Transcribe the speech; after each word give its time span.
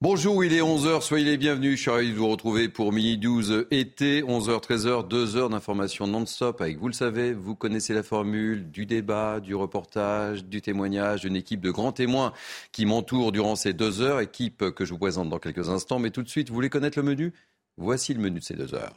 Bonjour, 0.00 0.44
il 0.44 0.52
est 0.52 0.60
11h, 0.60 1.02
soyez 1.02 1.24
les 1.24 1.36
bienvenus. 1.36 1.76
Je 1.76 1.82
suis 1.82 1.90
ravi 1.90 2.12
de 2.12 2.16
vous 2.16 2.28
retrouver 2.28 2.68
pour 2.68 2.92
Mini 2.92 3.18
12 3.18 3.66
été, 3.72 4.22
11h, 4.22 4.62
13h, 4.62 5.08
2 5.08 5.36
heures 5.36 5.50
d'information 5.50 6.06
non-stop 6.06 6.60
avec, 6.60 6.78
vous 6.78 6.86
le 6.86 6.92
savez, 6.92 7.32
vous 7.32 7.56
connaissez 7.56 7.94
la 7.94 8.04
formule 8.04 8.70
du 8.70 8.86
débat, 8.86 9.40
du 9.40 9.56
reportage, 9.56 10.44
du 10.44 10.62
témoignage, 10.62 11.22
d'une 11.22 11.34
équipe 11.34 11.60
de 11.60 11.72
grands 11.72 11.90
témoins 11.90 12.32
qui 12.70 12.86
m'entoure 12.86 13.32
durant 13.32 13.56
ces 13.56 13.72
deux 13.72 14.00
heures, 14.00 14.20
équipe 14.20 14.70
que 14.70 14.84
je 14.84 14.92
vous 14.92 15.00
présente 15.00 15.30
dans 15.30 15.40
quelques 15.40 15.68
instants. 15.68 15.98
Mais 15.98 16.10
tout 16.10 16.22
de 16.22 16.28
suite, 16.28 16.48
vous 16.48 16.54
voulez 16.54 16.70
connaître 16.70 16.96
le 16.96 17.04
menu? 17.04 17.32
Voici 17.76 18.14
le 18.14 18.20
menu 18.20 18.38
de 18.38 18.44
ces 18.44 18.54
deux 18.54 18.76
heures. 18.76 18.94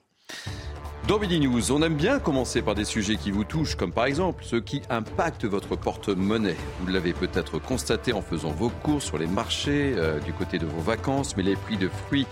Dans 1.12 1.20
News, 1.20 1.74
on 1.74 1.82
aime 1.82 1.96
bien 1.96 2.20
commencer 2.20 2.62
par 2.62 2.74
des 2.74 2.86
sujets 2.86 3.18
qui 3.18 3.32
vous 3.32 3.44
touchent, 3.44 3.76
comme 3.76 3.92
par 3.92 4.06
exemple 4.06 4.46
ceux 4.46 4.62
qui 4.62 4.82
impactent 4.90 5.44
votre 5.44 5.76
porte-monnaie. 5.76 6.56
Vous 6.80 6.88
l'avez 6.88 7.12
peut-être 7.12 7.60
constaté 7.60 8.14
en 8.14 8.22
faisant 8.22 8.52
vos 8.52 8.70
courses 8.70 9.08
sur 9.08 9.18
les 9.18 9.28
marchés, 9.28 9.94
euh, 9.98 10.22
du 10.22 10.32
côté 10.32 10.58
de 10.58 10.66
vos 10.66 10.80
vacances, 10.80 11.36
mais 11.36 11.44
les 11.44 11.58
prix 11.58 11.76
de 11.76 11.90
fruits 11.90 12.28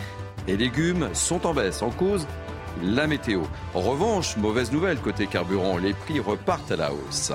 et 0.47 0.55
légumes 0.55 1.09
sont 1.11 1.45
en 1.45 1.53
baisse. 1.53 1.81
En 1.81 1.89
cause, 1.89 2.25
la 2.81 3.05
météo. 3.05 3.41
En 3.73 3.81
revanche, 3.81 4.37
mauvaise 4.37 4.71
nouvelle 4.71 4.99
côté 4.99 5.27
carburant, 5.27 5.77
les 5.77 5.91
prix 5.91 6.21
repartent 6.21 6.71
à 6.71 6.77
la 6.77 6.93
hausse. 6.93 7.33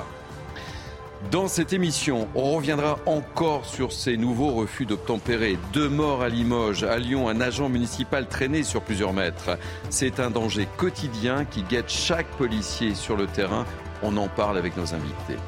Dans 1.31 1.49
cette 1.49 1.73
émission, 1.73 2.29
on 2.35 2.53
reviendra 2.53 2.99
encore 3.07 3.65
sur 3.65 3.93
ces 3.93 4.17
nouveaux 4.17 4.53
refus 4.53 4.87
d'obtempérer. 4.87 5.59
Deux 5.73 5.89
morts 5.89 6.23
à 6.23 6.29
Limoges, 6.29 6.85
à 6.85 6.99
Lyon, 6.99 7.29
un 7.29 7.41
agent 7.41 7.69
municipal 7.69 8.29
traîné 8.29 8.63
sur 8.63 8.83
plusieurs 8.83 9.13
mètres. 9.13 9.59
C'est 9.91 10.21
un 10.21 10.31
danger 10.31 10.69
quotidien 10.77 11.45
qui 11.45 11.63
guette 11.63 11.91
chaque 11.91 12.29
policier 12.37 12.95
sur 12.95 13.17
le 13.17 13.27
terrain. 13.27 13.65
On 14.03 14.17
en 14.17 14.29
parle 14.29 14.59
avec 14.59 14.77
nos 14.77 14.95
invités. 14.95 15.39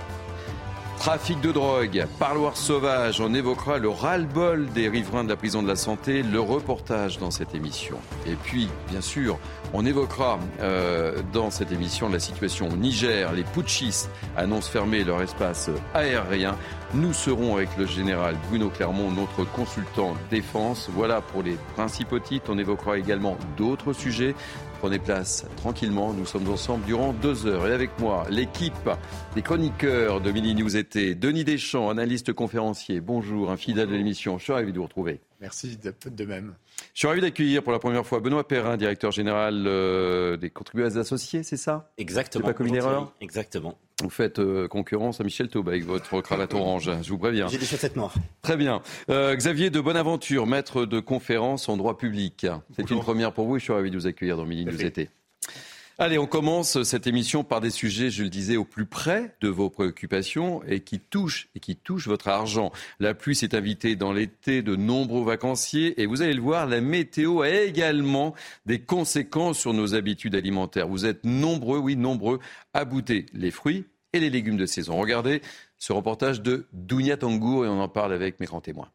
Trafic 0.98 1.40
de 1.40 1.52
drogue, 1.52 2.06
parloir 2.18 2.56
sauvage, 2.56 3.20
on 3.20 3.32
évoquera 3.32 3.78
le 3.78 3.88
ras-le-bol 3.88 4.66
des 4.70 4.88
riverains 4.88 5.24
de 5.24 5.28
la 5.28 5.36
prison 5.36 5.62
de 5.62 5.68
la 5.68 5.76
santé, 5.76 6.22
le 6.22 6.40
reportage 6.40 7.18
dans 7.18 7.30
cette 7.30 7.54
émission. 7.54 7.98
Et 8.26 8.34
puis, 8.34 8.68
bien 8.90 9.00
sûr, 9.00 9.38
on 9.72 9.84
évoquera 9.86 10.38
euh, 10.60 11.22
dans 11.32 11.50
cette 11.50 11.70
émission 11.70 12.08
la 12.08 12.18
situation 12.18 12.68
au 12.68 12.76
Niger. 12.76 13.32
Les 13.34 13.44
putschistes 13.44 14.10
annoncent 14.36 14.70
fermer 14.70 15.04
leur 15.04 15.22
espace 15.22 15.70
aérien. 15.94 16.56
Nous 16.94 17.12
serons 17.12 17.56
avec 17.56 17.76
le 17.76 17.86
général 17.86 18.36
Bruno 18.48 18.70
Clermont, 18.70 19.10
notre 19.10 19.44
consultant 19.52 20.14
défense. 20.30 20.88
Voilà 20.92 21.20
pour 21.20 21.42
les 21.42 21.56
principaux 21.74 22.20
titres. 22.20 22.46
On 22.48 22.58
évoquera 22.58 22.98
également 22.98 23.36
d'autres 23.56 23.92
sujets. 23.92 24.34
Prenez 24.80 24.98
place 24.98 25.46
tranquillement. 25.56 26.12
Nous 26.12 26.26
sommes 26.26 26.48
ensemble 26.48 26.84
durant 26.84 27.12
deux 27.12 27.46
heures. 27.46 27.66
Et 27.66 27.72
avec 27.72 27.98
moi, 27.98 28.26
l'équipe 28.30 28.90
des 29.34 29.42
chroniqueurs 29.42 30.20
de 30.20 30.30
Mini 30.30 30.54
News 30.54 30.76
été. 30.76 31.14
Denis 31.14 31.44
Deschamps, 31.44 31.88
analyste 31.88 32.32
conférencier. 32.32 33.00
Bonjour, 33.00 33.50
un 33.50 33.56
fidèle 33.56 33.88
de 33.88 33.94
l'émission. 33.94 34.38
Je 34.38 34.44
suis 34.44 34.52
ravi 34.52 34.72
de 34.72 34.78
vous 34.78 34.84
retrouver. 34.84 35.20
Merci 35.40 35.78
de, 35.78 36.24
même. 36.24 36.54
Je 36.96 37.00
suis 37.00 37.08
ravi 37.08 37.20
d'accueillir 37.20 37.62
pour 37.62 37.72
la 37.72 37.78
première 37.78 38.06
fois 38.06 38.20
Benoît 38.20 38.48
Perrin, 38.48 38.78
directeur 38.78 39.10
général 39.10 39.66
euh, 39.66 40.38
des 40.38 40.48
contribuables 40.48 40.98
associés, 40.98 41.42
c'est 41.42 41.58
ça? 41.58 41.92
Exactement. 41.98 42.42
C'est 42.42 42.52
pas 42.52 42.56
comme 42.56 42.68
une 42.68 42.74
erreur? 42.74 43.12
Exactement. 43.20 43.76
Vous 44.02 44.08
faites 44.08 44.38
euh, 44.38 44.66
concurrence 44.66 45.20
à 45.20 45.24
Michel 45.24 45.48
Taube 45.48 45.68
avec 45.68 45.84
votre 45.84 46.22
cravate 46.22 46.54
orange, 46.54 46.90
je 47.02 47.10
vous 47.10 47.18
préviens. 47.18 47.48
J'ai 47.48 47.58
des 47.58 47.66
chaussettes 47.66 47.96
noires. 47.96 48.14
Très 48.40 48.56
bien. 48.56 48.80
Euh, 49.10 49.36
Xavier 49.36 49.68
de 49.68 49.78
Bonaventure, 49.78 50.46
maître 50.46 50.86
de 50.86 50.98
conférence 50.98 51.68
en 51.68 51.76
droit 51.76 51.98
public. 51.98 52.46
C'est 52.74 52.90
une 52.90 53.00
première 53.00 53.34
pour 53.34 53.44
vous 53.44 53.56
et 53.56 53.58
je 53.58 53.64
suis 53.64 53.74
ravi 53.74 53.90
de 53.90 53.98
vous 53.98 54.06
accueillir 54.06 54.38
dans 54.38 54.46
Midi 54.46 54.64
News 54.64 54.82
été. 54.82 55.10
Allez, 55.98 56.18
on 56.18 56.26
commence 56.26 56.82
cette 56.82 57.06
émission 57.06 57.42
par 57.42 57.62
des 57.62 57.70
sujets, 57.70 58.10
je 58.10 58.22
le 58.22 58.28
disais, 58.28 58.58
au 58.58 58.66
plus 58.66 58.84
près 58.84 59.34
de 59.40 59.48
vos 59.48 59.70
préoccupations 59.70 60.62
et 60.64 60.80
qui 60.80 61.00
touchent 61.00 61.48
et 61.54 61.60
qui 61.60 61.74
touchent 61.74 62.06
votre 62.06 62.28
argent. 62.28 62.70
La 63.00 63.14
pluie 63.14 63.34
s'est 63.34 63.54
invitée 63.54 63.96
dans 63.96 64.12
l'été 64.12 64.60
de 64.60 64.76
nombreux 64.76 65.24
vacanciers 65.24 65.98
et 65.98 66.04
vous 66.04 66.20
allez 66.20 66.34
le 66.34 66.42
voir, 66.42 66.66
la 66.66 66.82
météo 66.82 67.40
a 67.40 67.48
également 67.48 68.34
des 68.66 68.80
conséquences 68.80 69.58
sur 69.58 69.72
nos 69.72 69.94
habitudes 69.94 70.34
alimentaires. 70.34 70.86
Vous 70.86 71.06
êtes 71.06 71.24
nombreux, 71.24 71.78
oui, 71.78 71.96
nombreux 71.96 72.40
à 72.74 72.84
bouter 72.84 73.24
les 73.32 73.50
fruits 73.50 73.86
et 74.12 74.20
les 74.20 74.28
légumes 74.28 74.58
de 74.58 74.66
saison. 74.66 75.00
Regardez 75.00 75.40
ce 75.78 75.94
reportage 75.94 76.42
de 76.42 76.66
Dounia 76.74 77.16
Tangour 77.16 77.64
et 77.64 77.68
on 77.68 77.80
en 77.80 77.88
parle 77.88 78.12
avec 78.12 78.38
mes 78.38 78.44
grands 78.44 78.60
témoins. 78.60 78.90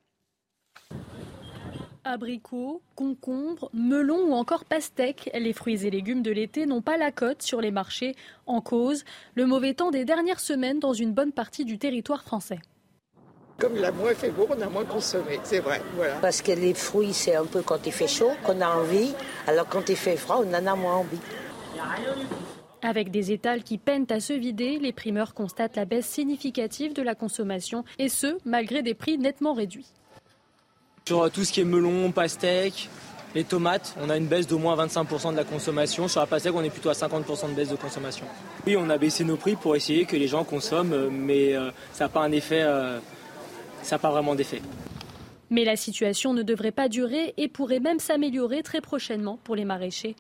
Abricots, 2.04 2.82
concombres, 2.96 3.70
melons 3.74 4.30
ou 4.30 4.34
encore 4.34 4.66
pastèques, 4.66 5.30
les 5.36 5.54
fruits 5.54 5.86
et 5.86 5.92
légumes 5.92 6.24
de 6.24 6.32
l'été 6.32 6.66
n'ont 6.66 6.82
pas 6.82 6.98
la 6.98 7.12
cote 7.12 7.44
sur 7.44 7.62
les 7.62 7.70
marchés. 7.70 8.16
En 8.48 8.60
cause, 8.60 9.04
le 9.36 9.46
mauvais 9.46 9.76
temps 9.76 9.92
des 9.92 10.04
dernières 10.04 10.40
semaines 10.40 10.80
dans 10.80 10.94
une 10.94 11.14
bonne 11.14 11.32
partie 11.32 11.64
du 11.64 11.78
territoire 11.78 12.24
français. 12.24 12.60
Comme 13.60 13.78
il 13.78 13.86
a 13.86 13.92
moins 13.92 14.16
fait 14.16 14.32
beau, 14.32 14.48
on 14.50 14.60
a 14.60 14.68
moins 14.68 14.86
consommé, 14.86 15.40
c'est 15.44 15.60
vrai. 15.60 15.80
Voilà. 15.96 16.16
Parce 16.16 16.42
que 16.42 16.52
les 16.52 16.74
fruits, 16.74 17.14
c'est 17.14 17.36
un 17.36 17.46
peu 17.46 17.62
quand 17.62 17.86
il 17.86 17.92
fait 17.92 18.08
chaud 18.08 18.32
qu'on 18.44 18.60
a 18.62 18.70
envie, 18.70 19.14
alors 19.46 19.68
quand 19.68 19.88
il 19.88 19.96
fait 19.96 20.18
froid, 20.18 20.44
on 20.44 20.50
en 20.56 20.66
a 20.66 20.76
moins 20.76 20.96
envie. 20.96 21.20
Avec 22.82 23.12
des 23.12 23.32
étals 23.32 23.62
qui 23.62 23.78
peinent 23.78 24.08
à 24.10 24.20
se 24.20 24.34
vider, 24.34 24.80
les 24.80 24.92
primeurs 24.92 25.36
constatent 25.36 25.76
la 25.76 25.86
baisse 25.86 26.08
significative 26.08 26.94
de 26.94 27.04
la 27.04 27.14
consommation, 27.14 27.84
et 28.00 28.10
ce, 28.10 28.40
malgré 28.44 28.82
des 28.82 28.96
prix 28.96 29.20
nettement 29.20 29.54
réduits. 29.54 29.94
Sur 31.12 31.30
tout 31.30 31.44
ce 31.44 31.52
qui 31.52 31.60
est 31.60 31.66
melon, 31.66 32.10
pastèque, 32.14 32.88
les 33.36 33.44
tomates, 33.44 33.94
on 34.02 34.10
a 34.10 34.16
une 34.16 34.28
baisse 34.28 34.48
d'au 34.48 34.58
moins 34.58 34.78
25% 34.78 35.34
de 35.34 35.36
la 35.36 35.44
consommation. 35.44 36.08
Sur 36.08 36.22
la 36.22 36.26
pastèque, 36.26 36.54
on 36.56 36.64
est 36.64 36.70
plutôt 36.70 36.88
à 36.88 36.94
50% 36.94 37.50
de 37.50 37.54
baisse 37.54 37.68
de 37.68 37.76
consommation. 37.76 38.26
Oui, 38.66 38.78
on 38.80 38.90
a 38.90 38.98
baissé 38.98 39.26
nos 39.26 39.36
prix 39.36 39.58
pour 39.58 39.76
essayer 39.76 40.06
que 40.06 40.16
les 40.16 40.30
gens 40.30 40.46
consomment, 40.46 41.10
mais 41.10 41.54
euh, 41.54 41.70
ça 41.92 42.06
n'a 42.06 42.10
pas 42.10 42.22
un 42.22 42.32
effet, 42.32 42.62
euh, 42.62 42.98
ça 43.84 43.96
n'a 43.96 44.00
pas 44.00 44.10
vraiment 44.10 44.36
d'effet. 44.36 44.62
Mais 45.50 45.66
la 45.66 45.76
situation 45.76 46.34
ne 46.34 46.44
devrait 46.44 46.72
pas 46.72 46.88
durer 46.88 47.34
et 47.36 47.50
pourrait 47.50 47.82
même 47.82 48.00
s'améliorer 48.00 48.64
très 48.64 48.80
prochainement 48.80 49.38
pour 49.44 49.58
les 49.58 49.66
maraîchers. 49.66 50.16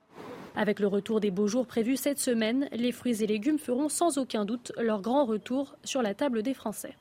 Avec 0.57 0.81
le 0.81 0.87
retour 0.87 1.21
des 1.21 1.31
beaux 1.31 1.47
jours 1.47 1.67
prévus 1.67 1.95
cette 1.95 2.19
semaine, 2.19 2.67
les 2.73 2.91
fruits 2.91 3.23
et 3.23 3.27
légumes 3.27 3.59
feront 3.59 3.87
sans 3.87 4.17
aucun 4.17 4.43
doute 4.43 4.73
leur 4.77 4.99
grand 4.99 5.23
retour 5.23 5.77
sur 5.85 6.01
la 6.01 6.13
table 6.13 6.43
des 6.43 6.53
Français. 6.53 6.95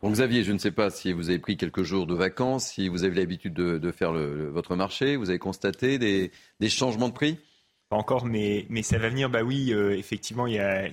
Bon, 0.00 0.12
Xavier, 0.12 0.44
je 0.44 0.52
ne 0.52 0.58
sais 0.58 0.70
pas 0.70 0.90
si 0.90 1.12
vous 1.12 1.28
avez 1.28 1.40
pris 1.40 1.56
quelques 1.56 1.82
jours 1.82 2.06
de 2.06 2.14
vacances, 2.14 2.68
si 2.68 2.88
vous 2.88 3.02
avez 3.02 3.16
l'habitude 3.16 3.52
de, 3.52 3.90
faire 3.90 4.12
votre 4.12 4.76
marché, 4.76 5.16
vous 5.16 5.28
avez 5.28 5.40
constaté 5.40 5.98
des, 5.98 6.30
changements 6.68 7.08
de 7.08 7.14
prix? 7.14 7.36
Pas 7.88 7.96
encore, 7.96 8.24
mais, 8.24 8.64
ça 8.82 8.98
va 8.98 9.08
venir. 9.08 9.28
Bah 9.28 9.42
oui, 9.42 9.72
euh, 9.72 9.96
effectivement, 9.98 10.46
il 10.46 10.54
y, 10.54 10.60
a, 10.60 10.86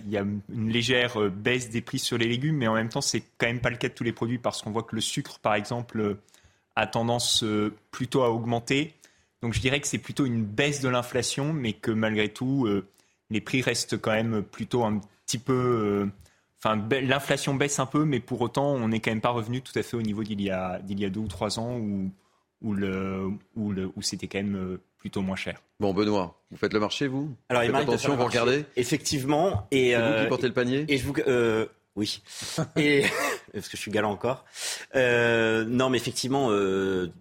une 0.50 0.70
légère 0.70 1.22
euh, 1.22 1.30
baisse 1.30 1.70
des 1.70 1.82
prix 1.82 2.00
sur 2.00 2.18
les 2.18 2.28
légumes, 2.28 2.58
mais 2.58 2.68
en 2.68 2.74
même 2.74 2.90
temps, 2.90 3.02
c'est 3.02 3.22
quand 3.38 3.46
même 3.46 3.60
pas 3.60 3.70
le 3.70 3.76
cas 3.76 3.90
de 3.90 3.94
tous 3.94 4.04
les 4.04 4.14
produits 4.14 4.40
parce 4.40 4.64
qu'on 4.64 4.72
voit 4.72 4.82
que 4.82 4.96
le 4.96 5.02
sucre, 5.02 5.38
par 5.38 5.54
exemple, 5.54 6.00
euh, 6.00 6.20
a 6.76 6.88
tendance 6.88 7.46
plutôt 7.92 8.24
à 8.24 8.32
augmenter. 8.32 8.96
Donc 9.42 9.54
je 9.54 9.62
dirais 9.62 9.80
que 9.80 9.88
c'est 9.88 10.00
plutôt 10.00 10.26
une 10.26 10.44
baisse 10.44 10.82
de 10.82 10.90
l'inflation, 10.90 11.54
mais 11.54 11.74
que 11.74 11.92
malgré 11.92 12.28
tout, 12.28 12.68
les 13.30 13.40
prix 13.40 13.62
restent 13.62 13.98
quand 13.98 14.12
même 14.12 14.44
plutôt 14.44 14.84
un 14.84 15.00
petit 15.26 15.38
peu 15.38 16.10
l'inflation 16.64 17.56
baisse 17.56 17.80
un 17.80 17.86
peu, 17.86 18.06
mais 18.06 18.20
pour 18.20 18.42
autant, 18.42 18.74
on 18.74 18.88
n'est 18.88 19.00
quand 19.00 19.12
même 19.12 19.22
pas 19.22 19.30
revenu 19.30 19.62
tout 19.62 19.78
à 19.78 19.84
fait 19.84 19.98
au 19.98 20.02
niveau 20.02 20.24
d'il 20.24 20.42
y 20.42 20.50
a, 20.50 20.80
d'il 20.80 21.00
y 21.00 21.06
a 21.06 21.10
deux 21.10 21.20
ou 21.20 21.28
trois 21.28 21.60
ans 21.60 21.78
où, 21.78 22.12
où, 22.62 22.74
le, 22.74 23.30
où, 23.56 23.72
le, 23.72 23.92
où 23.96 24.02
c'était 24.02 24.28
quand 24.28 24.40
même 24.40 24.56
euh, 24.56 24.82
plutôt 24.98 25.22
moins 25.22 25.36
cher. 25.36 25.62
Bon, 25.80 25.94
Benoît, 25.94 26.40
vous 26.52 26.58
faites 26.58 26.74
le 26.74 26.80
marché, 26.80 27.08
vous? 27.08 27.36
Alors, 27.50 27.64
faites 27.64 27.76
attention, 27.76 28.16
vous 28.16 28.26
regardez? 28.26 28.66
Effectivement. 28.76 29.68
Et, 29.72 29.92
C'est 29.92 29.98
vous 29.98 30.14
qui 30.14 30.20
euh, 30.20 30.28
portez 30.28 30.48
le 30.48 30.54
panier? 30.54 30.86
Et 30.88 30.98
je 30.98 31.06
vous, 31.06 31.14
euh, 31.28 31.68
oui, 31.96 32.22
et 32.76 33.04
parce 33.54 33.70
que 33.70 33.78
je 33.78 33.82
suis 33.82 33.92
galant 33.92 34.12
encore. 34.12 34.46
non, 34.96 35.90
mais 35.90 35.98
effectivement, 35.98 36.50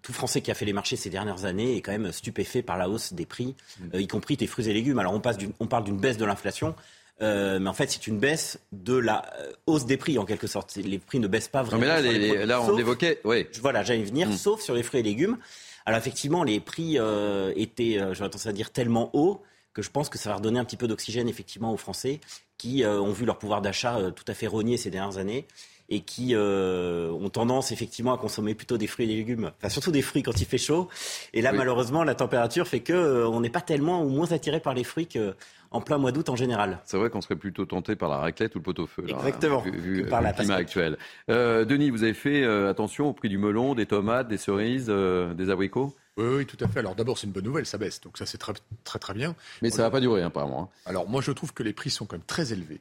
tout 0.03 0.13
Français 0.13 0.41
qui 0.41 0.51
a 0.51 0.55
fait 0.55 0.65
les 0.65 0.73
marchés 0.73 0.97
ces 0.97 1.11
dernières 1.11 1.45
années 1.45 1.77
est 1.77 1.83
quand 1.83 1.93
même 1.93 2.11
stupéfait 2.13 2.63
par 2.63 2.79
la 2.79 2.89
hausse 2.89 3.13
des 3.13 3.27
prix, 3.27 3.55
mm. 3.81 3.99
y 3.99 4.07
compris 4.07 4.37
des 4.37 4.47
fruits 4.47 4.69
et 4.69 4.73
légumes. 4.73 4.99
Alors 4.99 5.13
on 5.13 5.21
passe, 5.21 5.37
on 5.61 5.67
parle 5.67 5.85
d'une 5.85 5.99
baisse 5.99 6.17
de 6.17 6.25
l'inflation, 6.25 6.75
euh, 7.23 7.59
mais 7.61 7.71
en 7.71 7.75
fait, 7.75 7.91
c'est 7.91 8.07
une 8.07 8.19
baisse 8.19 8.59
de 8.73 8.95
la 8.95 9.25
euh, 9.39 9.53
hausse 9.67 9.87
des 9.87 9.97
prix 9.97 10.19
en 10.19 10.25
quelque 10.25 10.47
sorte. 10.47 10.75
Les 10.77 10.99
prix 10.99 11.21
ne 11.21 11.29
baissent 11.29 11.49
pas 11.49 11.63
vraiment. 11.63 11.87
Non, 11.87 12.03
mais 12.03 12.35
là, 12.35 12.47
là, 12.47 12.63
on 12.63 12.77
l'évoquait. 12.77 13.21
Oui. 13.25 13.47
Voilà, 13.61 13.83
j'allais 13.83 14.03
venir, 14.03 14.29
mm. 14.29 14.37
sauf 14.37 14.61
sur 14.61 14.75
les 14.75 14.83
fruits 14.83 15.01
et 15.01 15.05
légumes. 15.05 15.39
Alors 15.87 15.99
effectivement, 15.99 16.43
les 16.43 16.61
prix 16.61 16.99
euh, 16.99 17.53
étaient, 17.57 17.99
j'aurais 18.13 18.31
tendance 18.31 18.47
à 18.47 18.53
dire, 18.53 18.71
tellement 18.71 19.11
hauts 19.13 19.43
que 19.75 19.83
je 19.83 19.91
pense 19.91 20.09
que 20.09 20.19
ça 20.19 20.31
va 20.31 20.37
redonner 20.37 20.59
un 20.59 20.65
petit 20.65 20.77
peu 20.77 20.87
d'oxygène 20.87 21.29
effectivement 21.29 21.73
aux 21.73 21.77
Français 21.77 22.21
qui 22.59 22.85
ont 22.87 23.11
vu 23.11 23.27
leur 23.27 23.39
pouvoir 23.39 23.61
d'achat 23.61 23.99
tout 24.15 24.25
à 24.29 24.33
fait 24.33 24.47
rogné 24.47 24.77
ces 24.77 24.89
dernières 24.89 25.19
années 25.19 25.47
et 25.89 26.01
qui 26.01 26.37
ont 26.37 27.29
tendance 27.29 27.73
effectivement 27.73 28.15
à 28.15 28.17
consommer 28.17 28.55
plutôt 28.55 28.79
des 28.79 28.87
fruits 28.87 29.07
et 29.07 29.09
des 29.09 29.17
légumes, 29.17 29.51
enfin 29.59 29.69
surtout 29.69 29.91
des 29.91 30.01
fruits 30.01 30.23
quand 30.23 30.41
il 30.41 30.47
fait 30.47 30.59
chaud. 30.59 30.89
Et 31.33 31.43
là, 31.43 31.53
malheureusement, 31.53 32.05
la 32.05 32.15
température 32.15 32.69
fait 32.69 32.81
que 32.81 33.27
on 33.27 33.41
n'est 33.41 33.51
pas 33.51 33.61
tellement 33.61 34.05
ou 34.05 34.11
moins 34.11 34.31
attiré 34.31 34.61
par 34.61 34.75
les 34.75 34.85
fruits 34.85 35.09
que 35.09 35.35
en 35.75 35.81
plein 35.81 35.99
mois 35.99 36.13
d'août 36.13 36.29
en 36.29 36.37
général. 36.37 36.79
C'est 36.85 36.97
vrai 36.97 37.11
qu'on 37.11 37.21
serait 37.21 37.37
plutôt 37.37 37.67
tenté 37.67 37.97
par 37.97 38.09
la 38.09 38.19
raclette 38.19 38.55
ou 38.55 38.59
le 38.59 38.63
pot-au-feu. 38.63 39.05
Exactement. 39.09 39.61
vu, 39.61 40.07
par 40.07 40.23
le 40.23 40.33
climat 40.33 40.55
actuel. 40.55 40.97
Euh, 41.31 41.65
Denis, 41.65 41.91
vous 41.91 42.05
avez 42.05 42.15
fait 42.15 42.45
euh, 42.45 42.71
attention 42.71 43.09
au 43.09 43.13
prix 43.13 43.29
du 43.29 43.39
melon, 43.39 43.75
des 43.75 43.87
tomates, 43.87 44.29
des 44.29 44.39
cerises, 44.39 44.87
euh, 44.89 45.35
des 45.35 45.51
abricots? 45.51 45.95
Oui, 46.17 46.27
oui, 46.29 46.47
tout 46.47 46.57
à 46.65 46.69
fait. 46.69 46.79
Alors 46.79 46.95
d'abord, 46.95 47.19
c'est 47.19 47.27
une 47.27 47.33
bonne 47.33 47.45
nouvelle, 47.45 47.67
ça 47.67 47.77
baisse. 47.77 48.01
Donc 48.01 48.19
ça, 48.19 48.25
c'est 48.25 48.39
très, 48.39 48.53
très, 48.85 49.01
très 49.01 49.15
bien. 49.15 49.35
Mais 49.63 49.71
ça 49.71 49.79
ne 49.79 49.87
va 49.89 49.91
pas 49.91 50.01
durer, 50.01 50.23
apparemment. 50.23 50.71
Hein. 50.73 50.81
Alors 50.87 51.09
moi, 51.09 51.21
je 51.21 51.33
trouve 51.33 51.53
que 51.53 51.65
les 51.65 51.73
prix 51.73 51.91
sont 51.91 52.07
quand 52.07 52.17
même 52.17 52.27
très 52.27 52.53
élevés. 52.53 52.81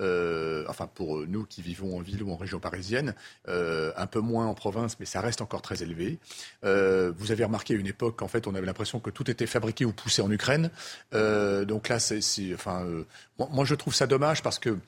Euh, 0.00 0.64
enfin 0.68 0.88
pour 0.92 1.26
nous 1.26 1.44
qui 1.44 1.62
vivons 1.62 1.96
en 1.96 2.00
ville 2.00 2.22
ou 2.22 2.32
en 2.32 2.36
région 2.36 2.58
parisienne, 2.58 3.14
euh, 3.48 3.92
un 3.96 4.06
peu 4.06 4.20
moins 4.20 4.46
en 4.46 4.54
province, 4.54 4.98
mais 4.98 5.06
ça 5.06 5.20
reste 5.20 5.40
encore 5.40 5.62
très 5.62 5.82
élevé. 5.82 6.18
Euh, 6.64 7.12
vous 7.16 7.32
avez 7.32 7.44
remarqué 7.44 7.74
à 7.74 7.76
une 7.76 7.86
époque, 7.86 8.22
en 8.22 8.28
fait, 8.28 8.46
on 8.46 8.54
avait 8.54 8.66
l'impression 8.66 9.00
que 9.00 9.10
tout 9.10 9.30
était 9.30 9.46
fabriqué 9.46 9.84
ou 9.84 9.92
poussé 9.92 10.22
en 10.22 10.30
Ukraine. 10.30 10.70
donc 11.12 11.88
là, 11.88 11.98
c'est, 11.98 12.20
enfin, 12.54 12.86
moi, 13.38 13.64
je 13.64 13.74
trouve 13.74 13.94
ça 13.94 14.06
dommage 14.06 14.42
parce 14.42 14.58
que 14.58 14.78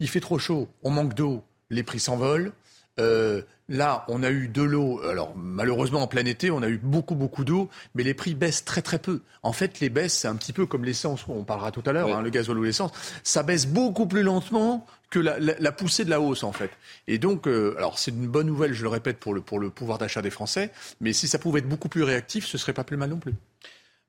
il 0.00 0.08
fait 0.08 0.20
trop 0.20 0.38
chaud, 0.38 0.68
on 0.82 0.90
manque 0.90 1.14
d'eau, 1.14 1.42
les 1.70 1.82
prix 1.82 2.00
s'envolent. 2.00 2.52
Euh, 3.00 3.42
là, 3.68 4.04
on 4.08 4.22
a 4.22 4.30
eu 4.30 4.48
de 4.48 4.62
l'eau. 4.62 5.00
Alors, 5.02 5.34
malheureusement, 5.36 6.02
en 6.02 6.06
plein 6.06 6.24
été, 6.24 6.50
on 6.50 6.62
a 6.62 6.68
eu 6.68 6.78
beaucoup, 6.78 7.14
beaucoup 7.14 7.44
d'eau, 7.44 7.68
mais 7.94 8.02
les 8.02 8.14
prix 8.14 8.34
baissent 8.34 8.64
très, 8.64 8.82
très 8.82 8.98
peu. 8.98 9.20
En 9.42 9.52
fait, 9.52 9.80
les 9.80 9.88
baisses, 9.88 10.14
c'est 10.14 10.28
un 10.28 10.36
petit 10.36 10.52
peu 10.52 10.66
comme 10.66 10.84
l'essence, 10.84 11.24
on 11.28 11.44
parlera 11.44 11.70
tout 11.70 11.82
à 11.86 11.92
l'heure, 11.92 12.14
hein, 12.14 12.22
le 12.22 12.30
gazole 12.30 12.58
ou 12.58 12.64
l'essence. 12.64 12.92
Ça 13.22 13.42
baisse 13.42 13.66
beaucoup 13.66 14.06
plus 14.06 14.22
lentement 14.22 14.86
que 15.10 15.18
la, 15.18 15.72
poussée 15.72 16.04
de 16.04 16.10
la 16.10 16.20
hausse, 16.20 16.42
en 16.42 16.52
fait. 16.52 16.70
Et 17.06 17.18
donc, 17.18 17.46
euh, 17.46 17.74
alors, 17.78 17.98
c'est 17.98 18.10
une 18.10 18.26
bonne 18.26 18.48
nouvelle, 18.48 18.72
je 18.72 18.82
le 18.82 18.88
répète, 18.88 19.18
pour 19.18 19.32
le, 19.32 19.40
pour 19.40 19.58
le 19.58 19.70
pouvoir 19.70 19.98
d'achat 19.98 20.22
des 20.22 20.30
Français, 20.30 20.70
mais 21.00 21.12
si 21.12 21.28
ça 21.28 21.38
pouvait 21.38 21.60
être 21.60 21.68
beaucoup 21.68 21.88
plus 21.88 22.02
réactif, 22.02 22.46
ce 22.46 22.58
serait 22.58 22.72
pas 22.72 22.84
plus 22.84 22.96
mal 22.96 23.10
non 23.10 23.18
plus. 23.18 23.34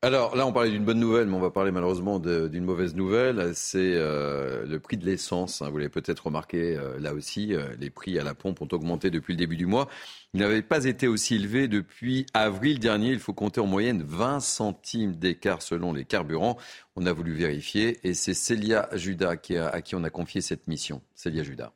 Alors 0.06 0.36
là, 0.36 0.46
on 0.46 0.54
parlait 0.54 0.70
d'une 0.70 0.86
bonne 0.86 1.00
nouvelle, 1.00 1.26
mais 1.26 1.36
on 1.36 1.40
va 1.40 1.50
parler 1.50 1.72
malheureusement 1.72 2.20
d'une 2.20 2.64
mauvaise 2.64 2.94
nouvelle. 2.94 3.56
C'est 3.56 3.96
euh, 3.96 4.64
le 4.64 4.80
prix 4.80 4.98
de 4.98 5.06
l'essence. 5.08 5.64
Hein. 5.64 5.72
Vous 5.72 5.80
l'avez 5.80 5.90
peut-être 5.90 6.28
remarqué 6.28 6.78
euh, 6.78 7.00
là 7.00 7.16
aussi, 7.16 7.56
euh, 7.56 7.70
les 7.80 7.90
prix 7.90 8.20
à 8.20 8.24
la 8.24 8.36
pompe 8.36 8.62
ont 8.62 8.68
augmenté 8.72 9.10
depuis 9.10 9.34
le 9.34 9.38
début 9.38 9.58
du 9.58 9.66
mois. 9.66 9.88
Ils 10.36 10.42
n'avaient 10.42 10.62
pas 10.62 10.86
été 10.86 11.08
aussi 11.08 11.34
élevés 11.34 11.68
depuis 11.68 12.28
avril 12.36 12.78
dernier. 12.78 13.14
Il 13.14 13.20
faut 13.20 13.34
compter 13.34 13.62
en 13.62 13.66
moyenne 13.66 14.04
20 14.04 14.42
centimes 14.42 15.16
d'écart 15.16 15.64
selon 15.64 15.92
les 15.92 16.06
carburants. 16.06 16.58
On 16.96 17.08
a 17.08 17.12
voulu 17.12 17.34
vérifier 17.34 17.98
et 18.08 18.14
c'est 18.14 18.36
Célia 18.36 18.88
Judas 18.94 19.32
à 19.32 19.82
qui 19.82 19.96
on 19.96 20.04
a 20.04 20.12
confié 20.12 20.42
cette 20.42 20.68
mission. 20.68 21.02
Célia 21.16 21.42
Judas. 21.42 21.72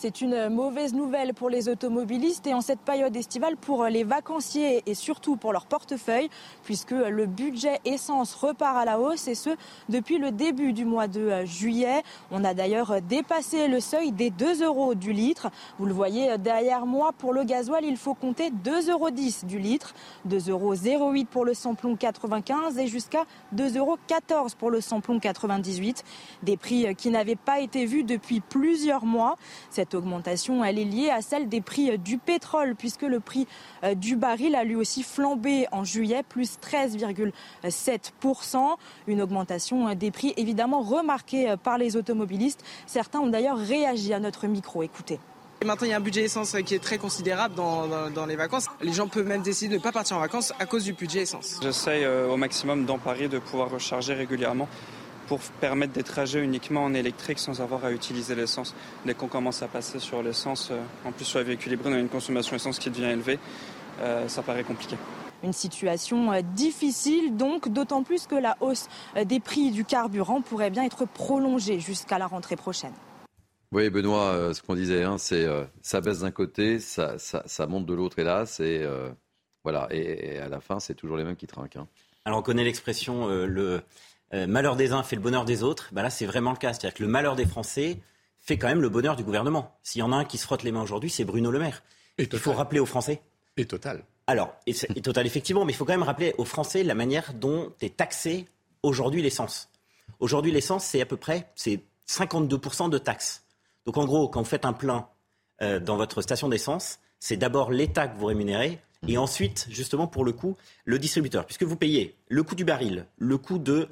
C'est 0.00 0.20
une 0.20 0.48
mauvaise 0.48 0.94
nouvelle 0.94 1.34
pour 1.34 1.50
les 1.50 1.68
automobilistes 1.68 2.46
et 2.46 2.54
en 2.54 2.60
cette 2.60 2.78
période 2.78 3.16
estivale 3.16 3.56
pour 3.56 3.84
les 3.86 4.04
vacanciers 4.04 4.84
et 4.86 4.94
surtout 4.94 5.34
pour 5.34 5.52
leur 5.52 5.66
portefeuille 5.66 6.30
puisque 6.62 6.92
le 6.92 7.26
budget 7.26 7.80
essence 7.84 8.32
repart 8.36 8.76
à 8.76 8.84
la 8.84 9.00
hausse 9.00 9.26
et 9.26 9.34
ce 9.34 9.50
depuis 9.88 10.18
le 10.18 10.30
début 10.30 10.72
du 10.72 10.84
mois 10.84 11.08
de 11.08 11.44
juillet. 11.44 12.04
On 12.30 12.44
a 12.44 12.54
d'ailleurs 12.54 13.02
dépassé 13.02 13.66
le 13.66 13.80
seuil 13.80 14.12
des 14.12 14.30
2 14.30 14.62
euros 14.64 14.94
du 14.94 15.12
litre. 15.12 15.50
Vous 15.80 15.86
le 15.86 15.92
voyez 15.92 16.38
derrière 16.38 16.86
moi, 16.86 17.10
pour 17.18 17.32
le 17.32 17.42
gasoil, 17.42 17.84
il 17.84 17.96
faut 17.96 18.14
compter 18.14 18.50
2,10 18.50 18.92
euros 18.92 19.10
du 19.10 19.58
litre, 19.58 19.96
2,08 20.28 20.92
euros 20.92 21.12
pour 21.28 21.44
le 21.44 21.54
samplon 21.54 21.96
95 21.96 22.78
et 22.78 22.86
jusqu'à 22.86 23.24
2,14 23.52 23.78
euros 23.78 23.98
pour 24.56 24.70
le 24.70 24.80
samplon 24.80 25.18
98. 25.18 26.04
Des 26.44 26.56
prix 26.56 26.94
qui 26.94 27.10
n'avaient 27.10 27.34
pas 27.34 27.58
été 27.58 27.84
vus 27.84 28.04
depuis 28.04 28.38
plusieurs 28.38 29.04
mois. 29.04 29.34
Augmentation, 29.94 30.64
elle 30.64 30.78
est 30.78 30.84
liée 30.84 31.10
à 31.10 31.22
celle 31.22 31.48
des 31.48 31.60
prix 31.60 31.98
du 31.98 32.18
pétrole, 32.18 32.74
puisque 32.76 33.02
le 33.02 33.20
prix 33.20 33.46
euh, 33.84 33.94
du 33.94 34.16
baril 34.16 34.54
a 34.54 34.64
lui 34.64 34.76
aussi 34.76 35.02
flambé 35.02 35.66
en 35.72 35.84
juillet, 35.84 36.22
plus 36.28 36.58
13,7%. 36.58 38.76
Une 39.06 39.22
augmentation 39.22 39.94
des 39.94 40.10
prix 40.10 40.34
évidemment 40.36 40.80
remarquée 40.80 41.54
par 41.62 41.78
les 41.78 41.96
automobilistes. 41.96 42.64
Certains 42.86 43.20
ont 43.20 43.28
d'ailleurs 43.28 43.58
réagi 43.58 44.12
à 44.12 44.20
notre 44.20 44.46
micro. 44.46 44.82
Écoutez. 44.82 45.18
maintenant, 45.64 45.86
il 45.86 45.90
y 45.90 45.92
a 45.92 45.96
un 45.96 46.00
budget 46.00 46.22
essence 46.22 46.56
qui 46.64 46.74
est 46.74 46.82
très 46.82 46.98
considérable 46.98 47.54
dans, 47.54 48.26
les 48.26 48.36
vacances. 48.36 48.66
Les 48.80 48.92
gens 48.92 49.08
peuvent 49.08 49.26
même 49.26 49.42
décider 49.42 49.74
de 49.74 49.78
ne 49.78 49.82
pas 49.82 49.92
partir 49.92 50.16
en 50.16 50.20
vacances 50.20 50.52
à 50.58 50.66
cause 50.66 50.84
du 50.84 50.92
budget 50.92 51.22
essence. 51.22 51.58
J'essaye 51.62 52.04
euh, 52.04 52.28
au 52.28 52.36
maximum 52.36 52.84
dans 52.84 52.98
Paris 52.98 53.28
de 53.28 53.38
pouvoir 53.38 53.70
recharger 53.70 54.14
régulièrement 54.14 54.68
pour 55.28 55.40
permettre 55.60 55.92
des 55.92 56.02
trajets 56.02 56.42
uniquement 56.42 56.84
en 56.84 56.94
électrique 56.94 57.38
sans 57.38 57.60
avoir 57.60 57.84
à 57.84 57.92
utiliser 57.92 58.34
l'essence. 58.34 58.74
Dès 59.04 59.14
qu'on 59.14 59.28
commence 59.28 59.62
à 59.62 59.68
passer 59.68 59.98
sur 60.00 60.22
l'essence, 60.22 60.70
euh, 60.72 60.80
en 61.04 61.12
plus 61.12 61.26
sur 61.26 61.38
les 61.38 61.44
véhicules 61.44 61.72
hybrides, 61.72 61.92
on 61.92 61.96
a 61.96 61.98
une 61.98 62.08
consommation 62.08 62.56
essence 62.56 62.78
qui 62.78 62.90
devient 62.90 63.04
élevée, 63.04 63.38
euh, 64.00 64.26
ça 64.26 64.42
paraît 64.42 64.64
compliqué. 64.64 64.96
Une 65.44 65.52
situation 65.52 66.32
euh, 66.32 66.40
difficile 66.40 67.36
donc, 67.36 67.68
d'autant 67.68 68.02
plus 68.02 68.26
que 68.26 68.34
la 68.34 68.56
hausse 68.60 68.88
des 69.26 69.38
prix 69.38 69.70
du 69.70 69.84
carburant 69.84 70.40
pourrait 70.40 70.70
bien 70.70 70.84
être 70.84 71.06
prolongée 71.06 71.78
jusqu'à 71.78 72.18
la 72.18 72.26
rentrée 72.26 72.56
prochaine. 72.56 72.94
Oui, 73.70 73.90
Benoît, 73.90 74.54
ce 74.54 74.62
qu'on 74.62 74.74
disait, 74.74 75.04
hein, 75.04 75.18
c'est 75.18 75.46
ça 75.82 76.00
baisse 76.00 76.20
d'un 76.20 76.30
côté, 76.30 76.78
ça, 76.78 77.18
monte 77.68 77.84
de 77.84 77.92
l'autre, 77.92 78.18
hélas, 78.18 78.60
et 78.60 78.82
voilà, 79.62 79.88
et, 79.90 80.38
à 80.38 80.48
la 80.48 80.60
fin, 80.60 80.80
c'est 80.80 80.94
toujours 80.94 81.18
les 81.18 81.24
mêmes 81.24 81.36
qui 81.36 81.46
trinquent. 81.46 81.76
Hein. 81.76 81.86
Alors 82.24 82.38
on 82.38 82.42
connaît 82.42 82.64
l'expression 82.64 83.26
le 83.28 83.82
euh, 84.34 84.46
malheur 84.46 84.76
des 84.76 84.92
uns 84.92 85.02
fait 85.02 85.16
le 85.16 85.22
bonheur 85.22 85.44
des 85.44 85.62
autres, 85.62 85.88
bah 85.92 86.02
là 86.02 86.10
c'est 86.10 86.26
vraiment 86.26 86.50
le 86.50 86.56
cas. 86.56 86.72
C'est-à-dire 86.72 86.94
que 86.94 87.02
le 87.02 87.08
malheur 87.08 87.36
des 87.36 87.46
Français 87.46 87.98
fait 88.38 88.58
quand 88.58 88.68
même 88.68 88.82
le 88.82 88.88
bonheur 88.88 89.16
du 89.16 89.24
gouvernement. 89.24 89.78
S'il 89.82 90.00
y 90.00 90.02
en 90.02 90.12
a 90.12 90.16
un 90.16 90.24
qui 90.24 90.38
se 90.38 90.44
frotte 90.44 90.62
les 90.62 90.72
mains 90.72 90.82
aujourd'hui, 90.82 91.10
c'est 91.10 91.24
Bruno 91.24 91.50
Le 91.50 91.58
Maire. 91.58 91.82
Et 92.18 92.28
il 92.30 92.38
faut 92.38 92.52
rappeler 92.52 92.80
aux 92.80 92.86
Français. 92.86 93.22
Et 93.56 93.64
total. 93.64 94.04
Alors, 94.26 94.54
et, 94.66 94.74
total 95.00 95.26
effectivement, 95.26 95.64
mais 95.64 95.72
il 95.72 95.76
faut 95.76 95.84
quand 95.84 95.92
même 95.92 96.02
rappeler 96.02 96.34
aux 96.36 96.44
Français 96.44 96.82
la 96.82 96.94
manière 96.94 97.32
dont 97.34 97.72
est 97.80 97.96
taxé 97.96 98.46
aujourd'hui 98.82 99.22
l'essence. 99.22 99.70
Aujourd'hui 100.20 100.52
l'essence 100.52 100.84
c'est 100.84 101.00
à 101.00 101.06
peu 101.06 101.16
près 101.16 101.50
c'est 101.54 101.80
52% 102.08 102.90
de 102.90 102.98
taxes. 102.98 103.44
Donc 103.86 103.96
en 103.96 104.04
gros, 104.04 104.28
quand 104.28 104.40
vous 104.40 104.48
faites 104.48 104.66
un 104.66 104.72
plein 104.72 105.08
euh, 105.62 105.80
dans 105.80 105.96
votre 105.96 106.20
station 106.20 106.48
d'essence, 106.48 106.98
c'est 107.18 107.36
d'abord 107.36 107.70
l'État 107.70 108.06
que 108.08 108.18
vous 108.18 108.26
rémunérez 108.26 108.78
et 109.06 109.16
ensuite, 109.16 109.66
justement, 109.70 110.06
pour 110.06 110.24
le 110.24 110.32
coup, 110.32 110.56
le 110.84 110.98
distributeur. 110.98 111.46
Puisque 111.46 111.62
vous 111.62 111.76
payez 111.76 112.16
le 112.28 112.42
coût 112.42 112.54
du 112.54 112.64
baril, 112.64 113.06
le 113.16 113.38
coût 113.38 113.58
de 113.58 113.88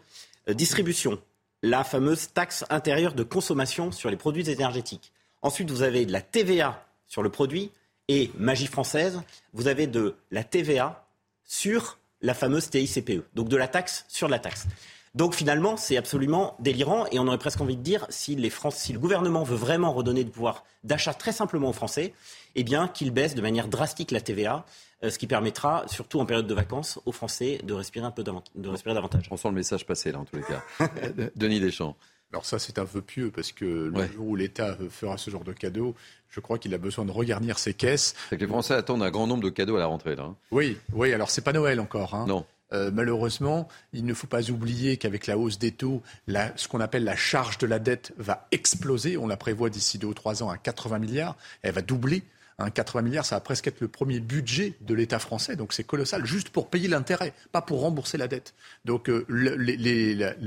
distribution, 0.54 1.20
la 1.62 1.84
fameuse 1.84 2.32
taxe 2.32 2.64
intérieure 2.70 3.14
de 3.14 3.22
consommation 3.22 3.90
sur 3.92 4.10
les 4.10 4.16
produits 4.16 4.48
énergétiques. 4.50 5.12
Ensuite, 5.42 5.70
vous 5.70 5.82
avez 5.82 6.06
de 6.06 6.12
la 6.12 6.20
TVA 6.20 6.84
sur 7.06 7.22
le 7.22 7.30
produit 7.30 7.70
et, 8.08 8.30
magie 8.38 8.66
française, 8.66 9.20
vous 9.52 9.68
avez 9.68 9.86
de 9.86 10.14
la 10.30 10.44
TVA 10.44 11.06
sur 11.44 11.98
la 12.20 12.34
fameuse 12.34 12.70
TICPE, 12.70 13.24
donc 13.34 13.48
de 13.48 13.56
la 13.56 13.68
taxe 13.68 14.04
sur 14.08 14.28
la 14.28 14.38
taxe. 14.38 14.66
Donc 15.14 15.34
finalement, 15.34 15.78
c'est 15.78 15.96
absolument 15.96 16.56
délirant 16.60 17.06
et 17.10 17.18
on 17.18 17.26
aurait 17.26 17.38
presque 17.38 17.60
envie 17.60 17.76
de 17.76 17.82
dire 17.82 18.06
si, 18.10 18.36
le 18.36 18.98
gouvernement 18.98 19.44
veut 19.44 19.56
vraiment 19.56 19.92
redonner 19.92 20.24
du 20.24 20.30
pouvoir 20.30 20.64
d'achat 20.84 21.14
très 21.14 21.32
simplement 21.32 21.70
aux 21.70 21.72
Français, 21.72 22.12
eh 22.54 22.64
bien 22.64 22.86
qu'il 22.86 23.10
baisse 23.10 23.34
de 23.34 23.40
manière 23.40 23.68
drastique 23.68 24.10
la 24.10 24.20
TVA 24.20 24.66
ce 25.02 25.18
qui 25.18 25.26
permettra, 25.26 25.84
surtout 25.88 26.20
en 26.20 26.26
période 26.26 26.46
de 26.46 26.54
vacances, 26.54 27.00
aux 27.06 27.12
Français 27.12 27.60
de 27.64 27.74
respirer 27.74 28.06
un 28.06 28.10
peu 28.10 28.24
de 28.24 28.68
respirer 28.68 28.94
davantage. 28.94 29.28
On 29.30 29.36
sent 29.36 29.48
le 29.48 29.54
message 29.54 29.86
passer 29.86 30.12
là, 30.12 30.20
en 30.20 30.24
tous 30.24 30.36
les 30.36 30.42
cas. 30.42 30.62
Denis 31.36 31.60
Deschamps. 31.60 31.96
Alors 32.32 32.44
ça, 32.44 32.58
c'est 32.58 32.78
un 32.78 32.84
vœu 32.84 33.02
pieux, 33.02 33.30
parce 33.30 33.52
que 33.52 33.64
le 33.64 34.06
jour 34.08 34.26
où 34.26 34.36
l'État 34.36 34.76
fera 34.90 35.16
ce 35.16 35.30
genre 35.30 35.44
de 35.44 35.52
cadeau, 35.52 35.94
je 36.28 36.40
crois 36.40 36.58
qu'il 36.58 36.74
a 36.74 36.78
besoin 36.78 37.04
de 37.04 37.12
regarnir 37.12 37.58
ses 37.58 37.72
caisses. 37.72 38.14
Que 38.30 38.36
les 38.36 38.46
Français 38.46 38.74
attendent 38.74 39.02
un 39.02 39.10
grand 39.10 39.26
nombre 39.26 39.44
de 39.44 39.48
cadeaux 39.48 39.76
à 39.76 39.78
la 39.78 39.86
rentrée. 39.86 40.16
Là. 40.16 40.24
Hein. 40.24 40.36
Oui, 40.50 40.76
oui, 40.92 41.12
alors 41.12 41.30
c'est 41.30 41.42
pas 41.42 41.52
Noël 41.52 41.78
encore. 41.78 42.14
Hein. 42.14 42.26
Non. 42.26 42.44
Euh, 42.72 42.90
malheureusement, 42.92 43.68
il 43.92 44.04
ne 44.04 44.12
faut 44.12 44.26
pas 44.26 44.50
oublier 44.50 44.96
qu'avec 44.96 45.28
la 45.28 45.38
hausse 45.38 45.58
des 45.58 45.70
taux, 45.70 46.02
ce 46.26 46.66
qu'on 46.68 46.80
appelle 46.80 47.04
la 47.04 47.14
charge 47.14 47.58
de 47.58 47.66
la 47.66 47.78
dette 47.78 48.12
va 48.18 48.48
exploser. 48.50 49.16
On 49.16 49.28
la 49.28 49.36
prévoit 49.36 49.70
d'ici 49.70 49.98
deux 49.98 50.08
ou 50.08 50.14
trois 50.14 50.42
ans 50.42 50.50
à 50.50 50.58
80 50.58 50.98
milliards. 50.98 51.36
Elle 51.62 51.74
va 51.74 51.82
doubler. 51.82 52.24
80 52.58 53.02
milliards, 53.02 53.26
ça 53.26 53.36
va 53.36 53.40
presque 53.40 53.66
être 53.66 53.80
le 53.80 53.88
premier 53.88 54.18
budget 54.18 54.74
de 54.80 54.94
l'État 54.94 55.18
français, 55.18 55.56
donc 55.56 55.74
c'est 55.74 55.84
colossal, 55.84 56.24
juste 56.24 56.48
pour 56.48 56.70
payer 56.70 56.88
l'intérêt, 56.88 57.34
pas 57.52 57.60
pour 57.60 57.82
rembourser 57.82 58.16
la 58.16 58.28
dette. 58.28 58.54
Donc 58.86 59.10
euh, 59.10 59.26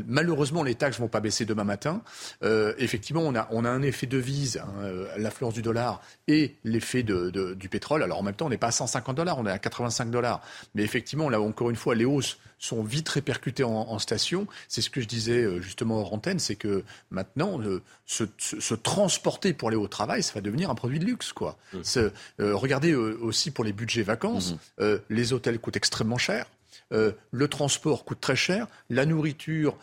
malheureusement, 0.08 0.64
les 0.64 0.74
taxes 0.74 1.00
vont 1.00 1.08
pas 1.08 1.20
baisser 1.20 1.46
demain 1.46 1.64
matin. 1.64 2.02
Euh, 2.44 2.74
effectivement, 2.80 3.22
on 3.22 3.36
a, 3.36 3.48
on 3.52 3.64
a 3.64 3.70
un 3.70 3.84
effet 3.84 4.08
de 4.08 4.18
vise, 4.18 4.58
hein, 4.58 4.74
euh, 4.82 5.08
l'influence 5.18 5.54
du 5.54 5.62
dollar 5.62 6.02
et 6.28 6.56
l'effet 6.64 7.04
de, 7.04 7.54
du 7.54 7.70
pétrole. 7.70 8.02
Alors 8.02 8.20
en 8.20 8.24
même 8.24 8.36
temps, 8.36 8.48
on 8.48 8.50
n'est 8.50 8.58
pas 8.58 8.68
à 8.68 8.72
150 8.72 9.16
dollars, 9.16 9.38
on 9.38 9.46
est 9.46 9.52
à 9.52 9.60
85 9.60 10.10
dollars. 10.10 10.42
Mais 10.74 10.84
effectivement, 10.84 11.30
là 11.30 11.40
encore 11.40 11.70
une 11.70 11.76
fois, 11.76 11.94
les 11.94 12.06
hausses 12.06 12.40
sont 12.60 12.84
vite 12.84 13.10
répercutées 13.10 13.64
en, 13.64 14.00
station. 14.00 14.48
C'est 14.68 14.82
ce 14.82 14.90
que 14.90 15.02
je 15.02 15.08
disais 15.08 15.62
justement 15.62 16.00
hors 16.02 16.14
antenne, 16.14 16.40
c'est 16.40 16.56
que 16.56 16.84
maintenant, 17.10 17.60
se, 18.06 18.74
transporter 18.76 19.54
pour 19.54 19.70
aller 19.70 19.78
au 19.78 19.88
travail, 19.88 20.24
ça 20.24 20.34
va 20.34 20.42
devenir 20.42 20.70
un 20.70 20.76
produit 20.76 21.00
de 21.00 21.06
luxe, 21.06 21.34
quoi. 21.34 21.58
Mmh. 21.74 22.10
Euh, 22.40 22.56
regardez 22.56 22.92
euh, 22.92 23.18
aussi 23.22 23.52
pour 23.52 23.64
les 23.64 23.74
budgets 23.74 24.04
vacances, 24.04 24.52
mhm. 24.52 24.58
euh, 24.82 25.00
les 25.10 25.34
hôtels 25.34 25.60
coûtent 25.60 25.78
extrêmement 25.78 26.18
cher. 26.18 26.46
Le 26.92 27.48
transport 27.48 28.06
coûte 28.06 28.20
très 28.20 28.36
cher, 28.36 28.68
la 28.90 29.06
nourriture, 29.06 29.78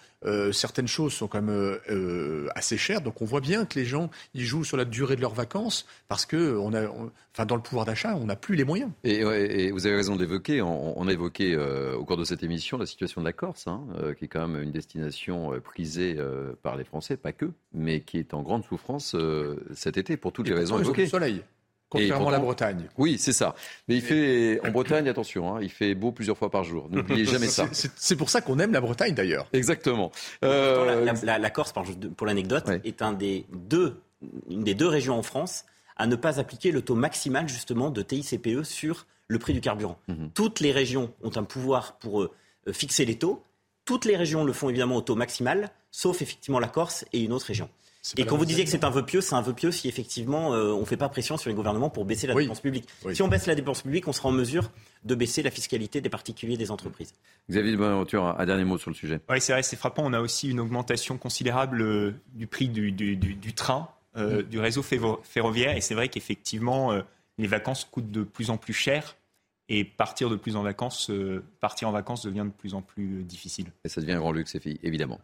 certaines 0.52 0.88
choses 0.88 1.12
sont 1.12 1.28
quand 1.28 1.42
même 1.42 1.78
assez 2.54 2.76
chères. 2.76 3.00
Donc 3.00 3.22
on 3.22 3.24
voit 3.24 3.40
bien 3.40 3.64
que 3.64 3.78
les 3.78 3.84
gens 3.84 4.10
ils 4.34 4.44
jouent 4.44 4.64
sur 4.64 4.76
la 4.76 4.84
durée 4.84 5.16
de 5.16 5.20
leurs 5.20 5.34
vacances 5.34 5.86
parce 6.08 6.26
que 6.26 6.56
on 6.56 6.74
a, 6.74 6.88
enfin 7.32 7.46
dans 7.46 7.54
le 7.54 7.62
pouvoir 7.62 7.84
d'achat, 7.84 8.16
on 8.16 8.26
n'a 8.26 8.36
plus 8.36 8.56
les 8.56 8.64
moyens. 8.64 8.90
Et, 9.04 9.70
vous 9.70 9.86
avez 9.86 9.96
raison 9.96 10.16
d'évoquer. 10.16 10.62
On, 10.62 10.98
on, 10.98 11.06
a 11.06 11.12
évoqué 11.12 11.56
au 11.56 12.04
cours 12.04 12.16
de 12.16 12.24
cette 12.24 12.42
émission 12.42 12.78
la 12.78 12.86
situation 12.86 13.20
de 13.20 13.26
la 13.26 13.32
Corse, 13.32 13.66
hein, 13.66 13.82
qui 14.18 14.24
est 14.24 14.28
quand 14.28 14.46
même 14.48 14.62
une 14.62 14.72
destination 14.72 15.52
prisée 15.60 16.16
par 16.62 16.76
les 16.76 16.84
Français, 16.84 17.16
pas 17.16 17.32
que, 17.32 17.46
mais 17.72 18.00
qui 18.00 18.18
est 18.18 18.34
en 18.34 18.42
grande 18.42 18.64
souffrance 18.64 19.14
cet 19.74 19.96
été 19.96 20.16
pour 20.16 20.32
toutes 20.32 20.48
les 20.48 20.54
raisons 20.54 20.78
évoquées. 20.78 21.06
soleil. 21.06 21.42
Contrairement 21.88 22.28
à 22.28 22.32
la 22.32 22.38
Bretagne. 22.40 22.88
Oui, 22.98 23.16
c'est 23.18 23.32
ça. 23.32 23.54
Mais 23.86 23.94
il 23.96 24.02
fait 24.02 24.60
en 24.66 24.70
Bretagne, 24.70 25.08
attention, 25.08 25.54
hein, 25.54 25.60
il 25.62 25.70
fait 25.70 25.94
beau 25.94 26.10
plusieurs 26.10 26.36
fois 26.36 26.50
par 26.50 26.64
jour. 26.64 26.88
N'oubliez 26.90 27.24
jamais 27.26 27.46
ça. 27.46 27.68
C'est 27.72 28.16
pour 28.16 28.30
ça 28.30 28.40
qu'on 28.40 28.58
aime 28.58 28.72
la 28.72 28.80
Bretagne 28.80 29.14
d'ailleurs. 29.14 29.46
Exactement. 29.52 30.10
Euh... 30.44 31.04
La, 31.22 31.50
Corse, 31.50 31.72
pour 32.16 32.26
l'anecdote, 32.26 32.68
est 32.84 33.02
un 33.02 33.12
des 33.12 33.46
deux, 33.52 34.00
une 34.50 34.64
des 34.64 34.74
deux 34.74 34.88
régions 34.88 35.16
en 35.16 35.22
France 35.22 35.64
à 35.96 36.06
ne 36.06 36.16
pas 36.16 36.38
appliquer 36.38 36.72
le 36.72 36.82
taux 36.82 36.94
maximal 36.94 37.48
justement 37.48 37.90
de 37.90 38.02
TICPE 38.02 38.64
sur 38.64 39.06
le 39.28 39.38
prix 39.38 39.54
du 39.54 39.60
carburant. 39.60 39.98
Mhm. 40.08 40.30
Toutes 40.34 40.60
les 40.60 40.72
régions 40.72 41.12
ont 41.22 41.30
un 41.36 41.44
pouvoir 41.44 41.98
pour 41.98 42.22
euh, 42.22 42.30
fixer 42.72 43.04
les 43.04 43.16
taux. 43.16 43.42
Toutes 43.84 44.04
les 44.04 44.16
régions 44.16 44.44
le 44.44 44.52
font 44.52 44.68
évidemment 44.68 44.96
au 44.96 45.00
taux 45.00 45.14
maximal, 45.14 45.70
sauf 45.90 46.22
effectivement 46.22 46.58
la 46.58 46.68
Corse 46.68 47.04
et 47.12 47.20
une 47.20 47.32
autre 47.32 47.46
région. 47.46 47.68
Et 48.16 48.24
quand 48.24 48.36
vous 48.36 48.44
disiez 48.44 48.64
que 48.64 48.70
c'est 48.70 48.84
un 48.84 48.90
vœu 48.90 49.04
pieux, 49.04 49.20
c'est 49.20 49.34
un 49.34 49.40
vœu 49.40 49.52
pieux 49.52 49.72
si 49.72 49.88
effectivement 49.88 50.54
euh, 50.54 50.72
on 50.72 50.80
ne 50.80 50.84
fait 50.84 50.96
pas 50.96 51.08
pression 51.08 51.36
sur 51.36 51.48
les 51.48 51.56
gouvernements 51.56 51.90
pour 51.90 52.04
baisser 52.04 52.26
la 52.26 52.34
dépense 52.34 52.60
publique. 52.60 52.88
Si 53.12 53.22
on 53.22 53.28
baisse 53.28 53.46
la 53.46 53.54
dépense 53.54 53.82
publique, 53.82 54.06
on 54.06 54.12
sera 54.12 54.28
en 54.28 54.32
mesure 54.32 54.70
de 55.04 55.14
baisser 55.14 55.42
la 55.42 55.50
fiscalité 55.50 56.00
des 56.00 56.08
particuliers 56.08 56.54
et 56.54 56.58
des 56.58 56.70
entreprises. 56.70 57.14
Xavier 57.50 57.76
Bonaventure, 57.76 58.38
un 58.38 58.46
dernier 58.46 58.64
mot 58.64 58.78
sur 58.78 58.90
le 58.90 58.96
sujet. 58.96 59.20
Oui, 59.28 59.40
c'est 59.40 59.52
vrai, 59.52 59.62
c'est 59.62 59.76
frappant. 59.76 60.04
On 60.04 60.12
a 60.12 60.20
aussi 60.20 60.50
une 60.50 60.60
augmentation 60.60 61.18
considérable 61.18 61.82
euh, 61.82 62.14
du 62.34 62.46
prix 62.46 62.68
du, 62.68 63.54
train, 63.54 63.88
euh, 64.16 64.40
mm. 64.40 64.42
du 64.42 64.60
réseau 64.60 64.82
ferroviaire. 64.82 65.76
Et 65.76 65.80
c'est 65.80 65.94
vrai 65.94 66.08
qu'effectivement, 66.08 66.92
les 67.38 67.46
vacances 67.46 67.84
coûtent 67.84 68.10
de 68.10 68.22
plus 68.22 68.50
en 68.50 68.56
plus 68.56 68.74
cher. 68.74 69.16
Et 69.68 69.82
partir 69.82 70.30
de 70.30 70.36
plus 70.36 70.54
en 70.54 70.62
vacances, 70.62 71.10
partir 71.58 71.88
en 71.88 71.90
vacances 71.90 72.24
devient 72.24 72.44
de 72.44 72.52
plus 72.56 72.74
en 72.74 72.82
plus 72.82 73.24
difficile. 73.24 73.66
Et 73.84 73.88
ça 73.88 74.00
devient 74.00 74.12
un 74.12 74.20
grand 74.20 74.30
luxe, 74.30 74.56
évidemment. 74.84 75.18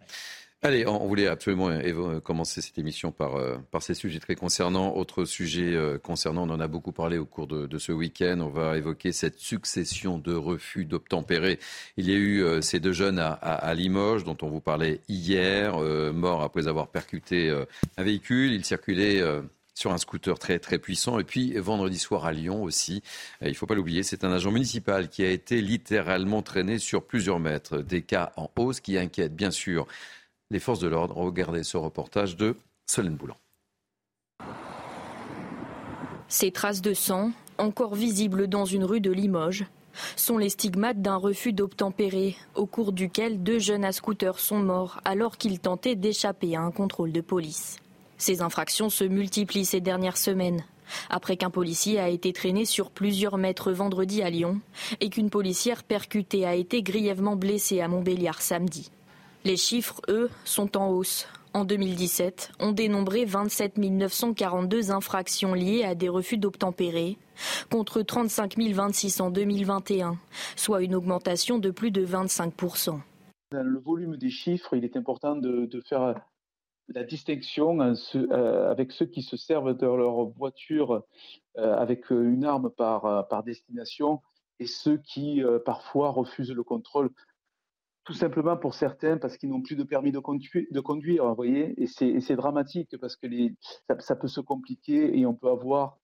Allez, 0.64 0.86
on 0.86 1.08
voulait 1.08 1.26
absolument 1.26 1.70
euh, 1.70 2.20
commencer 2.20 2.60
cette 2.60 2.78
émission 2.78 3.10
par, 3.10 3.34
euh, 3.34 3.56
par 3.72 3.82
ces 3.82 3.94
sujets 3.94 4.20
très 4.20 4.36
concernants. 4.36 4.94
Autre 4.94 5.24
sujet 5.24 5.74
euh, 5.74 5.98
concernant, 5.98 6.48
on 6.48 6.52
en 6.52 6.60
a 6.60 6.68
beaucoup 6.68 6.92
parlé 6.92 7.18
au 7.18 7.24
cours 7.24 7.48
de, 7.48 7.78
ce 7.78 7.90
week-end, 7.90 8.38
on 8.38 8.48
va 8.48 8.76
évoquer 8.76 9.10
cette 9.10 9.40
succession 9.40 10.18
de 10.18 10.32
refus 10.32 10.84
d'obtempérer. 10.84 11.58
Il 11.96 12.08
y 12.08 12.12
a 12.12 12.16
eu 12.16 12.62
ces 12.62 12.78
deux 12.78 12.92
jeunes 12.92 13.18
à, 13.18 13.74
Limoges 13.74 14.22
dont 14.22 14.36
on 14.42 14.50
vous 14.50 14.60
parlait 14.60 15.00
hier, 15.08 15.78
morts 16.12 16.42
après 16.42 16.68
avoir 16.68 16.88
percuté 16.88 17.50
un 17.96 18.02
véhicule. 18.02 18.52
Ils 18.52 18.64
circulaient 18.64 19.20
sur 19.74 19.92
un 19.92 19.98
scooter 19.98 20.38
très 20.38 20.60
très 20.60 20.78
puissant. 20.78 21.18
Et 21.18 21.24
puis 21.24 21.54
vendredi 21.58 21.98
soir 21.98 22.24
à 22.24 22.32
Lyon 22.32 22.62
aussi, 22.62 23.02
il 23.40 23.48
ne 23.48 23.54
faut 23.54 23.66
pas 23.66 23.74
l'oublier, 23.74 24.04
c'est 24.04 24.22
un 24.22 24.30
agent 24.30 24.52
municipal 24.52 25.08
qui 25.08 25.24
a 25.24 25.30
été 25.30 25.60
littéralement 25.60 26.42
traîné 26.42 26.78
sur 26.78 27.04
plusieurs 27.04 27.40
mètres. 27.40 27.78
Des 27.78 28.02
cas 28.02 28.32
en 28.36 28.48
hausse 28.56 28.80
qui 28.80 28.96
inquiètent 28.96 29.34
bien 29.34 29.50
sûr 29.50 29.88
les 30.52 30.60
forces 30.60 30.78
de 30.78 30.86
l'ordre. 30.86 31.16
Regardez 31.16 31.64
ce 31.64 31.76
reportage 31.76 32.36
de 32.36 32.54
Solène 32.86 33.16
Boulan. 33.16 33.36
Ces 36.28 36.52
traces 36.52 36.82
de 36.82 36.94
sang, 36.94 37.32
encore 37.58 37.94
visibles 37.94 38.46
dans 38.46 38.64
une 38.64 38.84
rue 38.84 39.00
de 39.00 39.10
Limoges, 39.10 39.66
sont 40.16 40.38
les 40.38 40.48
stigmates 40.48 41.02
d'un 41.02 41.16
refus 41.16 41.52
d'obtempérer, 41.52 42.36
au 42.54 42.64
cours 42.64 42.92
duquel 42.92 43.42
deux 43.42 43.58
jeunes 43.58 43.84
à 43.84 43.92
scooter 43.92 44.38
sont 44.38 44.58
morts 44.58 45.00
alors 45.04 45.36
qu'ils 45.36 45.58
tentaient 45.58 45.96
d'échapper 45.96 46.56
à 46.56 46.62
un 46.62 46.70
contrôle 46.70 47.12
de 47.12 47.20
police. 47.20 47.76
Ces 48.16 48.40
infractions 48.40 48.88
se 48.88 49.04
multiplient 49.04 49.66
ces 49.66 49.80
dernières 49.80 50.16
semaines, 50.16 50.64
après 51.10 51.36
qu'un 51.36 51.50
policier 51.50 51.98
a 51.98 52.08
été 52.08 52.32
traîné 52.32 52.64
sur 52.64 52.90
plusieurs 52.90 53.36
mètres 53.36 53.72
vendredi 53.72 54.22
à 54.22 54.30
Lyon 54.30 54.60
et 55.00 55.10
qu'une 55.10 55.28
policière 55.28 55.82
percutée 55.82 56.46
a 56.46 56.54
été 56.54 56.82
grièvement 56.82 57.36
blessée 57.36 57.80
à 57.80 57.88
Montbéliard 57.88 58.40
samedi. 58.40 58.90
Les 59.44 59.56
chiffres, 59.56 60.00
eux, 60.08 60.30
sont 60.44 60.76
en 60.76 60.90
hausse. 60.90 61.26
En 61.52 61.64
2017, 61.64 62.52
on 62.60 62.70
dénombrait 62.70 63.24
27 63.24 63.76
942 63.76 64.92
infractions 64.92 65.52
liées 65.52 65.82
à 65.82 65.96
des 65.96 66.08
refus 66.08 66.38
d'obtempérer, 66.38 67.18
contre 67.68 68.02
35 68.02 68.56
026 68.56 69.20
en 69.20 69.30
2021, 69.30 70.16
soit 70.54 70.82
une 70.82 70.94
augmentation 70.94 71.58
de 71.58 71.72
plus 71.72 71.90
de 71.90 72.06
25% 72.06 73.00
Dans 73.50 73.66
le 73.66 73.80
volume 73.80 74.16
des 74.16 74.30
chiffres, 74.30 74.76
il 74.76 74.84
est 74.84 74.96
important 74.96 75.34
de, 75.34 75.68
faire 75.88 76.14
la 76.88 77.02
distinction 77.02 77.80
euh, 77.80 78.70
avec 78.70 78.92
ceux 78.92 79.06
qui 79.06 79.22
se 79.22 79.36
servent 79.36 79.76
de 79.76 79.86
leur 79.86 80.26
voiture 80.26 81.02
euh, 81.58 81.76
avec 81.76 82.10
une 82.10 82.44
arme 82.44 82.70
par, 82.70 83.42
destination 83.44 84.20
et 84.60 84.66
ceux 84.66 84.98
qui 84.98 85.42
euh, 85.42 85.58
parfois 85.58 86.10
refusent 86.10 86.52
le 86.52 86.62
contrôle 86.62 87.10
tout 88.04 88.14
simplement 88.14 88.56
pour 88.56 88.74
certains 88.74 89.16
parce 89.16 89.36
qu'ils 89.36 89.50
n'ont 89.50 89.62
plus 89.62 89.76
de 89.76 89.84
permis 89.84 90.12
de 90.12 90.18
conduire, 90.18 91.28
vous 91.28 91.34
voyez, 91.34 91.74
et 91.80 91.86
c'est 91.86 92.36
dramatique 92.36 92.96
parce 93.00 93.16
que 93.16 93.26
ça, 94.00 94.16
peut 94.16 94.28
se 94.28 94.40
compliquer 94.40 95.18
et 95.18 95.26
on 95.26 95.34
peut 95.34 95.50
avoir 95.50 95.98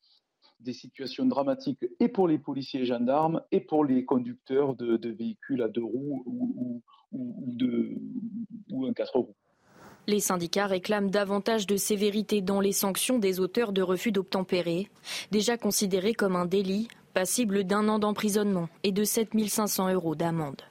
des 0.60 0.72
situations 0.72 1.26
dramatiques 1.26 1.84
et 2.00 2.08
pour 2.08 2.28
les 2.28 2.38
policiers 2.38 2.80
et 2.80 2.84
gendarmes 2.84 3.42
et 3.52 3.60
pour 3.60 3.84
les 3.84 4.04
conducteurs 4.04 4.74
de, 4.74 5.08
véhicules 5.08 5.62
à 5.62 5.68
deux 5.68 5.84
roues 5.84 6.22
ou, 6.26 6.82
ou 7.12 8.86
un 8.86 8.92
quatre 8.92 9.16
roues. 9.18 9.34
Les 10.06 10.20
syndicats 10.20 10.66
réclament 10.66 11.10
davantage 11.10 11.66
de 11.66 11.76
sévérité 11.76 12.40
dans 12.40 12.60
les 12.60 12.72
sanctions 12.72 13.18
des 13.18 13.40
auteurs 13.40 13.72
de 13.72 13.82
refus 13.82 14.10
d'obtempérer, 14.10 14.88
déjà 15.32 15.58
considérés 15.58 16.14
comme 16.14 16.34
un 16.34 16.46
délit, 16.46 16.88
passible 17.12 17.64
d'un 17.64 17.88
an 17.88 17.98
d'emprisonnement 17.98 18.68
et 18.84 18.92
de 18.92 19.04
7 19.04 19.30
500 19.48 19.92
euros 19.92 20.14
d'amende. 20.14 20.62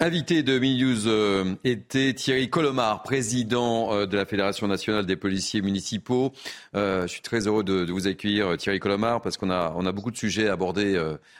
Invité 0.00 0.44
de 0.44 0.60
Mini 0.60 1.02
euh, 1.06 1.56
était 1.64 2.14
Thierry 2.14 2.48
Colomar, 2.48 3.02
président 3.02 3.92
euh, 3.92 4.06
de 4.06 4.16
la 4.16 4.26
Fédération 4.26 4.68
nationale 4.68 5.06
des 5.06 5.16
policiers 5.16 5.60
municipaux. 5.60 6.30
Euh, 6.76 7.02
je 7.02 7.08
suis 7.08 7.20
très 7.20 7.48
heureux 7.48 7.64
de, 7.64 7.90
vous 7.90 8.06
accueillir, 8.06 8.56
Thierry 8.58 8.78
Colomar, 8.78 9.20
parce 9.20 9.36
qu'on 9.36 9.50
a, 9.50 9.74
on 9.76 9.84
a 9.86 9.90
beaucoup 9.90 10.12
de 10.12 10.16
sujets 10.16 10.46
à 10.46 10.52
aborder 10.52 10.96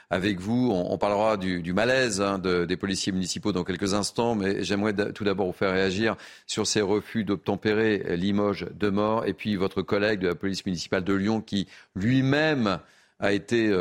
avec 0.09 0.41
vous. 0.41 0.71
On, 0.73 0.97
parlera 0.97 1.37
du, 1.37 1.71
malaise 1.71 2.19
hein, 2.19 2.37
des 2.37 2.75
policiers 2.75 3.13
municipaux 3.13 3.53
dans 3.53 3.63
quelques 3.63 3.93
instants, 3.93 4.35
mais 4.35 4.61
j'aimerais 4.61 4.93
tout 5.13 5.23
d'abord 5.23 5.47
vous 5.47 5.53
faire 5.53 5.71
réagir 5.71 6.17
sur 6.45 6.67
ces 6.67 6.81
refus 6.81 7.23
d'obtempérer 7.23 8.17
Limoges 8.17 8.65
de 8.77 8.89
mort, 8.89 9.25
et 9.25 9.33
puis 9.33 9.55
votre 9.55 9.81
collègue 9.81 10.19
de 10.19 10.27
la 10.27 10.35
police 10.35 10.65
municipale 10.65 11.05
de 11.05 11.13
Lyon 11.13 11.39
qui 11.39 11.69
lui-même 11.95 12.79
a 13.21 13.31
été 13.31 13.73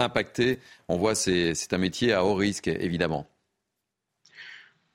impacté. 0.00 0.58
On 0.88 0.96
voit 0.96 1.14
c'est 1.14 1.54
un 1.72 1.78
métier 1.78 2.12
à 2.12 2.24
haut 2.24 2.34
risque, 2.34 2.66
évidemment. 2.66 3.28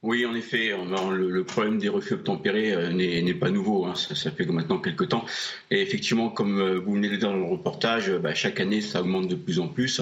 Oui, 0.04 0.26
en 0.26 0.36
effet, 0.36 0.74
le, 1.14 1.44
problème 1.46 1.78
des 1.78 1.88
refus 1.88 2.16
obtempérés 2.16 2.74
euh, 2.74 2.92
n'est 2.92 3.34
pas 3.34 3.50
nouveau. 3.50 3.86
Hein. 3.86 3.96
ça, 3.96 4.32
fait 4.32 4.46
maintenant 4.46 4.78
quelques 4.78 5.08
temps. 5.08 5.24
Et 5.72 5.82
effectivement, 5.82 6.30
comme 6.30 6.60
euh, 6.60 6.78
vous 6.78 6.96
venez 6.96 7.08
de 7.08 7.14
le 7.14 7.20
dire 7.20 7.30
dans 7.30 7.38
le 7.38 7.46
reportage, 7.46 8.12
bah, 8.12 8.34
chaque 8.34 8.60
année, 8.60 8.82
ça 8.82 9.00
augmente 9.00 9.30
de 9.30 9.36
plus 9.36 9.62
en 9.62 9.70
plus. 9.70 10.02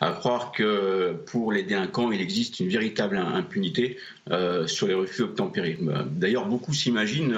À 0.00 0.12
croire 0.12 0.52
que 0.52 1.12
pour 1.26 1.52
les 1.52 1.64
délinquants, 1.64 2.10
il 2.12 2.22
existe 2.22 2.60
une 2.60 2.68
véritable 2.68 3.18
impunité 3.18 3.98
euh, 4.30 4.66
sur 4.66 4.86
les 4.86 4.94
refus 4.94 5.20
obtempérés. 5.20 5.76
Bah, 5.82 6.06
d'ailleurs, 6.10 6.46
beaucoup 6.46 6.72
s'imaginent 6.72 7.36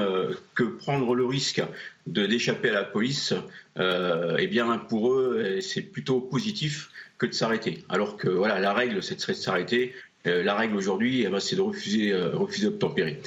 que 0.55 0.63
prendre 0.63 1.17
le 1.17 1.27
risque 1.27 1.65
de 2.07 2.27
d'échapper 2.27 2.69
à 2.69 2.75
la 2.75 2.85
police, 2.85 3.35
eh 3.77 4.47
bien, 4.47 4.79
pour 4.79 5.11
eux, 5.11 5.59
c'est 5.61 5.83
plutôt 5.83 6.21
positif 6.21 6.91
que 7.19 7.27
de 7.27 7.33
s'arrêter. 7.33 7.85
Alors 7.89 8.17
que 8.17 8.29
voilà, 8.29 8.59
la 8.59 8.73
règle, 8.73 9.03
c'est 9.03 9.15
de 9.15 9.33
s'arrêter 9.33 9.95
euh, 9.95 10.04
la 10.25 10.55
règle 10.55 10.77
aujourd'hui, 10.77 11.23
eh 11.23 11.29
ben, 11.29 11.41
c'est 11.41 11.57
de 11.57 11.61
refuser, 11.61 12.13
euh, 12.13 12.31
refuser 12.35 12.67
d'obtempérer. 12.67 13.21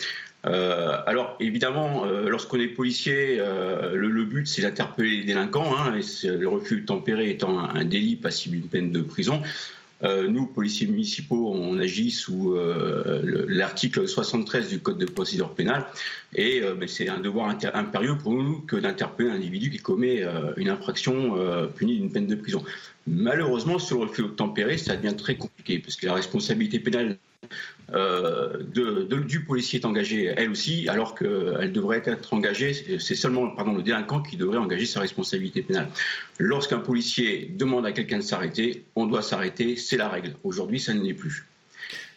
Euh, 0.45 0.97
alors 1.05 1.35
évidemment, 1.39 2.05
lorsqu'on 2.05 2.59
est 2.59 2.67
policier, 2.67 3.37
le, 3.37 4.23
but 4.23 4.47
c'est 4.47 4.61
d'interpeller 4.61 5.17
les 5.17 5.23
délinquants, 5.23 5.75
hein, 5.77 5.95
et 5.95 6.27
le 6.27 6.47
refus 6.47 6.77
d'obtempérer 6.77 7.29
étant 7.29 7.59
un, 7.59 7.83
délit 7.83 8.15
passible 8.15 8.57
d'une 8.57 8.69
peine 8.69 8.91
de 8.91 9.01
prison. 9.01 9.41
Nous, 10.03 10.45
policiers 10.45 10.87
municipaux, 10.87 11.53
on 11.53 11.79
agit 11.79 12.11
sous 12.11 12.55
l'article 13.47 14.07
73 14.07 14.69
du 14.69 14.79
Code 14.79 14.97
de 14.97 15.05
procédure 15.05 15.53
pénale 15.53 15.85
et 16.35 16.61
ben, 16.61 16.87
c'est 16.87 17.09
un 17.09 17.19
devoir 17.19 17.55
impérieux 17.73 18.17
pour 18.17 18.33
nous 18.33 18.61
que 18.61 18.75
d'interpeller 18.75 19.29
un 19.29 19.35
individu 19.35 19.69
qui 19.71 19.79
commet 19.79 20.23
une 20.57 20.69
infraction 20.69 21.35
punie 21.75 21.97
d'une 21.97 22.11
peine 22.11 22.27
de 22.27 22.35
prison. 22.35 22.63
Malheureusement, 23.07 23.79
sur 23.79 23.99
le 23.99 24.09
refus 24.09 24.21
d'obtempérer, 24.21 24.77
ça 24.77 24.95
devient 24.95 25.15
très 25.15 25.35
compliqué 25.35 25.79
parce 25.79 25.95
que 25.95 26.05
la 26.05 26.13
responsabilité 26.13 26.79
pénale 26.79 27.17
euh, 27.93 28.63
du 28.63 29.45
policier 29.45 29.79
est 29.79 29.85
engagée 29.85 30.25
elle 30.25 30.49
aussi, 30.49 30.89
alors 30.89 31.15
qu'elle 31.15 31.71
devrait 31.71 32.03
être 32.05 32.33
engagée, 32.33 32.99
c'est 32.99 33.15
seulement 33.15 33.49
pardon, 33.51 33.75
le 33.75 33.81
délinquant 33.81 34.21
qui 34.21 34.35
devrait 34.35 34.57
engager 34.57 34.85
sa 34.85 34.99
responsabilité 34.99 35.61
pénale. 35.61 35.87
Lorsqu'un 36.37 36.79
policier 36.79 37.53
demande 37.57 37.85
à 37.85 37.93
quelqu'un 37.93 38.17
de 38.17 38.23
s'arrêter, 38.23 38.85
on 38.95 39.05
doit 39.05 39.21
s'arrêter, 39.21 39.77
c'est 39.77 39.97
la 39.97 40.09
règle. 40.09 40.35
Aujourd'hui, 40.43 40.79
ça 40.79 40.93
ne 40.93 41.01
l'est 41.01 41.13
plus. 41.13 41.45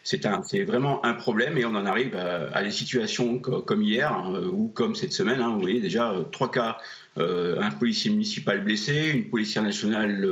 C'est 0.03 0.65
vraiment 0.65 1.05
un 1.05 1.13
problème 1.13 1.59
et 1.59 1.65
on 1.65 1.75
en 1.75 1.87
arrive 1.87 2.17
à, 2.17 2.63
des 2.65 2.71
situations 2.71 3.39
comme 3.39 3.83
hier 3.83 4.13
hein, 4.13 4.43
ou 4.51 4.69
comme 4.69 4.95
cette 4.95 5.13
semaine. 5.13 5.41
Hein, 5.41 5.51
vous 5.51 5.61
voyez 5.61 5.81
déjà 5.81 6.11
euh, 6.11 6.25
trois 6.25 6.51
cas 6.51 6.79
euh, 7.19 7.61
un 7.61 7.71
policier 7.71 8.11
municipal 8.11 8.65
blessé, 8.65 9.11
une 9.15 9.29
policière 9.29 9.63
nationale 9.63 10.27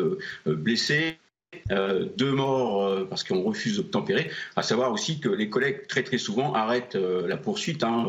euh, 1.71 2.07
deux 2.17 2.33
morts 2.33 3.07
parce 3.09 3.25
qu'on 3.25 3.43
refuse 3.43 3.77
d'obtempérer. 3.77 4.31
À 4.57 4.63
savoir 4.63 4.93
aussi 4.93 5.19
que 5.19 5.31
les 5.31 5.49
collègues 5.49 5.87
très 5.87 6.03
très 6.03 6.19
souvent 6.19 6.53
arrêtent 6.53 6.97
la 6.97 7.37
poursuite 7.37 7.83
hein, 7.85 8.07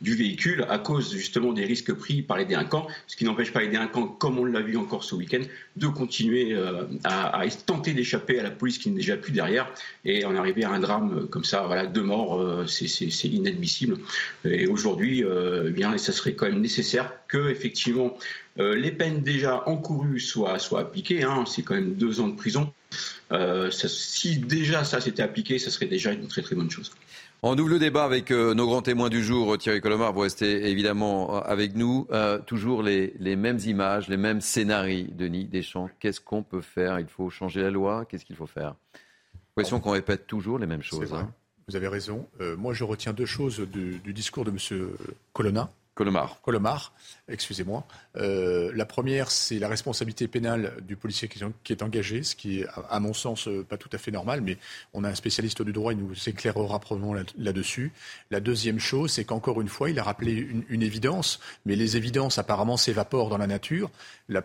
du 0.00 0.14
véhicule 0.14 0.64
à 0.68 0.78
cause 0.78 1.12
justement 1.12 1.52
des 1.52 1.64
risques 1.64 1.92
pris 1.92 2.22
par 2.22 2.38
les 2.38 2.44
délinquants, 2.44 2.86
ce 3.06 3.16
qui 3.16 3.24
n'empêche 3.24 3.52
pas 3.52 3.60
les 3.60 3.68
délinquants, 3.68 4.06
comme 4.06 4.38
on 4.38 4.44
l'a 4.44 4.60
vu 4.60 4.76
encore 4.76 5.02
ce 5.02 5.14
week-end, 5.16 5.42
de 5.76 5.86
continuer 5.88 6.56
à, 7.04 7.40
à, 7.40 7.48
tenter 7.48 7.92
d'échapper 7.92 8.38
à 8.38 8.42
la 8.44 8.50
police 8.50 8.78
qui 8.78 8.90
n'est 8.90 8.96
déjà 8.96 9.16
plus 9.16 9.32
derrière 9.32 9.72
et 10.04 10.24
en 10.24 10.36
arriver 10.36 10.64
à 10.64 10.70
un 10.70 10.80
drame 10.80 11.26
comme 11.28 11.44
ça. 11.44 11.64
Voilà, 11.66 11.86
deux 11.86 12.02
morts, 12.02 12.64
c'est 12.68 13.28
inadmissible. 13.28 13.98
Et 14.44 14.68
aujourd'hui, 14.68 15.24
eh 15.24 15.70
bien, 15.70 15.96
ça 15.98 16.12
serait 16.12 16.34
quand 16.34 16.46
même 16.46 16.60
nécessaire 16.60 17.12
que 17.28 17.50
effectivement 17.50 18.16
euh, 18.60 18.74
les 18.74 18.92
peines 18.92 19.22
déjà 19.22 19.66
encourues 19.66 20.20
soient, 20.20 20.58
soient 20.58 20.80
appliquées. 20.80 21.22
Hein. 21.22 21.44
c'est 21.46 21.62
quand 21.62 21.74
même 21.74 21.94
deux 21.94 22.20
ans 22.20 22.28
de 22.28 22.36
prison. 22.36 22.72
Euh, 23.32 23.70
si 23.70 24.38
déjà 24.38 24.84
ça 24.84 25.00
s'était 25.00 25.22
appliqué, 25.22 25.58
ça 25.58 25.70
serait 25.70 25.86
déjà 25.86 26.12
une 26.12 26.28
très 26.28 26.42
très 26.42 26.54
bonne 26.54 26.70
chose. 26.70 26.92
On 27.42 27.56
ouvre 27.56 27.70
le 27.70 27.78
débat 27.78 28.04
avec 28.04 28.30
euh, 28.30 28.52
nos 28.52 28.66
grands 28.66 28.82
témoins 28.82 29.08
du 29.08 29.22
jour. 29.22 29.56
Thierry 29.56 29.80
Colomar, 29.80 30.12
vous 30.12 30.20
restez 30.20 30.68
évidemment 30.68 31.42
avec 31.42 31.74
nous. 31.74 32.06
toujours 32.46 32.82
les, 32.82 33.14
les, 33.18 33.36
mêmes 33.36 33.58
images, 33.64 34.08
les 34.08 34.18
mêmes 34.18 34.42
scénarios, 34.42 35.06
Denis 35.16 35.46
Deschamps. 35.46 35.88
Qu'est-ce 35.98 36.20
qu'on 36.20 36.42
peut 36.42 36.60
faire? 36.60 37.00
Il 37.00 37.06
faut 37.06 37.30
changer 37.30 37.62
la 37.62 37.70
loi 37.70 38.04
Qu'est-ce 38.04 38.26
qu'il 38.26 38.36
faut 38.36 38.46
faire? 38.46 38.74
Question 39.56 39.80
qu'on 39.80 39.92
répète 39.92 40.26
toujours 40.26 40.58
les 40.58 40.66
mêmes 40.66 40.82
choses. 40.82 41.12
Hein. 41.12 41.30
Vous 41.68 41.76
avez 41.76 41.88
raison. 41.88 42.26
moi, 42.58 42.74
je 42.74 42.84
retiens 42.84 43.12
deux 43.12 43.26
choses 43.26 43.60
du, 43.60 44.00
du 44.04 44.12
discours 44.12 44.44
de 44.44 44.50
M. 44.50 44.90
Colonna. 45.32 45.70
Colomar. 45.94 46.40
Colomar, 46.42 46.92
excusez-moi. 47.28 47.84
Euh, 48.16 48.72
la 48.74 48.86
première, 48.86 49.30
c'est 49.30 49.58
la 49.58 49.68
responsabilité 49.68 50.28
pénale 50.28 50.74
du 50.82 50.96
policier 50.96 51.28
qui 51.28 51.72
est 51.72 51.82
engagé, 51.82 52.22
ce 52.22 52.34
qui 52.34 52.60
est, 52.60 52.66
à 52.88 53.00
mon 53.00 53.12
sens, 53.12 53.48
euh, 53.48 53.64
pas 53.64 53.76
tout 53.76 53.90
à 53.92 53.98
fait 53.98 54.10
normal, 54.10 54.40
mais 54.40 54.56
on 54.94 55.04
a 55.04 55.08
un 55.08 55.14
spécialiste 55.14 55.62
du 55.62 55.72
droit, 55.72 55.92
il 55.92 55.98
nous 55.98 56.14
éclairera 56.26 56.78
probablement 56.78 57.14
là-dessus. 57.36 57.92
La 58.30 58.40
deuxième 58.40 58.78
chose, 58.78 59.12
c'est 59.12 59.24
qu'encore 59.24 59.60
une 59.60 59.68
fois, 59.68 59.90
il 59.90 59.98
a 59.98 60.02
rappelé 60.02 60.32
une, 60.32 60.82
évidence, 60.82 61.40
mais 61.66 61.76
les 61.76 61.98
évidences 61.98 62.38
apparemment 62.38 62.78
s'évaporent 62.78 63.28
dans 63.28 63.36
la 63.36 63.46
nature. 63.46 63.90
La, 64.28 64.40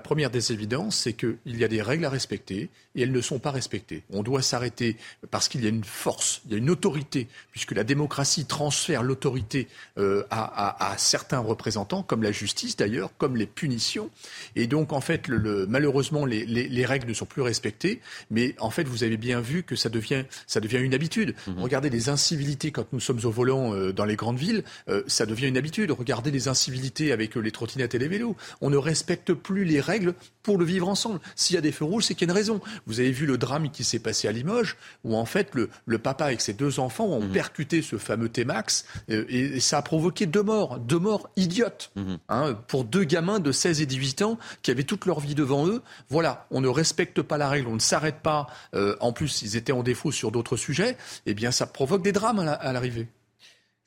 première 0.00 0.30
des 0.30 0.52
évidences, 0.52 0.96
c'est 0.96 1.14
qu'il 1.14 1.38
y 1.46 1.64
a 1.64 1.68
des 1.68 1.80
règles 1.80 2.04
à 2.04 2.10
respecter 2.10 2.68
et 2.94 3.02
elles 3.02 3.12
ne 3.12 3.20
sont 3.22 3.38
pas 3.38 3.50
respectées. 3.50 4.02
On 4.10 4.22
doit 4.22 4.42
s'arrêter 4.42 4.96
parce 5.30 5.48
qu'il 5.48 5.62
y 5.62 5.66
a 5.66 5.70
une 5.70 5.84
force, 5.84 6.42
il 6.44 6.52
y 6.52 6.54
a 6.56 6.58
une 6.58 6.68
autorité, 6.68 7.28
puisque 7.52 7.72
la 7.72 7.84
démocratie 7.84 8.44
transfère 8.44 9.02
l'autorité 9.02 9.68
euh, 9.96 10.24
à, 10.30 10.97
certains 10.98 11.38
représentants, 11.38 12.02
comme 12.02 12.22
la 12.22 12.32
justice 12.32 12.76
d'ailleurs, 12.76 13.10
comme 13.18 13.36
les 13.36 13.46
punitions. 13.46 14.10
Et 14.56 14.66
donc, 14.66 14.92
en 14.92 15.00
fait, 15.00 15.28
le, 15.28 15.66
malheureusement, 15.66 16.24
les, 16.24 16.44
les, 16.44 16.68
les, 16.68 16.86
règles 16.86 17.08
ne 17.08 17.14
sont 17.14 17.26
plus 17.26 17.42
respectées. 17.42 18.00
Mais 18.30 18.54
en 18.58 18.70
fait, 18.70 18.84
vous 18.84 19.04
avez 19.04 19.16
bien 19.16 19.40
vu 19.40 19.62
que 19.62 19.76
ça 19.76 19.88
devient, 19.88 20.24
ça 20.46 20.60
devient 20.60 20.78
une 20.78 20.94
habitude. 20.94 21.34
Mhm. 21.46 21.62
Regardez 21.62 21.90
les 21.90 22.08
incivilités 22.08 22.70
quand 22.70 22.92
nous 22.92 23.00
sommes 23.00 23.20
au 23.24 23.30
volant 23.30 23.74
euh, 23.74 23.92
dans 23.92 24.04
les 24.04 24.16
grandes 24.16 24.38
villes, 24.38 24.64
euh, 24.88 25.02
ça 25.06 25.26
devient 25.26 25.48
une 25.48 25.56
habitude. 25.56 25.90
Regardez 25.90 26.30
les 26.30 26.48
incivilités 26.48 27.12
avec 27.12 27.34
les 27.36 27.50
trottinettes 27.50 27.94
et 27.94 27.98
les 27.98 28.08
vélos. 28.08 28.36
On 28.60 28.70
ne 28.70 28.76
respecte 28.76 29.32
plus 29.32 29.64
les 29.64 29.80
règles 29.80 30.14
pour 30.42 30.58
le 30.58 30.64
vivre 30.64 30.88
ensemble. 30.88 31.20
S'il 31.36 31.54
y 31.54 31.58
a 31.58 31.62
des 31.62 31.72
feux 31.72 31.84
rouges, 31.84 32.04
c'est 32.04 32.14
qu'il 32.14 32.26
y 32.26 32.30
a 32.30 32.32
une 32.32 32.36
raison. 32.36 32.60
Vous 32.86 33.00
avez 33.00 33.10
vu 33.10 33.26
le 33.26 33.38
drame 33.38 33.70
qui 33.70 33.84
s'est 33.84 33.98
passé 33.98 34.28
à 34.28 34.32
Limoges, 34.32 34.76
où 35.04 35.16
en 35.16 35.24
fait 35.24 35.54
le, 35.54 35.68
le 35.86 35.98
papa 35.98 36.26
avec 36.26 36.40
ses 36.40 36.54
deux 36.54 36.80
enfants 36.80 37.06
ont 37.06 37.22
mhm. 37.22 37.32
percuté 37.32 37.82
ce 37.82 37.96
fameux 37.98 38.28
T-Max 38.28 38.86
euh, 39.10 39.24
et, 39.28 39.60
ça 39.60 39.78
a 39.78 39.82
provoqué 39.82 40.26
deux 40.26 40.42
morts, 40.42 40.77
deux 40.78 40.98
morts 40.98 41.28
idiotes, 41.36 41.90
mhm. 41.96 42.18
hein, 42.28 42.54
pour 42.68 42.84
deux 42.84 43.04
gamins 43.04 43.40
de 43.40 43.52
16 43.52 43.80
et 43.80 43.86
18 43.86 44.22
ans 44.22 44.38
qui 44.62 44.70
avaient 44.70 44.84
toute 44.84 45.06
leur 45.06 45.20
vie 45.20 45.34
devant 45.34 45.66
eux. 45.66 45.82
Voilà, 46.08 46.46
on 46.50 46.60
ne 46.60 46.68
respecte 46.68 47.22
pas 47.22 47.38
la 47.38 47.48
règle, 47.48 47.68
on 47.68 47.74
ne 47.74 47.80
s'arrête 47.80 48.20
pas. 48.20 48.46
Euh, 48.74 48.96
en 49.00 49.12
plus, 49.12 49.42
ils 49.42 49.56
étaient 49.56 49.72
en 49.72 49.82
défaut 49.82 50.12
sur 50.12 50.30
d'autres 50.30 50.56
sujets. 50.56 50.96
Eh 51.26 51.34
bien, 51.34 51.50
ça 51.50 51.66
provoque 51.66 52.02
des 52.02 52.12
drames 52.12 52.38
à 52.38 52.72
l'arrivée. 52.72 53.08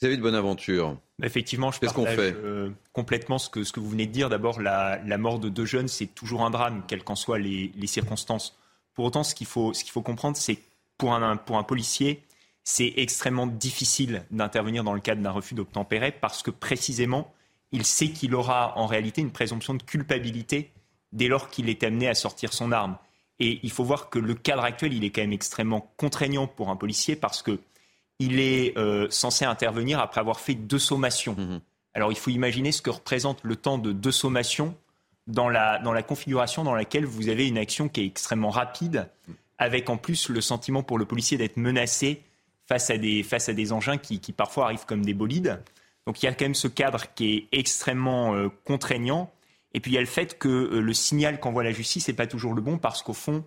Vous 0.02 0.08
avez 0.08 0.18
de 0.18 0.22
bonne 0.24 0.36
aventure. 0.36 0.98
Effectivement, 1.22 1.72
je 1.72 1.80
partage 1.80 2.16
fait 2.16 2.36
euh, 2.36 2.72
complètement 2.92 3.38
ce 3.38 3.50
que, 3.50 3.64
ce 3.64 3.72
que 3.72 3.80
vous 3.80 3.90
venez 3.90 4.08
de 4.08 4.12
dire. 4.12 4.30
D'abord, 4.30 4.60
la, 4.60 5.00
la, 5.06 5.18
mort 5.20 5.38
de 5.38 5.48
deux 5.48 5.66
jeunes, 5.66 5.88
c'est 5.88 6.08
toujours 6.08 6.44
un 6.44 6.50
drame, 6.50 6.84
quelles 6.88 7.04
qu'en 7.04 7.16
soient 7.16 7.38
les, 7.38 7.72
les 7.76 7.86
circonstances. 7.86 8.58
Pour 8.96 9.06
autant, 9.06 9.24
ce 9.24 9.36
qu'il 9.36 9.46
faut, 9.46 9.74
ce 9.74 9.84
qu'il 9.84 9.92
faut 9.92 10.02
comprendre, 10.02 10.38
c'est 10.38 10.56
que 10.56 10.62
pour 10.98 11.14
un, 11.14 11.38
pour 11.38 11.58
un 11.58 11.64
policier, 11.64 12.24
c'est 12.64 12.94
extrêmement 12.98 13.48
difficile 13.48 14.24
d'intervenir 14.32 14.84
dans 14.84 14.94
le 14.94 15.00
cadre 15.00 15.22
d'un 15.22 15.32
refus 15.32 15.56
d'obtempérer 15.56 16.12
parce 16.12 16.44
que 16.44 16.52
précisément, 16.52 17.34
il 17.72 17.86
sait 17.86 18.10
qu'il 18.10 18.36
aura 18.36 18.78
en 18.78 18.86
réalité 18.86 19.22
une 19.22 19.32
présomption 19.32 19.74
de 19.74 19.84
culpabilité 19.84 20.72
dès 21.12 21.28
lors 21.28 21.50
qu'il 21.50 21.70
est 21.70 21.84
amené 21.84 22.08
à 22.08 22.14
sortir 22.14 22.54
son 22.54 22.72
arme. 22.72 22.98
Et 23.40 23.60
il 23.64 23.72
faut 23.72 23.84
voir 23.84 24.10
que 24.10 24.20
le 24.20 24.36
cadre 24.36 24.64
actuel, 24.64 24.94
il 24.94 25.04
est 25.04 25.10
quand 25.10 25.22
même 25.22 25.34
extrêmement 25.34 25.92
contraignant 25.98 26.48
pour 26.48 26.70
un 26.70 26.76
policier 26.76 27.16
parce 27.16 27.42
que 27.42 27.60
il 28.20 28.40
est 28.40 28.78
euh, 28.78 29.08
censé 29.10 29.46
intervenir 29.46 30.00
après 30.00 30.22
avoir 30.22 30.40
fait 30.40 30.54
deux 30.54 30.78
sommations. 30.78 31.34
Mmh 31.34 31.60
Alors 31.96 32.12
il 32.12 32.18
faut 32.18 32.30
imaginer 32.30 32.72
ce 32.72 32.84
que 32.84 32.92
représente 32.92 33.40
le 33.44 33.56
temps 33.56 33.80
de 33.80 33.92
deux 33.92 34.12
sommations 34.12 34.76
dans 35.26 35.50
la, 35.50 35.80
dans 35.80 35.92
la 35.92 36.04
configuration 36.04 36.64
dans 36.64 36.76
laquelle 36.76 37.06
vous 37.06 37.30
avez 37.30 37.48
une 37.48 37.58
action 37.58 37.90
qui 37.90 38.02
est 38.02 38.06
extrêmement 38.06 38.52
rapide, 38.52 39.10
avec 39.58 39.90
en 39.90 39.98
plus 39.98 40.30
le 40.30 40.42
sentiment 40.42 40.84
pour 40.84 41.00
le 41.00 41.06
policier 41.06 41.38
d'être 41.38 41.58
menacé 41.58 42.22
face 42.72 42.90
à 42.90 42.98
des, 42.98 43.22
face 43.22 43.50
à 43.50 43.54
des 43.54 43.74
engins 43.74 43.98
qui, 43.98 44.22
qui, 44.22 44.32
parfois 44.32 44.66
arrivent 44.66 44.86
comme 44.86 45.04
des 45.04 45.14
bolides. 45.14 45.60
Donc 46.08 46.24
il 46.24 46.26
y 46.26 46.30
a 46.30 46.34
quand 46.34 46.46
même 46.46 46.56
ce 46.56 46.70
cadre 46.70 47.14
qui 47.14 47.36
est 47.36 47.48
extrêmement 47.52 48.34
euh, 48.34 48.48
contraignant. 48.64 49.30
Et 49.74 49.82
puis 49.82 49.92
il 49.92 49.96
y 49.96 49.98
a 49.98 50.02
le 50.02 50.08
fait 50.08 50.40
que 50.40 50.48
euh, 50.48 50.80
le 50.80 50.94
signal 50.94 51.42
qu'envoie 51.42 51.66
la 51.66 51.74
justice 51.74 52.08
n'est 52.08 52.14
pas 52.14 52.28
toujours 52.28 52.54
le 52.54 52.62
bon 52.62 52.78
parce 52.78 53.04
qu'au 53.04 53.12
fond, 53.12 53.44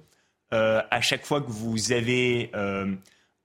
euh, 0.52 0.82
à 0.90 1.00
chaque 1.00 1.24
fois 1.24 1.40
que 1.40 1.50
vous 1.50 1.92
avez 1.92 2.50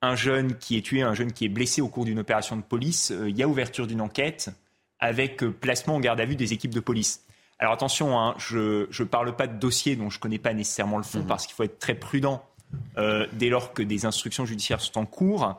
un 0.01 0.15
jeune 0.15 0.57
qui 0.57 0.77
est 0.77 0.81
tué, 0.81 1.01
un 1.01 1.13
jeune 1.13 1.31
qui 1.31 1.45
est 1.45 1.49
blessé 1.49 1.79
au 1.79 1.87
cours 1.87 2.03
d'une 2.03 2.19
opération 2.19 2.57
de 2.57 2.61
police, 2.61 3.13
il 3.25 3.37
y 3.37 3.41
a 3.41 3.47
ouverture 3.47 3.87
d'une 3.87 4.01
enquête 4.01 4.49
avec 4.99 5.37
placement 5.37 5.95
en 5.95 6.01
garde 6.01 6.19
à 6.19 6.25
vue 6.25 6.35
des 6.35 6.51
équipes 6.51 6.73
de 6.73 6.81
police. 6.81 7.23
Alors 7.57 7.71
attention, 7.71 8.19
hein, 8.19 8.35
je 8.37 8.85
ne 8.85 9.03
parle 9.05 9.33
pas 9.33 9.47
de 9.47 9.57
dossier 9.57 9.95
dont 9.95 10.09
je 10.09 10.17
ne 10.17 10.21
connais 10.21 10.39
pas 10.39 10.53
nécessairement 10.53 10.97
le 10.97 11.03
fond, 11.03 11.19
mhm. 11.19 11.27
parce 11.27 11.47
qu'il 11.47 11.55
faut 11.55 11.63
être 11.63 11.79
très 11.79 11.95
prudent 11.95 12.43
dès 12.97 13.47
lors 13.47 13.73
que 13.73 13.81
des 13.81 14.05
instructions 14.05 14.45
judiciaires 14.45 14.81
sont 14.81 14.99
en 14.99 15.05
cours. 15.05 15.57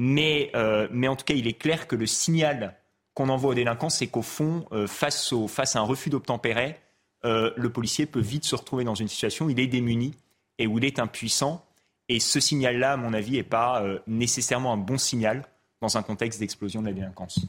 Mais, 0.00 0.52
euh, 0.54 0.86
mais 0.92 1.08
en 1.08 1.16
tout 1.16 1.24
cas, 1.24 1.34
il 1.34 1.48
est 1.48 1.58
clair 1.58 1.88
que 1.88 1.96
le 1.96 2.06
signal 2.06 2.76
qu'on 3.14 3.28
envoie 3.30 3.50
aux 3.50 3.54
délinquants, 3.54 3.90
c'est 3.90 4.06
qu'au 4.06 4.22
fond, 4.22 4.64
euh, 4.70 4.86
face, 4.86 5.32
au, 5.32 5.48
face 5.48 5.74
à 5.74 5.80
un 5.80 5.82
refus 5.82 6.08
d'obtempérer, 6.08 6.76
le 7.24 7.66
policier 7.66 8.06
peut 8.06 8.20
vite 8.20 8.44
se 8.44 8.54
retrouver 8.54 8.84
dans 8.84 8.94
une 8.94 9.08
situation 9.08 9.46
où 9.46 9.50
il 9.50 9.58
est 9.58 9.66
démuni 9.66 10.14
et 10.58 10.68
où 10.68 10.78
il 10.78 10.84
est 10.84 11.00
impuissant. 11.00 11.66
Et 12.08 12.20
ce 12.20 12.38
signal-là, 12.38 12.92
à 12.92 12.96
mon 12.96 13.12
avis, 13.12 13.32
n'est 13.32 13.42
pas 13.42 13.84
nécessairement 14.06 14.72
un 14.72 14.76
bon 14.76 14.98
signal 14.98 15.44
dans 15.80 15.96
un 15.96 16.02
contexte 16.02 16.38
d'explosion 16.38 16.80
de 16.80 16.86
la 16.86 16.92
délinquance. 16.92 17.40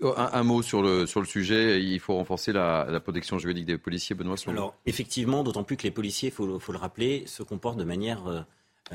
Oh, 0.00 0.14
un, 0.16 0.42
mot 0.42 0.60
sur 0.60 0.82
le, 0.82 1.06
sur 1.06 1.20
le 1.20 1.26
sujet. 1.26 1.82
Il 1.82 2.00
faut 2.00 2.16
renforcer 2.16 2.52
la, 2.52 3.00
protection 3.00 3.38
juridique 3.38 3.66
des 3.66 3.78
policiers, 3.78 4.16
Benoît 4.16 4.34
Alors, 4.48 4.74
effectivement, 4.86 5.44
d'autant 5.44 5.62
plus 5.62 5.76
que 5.76 5.84
les 5.84 5.92
policiers, 5.92 6.30
il 6.30 6.32
faut, 6.32 6.58
faut, 6.58 6.72
le 6.72 6.78
rappeler, 6.78 7.22
se 7.26 7.44
comportent 7.44 7.78
de 7.78 7.84
manière, 7.84 8.46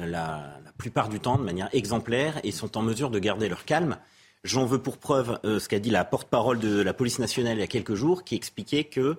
la, 0.06 0.60
plupart 0.78 1.10
du 1.10 1.20
temps, 1.20 1.38
de 1.38 1.44
manière 1.44 1.70
exemplaire 1.74 2.40
et 2.44 2.52
sont 2.52 2.78
en 2.78 2.82
mesure 2.82 3.10
de 3.10 3.20
garder 3.20 3.50
leur 3.50 3.66
calme. 3.66 3.98
J'en 4.44 4.66
veux 4.66 4.80
pour 4.80 4.98
preuve 4.98 5.40
euh, 5.44 5.60
ce 5.60 5.68
qu'a 5.68 5.80
dit 5.80 5.90
la 5.90 6.06
porte-parole 6.06 6.60
de 6.60 6.82
la 6.82 6.94
police 6.94 7.20
nationale 7.20 7.58
il 7.58 7.62
y 7.62 7.64
a 7.64 7.68
quelques 7.68 7.96
jours, 7.96 8.24
qui 8.24 8.36
expliquait 8.36 8.84
que 8.84 9.18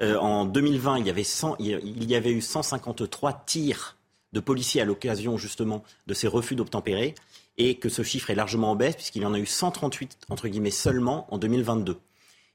euh, 0.00 0.16
en 0.16 0.44
2020, 0.44 0.98
il 0.98 1.06
y, 1.06 1.10
avait 1.10 1.26
il 1.60 2.10
y 2.10 2.14
avait 2.16 2.32
eu 2.32 2.40
153 2.40 3.44
tirs 3.46 3.96
de 4.32 4.40
policiers 4.40 4.80
à 4.80 4.84
l'occasion 4.84 5.36
justement 5.36 5.84
de 6.06 6.14
ces 6.14 6.26
refus 6.26 6.56
d'obtempérer 6.56 7.14
et 7.56 7.76
que 7.76 7.88
ce 7.88 8.02
chiffre 8.02 8.30
est 8.30 8.34
largement 8.34 8.72
en 8.72 8.76
baisse 8.76 8.96
puisqu'il 8.96 9.22
y 9.22 9.26
en 9.26 9.34
a 9.34 9.38
eu 9.38 9.46
138 9.46 10.18
entre 10.28 10.48
guillemets 10.48 10.72
seulement 10.72 11.32
en 11.32 11.38
2022. 11.38 11.98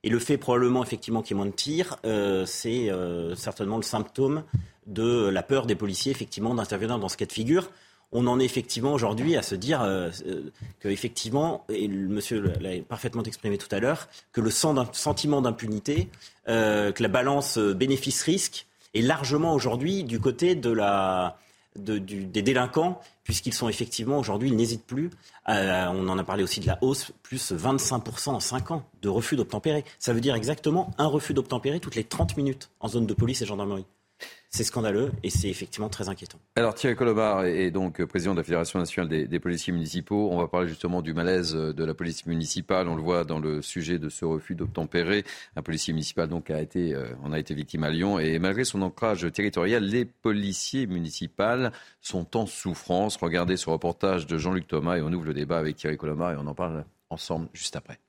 Et 0.04 0.10
le 0.10 0.20
fait 0.20 0.38
probablement 0.38 0.84
effectivement 0.84 1.22
qu'il 1.22 1.36
y 1.36 1.40
ait 1.40 1.44
moins 1.44 1.52
de 1.52 1.56
tirs, 1.56 1.98
euh, 2.06 2.46
c'est 2.46 2.90
euh, 2.90 3.36
certainement 3.36 3.78
le 3.78 3.84
symptôme 3.84 4.44
de 4.88 5.28
la 5.28 5.44
peur 5.44 5.66
des 5.66 5.76
policiers 5.76 6.12
effectivement 6.12 6.56
d'intervenir 6.56 7.00
dans 7.00 7.10
ce 7.10 7.18
cas 7.18 7.26
de 7.26 7.32
figure. 7.34 7.70
On 8.12 8.26
en 8.26 8.40
est 8.40 8.46
effectivement 8.46 8.94
aujourd'hui 8.94 9.36
à 9.36 9.44
se 9.44 9.56
dire 9.56 9.82
euh, 9.84 10.10
que 10.80 10.88
effectivement, 10.88 11.66
et 11.70 11.88
le 11.88 12.08
monsieur 12.08 12.54
l'a 12.60 12.82
parfaitement 12.88 13.24
exprimé 13.24 13.58
tout 13.58 13.68
à 13.72 13.80
l'heure, 13.80 14.08
que 14.32 14.42
le 14.42 14.50
sentiment 14.50 15.42
d'impunité, 15.42 16.10
que 16.48 17.04
la 17.04 17.08
balance 17.08 17.60
bénéfice-risque 17.60 18.66
est 18.96 19.02
largement 19.02 19.54
aujourd'hui 19.54 20.04
du 20.04 20.20
côté 20.20 20.56
de 20.56 20.72
la, 20.72 21.38
des 21.76 22.42
délinquants, 22.42 23.00
puisqu'ils 23.24 23.54
sont 23.54 23.70
effectivement 23.70 24.18
aujourd'hui, 24.18 24.50
ils 24.50 24.56
n'hésitent 24.56 24.86
plus. 24.86 25.10
on 25.48 26.08
en 26.08 26.18
a 26.18 26.24
parlé 26.24 26.44
aussi 26.44 26.60
de 26.60 26.68
la 26.68 26.78
hausse, 26.82 27.12
plus 27.24 27.52
25% 27.52 28.30
en 28.30 28.40
5 28.40 28.72
ans 28.72 28.84
de 29.02 29.10
refus 29.10 29.36
d'obtempérer. 29.36 29.86
Ça 30.00 30.14
veut 30.14 30.22
dire 30.22 30.36
exactement 30.36 30.92
un 30.98 31.08
refus 31.08 31.34
d'obtempérer 31.34 31.80
toutes 31.80 31.96
les 31.96 32.04
30 32.04 32.38
minutes 32.38 32.70
en 32.80 32.88
zone 32.88 33.06
de 33.06 33.14
police 33.14 33.42
et 33.42 33.46
gendarmerie. 33.46 33.86
C'est 34.50 34.64
scandaleux 34.64 35.12
et 35.22 35.30
c'est 35.30 35.48
effectivement 35.48 35.90
très 35.90 36.10
inquiétant. 36.10 36.40
Alors 36.56 36.74
Thierry 36.74 36.96
Colomar 36.96 37.46
est 37.46 37.70
donc 37.70 38.04
président 38.06 38.34
de 38.34 38.40
la 38.40 38.44
Fédération 38.44 38.80
nationale 38.80 39.28
des, 39.28 39.40
policiers 39.40 39.72
municipaux. 39.72 40.30
On 40.32 40.38
va 40.40 40.48
parler 40.48 40.68
justement 40.68 41.04
du 41.04 41.14
malaise 41.14 41.54
de 41.54 41.84
la 41.84 41.94
police 41.94 42.26
municipale. 42.26 42.88
On 42.88 42.96
le 42.96 43.02
voit 43.02 43.26
dans 43.26 43.40
le 43.40 43.62
sujet 43.62 44.00
de 44.00 44.10
ce 44.10 44.26
refus 44.26 44.56
d'obtempérer. 44.56 45.24
Un 45.56 45.62
policier 45.62 45.94
municipal 45.94 46.28
donc 46.28 46.50
a 46.50 46.60
été, 46.62 46.96
euh, 46.96 47.14
a 47.32 47.38
été 47.38 47.54
victime 47.54 47.84
à 47.84 47.92
Lyon 47.92 48.18
et 48.18 48.40
malgré 48.40 48.64
son 48.66 48.82
ancrage 48.82 49.32
territorial, 49.32 49.84
les 49.84 50.06
policiers 50.06 50.88
municipaux 50.88 51.70
sont 52.02 52.36
en 52.36 52.46
souffrance. 52.46 53.18
Regardez 53.18 53.56
ce 53.56 53.70
reportage 53.70 54.26
de 54.26 54.38
Jean-Luc 54.38 54.68
Thomas 54.68 54.98
et 54.98 55.02
on 55.02 55.14
ouvre 55.14 55.26
le 55.26 55.34
débat 55.34 55.60
avec 55.60 55.76
Thierry 55.76 55.98
Colomar 55.98 56.32
et 56.32 56.38
on 56.38 56.48
en 56.48 56.56
parle 56.56 56.86
ensemble 57.10 57.50
juste 57.54 57.76
après. 57.76 58.00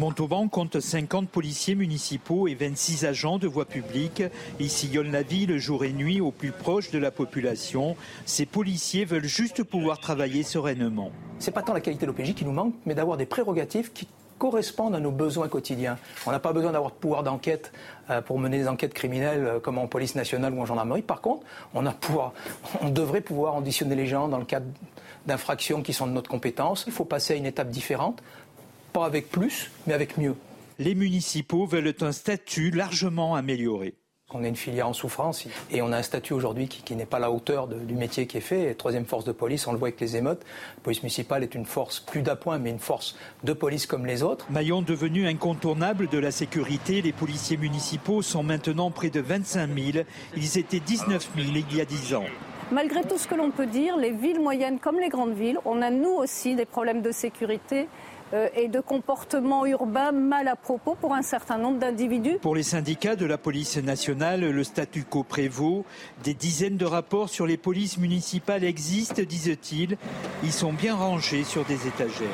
Montauban 0.00 0.48
compte 0.48 0.80
50 0.80 1.28
policiers 1.28 1.74
municipaux 1.74 2.48
et 2.48 2.54
26 2.54 3.04
agents 3.04 3.36
de 3.36 3.46
voie 3.46 3.66
publique. 3.66 4.22
Ils 4.58 4.70
sillonnent 4.70 5.12
la 5.12 5.20
ville 5.20 5.58
jour 5.58 5.84
et 5.84 5.92
nuit 5.92 6.22
au 6.22 6.30
plus 6.30 6.52
proche 6.52 6.90
de 6.90 6.98
la 6.98 7.10
population. 7.10 7.96
Ces 8.24 8.46
policiers 8.46 9.04
veulent 9.04 9.26
juste 9.26 9.62
pouvoir 9.62 10.00
travailler 10.00 10.42
sereinement. 10.42 11.10
C'est 11.38 11.50
pas 11.50 11.60
tant 11.60 11.74
la 11.74 11.82
qualité 11.82 12.06
de 12.06 12.12
l'OPJ 12.12 12.34
qui 12.34 12.46
nous 12.46 12.52
manque, 12.52 12.72
mais 12.86 12.94
d'avoir 12.94 13.18
des 13.18 13.26
prérogatives 13.26 13.92
qui 13.92 14.08
correspondent 14.38 14.94
à 14.94 15.00
nos 15.00 15.10
besoins 15.10 15.48
quotidiens. 15.48 15.98
On 16.26 16.30
n'a 16.30 16.38
pas 16.38 16.54
besoin 16.54 16.72
d'avoir 16.72 16.92
de 16.92 16.96
pouvoir 16.96 17.22
d'enquête 17.22 17.70
euh, 18.08 18.22
pour 18.22 18.38
mener 18.38 18.56
des 18.56 18.68
enquêtes 18.68 18.94
criminelles 18.94 19.44
euh, 19.44 19.60
comme 19.60 19.76
en 19.76 19.86
police 19.86 20.14
nationale 20.14 20.54
ou 20.54 20.62
en 20.62 20.64
gendarmerie. 20.64 21.02
Par 21.02 21.20
contre, 21.20 21.44
on, 21.74 21.84
on 22.80 22.88
devrait 22.88 23.20
pouvoir 23.20 23.54
auditionner 23.56 23.96
les 23.96 24.06
gens 24.06 24.28
dans 24.28 24.38
le 24.38 24.46
cadre 24.46 24.64
d'infractions 25.26 25.82
qui 25.82 25.92
sont 25.92 26.06
de 26.06 26.12
notre 26.12 26.30
compétence. 26.30 26.84
Il 26.86 26.92
faut 26.94 27.04
passer 27.04 27.34
à 27.34 27.36
une 27.36 27.44
étape 27.44 27.68
différente 27.68 28.22
pas 28.90 29.06
avec 29.06 29.30
plus, 29.30 29.70
mais 29.86 29.94
avec 29.94 30.18
mieux. 30.18 30.34
Les 30.78 30.94
municipaux 30.94 31.66
veulent 31.66 31.94
un 32.00 32.12
statut 32.12 32.70
largement 32.70 33.34
amélioré. 33.34 33.94
On 34.32 34.44
est 34.44 34.48
une 34.48 34.56
filière 34.56 34.86
en 34.86 34.92
souffrance 34.92 35.46
et 35.72 35.82
on 35.82 35.90
a 35.90 35.96
un 35.96 36.02
statut 36.02 36.34
aujourd'hui 36.34 36.68
qui, 36.68 36.94
n'est 36.94 37.04
pas 37.04 37.16
à 37.16 37.20
la 37.20 37.32
hauteur 37.32 37.66
du 37.66 37.94
métier 37.94 38.28
qui 38.28 38.36
est 38.36 38.40
fait. 38.40 38.74
troisième 38.74 39.04
force 39.04 39.24
de 39.24 39.32
police, 39.32 39.66
on 39.66 39.72
le 39.72 39.78
voit 39.78 39.88
avec 39.88 40.00
les 40.00 40.16
émeutes. 40.16 40.42
La 40.76 40.82
police 40.84 41.02
municipale 41.02 41.42
est 41.42 41.54
une 41.56 41.66
force 41.66 41.98
plus 41.98 42.22
d'appoint, 42.22 42.58
mais 42.58 42.70
une 42.70 42.78
force 42.78 43.16
de 43.42 43.52
police 43.52 43.86
comme 43.86 44.06
les 44.06 44.22
autres. 44.22 44.46
Maillon 44.48 44.82
devenu 44.82 45.26
incontournable 45.26 46.08
de 46.08 46.18
la 46.18 46.30
sécurité, 46.30 47.02
les 47.02 47.12
policiers 47.12 47.56
municipaux 47.56 48.22
sont 48.22 48.44
maintenant 48.44 48.92
près 48.92 49.10
de 49.10 49.20
25 49.20 49.68
000. 49.92 50.04
Ils 50.36 50.58
étaient 50.58 50.78
19 50.80 51.30
000 51.36 51.48
il 51.68 51.76
y 51.76 51.80
a 51.80 51.84
10 51.84 52.14
ans. 52.14 52.24
Malgré 52.70 53.02
tout 53.02 53.18
ce 53.18 53.26
que 53.26 53.34
l'on 53.34 53.50
peut 53.50 53.66
dire, 53.66 53.96
les 53.96 54.12
villes 54.12 54.38
moyennes 54.38 54.78
comme 54.78 55.00
les 55.00 55.08
grandes 55.08 55.34
villes, 55.34 55.58
on 55.64 55.82
a 55.82 55.90
nous 55.90 56.12
aussi 56.12 56.54
des 56.54 56.66
problèmes 56.66 57.02
de 57.02 57.10
sécurité 57.10 57.88
et 58.54 58.68
de 58.68 58.80
comportements 58.80 59.66
urbains 59.66 60.12
mal 60.12 60.48
à 60.48 60.56
propos 60.56 60.94
pour 60.94 61.14
un 61.14 61.22
certain 61.22 61.58
nombre 61.58 61.78
d'individus. 61.78 62.38
Pour 62.40 62.54
les 62.54 62.62
syndicats 62.62 63.16
de 63.16 63.26
la 63.26 63.38
police 63.38 63.76
nationale, 63.76 64.40
le 64.40 64.64
statu 64.64 65.04
quo 65.04 65.24
prévaut. 65.24 65.84
Des 66.22 66.34
dizaines 66.34 66.76
de 66.76 66.84
rapports 66.84 67.28
sur 67.28 67.46
les 67.46 67.56
polices 67.56 67.98
municipales 67.98 68.64
existent, 68.64 69.22
disent-ils. 69.22 69.96
Ils 70.42 70.52
sont 70.52 70.72
bien 70.72 70.94
rangés 70.94 71.44
sur 71.44 71.64
des 71.64 71.86
étagères. 71.86 72.28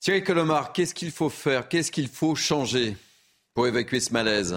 Thierry 0.00 0.22
Colomar, 0.22 0.72
qu'est-ce 0.72 0.94
qu'il 0.94 1.10
faut 1.10 1.30
faire? 1.30 1.68
Qu'est-ce 1.68 1.90
qu'il 1.90 2.08
faut 2.08 2.34
changer 2.34 2.96
pour 3.54 3.66
évacuer 3.66 4.00
ce 4.00 4.12
malaise? 4.12 4.54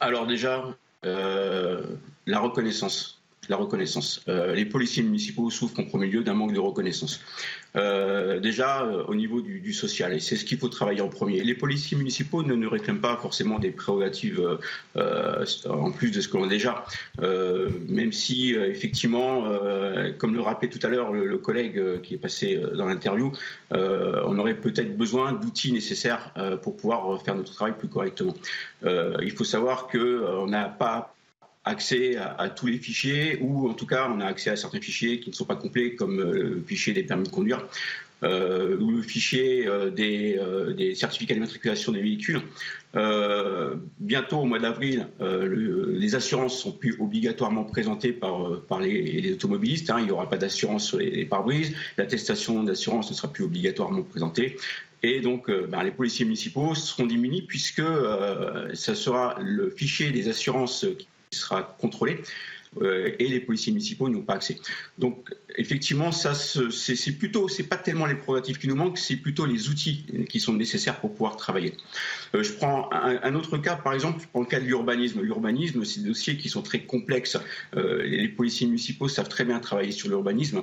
Alors 0.00 0.26
déjà, 0.26 0.64
euh, 1.06 1.82
la 2.26 2.40
reconnaissance 2.40 3.22
la 3.48 3.56
reconnaissance. 3.56 4.22
Euh, 4.28 4.54
les 4.54 4.64
policiers 4.64 5.02
municipaux 5.02 5.50
souffrent 5.50 5.80
en 5.80 5.84
premier 5.84 6.06
lieu 6.06 6.22
d'un 6.22 6.34
manque 6.34 6.52
de 6.52 6.60
reconnaissance. 6.60 7.20
Euh, 7.76 8.38
déjà 8.38 8.82
euh, 8.82 9.04
au 9.08 9.14
niveau 9.14 9.40
du, 9.40 9.72
social, 9.72 10.12
et 10.12 10.20
c'est 10.20 10.36
ce 10.36 10.44
qu'il 10.44 10.58
faut 10.58 10.68
travailler 10.68 11.00
en 11.00 11.08
premier. 11.08 11.42
Les 11.42 11.54
policiers 11.54 11.96
municipaux 11.96 12.42
ne 12.42 12.54
nous 12.54 12.70
réclament 12.70 13.00
pas 13.00 13.16
forcément 13.16 13.58
des 13.58 13.70
prérogatives 13.70 14.40
en 14.94 15.90
plus 15.90 16.10
de 16.10 16.20
ce 16.20 16.28
que 16.28 16.36
l'on 16.36 16.44
a 16.44 16.48
déjà, 16.48 16.84
même 17.20 18.12
si 18.12 18.54
effectivement, 18.54 19.44
comme 20.18 20.34
le 20.34 20.40
rappelait 20.40 20.68
tout 20.68 20.78
à 20.86 20.88
l'heure 20.88 21.12
le, 21.12 21.38
collègue 21.38 22.00
qui 22.02 22.14
est 22.14 22.18
passé 22.18 22.60
dans 22.76 22.86
l'interview, 22.86 23.32
on 23.70 24.38
aurait 24.38 24.54
peut-être 24.54 24.96
besoin 24.96 25.32
d'outils 25.32 25.72
nécessaires 25.72 26.32
pour 26.62 26.76
pouvoir 26.76 27.20
faire 27.22 27.34
notre 27.34 27.52
travail 27.54 27.74
plus 27.76 27.88
correctement. 27.88 28.34
il 28.84 29.32
faut 29.32 29.44
savoir 29.44 29.88
qu'on 29.88 30.46
n'a 30.46 30.68
pas 30.68 31.13
accès 31.64 32.16
à, 32.16 32.48
tous 32.50 32.66
les 32.66 32.78
fichiers, 32.78 33.38
ou 33.40 33.68
en 33.68 33.74
tout 33.74 33.86
cas 33.86 34.10
on 34.14 34.20
a 34.20 34.26
accès 34.26 34.50
à 34.50 34.56
certains 34.56 34.80
fichiers 34.80 35.20
qui 35.20 35.30
ne 35.30 35.34
sont 35.34 35.46
pas 35.46 35.56
complets, 35.56 35.94
comme 35.94 36.20
euh, 36.20 36.54
le 36.56 36.62
fichier 36.66 36.92
des 36.92 37.02
permis 37.02 37.24
de 37.24 37.30
conduire, 37.30 37.66
euh, 38.22 38.78
ou 38.78 38.90
le 38.90 39.02
fichier 39.02 39.66
euh, 39.66 39.90
des, 39.90 40.38
des, 40.76 40.94
certificats 40.94 41.34
d'immatriculation 41.34 41.92
des 41.92 42.02
véhicules. 42.02 42.42
bientôt, 43.98 44.40
au 44.40 44.44
mois 44.44 44.58
d'avril, 44.58 45.08
les 45.20 46.14
assurances 46.14 46.58
sont 46.58 46.72
plus 46.72 46.96
obligatoirement 47.00 47.64
présentées 47.64 48.12
par, 48.12 48.60
par 48.68 48.80
les, 48.80 49.32
automobilistes. 49.32 49.90
Hein. 49.90 49.96
il 50.00 50.06
n'y 50.06 50.12
aura 50.12 50.28
pas 50.28 50.36
d'assurance 50.36 50.88
sur 50.88 50.98
les, 50.98 51.24
pare-brises. 51.24 51.74
L'attestation 51.96 52.62
d'assurance 52.62 53.10
ne 53.10 53.16
sera 53.16 53.32
plus 53.32 53.44
obligatoirement 53.44 54.02
présentée. 54.02 54.56
Et 55.02 55.20
donc, 55.20 55.50
ben, 55.50 55.82
les 55.82 55.90
policiers 55.90 56.24
municipaux 56.24 56.74
seront 56.74 57.06
démunis 57.06 57.42
puisque 57.42 57.82
ça 58.74 58.94
sera 58.94 59.36
le 59.40 59.68
fichier 59.70 60.10
des 60.12 60.28
assurances 60.28 60.86
qui 60.98 61.08
sera 61.34 61.76
contrôlé. 61.78 62.20
Euh, 62.82 63.12
et 63.18 63.28
les 63.28 63.40
policiers 63.40 63.72
municipaux 63.72 64.08
n'y 64.08 64.16
ont 64.16 64.22
pas 64.22 64.34
accès. 64.34 64.58
Donc 64.98 65.30
effectivement, 65.56 66.12
ça 66.12 66.34
c'est 66.34 67.12
plutôt, 67.12 67.48
c'est 67.48 67.64
pas 67.64 67.76
tellement 67.76 68.06
les 68.06 68.14
prérogatives 68.14 68.58
qui 68.58 68.68
nous 68.68 68.74
manquent, 68.74 68.98
c'est 68.98 69.16
plutôt 69.16 69.46
les 69.46 69.68
outils 69.68 70.04
qui 70.28 70.40
sont 70.40 70.54
nécessaires 70.54 70.98
pour 71.00 71.12
pouvoir 71.12 71.36
travailler. 71.36 71.74
Euh, 72.34 72.42
je 72.42 72.52
prends 72.52 72.90
un, 72.92 73.34
autre 73.34 73.58
cas, 73.58 73.76
par 73.76 73.92
exemple, 73.92 74.26
prends 74.32 74.40
le 74.40 74.46
cas 74.46 74.60
de 74.60 74.64
l'urbanisme. 74.64 75.20
L'urbanisme, 75.20 75.84
c'est 75.84 76.00
des 76.00 76.08
dossiers 76.08 76.36
qui 76.36 76.48
sont 76.48 76.62
très 76.62 76.80
complexes. 76.80 77.38
Euh, 77.76 78.02
les 78.02 78.28
policiers 78.28 78.66
municipaux 78.66 79.08
savent 79.08 79.28
très 79.28 79.44
bien 79.44 79.60
travailler 79.60 79.92
sur 79.92 80.08
l'urbanisme, 80.08 80.62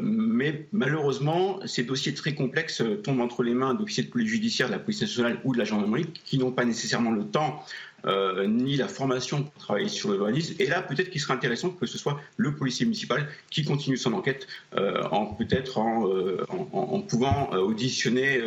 mais 0.00 0.66
malheureusement, 0.72 1.60
ces 1.66 1.82
dossiers 1.82 2.14
très 2.14 2.34
complexes 2.34 2.82
tombent 3.02 3.20
entre 3.20 3.42
les 3.42 3.54
mains 3.54 3.74
d'officiers 3.74 4.04
de 4.04 4.10
police 4.10 4.28
judiciaire, 4.28 4.68
de 4.68 4.72
la 4.72 4.78
police 4.78 5.00
nationale 5.00 5.40
ou 5.44 5.52
de 5.52 5.58
la 5.58 5.64
gendarmerie, 5.64 6.06
qui 6.24 6.38
n'ont 6.38 6.52
pas 6.52 6.64
nécessairement 6.64 7.10
le 7.10 7.24
temps 7.24 7.64
euh, 8.06 8.46
ni 8.46 8.76
la 8.76 8.88
formation 8.88 9.42
pour 9.42 9.62
travailler 9.62 9.88
sur 9.88 10.10
le 10.10 10.16
journalisme. 10.16 10.54
Et 10.58 10.66
là, 10.66 10.82
peut-être 10.82 11.10
qu'il 11.10 11.20
serait 11.20 11.34
intéressant 11.34 11.70
que 11.70 11.86
ce 11.86 11.98
soit 11.98 12.20
le 12.36 12.54
policier 12.54 12.86
municipal 12.86 13.28
qui 13.50 13.64
continue 13.64 13.96
son 13.96 14.12
enquête, 14.12 14.46
euh, 14.76 15.02
en 15.10 15.26
peut-être 15.26 15.78
en, 15.78 16.08
euh, 16.08 16.44
pouvant 17.08 17.50
auditionner 17.50 18.40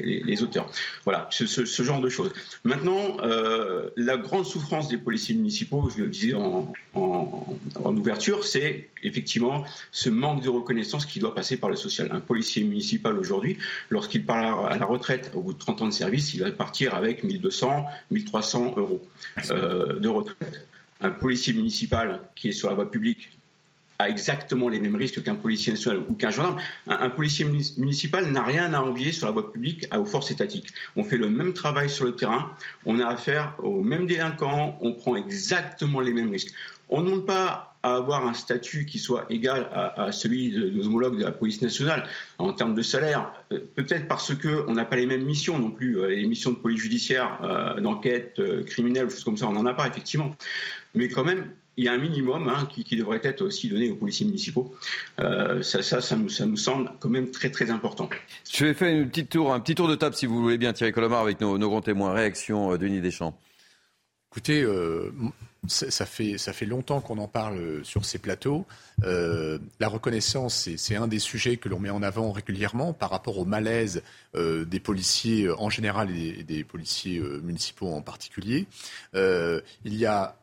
les, 0.00 0.42
auteurs. 0.42 0.70
Voilà, 1.04 1.28
ce, 1.30 1.46
ce, 1.46 1.82
genre 1.82 2.00
de 2.00 2.08
choses. 2.08 2.32
Maintenant, 2.64 3.16
la 3.96 4.16
grande 4.16 4.44
souffrance 4.44 4.88
des 4.88 4.98
policiers 4.98 5.34
municipaux, 5.34 5.88
je 5.90 6.02
le 6.02 6.08
disais 6.08 6.34
en, 6.34 6.72
en 6.94 7.96
ouverture, 7.96 8.44
c'est 8.44 8.88
effectivement 9.02 9.64
ce 9.92 10.10
manque 10.10 10.42
de 10.42 10.48
reconnaissance 10.48 11.06
qui 11.06 11.18
doit 11.18 11.34
passer 11.34 11.56
par 11.56 11.70
le 11.70 11.76
social. 11.76 12.08
Un 12.12 12.20
policier 12.20 12.62
municipal 12.64 13.18
aujourd'hui, 13.18 13.58
lorsqu'il 13.90 14.24
part 14.24 14.66
à 14.66 14.76
la 14.76 14.86
retraite 14.86 15.30
au 15.34 15.40
bout 15.40 15.52
de 15.52 15.58
30 15.58 15.82
ans 15.82 15.86
de 15.86 15.92
service, 15.92 16.34
il 16.34 16.40
va 16.40 16.50
partir 16.50 16.94
avec 16.94 17.24
1200, 17.24 17.86
1300 18.10 18.74
euros 18.76 18.85
euh, 19.50 19.98
de 19.98 20.08
retraite. 20.08 20.66
Un 21.00 21.10
policier 21.10 21.52
municipal 21.52 22.20
qui 22.34 22.48
est 22.48 22.52
sur 22.52 22.68
la 22.68 22.74
voie 22.74 22.90
publique 22.90 23.30
a 23.98 24.08
exactement 24.08 24.68
les 24.68 24.80
mêmes 24.80 24.96
risques 24.96 25.22
qu'un 25.22 25.34
policier 25.34 25.72
national 25.72 26.02
ou 26.08 26.14
qu'un 26.14 26.30
gendarme. 26.30 26.60
Un, 26.86 27.10
policier 27.10 27.44
municipal 27.44 28.30
n'a 28.30 28.42
rien 28.42 28.72
à 28.74 28.80
envier 28.80 29.12
sur 29.12 29.26
la 29.26 29.32
voie 29.32 29.52
publique 29.52 29.86
aux 29.94 30.04
forces 30.04 30.30
étatiques. 30.30 30.68
On 30.96 31.04
fait 31.04 31.16
le 31.16 31.30
même 31.30 31.52
travail 31.52 31.88
sur 31.88 32.04
le 32.04 32.14
terrain, 32.14 32.50
on 32.84 33.00
a 33.00 33.06
affaire 33.06 33.54
aux 33.62 33.82
mêmes 33.82 34.06
délinquants, 34.06 34.78
on 34.80 34.92
prend 34.92 35.16
exactement 35.16 36.00
les 36.00 36.12
mêmes 36.12 36.30
risques. 36.30 36.52
On 36.88 37.02
ne 37.02 37.18
pas 37.18 37.75
à 37.86 37.94
avoir 37.94 38.26
un 38.26 38.34
statut 38.34 38.84
qui 38.84 38.98
soit 38.98 39.26
égal 39.30 39.70
à, 39.72 40.10
celui 40.10 40.50
de 40.50 40.70
nos 40.70 40.86
homologues 40.86 41.18
de 41.18 41.24
la 41.24 41.30
police 41.30 41.62
nationale 41.62 42.04
en 42.38 42.52
termes 42.52 42.74
de 42.74 42.82
salaire, 42.82 43.32
euh, 43.52 43.60
peut-être 43.76 44.08
parce 44.08 44.34
qu'on 44.34 44.74
n'a 44.74 44.84
pas 44.84 44.96
les 44.96 45.06
mêmes 45.06 45.24
missions 45.24 45.56
non 45.56 45.70
plus. 45.70 46.00
Euh, 46.00 46.08
les 46.08 46.26
missions 46.26 46.50
de 46.50 46.56
police 46.56 46.80
judiciaire, 46.80 47.38
euh, 47.44 47.80
d'enquête 47.80 48.40
criminelle, 48.66 49.08
choses 49.08 49.22
comme 49.22 49.36
ça, 49.36 49.46
on 49.46 49.52
n'en 49.52 49.66
a 49.66 49.74
pas 49.74 49.86
effectivement. 49.86 50.34
Mais 50.96 51.08
quand 51.08 51.22
même, 51.22 51.48
il 51.76 51.84
y 51.84 51.88
a 51.88 51.92
un 51.92 51.98
minimum 51.98 52.48
hein, 52.48 52.66
qui, 52.66 52.96
devrait 52.96 53.20
être 53.22 53.42
aussi 53.42 53.68
donné 53.68 53.90
aux 53.90 53.96
policiers 53.96 54.26
municipaux. 54.26 54.74
ça, 55.18 55.82
ça, 55.82 56.00
ça, 56.00 56.16
nous, 56.16 56.56
semble 56.56 56.90
quand 56.98 57.10
même 57.10 57.30
très 57.30 57.50
très 57.50 57.70
important. 57.70 58.08
Je 58.50 58.64
vais 58.64 58.74
faire 58.74 58.92
une 58.96 59.08
petite 59.08 59.28
tour, 59.28 59.52
un 59.52 59.60
petit 59.60 59.74
tour 59.76 59.86
de 59.86 59.94
table, 59.94 60.16
si 60.16 60.26
vous 60.26 60.42
voulez 60.42 60.58
bien, 60.58 60.72
Thierry 60.72 60.92
Colomar, 60.92 61.20
avec 61.20 61.40
nos, 61.40 61.56
nos 61.58 61.68
grands 61.68 61.82
témoins. 61.82 62.14
Réaction, 62.14 62.76
Denis 62.78 63.00
Deschamps. 63.00 63.38
Écoutez, 64.36 64.62
euh, 64.62 65.10
ça, 65.68 66.06
fait, 66.06 66.66
longtemps 66.66 67.00
qu'on 67.00 67.18
en 67.18 67.28
parle 67.28 67.84
sur 67.84 68.04
ces 68.04 68.18
plateaux. 68.18 68.66
Euh, 69.04 69.58
la 69.80 69.88
reconnaissance, 69.88 70.68
c'est 70.76 70.96
un 70.96 71.08
des 71.08 71.18
sujets 71.18 71.56
que 71.56 71.68
l'on 71.68 71.78
met 71.78 71.90
en 71.90 72.02
avant 72.02 72.32
régulièrement 72.32 72.92
par 72.92 73.10
rapport 73.10 73.38
au 73.38 73.44
malaise 73.44 74.02
euh, 74.34 74.64
des 74.64 74.80
policiers 74.80 75.50
en 75.50 75.70
général 75.70 76.10
et 76.10 76.42
des, 76.42 76.64
policiers 76.64 77.20
municipaux 77.20 77.92
en 77.92 78.02
particulier. 78.02 78.66
il 79.14 79.62
y 79.84 80.06
a 80.06 80.36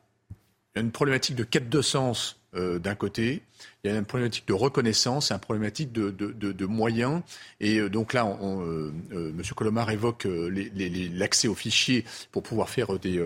une 0.76 0.92
problématique 0.92 1.36
de 1.36 1.44
quête 1.44 1.70
de 1.70 1.82
sens 1.82 2.40
d'un 2.54 2.96
côté 2.96 3.42
il 3.86 3.92
y 3.92 3.96
a 3.96 4.00
une 4.00 4.06
problématique 4.06 4.48
de 4.48 4.54
reconnaissance, 4.54 5.30
une 5.30 5.40
problématique 5.40 5.92
de, 5.92 6.10
de, 6.10 6.66
moyens. 6.66 7.22
Et 7.60 7.80
euh, 7.80 7.90
donc 7.90 8.14
là, 8.14 8.26
euh, 8.26 8.92
euh, 9.12 9.32
M. 9.32 9.42
Colomar 9.54 9.92
évoque 9.92 10.26
l'accès 10.26 11.50
aux 11.50 11.56
fichiers 11.56 12.06
pour 12.32 12.44
pouvoir 12.44 12.70
faire 12.70 12.98
des, 12.98 13.20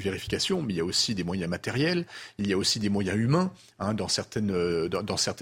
vérifications, 0.00 0.60
mais 0.60 0.72
il 0.72 0.76
y 0.78 0.80
a 0.80 0.84
aussi 0.84 1.14
des 1.14 1.22
moyens 1.22 1.48
matériels, 1.48 2.04
il 2.38 2.48
y 2.48 2.52
a 2.52 2.58
aussi 2.58 2.80
des 2.80 2.88
moyens 2.88 3.16
humains. 3.16 3.52
Hein, 3.78 3.94
dans, 3.94 4.08
certaines, 4.08 4.50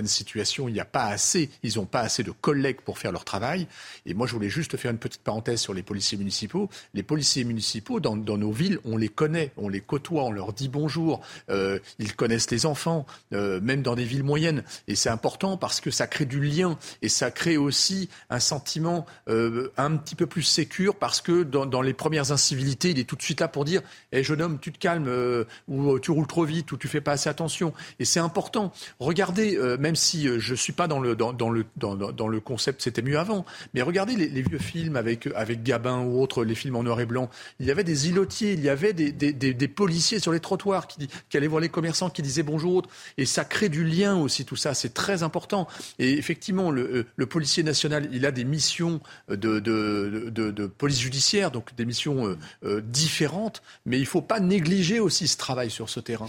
situations, 0.06 0.68
il 0.68 0.74
n'y 0.74 0.80
a 0.80 0.84
pas 0.84 1.06
assez, 1.06 1.48
ils 1.62 1.76
n'ont 1.76 1.86
pas 1.86 2.00
assez 2.00 2.22
de 2.22 2.30
collègues 2.30 2.82
pour 2.82 2.98
faire 2.98 3.12
leur 3.12 3.24
travail. 3.24 3.66
Et 4.04 4.12
moi, 4.12 4.26
je 4.26 4.34
voulais 4.34 4.50
juste 4.50 4.76
faire 4.76 4.90
une 4.90 4.98
petite 4.98 5.22
parenthèse 5.22 5.60
sur 5.60 5.72
les 5.72 5.82
policiers 5.82 6.18
municipaux. 6.18 6.68
Les 6.92 7.02
policiers 7.02 7.44
municipaux, 7.44 7.98
dans 7.98 8.14
nos 8.14 8.52
villes, 8.52 8.78
on 8.84 8.98
les 8.98 9.08
connaît, 9.08 9.52
on 9.56 9.70
les 9.70 9.80
côtoie, 9.80 10.24
on 10.24 10.32
leur 10.32 10.52
dit 10.52 10.68
bonjour, 10.68 11.22
ils 11.48 12.14
connaissent 12.14 12.50
les 12.50 12.66
enfants, 12.66 13.06
même 13.30 13.80
dans 13.80 13.94
des 13.94 14.04
villes 14.04 14.22
moyennes 14.22 14.49
et 14.88 14.94
c'est 14.94 15.08
important 15.08 15.56
parce 15.56 15.80
que 15.80 15.90
ça 15.90 16.06
crée 16.06 16.24
du 16.24 16.40
lien 16.40 16.78
et 17.02 17.08
ça 17.08 17.30
crée 17.30 17.56
aussi 17.56 18.08
un 18.28 18.40
sentiment 18.40 19.06
euh, 19.28 19.72
un 19.76 19.96
petit 19.96 20.14
peu 20.14 20.26
plus 20.26 20.42
sécure 20.42 20.94
parce 20.96 21.20
que 21.20 21.42
dans, 21.42 21.82
les 21.82 21.94
premières 21.94 22.32
incivilités, 22.32 22.90
il 22.90 22.98
est 22.98 23.04
tout 23.04 23.16
de 23.16 23.22
suite 23.22 23.40
là 23.40 23.48
pour 23.48 23.64
dire 23.64 23.82
hey, 24.12 24.22
jeune 24.24 24.42
homme, 24.42 24.58
tu 24.60 24.72
te 24.72 24.78
calmes, 24.78 25.08
euh, 25.08 25.44
ou 25.68 25.98
tu 25.98 26.10
roules 26.10 26.26
trop 26.26 26.44
vite, 26.44 26.72
ou 26.72 26.76
tu 26.76 26.88
fais 26.88 27.00
pas 27.00 27.12
assez 27.12 27.28
attention. 27.28 27.72
Et 27.98 28.04
c'est 28.04 28.20
important. 28.20 28.72
Regardez, 28.98 29.56
euh, 29.56 29.76
même 29.78 29.96
si 29.96 30.28
je 30.38 30.54
suis 30.54 30.72
pas 30.72 30.88
dans 30.88 31.00
le, 31.00 31.16
dans, 31.16 31.50
le, 31.50 31.64
dans, 31.76 32.28
le 32.28 32.40
concept, 32.40 32.82
c'était 32.82 33.02
mieux 33.02 33.18
avant, 33.18 33.44
mais 33.74 33.82
regardez 33.82 34.16
les, 34.16 34.42
vieux 34.42 34.58
films 34.58 34.96
avec, 34.96 35.28
avec 35.34 35.62
Gabin 35.62 36.00
ou 36.00 36.20
autres, 36.20 36.44
les 36.44 36.54
films 36.54 36.76
en 36.76 36.82
noir 36.82 37.00
et 37.00 37.06
blanc. 37.06 37.30
Il 37.58 37.66
y 37.66 37.70
avait 37.70 37.84
des 37.84 38.08
îlotiers, 38.08 38.52
il 38.52 38.60
y 38.60 38.68
avait 38.68 38.92
des, 38.92 39.12
des, 39.12 39.68
policiers 39.68 40.18
sur 40.18 40.32
les 40.32 40.40
trottoirs 40.40 40.86
qui, 40.86 41.08
qui 41.28 41.36
allaient 41.36 41.46
voir 41.46 41.60
les 41.60 41.68
commerçants, 41.68 42.10
qui 42.10 42.22
disaient 42.22 42.42
bonjour. 42.42 42.82
Et 43.18 43.26
ça 43.26 43.44
crée 43.44 43.68
du 43.68 43.84
lien 43.84 44.16
aussi 44.16 44.39
tout 44.44 44.56
ça, 44.56 44.74
c'est 44.74 44.94
très 44.94 45.22
important. 45.22 45.68
Et 45.98 46.12
effectivement, 46.12 46.70
le, 46.70 47.06
euh, 47.18 47.26
policier 47.26 47.62
national, 47.62 48.08
il 48.12 48.26
a 48.26 48.32
des 48.32 48.44
missions 48.44 49.00
de, 49.28 50.66
police 50.78 51.00
judiciaire, 51.00 51.50
donc 51.50 51.74
des 51.76 51.84
missions 51.84 52.26
euh, 52.26 52.38
euh, 52.64 52.80
différentes, 52.80 53.62
mais 53.86 53.98
il 53.98 54.02
ne 54.02 54.06
faut 54.06 54.22
pas 54.22 54.40
négliger 54.40 55.00
aussi 55.00 55.28
ce 55.28 55.36
travail 55.36 55.70
sur 55.70 55.88
ce 55.88 56.00
terrain. 56.00 56.26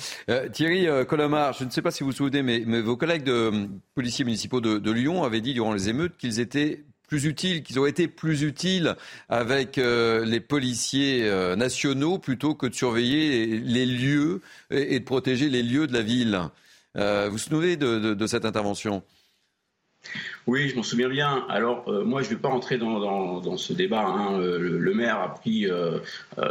Thierry 0.53 0.87
Colomar, 1.07 1.53
je 1.53 1.63
ne 1.63 1.69
sais 1.69 1.81
pas 1.81 1.91
si 1.91 2.03
vous 2.03 2.11
vous 2.11 2.15
souvenez, 2.15 2.43
mais, 2.43 2.81
vos 2.81 2.97
collègues 2.97 3.23
de 3.23 3.67
policiers 3.95 4.25
municipaux 4.25 4.61
de, 4.61 4.91
Lyon 4.91 5.23
avaient 5.23 5.41
dit 5.41 5.53
durant 5.53 5.73
les 5.73 5.89
émeutes 5.89 6.17
qu'ils 6.17 6.39
étaient 6.39 6.83
plus 7.07 7.25
utiles, 7.25 7.63
qu'ils 7.63 7.79
auraient 7.79 7.89
été 7.89 8.07
plus 8.07 8.43
utiles 8.43 8.95
avec 9.29 9.77
les 9.77 10.39
policiers 10.39 11.29
nationaux 11.55 12.17
plutôt 12.17 12.55
que 12.55 12.67
de 12.67 12.75
surveiller 12.75 13.59
les 13.59 13.85
lieux 13.85 14.41
et, 14.69 14.99
de 14.99 15.05
protéger 15.05 15.49
les 15.49 15.63
lieux 15.63 15.87
de 15.87 15.93
la 15.93 16.01
ville. 16.01 16.41
Euh, 16.97 17.25
vous 17.25 17.33
vous 17.33 17.37
souvenez 17.37 17.77
de, 17.77 18.27
cette 18.27 18.45
intervention? 18.45 19.03
Oui, 20.47 20.69
je 20.69 20.75
m'en 20.75 20.83
souviens 20.83 21.09
bien. 21.09 21.45
Alors, 21.47 21.87
euh, 21.87 22.03
moi, 22.03 22.23
je 22.23 22.29
ne 22.29 22.35
vais 22.35 22.41
pas 22.41 22.49
rentrer 22.49 22.77
dans, 22.77 23.57
ce 23.57 23.73
débat. 23.73 24.05
Hein. 24.05 24.39
Euh, 24.39 24.57
le, 24.57 24.93
maire 24.93 25.19
a 25.19 25.33
pris 25.33 25.67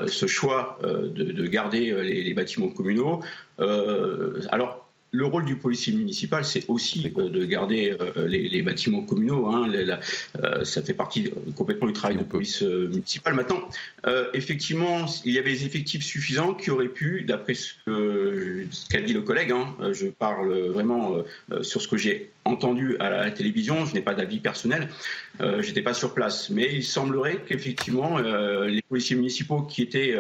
ce 0.07 0.27
choix 0.27 0.79
de, 0.83 1.47
garder 1.47 1.93
les, 2.03 2.23
les, 2.23 2.35
bâtiments 2.35 2.69
communaux. 2.69 3.23
alors, 3.59 4.80
le 5.13 5.27
rôle 5.27 5.45
du 5.45 5.57
policier 5.57 5.93
municipal, 5.93 6.45
c'est 6.45 6.65
aussi 6.69 7.13
euh, 7.19 7.29
de 7.29 7.45
garder 7.45 7.97
euh, 8.01 8.27
les, 8.27 8.63
bâtiments 8.63 9.03
communaux. 9.03 9.47
Hein, 9.49 9.71
euh, 10.43 10.65
ça 10.65 10.83
fait 10.83 10.95
partie 10.95 11.31
complètement 11.57 11.87
du 11.87 11.93
travail 11.93 12.17
de 12.17 12.23
police 12.23 12.63
municipale. 12.63 13.35
Maintenant, 13.35 13.61
effectivement, 14.35 15.07
il 15.25 15.33
y 15.33 15.39
avait 15.39 15.53
des 15.53 15.65
effectifs 15.65 16.05
suffisants 16.05 16.55
qui 16.55 16.71
auraient 16.71 16.89
pu, 16.89 17.23
d'après 17.23 17.55
ce 17.55 17.75
qu'a 18.91 19.01
dit 19.01 19.13
le 19.13 19.23
collègue, 19.23 19.53
hein, 19.53 19.75
je 19.93 20.07
parle 20.07 20.53
vraiment 20.69 21.17
sur 21.63 21.81
ce 21.81 21.89
que 21.89 21.97
j'ai 21.97 22.31
entendu 22.45 22.97
à 22.99 23.11
la 23.11 23.31
télévision, 23.31 23.87
je 23.87 23.95
n'ai 23.95 24.03
pas 24.03 24.15
d'avis 24.15 24.41
personnel, 24.41 24.89
je 25.41 25.67
n'étais 25.67 25.83
pas 25.83 25.95
sur 25.95 26.13
place, 26.13 26.51
mais 26.51 26.69
il 26.73 26.85
semblerait 26.85 27.43
qu'effectivement, 27.47 28.19
les 28.19 28.83
policiers 28.83 29.17
municipaux 29.17 29.63
qui 29.63 29.83
étaient 29.83 30.15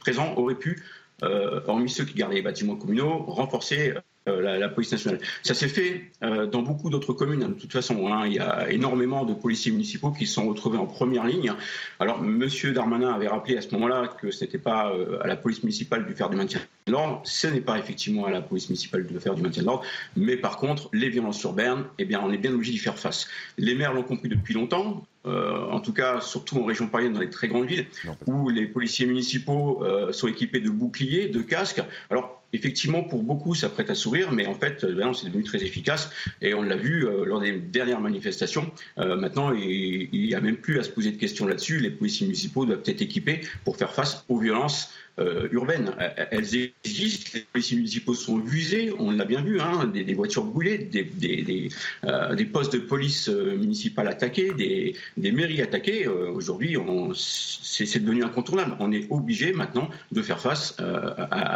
présents 0.00 0.34
auraient 0.36 0.54
pu 0.54 0.78
euh, 0.80 0.97
hormis 1.22 1.90
ceux 1.90 2.04
qui 2.04 2.14
gardaient 2.14 2.36
les 2.36 2.42
bâtiments 2.42 2.76
communaux, 2.76 3.24
renforcer 3.26 3.94
euh, 4.28 4.58
la, 4.58 4.68
police 4.68 4.92
nationale. 4.92 5.20
Ça 5.42 5.54
s'est 5.54 5.68
fait 5.68 6.10
euh, 6.22 6.46
dans 6.46 6.62
beaucoup 6.62 6.90
d'autres 6.90 7.12
communes. 7.12 7.42
Hein, 7.42 7.48
de 7.48 7.54
toute 7.54 7.72
façon, 7.72 8.08
hein. 8.08 8.26
il 8.26 8.34
y 8.34 8.38
a 8.38 8.70
énormément 8.70 9.24
de 9.24 9.32
policiers 9.34 9.72
municipaux 9.72 10.10
qui 10.10 10.26
se 10.26 10.34
sont 10.34 10.48
retrouvés 10.48 10.78
en 10.78 10.86
première 10.86 11.24
ligne. 11.26 11.52
Alors, 11.98 12.20
Monsieur 12.20 12.72
Darmanin 12.72 13.12
avait 13.12 13.28
rappelé 13.28 13.56
à 13.56 13.62
ce 13.62 13.70
moment-là 13.74 14.08
que 14.20 14.30
ce 14.30 14.44
n'était 14.44 14.58
pas 14.58 14.92
à 15.22 15.26
la 15.26 15.36
police 15.36 15.62
municipale 15.62 16.06
de 16.06 16.14
faire 16.14 16.28
du 16.28 16.36
maintien 16.36 16.60
de 16.86 16.92
l'ordre. 16.92 17.20
Ce 17.24 17.46
n'est 17.46 17.60
pas 17.60 17.78
effectivement 17.78 18.26
à 18.26 18.30
la 18.30 18.42
police 18.42 18.68
municipale 18.68 19.06
de 19.06 19.18
faire 19.18 19.34
du 19.34 19.42
maintien 19.42 19.62
de 19.62 19.68
l'ordre. 19.68 19.84
Mais 20.16 20.36
par 20.36 20.56
contre, 20.56 20.88
les 20.92 21.08
violences 21.08 21.42
urbaines, 21.42 21.84
eh 21.98 22.04
bien, 22.04 22.20
on 22.22 22.30
est 22.30 22.38
bien 22.38 22.52
obligé 22.52 22.72
d'y 22.72 22.78
faire 22.78 22.98
face. 22.98 23.28
Les 23.56 23.74
maires 23.74 23.94
l'ont 23.94 24.02
compris 24.02 24.28
depuis 24.28 24.54
longtemps. 24.54 25.04
Euh, 25.28 25.70
en 25.70 25.80
tout 25.80 25.92
cas 25.92 26.20
surtout 26.20 26.58
en 26.58 26.64
région 26.64 26.86
parisienne, 26.86 27.14
dans 27.14 27.20
les 27.20 27.30
très 27.30 27.48
grandes 27.48 27.66
villes, 27.66 27.86
où 28.26 28.48
les 28.48 28.66
policiers 28.66 29.06
municipaux 29.06 29.84
euh, 29.84 30.12
sont 30.12 30.28
équipés 30.28 30.60
de 30.60 30.70
boucliers, 30.70 31.28
de 31.28 31.40
casques. 31.40 31.82
Alors 32.10 32.42
effectivement, 32.52 33.02
pour 33.02 33.22
beaucoup, 33.22 33.54
ça 33.54 33.68
prête 33.68 33.90
à 33.90 33.94
sourire, 33.94 34.32
mais 34.32 34.46
en 34.46 34.54
fait, 34.54 34.84
euh, 34.84 35.12
c'est 35.12 35.26
devenu 35.26 35.44
très 35.44 35.62
efficace. 35.62 36.10
Et 36.40 36.54
on 36.54 36.62
l'a 36.62 36.76
vu 36.76 37.06
lors 37.24 37.40
des 37.40 37.52
dernières 37.52 38.00
manifestations. 38.00 38.70
maintenant, 38.96 39.52
il 39.52 40.08
n'y 40.12 40.34
a 40.34 40.40
même 40.40 40.56
plus 40.56 40.78
à 40.78 40.82
se 40.82 40.90
poser 40.90 41.12
de 41.12 41.16
questions 41.16 41.46
là-dessus. 41.46 41.78
Les 41.78 41.90
policiers 41.90 42.26
municipaux 42.26 42.64
doivent 42.64 42.82
être 42.86 43.02
équipés 43.02 43.40
pour 43.64 43.76
faire 43.76 43.92
face 43.92 44.24
aux 44.28 44.38
violences 44.38 44.90
euh, 45.18 45.48
urbaines. 45.50 45.90
Elles 46.30 46.70
existent, 46.84 47.30
les 47.34 47.40
policiers 47.40 47.76
municipaux 47.76 48.14
sont 48.14 48.38
visés, 48.38 48.92
on 48.98 49.10
l'a 49.10 49.24
bien 49.24 49.42
vu, 49.42 49.60
hein, 49.60 49.90
des, 49.92 50.14
voitures 50.14 50.44
brûlées, 50.44 50.78
des, 50.78 51.02
des, 51.02 51.70
euh, 52.04 52.34
des, 52.34 52.44
postes 52.44 52.72
de 52.74 52.78
police 52.78 53.28
euh, 53.28 53.56
municipale 53.56 54.06
attaqués, 54.08 54.52
des, 54.54 55.32
mairies 55.32 55.62
attaquées. 55.62 56.06
Aujourd'hui, 56.06 56.76
c'est 57.14 57.98
devenu 57.98 58.22
incontournable. 58.22 58.76
On 58.78 58.92
est 58.92 59.06
obligé 59.10 59.52
maintenant 59.52 59.90
de 60.12 60.22
faire 60.22 60.40
face 60.40 60.76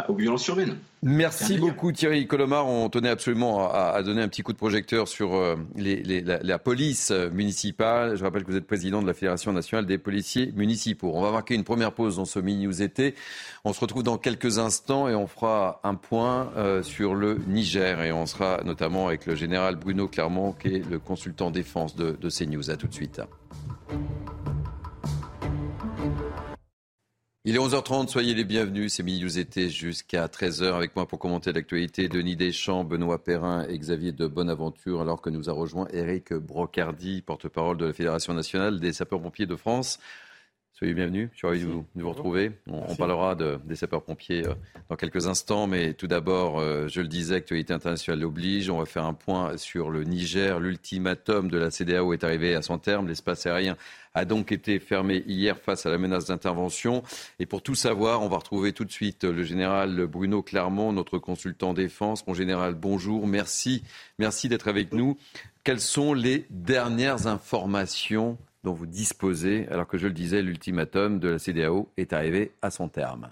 aux 0.07 0.15
violences 0.15 0.47
urbaines. 0.47 0.77
Merci 1.01 1.57
beaucoup 1.57 1.91
Thierry 1.91 2.27
Colomar. 2.27 2.67
On 2.67 2.89
tenait 2.89 3.09
absolument 3.09 3.71
à, 3.71 4.01
donner 4.03 4.21
un 4.21 4.27
petit 4.27 4.41
coup 4.41 4.53
de 4.53 4.57
projecteur 4.57 5.07
sur 5.07 5.57
les, 5.75 6.21
la, 6.21 6.59
police 6.59 7.11
municipale. 7.11 8.15
Je 8.15 8.23
rappelle 8.23 8.43
que 8.43 8.51
vous 8.51 8.57
êtes 8.57 8.67
président 8.67 9.01
de 9.01 9.07
la 9.07 9.13
Fédération 9.13 9.51
nationale 9.51 9.85
des 9.85 9.97
policiers 9.97 10.51
municipaux. 10.55 11.11
On 11.13 11.21
va 11.21 11.31
marquer 11.31 11.55
une 11.55 11.63
première 11.63 11.91
pause 11.91 12.17
dans 12.17 12.25
ce 12.25 12.39
mini-news 12.39 12.81
été. 12.81 13.15
On 13.65 13.71
se 13.71 13.79
retrouve 13.79 14.03
dans 14.03 14.17
quelques 14.17 14.59
instants 14.59 15.07
et 15.07 15.15
on 15.15 15.25
fera 15.25 15.79
un 15.85 15.95
point 15.95 16.51
euh, 16.57 16.83
sur 16.83 17.15
le 17.15 17.39
Niger. 17.47 18.01
Et 18.01 18.11
on 18.11 18.25
sera 18.25 18.61
notamment 18.65 19.07
avec 19.07 19.25
le 19.25 19.35
général 19.35 19.77
Bruno 19.77 20.09
Clermont, 20.09 20.51
qui 20.51 20.67
est 20.67 20.89
le 20.89 20.99
consultant 20.99 21.49
défense 21.49 21.95
de, 21.95 22.17
CNews. 22.27 22.69
A 22.71 22.75
tout 22.75 22.87
de 22.87 22.93
suite. 22.93 23.21
Il 27.45 27.55
est 27.55 27.59
11h30, 27.59 28.09
soyez 28.09 28.33
les 28.33 28.43
bienvenus. 28.43 28.95
C'est 28.95 29.03
Midi 29.03 29.39
été 29.39 29.69
jusqu'à 29.69 30.27
13h 30.27 30.73
avec 30.73 30.97
moi 30.97 31.07
pour 31.07 31.19
commenter 31.19 31.53
l'actualité. 31.53 32.09
Denis 32.09 32.35
Deschamps, 32.35 32.83
Benoît 32.83 33.23
Perrin 33.23 33.65
et 33.69 33.79
Xavier 33.79 34.11
de 34.11 34.27
Bonaventure, 34.27 34.99
alors 34.99 35.21
que 35.21 35.29
nous 35.29 35.49
a 35.49 35.53
rejoint 35.53 35.87
Eric 35.93 36.33
Brocardi, 36.33 37.21
porte-parole 37.21 37.77
de 37.77 37.85
la 37.85 37.93
Fédération 37.93 38.33
nationale 38.33 38.81
des 38.81 38.91
sapeurs-pompiers 38.91 39.45
de 39.45 39.55
France. 39.55 39.99
Soyez 40.75 40.95
bienvenus, 40.95 41.29
je 41.33 41.37
suis 41.37 41.47
ravi 41.47 41.61
de 41.61 41.67
vous, 41.67 41.85
de 41.95 42.01
vous 42.01 42.09
retrouver. 42.09 42.51
On, 42.67 42.95
parlera 42.95 43.35
de, 43.35 43.59
des 43.63 43.75
sapeurs-pompiers 43.75 44.47
euh, 44.47 44.55
dans 44.89 44.95
quelques 44.95 45.27
instants, 45.27 45.67
mais 45.67 45.93
tout 45.93 46.07
d'abord, 46.07 46.59
euh, 46.59 46.87
je 46.87 46.99
le 47.01 47.07
disais, 47.07 47.35
actualité 47.35 47.73
internationale 47.73 48.19
l'oblige. 48.19 48.71
On 48.71 48.79
va 48.79 48.87
faire 48.87 49.05
un 49.05 49.13
point 49.13 49.55
sur 49.57 49.91
le 49.91 50.03
Niger. 50.03 50.59
L'ultimatum 50.59 51.51
de 51.51 51.59
la 51.59 51.69
CDAO 51.69 52.13
est 52.13 52.23
arrivé 52.23 52.55
à 52.55 52.63
son 52.63 52.79
terme. 52.79 53.07
L'espace 53.07 53.45
aérien 53.45 53.77
a 54.15 54.25
donc 54.25 54.51
été 54.51 54.79
fermé 54.79 55.23
hier 55.27 55.59
face 55.59 55.85
à 55.85 55.91
la 55.91 55.99
menace 55.99 56.25
d'intervention. 56.25 57.03
Et 57.37 57.45
pour 57.45 57.61
tout 57.61 57.75
savoir, 57.75 58.23
on 58.23 58.27
va 58.27 58.37
retrouver 58.37 58.73
tout 58.73 58.83
de 58.83 58.91
suite 58.91 59.25
le 59.25 59.43
général 59.43 60.07
Bruno 60.07 60.41
Clermont, 60.41 60.91
notre 60.91 61.19
consultant 61.19 61.75
défense. 61.75 62.25
Mon 62.25 62.33
général, 62.33 62.73
bonjour. 62.73 63.27
Merci, 63.27 63.83
merci 64.17 64.49
d'être 64.49 64.67
avec 64.67 64.91
nous. 64.91 65.17
Quelles 65.63 65.79
sont 65.79 66.15
les 66.15 66.47
dernières 66.49 67.27
informations 67.27 68.39
dont 68.63 68.73
vous 68.73 68.85
disposez, 68.85 69.67
alors 69.69 69.87
que 69.87 69.97
je 69.97 70.07
le 70.07 70.13
disais, 70.13 70.41
l'ultimatum 70.41 71.19
de 71.19 71.29
la 71.29 71.39
CDAO 71.39 71.89
est 71.97 72.13
arrivé 72.13 72.51
à 72.61 72.71
son 72.71 72.87
terme 72.87 73.29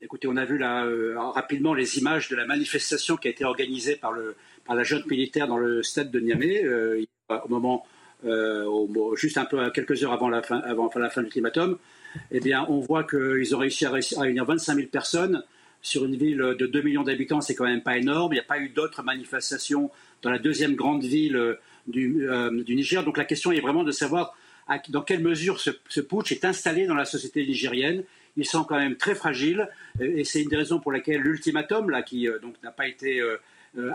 Écoutez, 0.00 0.28
on 0.28 0.36
a 0.36 0.44
vu 0.44 0.62
euh, 0.62 1.18
rapidement 1.18 1.74
les 1.74 1.98
images 1.98 2.28
de 2.28 2.36
la 2.36 2.46
manifestation 2.46 3.16
qui 3.16 3.26
a 3.26 3.32
été 3.32 3.44
organisée 3.44 3.96
par, 3.96 4.12
la 4.12 4.82
jeune 4.84 5.02
militaire 5.10 5.48
dans 5.48 5.58
le 5.58 5.82
stade 5.82 6.12
de 6.12 6.20
Niamey, 6.20 6.62
euh, 6.64 7.04
au 7.28 7.48
moment, 7.48 7.84
euh, 8.24 8.64
juste 9.16 9.38
un 9.38 9.44
peu 9.44 9.70
quelques 9.70 10.04
heures 10.04 10.12
avant 10.12 10.28
la 10.28 10.40
fin, 10.42 10.60
de 10.60 11.20
l'ultimatum. 11.20 11.78
Eh 12.30 12.38
bien, 12.38 12.64
on 12.68 12.78
voit 12.78 13.02
qu'ils 13.02 13.56
ont 13.56 13.58
réussi 13.58 13.86
à, 13.86 13.90
réunir 13.90 14.44
25 14.44 14.74
000 14.76 14.86
personnes 14.86 15.42
sur 15.82 16.04
une 16.04 16.16
ville 16.16 16.38
de 16.38 16.66
2 16.66 16.82
millions 16.82 17.02
d'habitants, 17.02 17.40
c'est 17.40 17.56
quand 17.56 17.64
même 17.66 17.82
pas 17.82 17.98
énorme. 17.98 18.32
Il 18.32 18.36
n'y 18.36 18.40
a 18.40 18.44
pas 18.44 18.58
eu 18.58 18.68
d'autres 18.68 19.02
manifestations 19.02 19.90
dans 20.22 20.30
la 20.30 20.38
deuxième 20.38 20.74
grande 20.76 21.02
ville 21.02 21.56
euh, 21.96 22.62
du, 22.64 22.74
Niger. 22.74 23.04
Donc 23.04 23.16
la 23.16 23.24
question 23.24 23.52
est 23.52 23.60
vraiment 23.60 23.84
de 23.84 23.92
savoir 23.92 24.36
dans 24.90 25.02
quelle 25.02 25.22
mesure 25.22 25.60
ce, 25.60 26.00
putsch 26.00 26.32
est 26.32 26.44
installé 26.44 26.86
dans 26.86 26.94
la 26.94 27.04
société 27.04 27.46
nigérienne. 27.46 28.04
Ils 28.36 28.44
sont 28.44 28.64
quand 28.64 28.78
même 28.78 28.96
très 28.96 29.14
fragiles 29.14 29.68
et 30.00 30.24
c'est 30.24 30.42
une 30.42 30.48
des 30.48 30.56
raisons 30.56 30.78
pour 30.78 30.92
laquelle 30.92 31.20
l'ultimatum, 31.20 31.90
là, 31.90 32.02
qui 32.02 32.28
euh, 32.28 32.38
donc 32.38 32.54
n'a 32.62 32.70
pas 32.70 32.86
été 32.86 33.20
euh, 33.20 33.36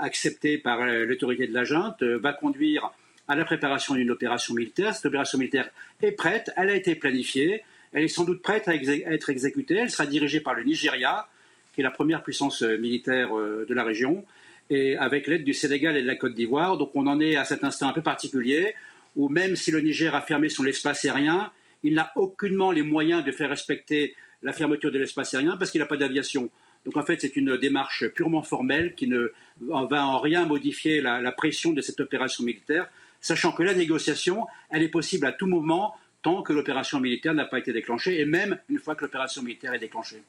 accepté 0.01 0.57
par 0.57 0.85
l'autorité 0.85 1.47
de 1.47 1.53
la 1.53 1.63
junte, 1.63 2.01
va 2.03 2.33
conduire 2.33 2.91
à 3.27 3.35
la 3.35 3.45
préparation 3.45 3.95
d'une 3.95 4.11
opération 4.11 4.53
militaire. 4.53 4.93
Cette 4.93 5.05
opération 5.05 5.37
militaire 5.37 5.69
est 6.01 6.11
prête, 6.11 6.51
elle 6.57 6.69
a 6.69 6.75
été 6.75 6.95
planifiée, 6.95 7.63
elle 7.91 8.03
est 8.03 8.07
sans 8.07 8.23
doute 8.23 8.41
prête 8.41 8.67
à, 8.67 8.75
être 8.75 9.29
exécutée, 9.29 9.75
elle 9.75 9.89
sera 9.89 10.05
dirigée 10.05 10.41
par 10.41 10.53
le 10.53 10.63
Nigeria, 10.63 11.27
qui 11.73 11.81
est 11.81 11.83
la 11.83 11.91
première 11.91 12.23
puissance 12.23 12.61
militaire 12.61 13.29
de 13.33 13.73
la 13.73 13.83
région, 13.83 14.23
et 14.69 14.95
avec 14.97 15.27
l'aide 15.27 15.43
du 15.43 15.53
Sénégal 15.53 15.97
et 15.97 16.01
de 16.01 16.07
la 16.07 16.15
Côte 16.15 16.33
d'Ivoire. 16.33 16.77
Donc 16.77 16.91
on 16.95 17.07
en 17.07 17.19
est 17.19 17.35
à 17.35 17.45
cet 17.45 17.63
instant 17.63 17.89
un 17.89 17.93
peu 17.93 18.01
particulier, 18.01 18.73
où 19.15 19.29
même 19.29 19.55
si 19.55 19.71
le 19.71 19.81
Niger 19.81 20.15
a 20.15 20.21
fermé 20.21 20.49
son 20.49 20.65
espace 20.65 21.05
aérien, 21.05 21.51
il 21.83 21.93
n'a 21.95 22.11
aucunement 22.15 22.71
les 22.71 22.81
moyens 22.81 23.23
de 23.23 23.31
faire 23.31 23.49
respecter 23.49 24.15
la 24.41 24.53
fermeture 24.53 24.91
de 24.91 24.99
l'espace 24.99 25.33
aérien 25.33 25.57
parce 25.57 25.71
qu'il 25.71 25.79
n'a 25.79 25.87
pas 25.87 25.97
d'aviation. 25.97 26.49
Donc 26.85 26.97
en 26.97 27.03
fait, 27.03 27.21
c'est 27.21 27.35
une 27.35 27.57
démarche 27.57 28.07
purement 28.09 28.43
formelle 28.43 28.93
qui 28.95 29.07
ne 29.07 29.31
va 29.61 30.05
en 30.05 30.19
rien 30.19 30.45
modifier 30.45 31.01
la, 31.01 31.31
pression 31.31 31.71
de 31.71 31.81
cette 31.81 31.99
opération 31.99 32.43
militaire, 32.43 32.89
sachant 33.21 33.51
que 33.53 33.63
la 33.63 33.73
négociation, 33.73 34.45
elle 34.69 34.83
est 34.83 34.89
possible 34.89 35.25
à 35.25 35.31
tout 35.31 35.47
moment 35.47 35.95
tant 36.21 36.41
que 36.41 36.53
l'opération 36.53 36.99
militaire 36.99 37.33
n'a 37.33 37.45
pas 37.45 37.59
été 37.59 37.73
déclenchée 37.73 38.19
et 38.19 38.25
même 38.25 38.57
une 38.69 38.79
fois 38.79 38.95
que 38.95 39.05
l'opération 39.05 39.41
militaire 39.43 39.73
est 39.73 39.79
déclenchée. 39.79 40.23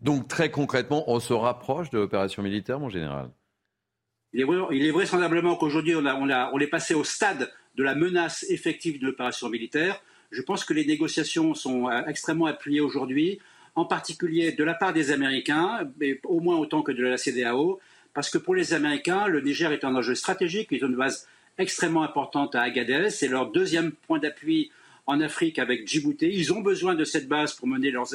Donc 0.00 0.28
très 0.28 0.50
concrètement, 0.50 1.04
on 1.10 1.20
se 1.20 1.32
rapproche 1.32 1.90
de 1.90 1.98
l'opération 1.98 2.42
militaire, 2.42 2.78
mon 2.78 2.88
général? 2.88 3.30
Il 4.36 4.86
est, 4.86 4.90
vraisemblablement 4.90 5.56
qu'aujourd'hui, 5.56 5.94
on, 5.96 6.04
on 6.04 6.58
est 6.58 6.66
passé 6.66 6.94
au 6.94 7.04
stade 7.04 7.50
de 7.76 7.82
la 7.82 7.94
menace 7.94 8.44
effective 8.50 9.00
de 9.00 9.06
l'opération 9.06 9.48
militaire. 9.48 10.00
Je 10.30 10.42
pense 10.42 10.64
que 10.64 10.74
les 10.74 10.84
négociations 10.84 11.54
sont 11.54 11.88
euh, 11.88 12.02
extrêmement 12.06 12.46
appuyées 12.46 12.80
aujourd'hui, 12.80 13.38
en 13.74 13.84
particulier 13.84 14.52
de 14.52 14.64
la 14.64 14.74
part 14.74 14.92
des 14.92 15.10
Américains, 15.10 15.90
mais 15.98 16.20
au 16.24 16.40
moins 16.40 16.56
autant 16.56 16.82
que 16.82 16.92
de 16.92 17.02
la 17.02 17.16
CDAO, 17.16 17.80
parce 18.14 18.30
que 18.30 18.38
pour 18.38 18.54
les 18.54 18.74
Américains, 18.74 19.26
le 19.28 19.40
Niger 19.40 19.72
est 19.72 19.84
un 19.84 19.94
enjeu 19.94 20.14
stratégique, 20.14 20.70
ont 20.72 20.86
une 20.86 20.96
base 20.96 21.28
extrêmement 21.58 22.02
importante 22.02 22.54
à 22.54 22.62
Agadez, 22.62 23.10
c'est 23.10 23.28
leur 23.28 23.50
deuxième 23.50 23.92
point 23.92 24.18
d'appui 24.18 24.70
en 25.06 25.20
Afrique 25.20 25.58
avec 25.58 25.86
Djibouti. 25.86 26.26
Ils 26.26 26.52
ont 26.52 26.60
besoin 26.60 26.94
de 26.94 27.04
cette 27.04 27.28
base 27.28 27.54
pour 27.54 27.68
mener 27.68 27.90
leurs, 27.90 28.08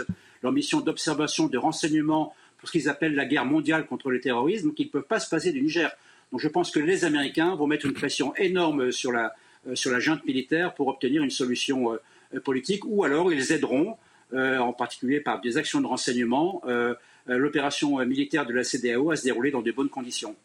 leur 0.44 0.52
mission 0.52 0.82
d'observation, 0.82 1.48
de 1.48 1.58
renseignement 1.58 2.36
pour 2.58 2.68
ce 2.68 2.74
qu'ils 2.74 2.90
appellent 2.90 3.16
la 3.16 3.26
guerre 3.26 3.46
mondiale 3.46 3.86
contre 3.88 4.12
le 4.12 4.20
terrorisme, 4.20 4.74
qu'ils 4.74 4.88
ne 4.88 4.92
peuvent 4.92 5.04
pas 5.04 5.20
se 5.20 5.30
passer 5.30 5.52
du 5.52 5.62
Niger. 5.62 5.92
Donc 6.32 6.40
je 6.40 6.48
pense 6.48 6.72
que 6.72 6.80
les 6.80 7.06
Américains 7.06 7.56
vont 7.56 7.68
mettre 7.68 7.86
une 7.86 7.94
pression 7.94 8.34
énorme 8.36 8.92
sur 8.92 9.12
la, 9.12 9.34
euh, 9.68 9.76
sur 9.76 9.92
la 9.92 10.00
junte 10.00 10.26
militaire 10.26 10.74
pour 10.74 10.88
obtenir 10.88 11.22
une 11.22 11.30
solution 11.30 11.94
euh, 11.94 12.40
politique, 12.40 12.84
ou 12.86 13.04
alors 13.04 13.32
ils 13.32 13.52
aideront, 13.52 13.98
euh, 14.34 14.58
en 14.58 14.74
particulier 14.74 15.20
par 15.20 15.42
des 15.42 15.58
actions 15.58 15.82
de 15.82 15.88
renseignement, 15.88 16.62
l'opération 17.28 18.04
militaire 18.06 18.46
de 18.46 18.54
la 18.54 18.64
CDAO 18.64 19.12
à 19.12 19.16
se 19.16 19.24
dérouler 19.24 19.52
dans 19.52 19.62
de 19.62 19.72
bonnes 19.72 19.90
conditions. 19.90 20.36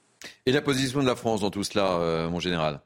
Et 0.44 0.52
la 0.52 0.60
position 0.60 1.00
de 1.00 1.06
la 1.06 1.16
France 1.16 1.40
dans 1.40 1.50
tout 1.50 1.62
cela, 1.62 2.28
mon 2.28 2.38
général? 2.38 2.80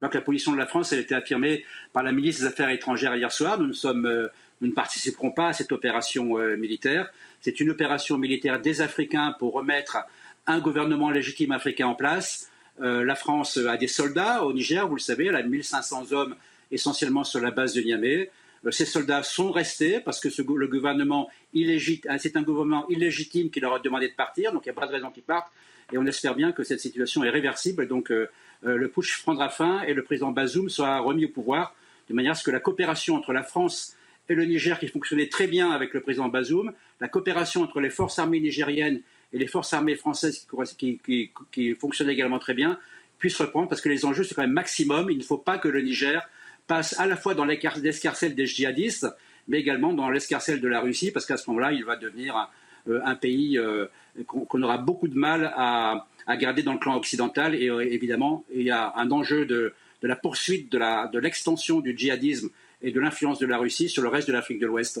Donc, 0.00 0.14
la 0.14 0.20
position 0.22 0.52
de 0.52 0.56
la 0.56 0.66
France, 0.66 0.92
elle 0.92 1.00
a 1.00 1.02
été 1.02 1.14
affirmée 1.14 1.64
par 1.92 2.02
la 2.02 2.12
ministre 2.12 2.42
des 2.42 2.48
Affaires 2.48 2.70
étrangères 2.70 3.14
hier 3.14 3.30
soir. 3.30 3.58
Nous 3.58 3.66
ne, 3.66 3.72
sommes, 3.72 4.30
nous 4.60 4.68
ne 4.68 4.72
participerons 4.72 5.30
pas 5.30 5.48
à 5.48 5.52
cette 5.52 5.72
opération 5.72 6.38
militaire. 6.56 7.10
C'est 7.40 7.60
une 7.60 7.70
opération 7.70 8.16
militaire 8.16 8.60
des 8.60 8.80
Africains 8.80 9.34
pour 9.38 9.52
remettre 9.52 9.98
un 10.46 10.58
gouvernement 10.60 11.10
légitime 11.10 11.52
africain 11.52 11.86
en 11.86 11.94
place. 11.94 12.50
Euh, 12.80 13.04
la 13.04 13.14
France 13.14 13.56
a 13.56 13.76
des 13.76 13.88
soldats 13.88 14.44
au 14.44 14.52
Niger, 14.52 14.86
vous 14.86 14.96
le 14.96 15.00
savez, 15.00 15.26
elle 15.26 15.36
a 15.36 15.42
1500 15.42 16.12
hommes 16.12 16.36
essentiellement 16.70 17.24
sur 17.24 17.40
la 17.40 17.50
base 17.50 17.74
de 17.74 17.80
Niamey. 17.80 18.30
Euh, 18.64 18.70
ces 18.70 18.84
soldats 18.84 19.22
sont 19.22 19.50
restés 19.50 20.00
parce 20.00 20.20
que 20.20 20.28
le 20.52 20.66
gouvernement 20.66 21.30
illégitime, 21.54 22.10
euh, 22.10 22.16
c'est 22.18 22.36
un 22.36 22.42
gouvernement 22.42 22.86
illégitime 22.88 23.50
qui 23.50 23.60
leur 23.60 23.74
a 23.74 23.78
demandé 23.78 24.08
de 24.08 24.14
partir, 24.14 24.52
donc 24.52 24.66
il 24.66 24.68
n'y 24.68 24.76
a 24.76 24.80
pas 24.80 24.86
de 24.86 24.92
raison 24.92 25.10
qu'ils 25.10 25.22
partent. 25.22 25.50
Et 25.92 25.98
on 25.98 26.06
espère 26.06 26.34
bien 26.34 26.52
que 26.52 26.64
cette 26.64 26.80
situation 26.80 27.22
est 27.24 27.30
réversible. 27.30 27.86
Donc 27.86 28.12
le 28.64 28.88
push 28.88 29.22
prendra 29.22 29.48
fin 29.48 29.82
et 29.82 29.94
le 29.94 30.02
président 30.02 30.32
Bazoum 30.32 30.68
sera 30.68 30.98
remis 30.98 31.26
au 31.26 31.28
pouvoir 31.28 31.76
de 32.08 32.14
manière 32.14 32.32
à 32.32 32.34
ce 32.34 32.42
que 32.42 32.50
la 32.50 32.58
coopération 32.58 33.14
entre 33.14 33.32
la 33.32 33.44
France 33.44 33.94
et 34.28 34.34
le 34.34 34.44
Niger, 34.44 34.78
qui 34.78 34.88
fonctionnait 34.88 35.28
très 35.28 35.46
bien 35.46 35.70
avec 35.70 35.94
le 35.94 36.00
président 36.00 36.28
Bazoum, 36.28 36.72
la 37.00 37.08
coopération 37.08 37.62
entre 37.62 37.80
les 37.80 37.90
forces 37.90 38.18
armées 38.18 38.40
nigériennes 38.40 39.00
et 39.36 39.38
les 39.38 39.46
forces 39.46 39.74
armées 39.74 39.96
françaises 39.96 40.46
qui, 40.78 41.74
fonctionnent 41.78 42.08
également 42.08 42.38
très 42.38 42.54
bien 42.54 42.78
puissent 43.18 43.36
reprendre 43.38 43.68
parce 43.68 43.82
que 43.82 43.90
les 43.90 44.04
enjeux 44.06 44.24
sont 44.24 44.34
quand 44.34 44.42
même 44.42 44.52
maximum. 44.52 45.10
Il 45.10 45.18
ne 45.18 45.22
faut 45.22 45.36
pas 45.36 45.58
que 45.58 45.68
le 45.68 45.82
Niger 45.82 46.26
passe 46.66 46.98
à 46.98 47.06
la 47.06 47.16
fois 47.16 47.34
dans 47.34 47.44
l'escarcelle 47.44 48.34
des 48.34 48.46
djihadistes, 48.46 49.06
mais 49.46 49.60
également 49.60 49.92
dans 49.92 50.08
l'escarcelle 50.08 50.60
de 50.60 50.68
la 50.68 50.80
Russie, 50.80 51.10
parce 51.10 51.26
qu'à 51.26 51.36
ce 51.36 51.48
moment-là, 51.50 51.72
il 51.72 51.84
va 51.84 51.96
devenir 51.96 52.34
un, 52.34 52.48
euh, 52.88 53.14
pays 53.14 53.58
euh, 53.58 53.86
qu'on 54.26 54.62
aura 54.62 54.78
beaucoup 54.78 55.08
de 55.08 55.16
mal 55.16 55.52
à, 55.54 56.06
garder 56.38 56.62
dans 56.62 56.72
le 56.72 56.78
clan 56.78 56.96
occidental. 56.96 57.54
Et 57.54 57.68
euh, 57.68 57.80
évidemment, 57.80 58.44
il 58.54 58.62
y 58.62 58.70
a 58.70 58.94
un 58.96 59.10
enjeu 59.10 59.44
de, 59.44 59.74
la 60.02 60.16
poursuite 60.16 60.72
de 60.72 61.18
l'extension 61.18 61.80
du 61.80 61.96
djihadisme 61.96 62.48
et 62.80 62.90
de 62.90 63.00
l'influence 63.00 63.38
de 63.38 63.46
la 63.46 63.58
Russie 63.58 63.88
sur 63.88 64.02
le 64.02 64.08
reste 64.08 64.28
de 64.28 64.32
l'Afrique 64.32 64.60
de 64.60 64.66
l'Ouest. 64.66 65.00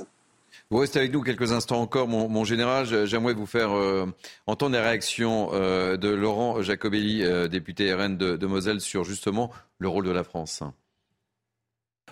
Vous 0.70 0.78
restez 0.78 0.98
avec 0.98 1.12
nous 1.12 1.22
quelques 1.22 1.52
instants 1.52 1.80
encore, 1.80 2.08
mon, 2.08 2.44
général. 2.44 3.06
J'aimerais 3.06 3.34
vous 3.34 3.46
faire 3.46 3.72
euh, 3.72 4.06
entendre 4.46 4.74
les 4.74 4.82
réactions 4.82 5.50
euh, 5.52 5.96
de 5.96 6.08
Laurent 6.08 6.62
Jacobelli, 6.62 7.22
euh, 7.22 7.48
député 7.48 7.92
RN 7.94 8.16
de 8.16 8.46
Moselle, 8.46 8.80
sur 8.80 9.04
justement 9.04 9.50
le 9.78 9.88
rôle 9.88 10.06
de 10.06 10.10
la 10.10 10.24
France. 10.24 10.62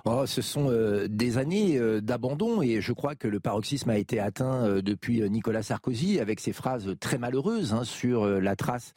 Oh, 0.06 0.26
ce 0.26 0.42
sont 0.42 0.70
euh, 0.70 1.06
des 1.08 1.38
années 1.38 1.78
euh, 1.78 2.02
d'abandon 2.02 2.60
et 2.60 2.82
je 2.82 2.92
crois 2.92 3.14
que 3.14 3.26
le 3.26 3.40
paroxysme 3.40 3.88
a 3.88 3.96
été 3.96 4.20
atteint 4.20 4.66
euh, 4.66 4.82
depuis 4.82 5.22
Nicolas 5.30 5.62
Sarkozy 5.62 6.20
avec 6.20 6.40
ses 6.40 6.52
phrases 6.52 6.94
très 7.00 7.16
malheureuses 7.16 7.72
hein, 7.72 7.84
sur 7.84 8.26
la 8.26 8.56
trace 8.56 8.92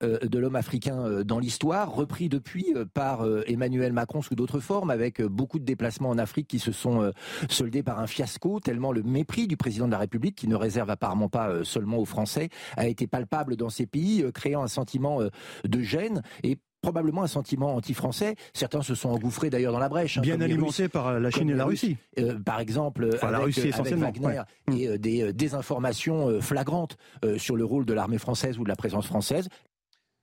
de 0.00 0.38
l'homme 0.38 0.56
africain 0.56 1.22
dans 1.24 1.38
l'histoire, 1.38 1.92
repris 1.92 2.28
depuis 2.28 2.74
par 2.94 3.26
Emmanuel 3.46 3.92
Macron 3.92 4.22
sous 4.22 4.34
d'autres 4.34 4.60
formes 4.60 4.90
avec 4.90 5.22
beaucoup 5.22 5.58
de 5.58 5.64
déplacements 5.64 6.10
en 6.10 6.18
Afrique 6.18 6.48
qui 6.48 6.58
se 6.58 6.72
sont 6.72 7.12
soldés 7.48 7.82
par 7.82 7.98
un 7.98 8.06
fiasco 8.06 8.60
tellement 8.60 8.92
le 8.92 9.02
mépris 9.02 9.46
du 9.46 9.56
président 9.56 9.86
de 9.86 9.92
la 9.92 9.98
République 9.98 10.36
qui 10.36 10.48
ne 10.48 10.56
réserve 10.56 10.90
apparemment 10.90 11.28
pas 11.28 11.64
seulement 11.64 11.98
aux 11.98 12.04
Français 12.04 12.48
a 12.76 12.86
été 12.86 13.06
palpable 13.06 13.56
dans 13.56 13.70
ces 13.70 13.86
pays 13.86 14.24
créant 14.32 14.62
un 14.62 14.68
sentiment 14.68 15.20
de 15.64 15.80
gêne 15.80 16.22
et 16.42 16.58
probablement 16.88 17.22
un 17.22 17.28
sentiment 17.28 17.74
anti-français. 17.74 18.34
Certains 18.54 18.80
se 18.80 18.94
sont 18.94 19.10
engouffrés 19.10 19.50
d'ailleurs 19.50 19.72
dans 19.72 19.78
la 19.78 19.90
brèche. 19.90 20.16
Hein, 20.16 20.22
Bien 20.22 20.40
alimenté 20.40 20.88
par 20.88 21.08
euh, 21.08 21.20
la 21.20 21.30
Chine 21.30 21.50
et 21.50 21.54
la 21.54 21.66
Russie. 21.66 21.98
Euh, 22.18 22.38
par 22.38 22.60
exemple, 22.60 23.04
avec, 23.04 23.22
la 23.22 23.38
Russie 23.38 23.70
Wagner 23.70 24.42
et 24.72 24.88
euh, 24.88 24.98
des 24.98 25.32
désinformations 25.34 26.40
flagrantes 26.40 26.96
sur 27.36 27.56
le 27.56 27.64
rôle 27.64 27.84
de 27.84 27.92
l'armée 27.92 28.18
française 28.18 28.58
ou 28.58 28.64
de 28.64 28.68
la 28.68 28.76
présence 28.76 29.06
française. 29.06 29.48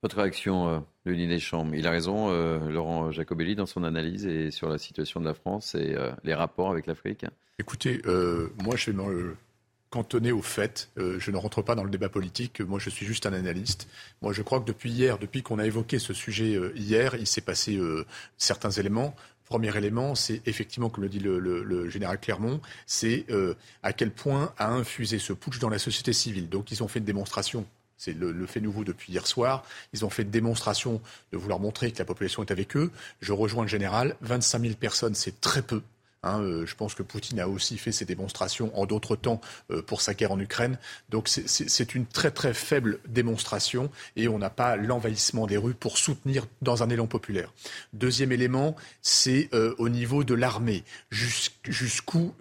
Votre 0.02 0.18
réaction, 0.18 0.84
Denis 1.06 1.28
Deschamps? 1.28 1.68
Il 1.74 1.88
a 1.88 1.92
raison, 1.92 2.30
Laurent 2.70 3.12
Jacobelli, 3.12 3.56
dans 3.56 3.66
son 3.66 3.84
analyse 3.84 4.26
et 4.26 4.52
sur 4.52 4.70
la 4.70 4.78
situation 4.78 5.20
de 5.20 5.26
la 5.26 5.34
France 5.34 5.76
et 5.76 5.96
les 6.24 6.34
rapports 6.34 6.70
avec 6.70 6.86
l'Afrique? 6.86 7.26
Écoutez, 7.60 8.02
moi 8.64 8.76
je 8.76 8.92
vais 8.92 8.98
cantonné 9.90 10.32
au 10.32 10.42
fait. 10.42 10.90
Euh, 10.98 11.20
je 11.20 11.32
ne 11.32 11.38
rentre 11.38 11.62
pas 11.62 11.76
dans 11.76 11.84
le 11.84 11.90
débat 11.90 12.10
politique. 12.10 12.62
Moi, 12.62 12.80
je 12.80 12.90
suis 12.90 13.06
juste 13.06 13.26
un 13.26 13.34
analyste. 13.34 13.88
Moi, 14.22 14.34
je 14.34 14.42
crois 14.42 14.60
que 14.60 14.66
depuis 14.66 14.92
hier, 14.92 15.18
depuis 15.18 15.44
qu'on 15.44 15.60
a 15.60 15.66
évoqué 15.66 16.00
ce 16.00 16.14
sujet 16.14 16.56
euh, 16.56 16.74
hier, 16.76 17.16
il 17.16 17.28
s'est 17.28 17.42
passé 17.42 17.78
euh, 17.78 18.06
certains 18.38 18.72
éléments. 18.72 19.16
Premier 19.46 19.76
élément, 19.78 20.16
c'est 20.16 20.42
effectivement, 20.48 20.90
comme 20.90 21.04
le 21.04 21.10
dit 21.10 21.20
le, 21.20 21.90
général 21.90 22.20
Clermont, 22.20 22.62
c'est 22.88 23.28
à 23.84 23.94
quel 23.94 24.10
point 24.10 24.52
a 24.58 24.72
infusé 24.72 25.20
ce 25.20 25.34
putsch 25.34 25.60
dans 25.60 25.70
la 25.70 25.78
société 25.78 26.14
civile. 26.14 26.50
Donc, 26.50 26.72
ils 26.72 26.82
ont 26.82 26.88
fait 26.88 26.98
une 26.98 27.06
démonstration 27.06 27.68
c'est 27.98 28.14
le, 28.14 28.32
le, 28.32 28.46
fait 28.46 28.60
nouveau 28.60 28.84
depuis 28.84 29.14
hier 29.14 29.26
soir. 29.26 29.64
Ils 29.94 30.04
ont 30.04 30.10
fait 30.10 30.24
une 30.24 30.32
démonstration 30.32 31.00
de 31.32 31.38
vouloir 31.38 31.60
montrer 31.60 31.92
que 31.92 32.00
la 32.00 32.06
population 32.06 32.44
est 32.44 32.52
avec 32.52 32.76
eux. 32.76 32.92
Je 33.22 33.32
rejoins 33.32 33.64
le 33.64 33.70
général. 33.70 34.18
25 34.22 34.62
000 34.62 34.74
personnes, 34.74 35.16
c'est 35.16 35.40
très 35.40 35.62
peu. 35.62 35.82
Hein, 36.26 36.42
euh, 36.42 36.66
je 36.66 36.76
pense 36.76 36.96
que 36.96 37.04
Poutine 37.04 37.40
a 37.40 37.48
aussi 37.48 37.78
fait 37.78 37.92
ses 37.92 38.04
démonstrations 38.04 38.78
en 38.78 38.86
d'autres 38.86 39.16
temps 39.16 39.40
euh, 39.72 39.82
pour 39.84 40.02
sa 40.02 40.16
guerre 40.16 40.32
en 40.32 40.40
Ukraine. 40.40 40.78
Donc 41.10 41.30
c'est 41.30 41.96
une 41.96 42.08
très 42.08 42.32
très 42.32 42.54
faible 42.54 43.00
démonstration 43.08 43.92
et 44.16 44.28
on 44.28 44.40
n'a 44.40 44.50
pas 44.50 44.76
l'envahissement 44.76 45.46
des 45.46 45.58
rues 45.58 45.76
pour 45.76 45.98
soutenir 46.00 46.48
dans 46.64 46.82
un 46.82 46.90
élan 46.90 47.06
populaire. 47.06 47.54
Deuxième 47.94 48.32
élément, 48.32 48.76
c'est 49.04 49.50
euh, 49.54 49.76
au 49.78 49.88
niveau 49.88 50.24
de 50.24 50.34
l'armée. 50.34 50.84
Jusqu'où 51.12 52.34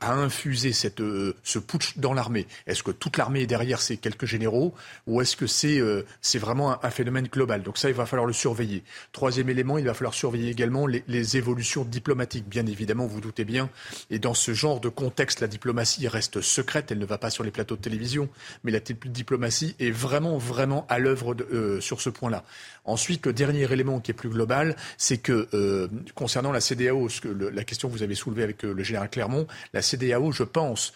a 0.00 0.12
infusé 0.12 0.72
cette, 0.72 1.02
ce 1.42 1.58
putsch 1.58 1.98
dans 1.98 2.14
l'armée? 2.14 2.46
Est-ce 2.66 2.82
que 2.82 2.90
toute 2.90 3.18
l'armée 3.18 3.42
est 3.42 3.46
derrière 3.46 3.82
ces 3.82 3.98
quelques 3.98 4.24
généraux 4.24 4.74
ou 5.06 5.20
est-ce 5.20 5.36
que 5.36 5.46
c'est 5.46 5.80
c'est 6.22 6.38
vraiment 6.38 6.72
un, 6.72 6.78
un, 6.82 6.90
phénomène 6.90 7.26
global? 7.26 7.62
Donc 7.62 7.76
ça, 7.76 7.90
il 7.90 7.94
va 7.94 8.06
falloir 8.06 8.26
le 8.26 8.32
surveiller. 8.32 8.82
Troisième 9.12 9.50
élément, 9.50 9.78
il 9.78 9.84
va 9.84 9.94
falloir 9.94 10.14
surveiller 10.14 10.50
également 10.50 10.86
les, 10.86 11.04
les 11.08 11.36
évolutions 11.36 11.84
diplomatiques. 11.84 12.48
Bien 12.48 12.66
évidemment, 12.66 13.06
vous 13.06 13.20
bien. 13.44 13.70
Et 14.10 14.18
dans 14.18 14.34
ce 14.34 14.54
genre 14.54 14.80
de 14.80 14.88
contexte, 14.88 15.40
la 15.40 15.46
diplomatie 15.46 16.08
reste 16.08 16.40
secrète, 16.40 16.90
elle 16.90 16.98
ne 16.98 17.06
va 17.06 17.18
pas 17.18 17.30
sur 17.30 17.44
les 17.44 17.50
plateaux 17.50 17.76
de 17.76 17.80
télévision, 17.80 18.28
mais 18.64 18.72
la 18.72 18.80
diplomatie 18.80 19.74
est 19.78 19.90
vraiment, 19.90 20.38
vraiment 20.38 20.86
à 20.88 20.98
l'œuvre 20.98 21.34
euh, 21.52 21.80
sur 21.80 22.00
ce 22.00 22.10
point-là. 22.10 22.44
Ensuite, 22.84 23.26
le 23.26 23.32
dernier 23.32 23.70
élément 23.70 24.00
qui 24.00 24.10
est 24.10 24.14
plus 24.14 24.30
global, 24.30 24.76
c'est 24.96 25.18
que 25.18 25.48
euh, 25.54 25.88
concernant 26.14 26.52
la 26.52 26.60
CDAO, 26.60 27.08
la 27.52 27.64
question 27.64 27.88
que 27.88 27.94
vous 27.94 28.02
avez 28.02 28.14
soulevée 28.14 28.42
avec 28.42 28.64
euh, 28.64 28.72
le 28.72 28.82
général 28.82 29.10
Clermont, 29.10 29.46
la 29.72 29.82
CDAO, 29.82 30.32
je 30.32 30.42
pense 30.42 30.92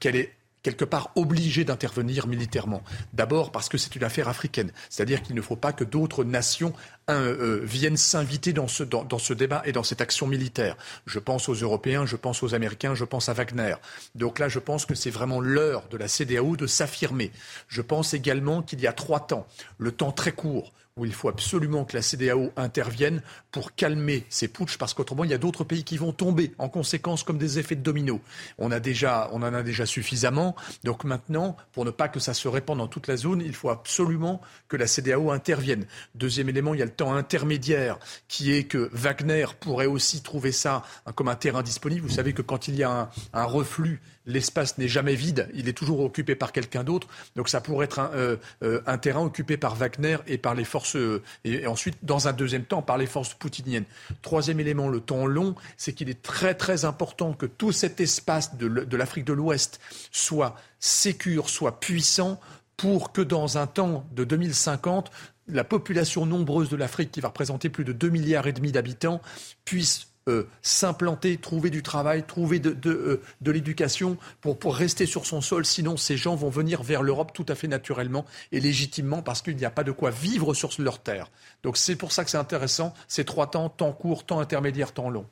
qu'elle 0.00 0.16
est 0.16 0.32
quelque 0.66 0.84
part 0.84 1.12
obligé 1.14 1.62
d'intervenir 1.62 2.26
militairement. 2.26 2.82
D'abord 3.12 3.52
parce 3.52 3.68
que 3.68 3.78
c'est 3.78 3.94
une 3.94 4.02
affaire 4.02 4.28
africaine, 4.28 4.72
c'est-à-dire 4.90 5.22
qu'il 5.22 5.36
ne 5.36 5.40
faut 5.40 5.54
pas 5.54 5.72
que 5.72 5.84
d'autres 5.84 6.24
nations 6.24 6.72
euh, 7.08 7.60
viennent 7.62 7.96
s'inviter 7.96 8.52
dans 8.52 8.66
ce, 8.66 8.82
dans, 8.82 9.18
ce 9.18 9.32
débat 9.32 9.62
et 9.64 9.72
dans 9.72 9.84
cette 9.84 10.00
action 10.00 10.26
militaire. 10.26 10.76
Je 11.06 11.18
pense 11.18 11.48
aux 11.48 11.54
Européens, 11.54 12.04
je 12.04 12.16
pense 12.16 12.42
aux 12.42 12.54
Américains, 12.54 12.96
je 12.96 13.04
pense 13.04 13.28
à 13.28 13.32
Wagner. 13.32 13.76
Donc 14.16 14.38
là, 14.38 14.48
je 14.48 14.58
pense 14.58 14.86
que 14.86 14.94
c'est 14.94 15.10
vraiment 15.10 15.40
l'heure 15.40 15.84
de 15.88 15.96
la 15.96 16.08
CDAO 16.08 16.56
de 16.56 16.66
s'affirmer. 16.66 17.30
Je 17.68 17.80
pense 17.80 18.12
également 18.12 18.62
qu'il 18.62 18.80
y 18.80 18.88
a 18.88 18.92
trois 18.92 19.20
temps, 19.20 19.46
le 19.78 19.92
temps 19.92 20.10
très 20.10 20.32
court 20.32 20.72
où 20.96 21.04
il 21.04 21.12
faut 21.12 21.28
absolument 21.28 21.84
que 21.84 21.94
la 21.94 22.00
CDAO 22.00 22.52
intervienne 22.56 23.20
pour 23.50 23.74
calmer 23.74 24.24
ces 24.30 24.48
putschs, 24.48 24.78
parce 24.78 24.94
qu'autrement, 24.94 25.24
il 25.24 25.30
y 25.30 25.34
a 25.34 25.38
d'autres 25.38 25.62
pays 25.62 25.84
qui 25.84 25.98
vont 25.98 26.12
tomber 26.12 26.54
en 26.56 26.70
conséquence 26.70 27.22
comme 27.22 27.36
des 27.36 27.58
effets 27.58 27.74
de 27.74 27.82
domino. 27.82 28.20
On, 28.56 28.70
a 28.70 28.80
déjà, 28.80 29.28
on 29.32 29.42
en 29.42 29.52
a 29.52 29.62
déjà 29.62 29.84
suffisamment. 29.84 30.56
Donc 30.84 31.04
maintenant, 31.04 31.58
pour 31.72 31.84
ne 31.84 31.90
pas 31.90 32.08
que 32.08 32.18
ça 32.18 32.32
se 32.32 32.48
répande 32.48 32.78
dans 32.78 32.88
toute 32.88 33.08
la 33.08 33.18
zone, 33.18 33.42
il 33.44 33.54
faut 33.54 33.68
absolument 33.68 34.40
que 34.68 34.76
la 34.78 34.86
CDAO 34.86 35.30
intervienne. 35.32 35.84
Deuxième 36.14 36.48
élément, 36.48 36.72
il 36.72 36.80
y 36.80 36.82
a 36.82 36.86
le 36.86 36.90
temps 36.90 37.12
intermédiaire, 37.12 37.98
qui 38.26 38.52
est 38.52 38.64
que 38.64 38.88
Wagner 38.92 39.44
pourrait 39.60 39.84
aussi 39.84 40.22
trouver 40.22 40.52
ça 40.52 40.82
comme 41.14 41.28
un 41.28 41.34
terrain 41.34 41.62
disponible. 41.62 42.06
Vous 42.06 42.14
savez 42.14 42.32
que 42.32 42.42
quand 42.42 42.68
il 42.68 42.76
y 42.76 42.82
a 42.82 42.90
un, 42.90 43.10
un 43.34 43.44
reflux 43.44 44.00
l'espace 44.26 44.76
n'est 44.78 44.88
jamais 44.88 45.14
vide, 45.14 45.48
il 45.54 45.68
est 45.68 45.72
toujours 45.72 46.00
occupé 46.00 46.34
par 46.34 46.52
quelqu'un 46.52 46.84
d'autre. 46.84 47.08
Donc 47.36 47.48
ça 47.48 47.60
pourrait 47.60 47.86
être 47.86 48.00
un, 48.00 48.10
euh, 48.14 48.36
euh, 48.62 48.96
terrain 48.98 49.22
occupé 49.22 49.56
par 49.56 49.74
Wagner 49.76 50.18
et 50.26 50.38
par 50.38 50.54
les 50.54 50.64
forces, 50.64 50.85
euh, 50.94 51.22
et, 51.44 51.66
ensuite, 51.66 51.96
dans 52.02 52.28
un 52.28 52.32
deuxième 52.32 52.64
temps, 52.64 52.82
par 52.82 52.98
les 52.98 53.06
forces 53.06 53.34
poutiniennes. 53.34 53.84
Troisième 54.22 54.60
élément, 54.60 54.88
le 54.88 55.00
temps 55.00 55.26
long, 55.26 55.54
c'est 55.76 55.92
qu'il 55.92 56.08
est 56.08 56.22
très 56.22 56.54
très 56.54 56.84
important 56.84 57.32
que 57.32 57.46
tout 57.46 57.72
cet 57.72 58.00
espace 58.00 58.56
de, 58.56 58.96
l'Afrique 58.96 59.24
de 59.24 59.32
l'Ouest 59.32 59.80
soit 60.12 60.56
sécure, 60.78 61.50
soit 61.50 61.80
puissant 61.80 62.40
pour 62.76 63.12
que 63.12 63.22
dans 63.22 63.58
un 63.58 63.66
temps 63.66 64.06
de 64.12 64.24
2050, 64.24 65.10
la 65.48 65.64
population 65.64 66.26
nombreuse 66.26 66.68
de 66.68 66.76
l'Afrique, 66.76 67.10
qui 67.10 67.20
va 67.20 67.28
représenter 67.28 67.68
plus 67.70 67.84
de 67.84 67.92
2 67.92 68.08
milliards 68.10 68.46
et 68.46 68.52
demi 68.52 68.72
d'habitants, 68.72 69.20
puisse 69.64 70.08
euh, 70.28 70.44
s'implanter, 70.62 71.36
trouver 71.36 71.70
du 71.70 71.82
travail, 71.82 72.24
trouver 72.24 72.58
de, 72.58 72.76
euh, 72.86 73.20
l'éducation 73.44 74.16
pour, 74.40 74.58
pour 74.58 74.74
rester 74.74 75.06
sur 75.06 75.24
son 75.24 75.40
sol. 75.40 75.64
Sinon, 75.64 75.96
ces 75.96 76.16
gens 76.16 76.34
vont 76.34 76.48
venir 76.50 76.82
vers 76.82 77.02
l'Europe 77.02 77.32
tout 77.32 77.46
à 77.48 77.54
fait 77.54 77.68
naturellement 77.68 78.24
et 78.50 78.60
légitimement 78.60 79.22
parce 79.22 79.40
qu'il 79.40 79.56
n'y 79.56 79.64
a 79.64 79.70
pas 79.70 79.84
de 79.84 79.92
quoi 79.92 80.10
vivre 80.10 80.52
sur 80.54 80.70
leur 80.78 80.98
terre. 80.98 81.30
Donc 81.62 81.76
c'est 81.76 81.96
pour 81.96 82.12
ça 82.12 82.24
que 82.24 82.30
c'est 82.30 82.36
intéressant, 82.38 82.92
ces 83.08 83.24
trois 83.24 83.48
temps, 83.48 83.68
temps 83.68 83.92
court, 83.92 84.26
temps 84.26 84.40
intermédiaire, 84.40 84.92
temps 84.92 85.10
long. 85.10 85.26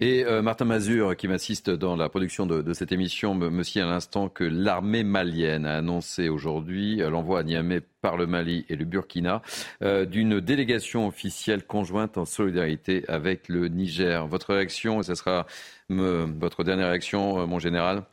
Et 0.00 0.24
euh, 0.24 0.42
Martin 0.42 0.64
Mazur, 0.64 1.16
qui 1.16 1.28
m'assiste 1.28 1.70
dans 1.70 1.96
la 1.96 2.08
production 2.08 2.46
de, 2.46 2.72
cette 2.72 2.92
émission, 2.92 3.34
me, 3.34 3.62
signe 3.62 3.82
à 3.82 3.86
l'instant 3.86 4.28
que 4.28 4.44
l'armée 4.44 5.04
malienne 5.04 5.66
a 5.66 5.76
annoncé 5.76 6.28
aujourd'hui 6.28 6.96
l'envoi 6.96 7.40
à 7.40 7.42
Niamey 7.42 7.82
par 8.00 8.16
le 8.16 8.26
Mali 8.26 8.64
et 8.68 8.76
le 8.76 8.84
Burkina 8.84 9.42
euh, 9.82 10.04
d'une 10.04 10.40
délégation 10.40 11.06
officielle 11.06 11.64
conjointe 11.64 12.18
en 12.18 12.24
solidarité 12.24 13.04
avec 13.08 13.48
le 13.48 13.68
Niger. 13.68 14.26
Votre 14.26 14.54
réaction, 14.54 15.00
et 15.00 15.02
ce 15.02 15.14
sera 15.14 15.46
votre 15.88 16.64
dernière 16.64 16.88
réaction, 16.88 17.40
euh, 17.40 17.46
mon 17.46 17.58
général? 17.58 18.04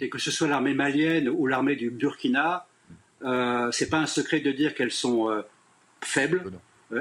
Et 0.00 0.08
que 0.08 0.18
ce 0.18 0.30
soit 0.30 0.48
l'armée 0.48 0.74
malienne 0.74 1.28
ou 1.28 1.46
l'armée 1.46 1.76
du 1.76 1.90
Burkina, 1.90 2.66
euh, 3.22 3.70
c'est 3.72 3.88
pas 3.88 3.98
un 3.98 4.06
secret 4.06 4.40
de 4.40 4.52
dire 4.52 4.74
qu'elles 4.74 4.90
sont 4.90 5.42
faibles, 6.02 6.50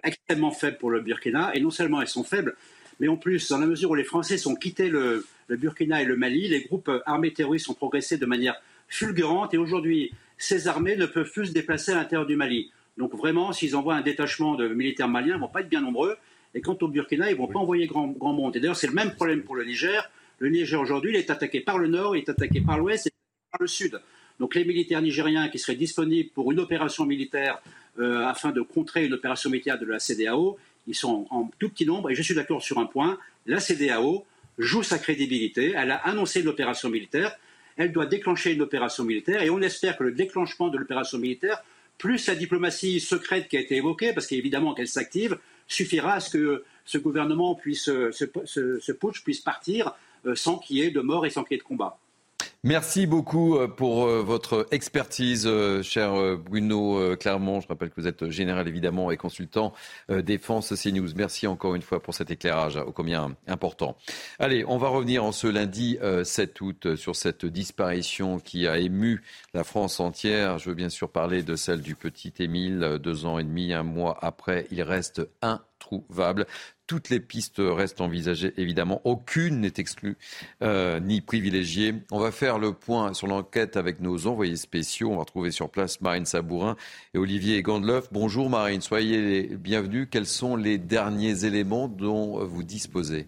extrêmement 0.04 0.52
faibles 0.52 0.78
pour 0.78 0.92
le 0.92 1.02
Burkina. 1.02 1.52
Et 1.56 1.62
non 1.62 1.72
seulement 1.72 2.02
elles 2.02 2.08
sont 2.08 2.24
faibles, 2.24 2.56
mais 3.00 3.08
en 3.08 3.18
plus, 3.18 3.50
dans 3.50 3.58
la 3.58 3.66
mesure 3.66 3.92
où 3.92 3.96
les 3.96 4.04
Français 4.04 4.48
ont 4.48 4.56
quitté 4.56 4.90
le, 4.90 5.26
le 5.48 5.58
Burkina 5.58 6.02
et 6.02 6.06
le 6.06 6.16
Mali, 6.16 6.48
les 6.48 6.62
groupes 6.62 6.92
armés 7.06 7.34
terroristes 7.34 7.70
ont 7.70 7.74
progressé 7.74 8.18
de 8.18 8.26
manière 8.26 8.56
fulgurante. 8.88 9.54
Et 9.54 9.58
aujourd'hui, 9.58 10.14
ces 10.38 10.68
armées 10.68 10.96
ne 10.96 11.06
peuvent 11.06 11.32
plus 11.32 11.48
se 11.48 11.52
déplacer 11.52 11.92
à 11.92 11.96
l'intérieur 11.96 12.26
du 12.26 12.36
Mali. 12.36 12.72
Donc 12.98 13.14
vraiment, 13.16 13.52
s'ils 13.52 13.76
envoient 13.76 13.96
un 13.96 14.02
détachement 14.02 14.56
de 14.56 14.68
militaires 14.68 15.08
maliens, 15.08 15.34
ils 15.34 15.38
ne 15.38 15.42
vont 15.42 15.48
pas 15.48 15.62
être 15.62 15.70
bien 15.70 15.82
nombreux. 15.82 16.18
Et 16.54 16.62
quant 16.62 16.78
au 16.82 16.88
Burkina, 16.88 17.30
ils 17.30 17.34
ne 17.34 17.38
vont 17.38 17.48
pas 17.48 17.60
envoyer 17.60 17.88
grand, 17.88 18.08
grand 18.08 18.34
monde. 18.34 18.56
Et 18.56 18.60
d'ailleurs, 18.60 18.76
c'est 18.76 18.88
le 18.88 18.94
même 18.94 19.16
problème 19.16 19.44
pour 19.44 19.56
le 19.56 19.66
Niger. 19.66 20.10
Le 20.40 20.50
Niger 20.50 20.80
aujourd'hui, 20.80 21.12
il 21.12 21.16
est 21.16 21.30
attaqué 21.30 21.62
par 21.62 21.78
le 21.80 21.88
nord, 21.88 22.16
il 22.16 22.20
est 22.20 22.30
attaqué 22.30 22.62
par 22.62 22.78
l'ouest 22.78 23.08
et 23.08 23.12
par 23.52 23.62
le 23.62 23.68
sud. 23.68 24.00
Donc 24.40 24.56
les 24.56 24.66
militaires 24.66 25.02
nigériens 25.02 25.50
qui 25.50 25.60
seraient 25.60 25.78
disponibles 25.78 26.30
pour 26.32 26.52
une 26.52 26.60
opération 26.60 27.06
militaire 27.06 27.62
euh, 28.00 28.26
afin 28.26 28.52
de 28.52 28.62
contrer 28.62 29.06
une 29.06 29.14
opération 29.14 29.50
militaire 29.50 29.80
de 29.80 29.86
la 29.86 30.00
CDAO, 30.00 30.58
ils 30.88 30.96
sont 30.96 31.28
en, 31.30 31.38
en 31.40 31.52
tout 31.60 31.70
petit 31.70 31.86
nombre. 31.86 32.10
Et 32.10 32.16
je 32.16 32.22
suis 32.22 32.36
d'accord 32.36 32.62
sur 32.62 32.78
un 32.80 32.86
point, 32.86 33.18
la 33.46 33.60
CDAO 33.60 34.26
joue 34.58 34.84
sa 34.84 35.00
crédibilité. 35.00 35.74
Elle 35.76 35.92
a 35.92 35.98
annoncé 35.98 36.42
une 36.42 36.48
opération 36.48 36.90
militaire 36.90 37.36
elle 37.78 37.92
doit 37.92 38.06
déclencher 38.06 38.54
une 38.54 38.62
opération 38.62 39.04
militaire 39.04 39.42
et 39.42 39.50
on 39.50 39.62
espère 39.62 39.98
que 39.98 40.04
le 40.04 40.12
déclenchement 40.12 40.70
de 40.70 40.78
l'opération 40.78 41.18
militaire, 41.18 41.64
plus 41.98 42.28
la 42.28 42.36
diplomatie 42.36 43.00
secrète 43.00 43.48
qui 43.48 43.58
a 43.58 43.60
été 43.60 43.76
évoquée, 43.78 44.14
parce 44.14 44.28
qu'évidemment 44.28 44.74
qu'elle 44.74 44.88
s'active, 44.88 45.38
suffira 45.68 46.14
à 46.14 46.20
ce 46.20 46.38
que 46.38 46.64
ce 46.86 46.98
gouvernement 46.98 47.56
puisse, 47.56 47.90
euh, 47.90 48.12
ce, 48.12 48.80
ce 48.80 48.92
putsch 48.92 49.24
puisse 49.24 49.40
partir 49.40 49.94
euh, 50.26 50.36
sans 50.36 50.58
qu'il 50.58 50.78
y 50.78 50.82
ait 50.82 50.92
de 50.92 51.02
mort 51.02 51.26
et 51.26 51.30
sans 51.30 51.44
qu'il 51.44 51.56
y 51.56 51.60
ait 51.60 51.62
de 51.62 51.68
combat. 51.68 51.98
Merci 52.66 53.08
beaucoup 53.08 53.58
euh, 53.58 53.68
pour 53.68 54.06
euh, 54.06 54.22
votre 54.22 54.68
expertise, 54.72 55.46
euh, 55.46 55.84
cher 55.84 56.38
Bruno 56.38 57.18
Clermont. 57.18 57.60
Je 57.60 57.68
rappelle 57.68 57.90
que 57.90 58.00
vous 58.00 58.08
êtes 58.08 58.30
général 58.30 58.70
évidemment 58.70 59.12
et 59.12 59.18
consultant 59.18 59.74
défense 60.10 60.74
CNews. 60.74 61.10
Merci 61.18 61.46
encore 61.46 61.76
une 61.76 61.82
fois 61.82 62.02
pour 62.02 62.14
cet 62.14 62.32
éclairage 62.32 62.78
ô 62.78 62.94
combien 62.94 63.36
important. 63.48 63.98
Allez, 64.40 64.64
on 64.66 64.78
va 64.78 64.88
revenir 64.88 65.26
en 65.26 65.34
ce 65.34 65.48
lundi 65.48 65.98
7 66.24 66.62
août 66.62 66.96
sur 66.96 67.16
cette 67.16 67.46
disparition 67.46 68.40
qui 68.40 68.68
a 68.68 68.78
ému 68.78 69.22
la 69.54 69.64
France 69.66 70.00
entière. 70.00 70.58
Je 70.58 70.70
veux 70.70 70.76
bien 70.76 70.90
sûr 70.90 71.10
parler 71.10 71.44
de 71.44 71.56
celle 71.56 71.82
du 71.82 71.96
petit 71.96 72.34
Émile, 72.40 73.00
deux 73.02 73.26
ans 73.26 73.40
et 73.40 73.44
demi, 73.44 73.74
un 73.74 73.84
mois 73.84 74.18
après. 74.22 74.68
Il 74.72 74.82
reste 74.82 75.28
introuvable. 75.42 76.48
Toutes 76.86 77.10
les 77.10 77.20
pistes 77.20 77.60
restent 77.60 78.02
envisagées, 78.02 78.54
évidemment. 78.58 79.02
Aucune 79.06 79.62
n'est 79.62 79.74
exclue 79.78 80.18
euh, 80.62 81.00
ni 81.00 81.22
privilégiée. 81.22 81.94
On 82.12 82.20
va 82.20 82.32
faire 82.32 82.60
le 82.60 82.74
point 82.74 83.14
sur 83.14 83.28
l'enquête 83.28 83.78
avec 83.78 84.02
nos 84.02 84.28
envoyés 84.28 84.58
spéciaux. 84.58 85.12
On 85.12 85.16
va 85.16 85.22
retrouver 85.22 85.52
sur 85.52 85.70
place 85.70 86.02
Marine 86.02 86.26
Sabourin 86.26 86.76
et 87.14 87.18
Olivier 87.18 87.62
Gandleuf. 87.62 88.10
Bonjour 88.12 88.50
Marine, 88.50 88.82
soyez 88.82 89.22
les 89.22 89.56
bienvenus. 89.56 90.08
Quels 90.12 90.26
sont 90.26 90.56
les 90.56 90.78
derniers 90.78 91.46
éléments 91.46 91.88
dont 91.88 92.44
vous 92.44 92.64
disposez? 92.64 93.28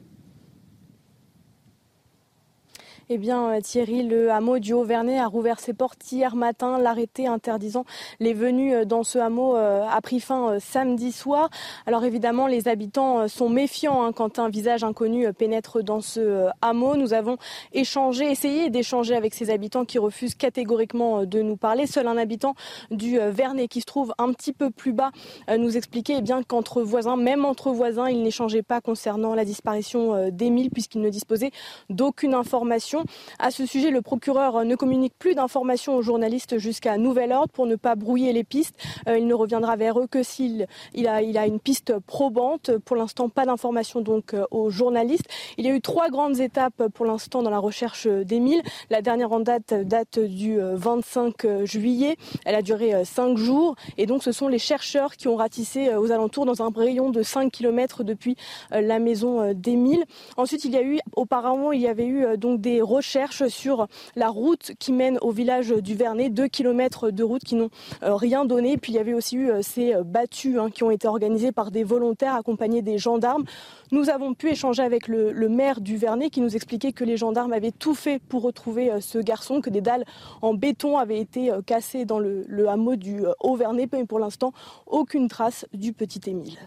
Eh 3.08 3.20
bien, 3.20 3.52
euh, 3.52 3.62
Thierry, 3.62 4.02
le 4.02 4.32
hameau 4.32 4.58
du 4.58 4.74
Haut-Vernay 4.74 5.20
a 5.20 5.28
rouvert 5.28 5.60
ses 5.60 5.74
portes 5.74 6.12
hier 6.12 6.36
matin. 6.36 6.80
L'arrêté 6.80 7.28
interdisant 7.28 7.86
les 8.20 8.34
venues 8.34 8.74
euh, 8.74 8.86
dans 8.86 9.04
ce 9.04 9.20
hameau 9.20 9.56
euh, 9.56 9.86
a 9.88 10.02
pris 10.02 10.20
fin 10.20 10.58
samedi 10.60 11.12
soir. 11.12 11.50
Alors 11.86 12.04
évidemment, 12.04 12.48
les 12.48 12.68
habitants 12.68 13.28
sont 13.28 13.48
méfiants 13.48 14.04
hein, 14.04 14.12
quand 14.12 14.40
un 14.40 14.50
visage 14.50 14.84
inconnu 14.84 15.32
pénètre 15.34 15.84
dans 15.84 16.02
ce 16.02 16.48
hameau. 16.62 16.96
Nous 16.96 17.14
avons 17.14 17.38
échangé, 17.74 18.32
essayé 18.32 18.72
d'échanger 18.72 19.16
avec 19.16 19.36
ces 19.36 19.52
habitants 19.52 19.86
qui 19.86 20.00
refusent 20.00 20.36
catégoriquement 20.36 21.26
de 21.26 21.42
nous 21.44 21.58
parler. 21.58 21.86
Seul 21.86 22.08
un 22.08 22.18
habitant 22.18 22.56
du 22.90 23.20
Vernay 23.20 23.68
qui 23.68 23.82
se 23.82 23.86
trouve 23.86 24.16
un 24.18 24.32
petit 24.34 24.54
peu 24.54 24.72
plus 24.72 24.94
bas 24.94 25.12
nous 25.58 25.78
expliquait 25.78 26.16
eh 26.18 26.22
bien 26.22 26.42
qu'entre 26.44 26.82
voisins, 26.82 27.18
même 27.18 27.46
entre 27.46 27.72
voisins, 27.72 28.10
ils 28.10 28.24
n'échangeaient 28.24 28.64
pas 28.64 28.82
concernant 28.82 29.36
la 29.36 29.46
disparition 29.46 30.30
d'Émile 30.30 30.72
puisqu'ils 30.72 31.02
ne 31.02 31.10
disposaient 31.10 31.52
d'aucune 31.90 32.34
information 32.34 32.95
à 33.40 33.52
ce 33.52 33.66
sujet, 33.66 33.92
le 33.92 34.02
procureur 34.02 34.66
ne 34.66 34.76
communique 34.76 35.14
plus 35.18 35.36
d'informations 35.36 35.96
aux 35.96 36.02
journalistes 36.02 36.58
jusqu'à 36.58 36.98
nouvel 36.98 37.32
ordre 37.32 37.52
pour 37.52 37.66
ne 37.66 37.76
pas 37.76 37.96
brouiller 37.96 38.34
les 38.34 38.44
pistes. 38.44 38.76
Euh, 39.08 39.18
il 39.18 39.28
ne 39.28 39.34
reviendra 39.34 39.76
vers 39.76 40.00
eux 40.00 40.08
que 40.08 40.24
s'il 40.24 40.68
il 40.94 41.08
a, 41.08 41.22
il 41.22 41.38
a 41.38 41.46
une 41.46 41.60
piste 41.60 41.98
probante. 42.00 42.78
Pour 42.80 42.96
l'instant, 42.96 43.30
pas 43.30 43.46
d'informations 43.46 44.02
donc 44.02 44.34
euh, 44.34 44.46
aux 44.52 44.70
journalistes. 44.70 45.28
Il 45.58 45.66
y 45.66 45.70
a 45.70 45.76
eu 45.76 45.82
trois 45.82 46.10
grandes 46.10 46.40
étapes 46.40 46.88
pour 46.94 47.06
l'instant 47.06 47.44
dans 47.44 47.50
la 47.50 47.60
recherche 47.60 48.08
d'Émile. 48.08 48.62
La 48.90 49.02
dernière 49.02 49.32
en 49.32 49.40
date 49.40 49.74
date 49.74 50.20
du 50.20 50.60
25 50.60 51.46
euh, 51.46 51.66
juillet. 51.66 52.16
Elle 52.46 52.56
a 52.56 52.62
duré 52.62 53.06
cinq 53.06 53.38
jours 53.38 53.76
et 53.98 54.06
donc 54.06 54.24
ce 54.24 54.32
sont 54.32 54.48
les 54.48 54.60
chercheurs 54.60 55.16
qui 55.16 55.28
ont 55.28 55.36
ratissé 55.36 55.94
aux 55.96 56.12
alentours 56.12 56.46
dans 56.46 56.62
un 56.62 56.72
rayon 56.76 57.10
de 57.10 57.24
5 57.24 57.52
km 57.52 58.04
depuis 58.04 58.36
la 58.72 59.00
maison 59.00 59.54
d'Émile. 59.54 60.04
Ensuite, 60.38 60.66
il 60.66 60.72
y 60.72 60.78
a 60.78 60.84
eu 60.84 61.00
auparavant, 61.16 61.72
il 61.72 61.82
y 61.82 61.88
avait 61.88 62.06
eu 62.06 62.38
donc 62.38 62.62
des 62.62 62.82
recherches 62.86 63.48
sur 63.48 63.88
la 64.16 64.30
route 64.30 64.72
qui 64.80 64.94
mène 64.94 65.18
au 65.22 65.32
village 65.32 65.70
du 65.70 65.96
Vernet, 65.96 66.30
deux 66.30 66.48
kilomètres 66.48 67.12
de 67.12 67.24
route 67.24 67.44
qui 67.44 67.56
n'ont 67.56 67.70
euh, 68.04 68.16
rien 68.16 68.46
donné. 68.46 68.78
Puis 68.78 68.94
il 68.94 68.96
y 68.96 69.00
avait 69.00 69.14
aussi 69.14 69.36
eu 69.36 69.50
euh, 69.50 69.62
ces 69.62 69.94
euh, 69.94 70.04
battues 70.04 70.60
hein, 70.60 70.70
qui 70.70 70.84
ont 70.84 70.92
été 70.92 71.08
organisées 71.08 71.52
par 71.52 71.72
des 71.72 71.84
volontaires 71.84 72.36
accompagnés 72.36 72.82
des 72.82 72.98
gendarmes. 72.98 73.46
Nous 73.92 74.10
avons 74.10 74.34
pu 74.34 74.50
échanger 74.50 74.84
avec 74.84 75.08
le, 75.08 75.34
maire 75.50 75.82
du 75.82 75.98
Vernet 75.98 76.30
qui 76.30 76.42
nous 76.42 76.56
expliquait 76.56 76.92
que 76.92 77.04
les 77.04 77.18
gendarmes 77.18 77.54
avaient 77.54 77.72
tout 77.72 77.94
fait 77.94 78.20
pour 78.20 78.42
retrouver 78.42 78.92
ce 79.00 79.20
garçon, 79.20 79.62
que 79.62 79.70
des 79.70 79.82
dalles 79.82 80.06
en 80.42 80.54
béton 80.54 80.98
avaient 80.98 81.20
été 81.20 81.52
cassées 81.66 82.04
dans 82.06 82.20
le, 82.20 82.46
le 82.48 82.68
hameau 82.68 82.96
du 82.96 83.24
Haut-Vernet, 83.40 83.90
mais 83.94 84.06
pour 84.06 84.20
l'instant, 84.20 84.54
aucune 84.88 85.28
trace 85.28 85.66
du 85.74 85.94
petit 85.94 86.22
Émile. 86.30 86.58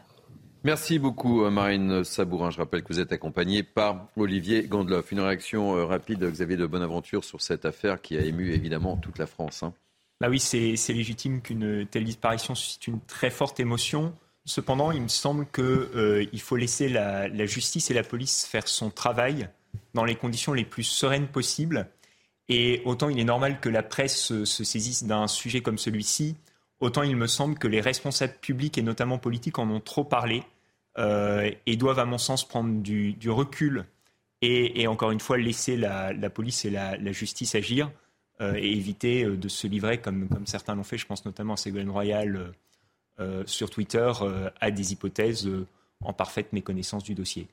Merci 0.68 0.98
beaucoup 0.98 1.46
euh, 1.46 1.50
Marine 1.50 2.04
Sabourin. 2.04 2.50
Je 2.50 2.58
rappelle 2.58 2.82
que 2.82 2.92
vous 2.92 3.00
êtes 3.00 3.10
accompagnée 3.10 3.62
par 3.62 4.08
Olivier 4.18 4.64
Gandloff. 4.64 5.10
Une 5.12 5.20
réaction 5.20 5.74
euh, 5.74 5.86
rapide, 5.86 6.22
Xavier 6.22 6.58
de 6.58 6.66
Bonaventure, 6.66 7.24
sur 7.24 7.40
cette 7.40 7.64
affaire 7.64 8.02
qui 8.02 8.18
a 8.18 8.20
ému 8.20 8.52
évidemment 8.52 8.98
toute 8.98 9.16
la 9.16 9.26
France. 9.26 9.62
Hein. 9.62 9.72
Bah 10.20 10.28
oui, 10.28 10.38
c'est 10.38 10.76
légitime 10.92 11.40
qu'une 11.40 11.86
telle 11.86 12.04
disparition 12.04 12.54
suscite 12.54 12.86
une 12.86 13.00
très 13.00 13.30
forte 13.30 13.60
émotion. 13.60 14.12
Cependant, 14.44 14.92
il 14.92 15.00
me 15.00 15.08
semble 15.08 15.46
qu'il 15.46 15.64
euh, 15.64 16.26
faut 16.36 16.56
laisser 16.56 16.90
la, 16.90 17.46
justice 17.46 17.90
et 17.90 17.94
la 17.94 18.02
police 18.02 18.44
faire 18.44 18.68
son 18.68 18.90
travail 18.90 19.48
dans 19.94 20.04
les 20.04 20.16
conditions 20.16 20.52
les 20.52 20.66
plus 20.66 20.84
sereines 20.84 21.28
possibles. 21.28 21.88
Et 22.50 22.82
autant 22.84 23.08
il 23.08 23.18
est 23.18 23.24
normal 23.24 23.60
que 23.60 23.70
la 23.70 23.82
presse 23.82 24.44
se 24.44 24.64
saisisse 24.64 25.04
d'un 25.04 25.28
sujet 25.28 25.62
comme 25.62 25.78
celui-ci, 25.78 26.36
autant 26.80 27.04
il 27.04 27.16
me 27.16 27.26
semble 27.26 27.58
que 27.58 27.68
les 27.68 27.80
responsables 27.80 28.36
publics 28.42 28.76
et 28.76 28.82
notamment 28.82 29.16
politiques 29.16 29.58
en 29.58 29.70
ont 29.70 29.80
trop 29.80 30.04
parlé 30.04 30.42
et 30.98 31.76
doivent, 31.76 31.98
à 31.98 32.04
mon 32.04 32.18
sens, 32.18 32.46
prendre 32.46 32.82
du, 32.82 33.30
recul 33.30 33.84
et, 34.42 34.86
encore 34.86 35.10
une 35.10 35.20
fois 35.20 35.38
laisser 35.38 35.76
la, 35.76 36.30
police 36.30 36.64
et 36.64 36.70
la, 36.70 37.12
justice 37.12 37.54
agir 37.54 37.90
euh, 38.40 38.54
et 38.54 38.70
éviter 38.70 39.24
euh, 39.24 39.36
de 39.36 39.48
se 39.48 39.66
livrer, 39.66 39.98
comme, 39.98 40.28
certains 40.46 40.76
l'ont 40.76 40.84
fait, 40.84 40.98
je 40.98 41.06
pense 41.06 41.24
notamment 41.24 41.54
à 41.54 41.56
Ségolène 41.56 41.90
Royal 41.90 42.52
sur 43.46 43.68
Twitter, 43.68 44.12
à 44.60 44.70
des 44.70 44.92
hypothèses 44.92 45.50
en 46.00 46.12
parfaite 46.12 46.52
méconnaissance 46.52 47.02
du 47.02 47.16
dossier. 47.16 47.48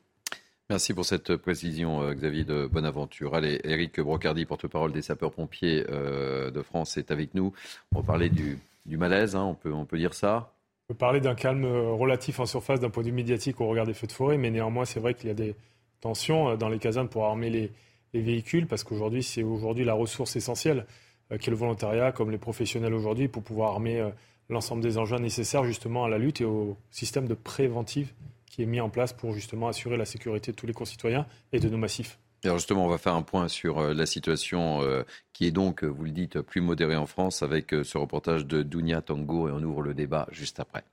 Merci 0.69 0.93
pour 0.93 1.05
cette 1.05 1.37
précision, 1.37 2.13
Xavier 2.13 2.43
de 2.43 2.67
Bonaventure. 2.67 3.33
Allez, 3.33 3.61
Eric 3.63 3.99
Brocardi, 3.99 4.45
porte-parole 4.45 4.91
des 4.91 5.01
sapeurs-pompiers 5.01 5.83
de 5.83 6.61
France, 6.61 6.97
est 6.97 7.09
avec 7.09 7.33
nous. 7.33 7.51
On 7.95 8.01
va 8.01 8.05
parler 8.05 8.29
du, 8.29 8.59
malaise, 8.85 9.35
hein, 9.35 9.57
on 9.65 9.85
peut 9.85 9.97
dire 9.97 10.13
ça. 10.13 10.54
Peut 10.87 10.93
parler 10.93 11.19
d'un 11.19 11.33
calme 11.33 11.65
euh, 11.65 11.93
relatif 11.93 12.39
en 12.39 12.45
surface 12.45 12.79
d'un 12.79 12.91
point 12.91 13.01
de 13.01 13.09
vue 13.09 13.15
médiatique 13.15 13.59
au 13.59 13.67
regard 13.67 13.87
des 13.87 13.95
feux 13.95 14.05
de 14.05 14.11
forêt, 14.11 14.37
mais 14.37 14.51
néanmoins, 14.51 14.85
c'est 14.85 14.99
vrai 14.99 15.15
qu'il 15.15 15.27
y 15.27 15.31
a 15.31 15.35
des 15.35 15.55
tensions 15.99 16.49
euh, 16.49 16.57
dans 16.57 16.69
les 16.69 16.77
casernes 16.77 17.09
pour 17.09 17.25
armer 17.25 17.49
les, 17.49 17.71
véhicules, 18.13 18.65
parce 18.65 18.85
qu'aujourd'hui, 18.85 19.23
c'est 19.23 19.43
aujourd'hui 19.43 19.83
la 19.83 19.93
ressource 19.93 20.37
essentielle 20.37 20.85
euh, 21.33 21.37
qui 21.37 21.49
est 21.49 21.51
le 21.51 21.57
volontariat, 21.57 22.13
comme 22.13 22.31
les 22.31 22.37
professionnels 22.37 22.93
aujourd'hui, 22.93 23.27
pour 23.27 23.43
pouvoir 23.43 23.71
armer 23.71 24.09
l'ensemble 24.47 24.81
des 24.81 24.97
engins 24.97 25.19
nécessaires 25.19 25.65
justement 25.65 26.05
à 26.05 26.09
la 26.09 26.17
lutte 26.17 26.39
et 26.39 26.45
au 26.45 26.77
système 26.91 27.27
de 27.27 27.33
préventive 27.33 28.13
qui 28.45 28.63
est 28.63 28.67
mis 28.67 28.79
en 28.79 28.89
place 28.89 29.11
pour 29.11 29.33
justement 29.33 29.67
assurer 29.67 29.97
la 29.97 30.05
sécurité 30.05 30.51
de 30.51 30.55
tous 30.55 30.65
les 30.65 30.71
concitoyens 30.71 31.25
et 31.51 31.59
de 31.59 31.67
nos 31.67 31.77
massifs. 31.77 32.17
Alors 32.45 32.59
justement, 32.59 32.85
on 32.85 32.89
va 32.89 32.99
faire 32.99 33.15
un 33.15 33.23
point 33.23 33.47
sur 33.47 33.79
euh, 33.79 33.93
la 33.93 34.05
situation 34.05 34.81
euh, 34.83 35.03
qui 35.33 35.47
est 35.47 35.51
donc, 35.51 35.83
euh, 35.83 35.87
vous 35.87 36.03
le 36.03 36.11
dites, 36.11 36.41
plus 36.41 36.61
modérée 36.61 36.95
en 36.95 37.07
France 37.07 37.41
avec 37.41 37.71
ce 37.71 37.97
reportage 37.97 38.45
de 38.45 38.61
Dounia 38.61 39.01
Tango 39.01 39.49
et 39.49 39.51
on 39.51 39.63
ouvre 39.63 39.81
le 39.81 39.95
débat 39.95 40.27
juste 40.31 40.59
après. 40.59 40.83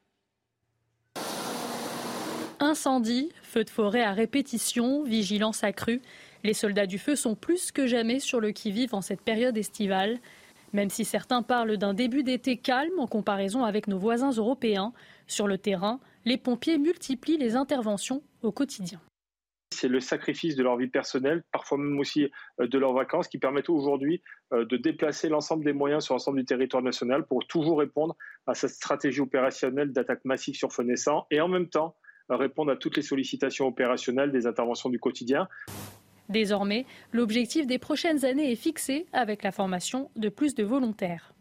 Incendie, 2.59 3.31
feu 3.43 3.65
de 3.65 3.71
forêt 3.71 4.03
à 4.03 4.13
répétition, 4.13 5.03
vigilance 5.03 5.63
accrue. 5.63 6.01
Les 6.43 6.55
soldats 6.55 6.87
du 6.87 6.99
feu 6.99 7.17
sont 7.17 7.35
plus 7.35 7.71
que 7.71 7.87
jamais 7.87 8.19
sur 8.19 8.41
le 8.41 8.53
qui-vive 8.53 8.95
en 8.95 9.03
cette 9.03 9.21
période 9.21 9.59
estivale. 9.59 10.19
Même 10.73 10.89
si 10.89 11.05
certains 11.05 11.43
parlent 11.43 11.77
d'un 11.77 11.93
début 11.93 12.23
d'été 12.23 12.57
calme 12.57 12.99
en 12.99 13.07
comparaison 13.07 13.65
avec 13.65 13.89
nos 13.89 13.99
voisins 13.99 14.31
européens, 14.31 14.93
sur 15.27 15.47
le 15.47 15.59
terrain, 15.59 16.01
les 16.25 16.39
pompiers 16.39 16.79
multiplient 16.79 17.37
les 17.37 17.57
interventions 17.57 18.23
au 18.43 18.53
quotidien 18.53 19.01
c'est 19.73 19.89
le 19.89 20.01
sacrifice 20.01 20.55
de 20.57 20.63
leur 20.63 20.77
vie 20.77 20.87
personnelle, 20.87 21.43
parfois 21.51 21.79
même 21.79 21.99
aussi 21.99 22.31
euh, 22.61 22.67
de 22.67 22.79
leurs 22.79 22.93
vacances, 22.93 23.29
qui 23.29 23.39
permettent 23.39 23.69
aujourd'hui 23.69 24.23
euh, 24.53 24.65
de 24.65 24.77
déplacer 24.77 25.29
l'ensemble 25.29 25.65
des 25.65 25.73
moyens 25.73 26.05
sur 26.05 26.15
l'ensemble 26.15 26.39
du 26.39 26.45
territoire 26.45 26.83
national 26.83 27.27
pour 27.27 27.47
toujours 27.47 27.81
répondre 27.81 28.17
à 28.47 28.55
cette 28.55 28.71
stratégie 28.71 29.21
opérationnelle 29.21 29.93
d'attaque 29.93 30.25
massive 30.25 30.55
sur 30.55 30.73
feu 30.73 30.85
naissant 30.85 31.27
et 31.31 31.41
en 31.41 31.49
même 31.49 31.69
temps 31.69 31.97
euh, 32.31 32.37
répondre 32.37 32.71
à 32.71 32.77
toutes 32.77 32.97
les 32.97 33.03
sollicitations 33.03 33.67
opérationnelles 33.67 34.31
des 34.31 34.47
interventions 34.47 34.91
du 34.91 35.01
quotidien. 35.01 35.49
Désormais, 36.29 36.87
l'objectif 37.13 37.67
des 37.67 37.79
prochaines 37.79 38.25
années 38.25 38.53
est 38.53 38.57
fixé 38.57 39.07
avec 39.13 39.43
la 39.43 39.51
formation 39.51 40.11
de 40.17 40.29
plus 40.29 40.55
de 40.55 40.63
volontaires. 40.63 41.35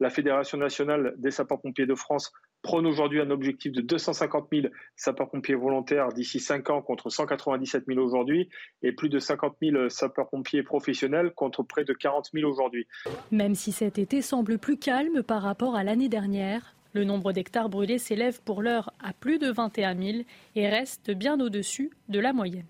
La 0.00 0.10
Fédération 0.10 0.58
nationale 0.58 1.14
des 1.16 1.32
sapeurs-pompiers 1.32 1.86
de 1.86 1.94
France 1.94 2.32
prône 2.62 2.86
aujourd'hui 2.86 3.20
un 3.20 3.30
objectif 3.30 3.72
de 3.72 3.80
250 3.80 4.48
000 4.52 4.66
sapeurs-pompiers 4.96 5.54
volontaires 5.54 6.08
d'ici 6.12 6.40
5 6.40 6.70
ans 6.70 6.82
contre 6.82 7.10
197 7.10 7.84
000 7.86 8.00
aujourd'hui 8.00 8.48
et 8.82 8.92
plus 8.92 9.08
de 9.08 9.18
50 9.18 9.56
000 9.62 9.88
sapeurs-pompiers 9.88 10.62
professionnels 10.62 11.32
contre 11.34 11.62
près 11.62 11.84
de 11.84 11.92
40 11.92 12.30
000 12.34 12.50
aujourd'hui. 12.50 12.86
Même 13.30 13.54
si 13.54 13.72
cet 13.72 13.98
été 13.98 14.22
semble 14.22 14.58
plus 14.58 14.78
calme 14.78 15.22
par 15.22 15.42
rapport 15.42 15.76
à 15.76 15.84
l'année 15.84 16.08
dernière, 16.08 16.74
le 16.94 17.04
nombre 17.04 17.32
d'hectares 17.32 17.68
brûlés 17.68 17.98
s'élève 17.98 18.40
pour 18.42 18.62
l'heure 18.62 18.92
à 19.00 19.12
plus 19.12 19.38
de 19.38 19.50
21 19.50 19.96
000 19.96 20.18
et 20.56 20.68
reste 20.68 21.10
bien 21.10 21.38
au-dessus 21.40 21.90
de 22.08 22.18
la 22.18 22.32
moyenne. 22.32 22.66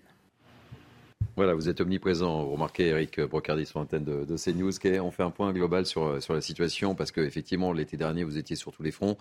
Voilà, 1.35 1.53
vous 1.53 1.69
êtes 1.69 1.81
omniprésent. 1.81 2.43
Vous 2.43 2.51
remarquez, 2.51 2.87
Eric 2.87 3.19
Brocardi, 3.21 3.65
sur 3.65 3.79
l'antenne 3.79 4.03
de, 4.03 4.25
de 4.25 4.37
CNews. 4.37 4.71
On 5.01 5.11
fait 5.11 5.23
un 5.23 5.31
point 5.31 5.51
global 5.53 5.85
sur, 5.85 6.21
sur 6.21 6.33
la 6.33 6.41
situation 6.41 6.95
parce 6.95 7.11
qu'effectivement, 7.11 7.71
l'été 7.73 7.97
dernier, 7.97 8.23
vous 8.23 8.37
étiez 8.37 8.55
sur 8.55 8.71
tous 8.71 8.83
les 8.83 8.91
fronts. 8.91 9.17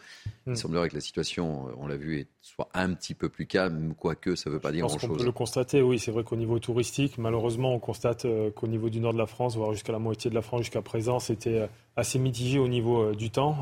Il 0.46 0.52
hmm. 0.52 0.56
semblerait 0.56 0.88
que 0.88 0.94
la 0.94 1.00
situation, 1.00 1.66
on 1.78 1.86
l'a 1.86 1.96
vu, 1.96 2.26
soit 2.40 2.68
un 2.74 2.92
petit 2.94 3.14
peu 3.14 3.28
plus 3.28 3.46
calme, 3.46 3.94
quoique 3.98 4.34
ça 4.34 4.50
ne 4.50 4.54
veut 4.54 4.60
pas 4.60 4.72
dire 4.72 4.86
grand-chose. 4.86 5.10
On 5.10 5.16
peut 5.16 5.24
le 5.24 5.32
constater, 5.32 5.82
oui. 5.82 5.98
C'est 5.98 6.10
vrai 6.10 6.24
qu'au 6.24 6.36
niveau 6.36 6.58
touristique, 6.58 7.18
malheureusement, 7.18 7.74
on 7.74 7.78
constate 7.78 8.24
euh, 8.24 8.50
qu'au 8.50 8.66
niveau 8.66 8.90
du 8.90 9.00
nord 9.00 9.12
de 9.12 9.18
la 9.18 9.26
France, 9.26 9.56
voire 9.56 9.72
jusqu'à 9.72 9.92
la 9.92 9.98
moitié 9.98 10.30
de 10.30 10.34
la 10.34 10.42
France 10.42 10.62
jusqu'à 10.62 10.82
présent, 10.82 11.18
c'était 11.18 11.60
euh, 11.60 11.66
assez 11.96 12.18
mitigé 12.18 12.58
au 12.58 12.68
niveau 12.68 13.02
euh, 13.02 13.14
du 13.14 13.30
temps. 13.30 13.56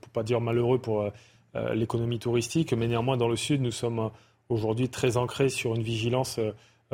Pour 0.00 0.10
pas 0.12 0.22
dire 0.22 0.40
malheureux 0.40 0.78
pour 0.78 1.10
l'économie 1.74 2.18
touristique, 2.18 2.72
mais 2.72 2.86
néanmoins, 2.86 3.16
dans 3.16 3.28
le 3.28 3.36
sud, 3.36 3.60
nous 3.60 3.70
sommes 3.70 4.10
aujourd'hui 4.48 4.88
très 4.88 5.16
ancrés 5.16 5.48
sur 5.48 5.74
une 5.74 5.82
vigilance 5.82 6.38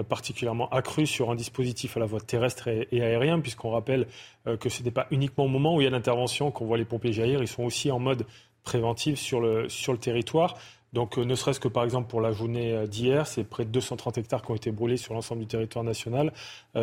particulièrement 0.03 0.69
accru 0.71 1.07
sur 1.07 1.31
un 1.31 1.35
dispositif 1.37 1.97
à 1.97 2.01
la 2.01 2.09
fois 2.09 2.21
terrestre 2.21 2.69
et, 2.69 3.01
aérien, 3.01 3.39
puisqu'on 3.41 3.71
rappelle 3.71 4.07
euh, 4.47 4.57
que 4.57 4.69
ce 4.69 4.79
n'était 4.79 4.91
pas 4.91 5.07
uniquement 5.11 5.45
au 5.45 5.49
moment 5.49 5.77
où 5.77 5.81
il 5.81 5.85
y 5.85 5.87
a 5.87 5.91
l'intervention 5.91 6.51
qu'on 6.51 6.67
voit 6.67 6.79
les 6.79 6.85
pompiers 6.85 7.13
jaillir, 7.13 7.41
ils 7.41 7.49
sont 7.49 7.63
aussi 7.63 7.91
en 7.91 8.01
mode 8.01 8.27
préventif 8.65 9.19
sur 9.19 9.41
le, 9.41 9.69
sur 9.69 9.93
le 9.93 9.99
territoire. 9.99 10.57
Donc, 10.93 11.19
euh, 11.19 11.25
ne 11.25 11.35
serait-ce 11.35 11.61
que 11.61 11.69
par 11.69 11.85
exemple 11.85 12.09
pour 12.09 12.21
la 12.21 12.33
journée 12.33 12.87
d'hier, 12.89 13.27
c'est 13.27 13.45
près 13.45 13.65
de 13.65 13.71
230 13.71 14.19
hectares 14.19 14.43
qui 14.43 14.51
ont 14.51 14.57
été 14.57 14.73
brûlés 14.73 14.97
sur 14.97 15.15
l'ensemble 15.15 15.43
du 15.43 15.47
territoire 15.47 15.85
national. 15.85 16.33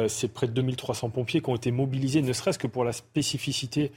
c'est 0.08 0.34
près 0.34 0.48
de 0.48 0.54
2300 0.54 1.10
pompiers 1.10 1.42
qui 1.42 1.50
ont 1.50 1.56
été 1.56 1.72
mobilisés, 1.72 2.22
ne 2.22 2.34
serait-ce 2.34 2.60
que 2.60 2.68
pour 2.68 2.84
la 2.84 2.94
spécificité 2.94 3.92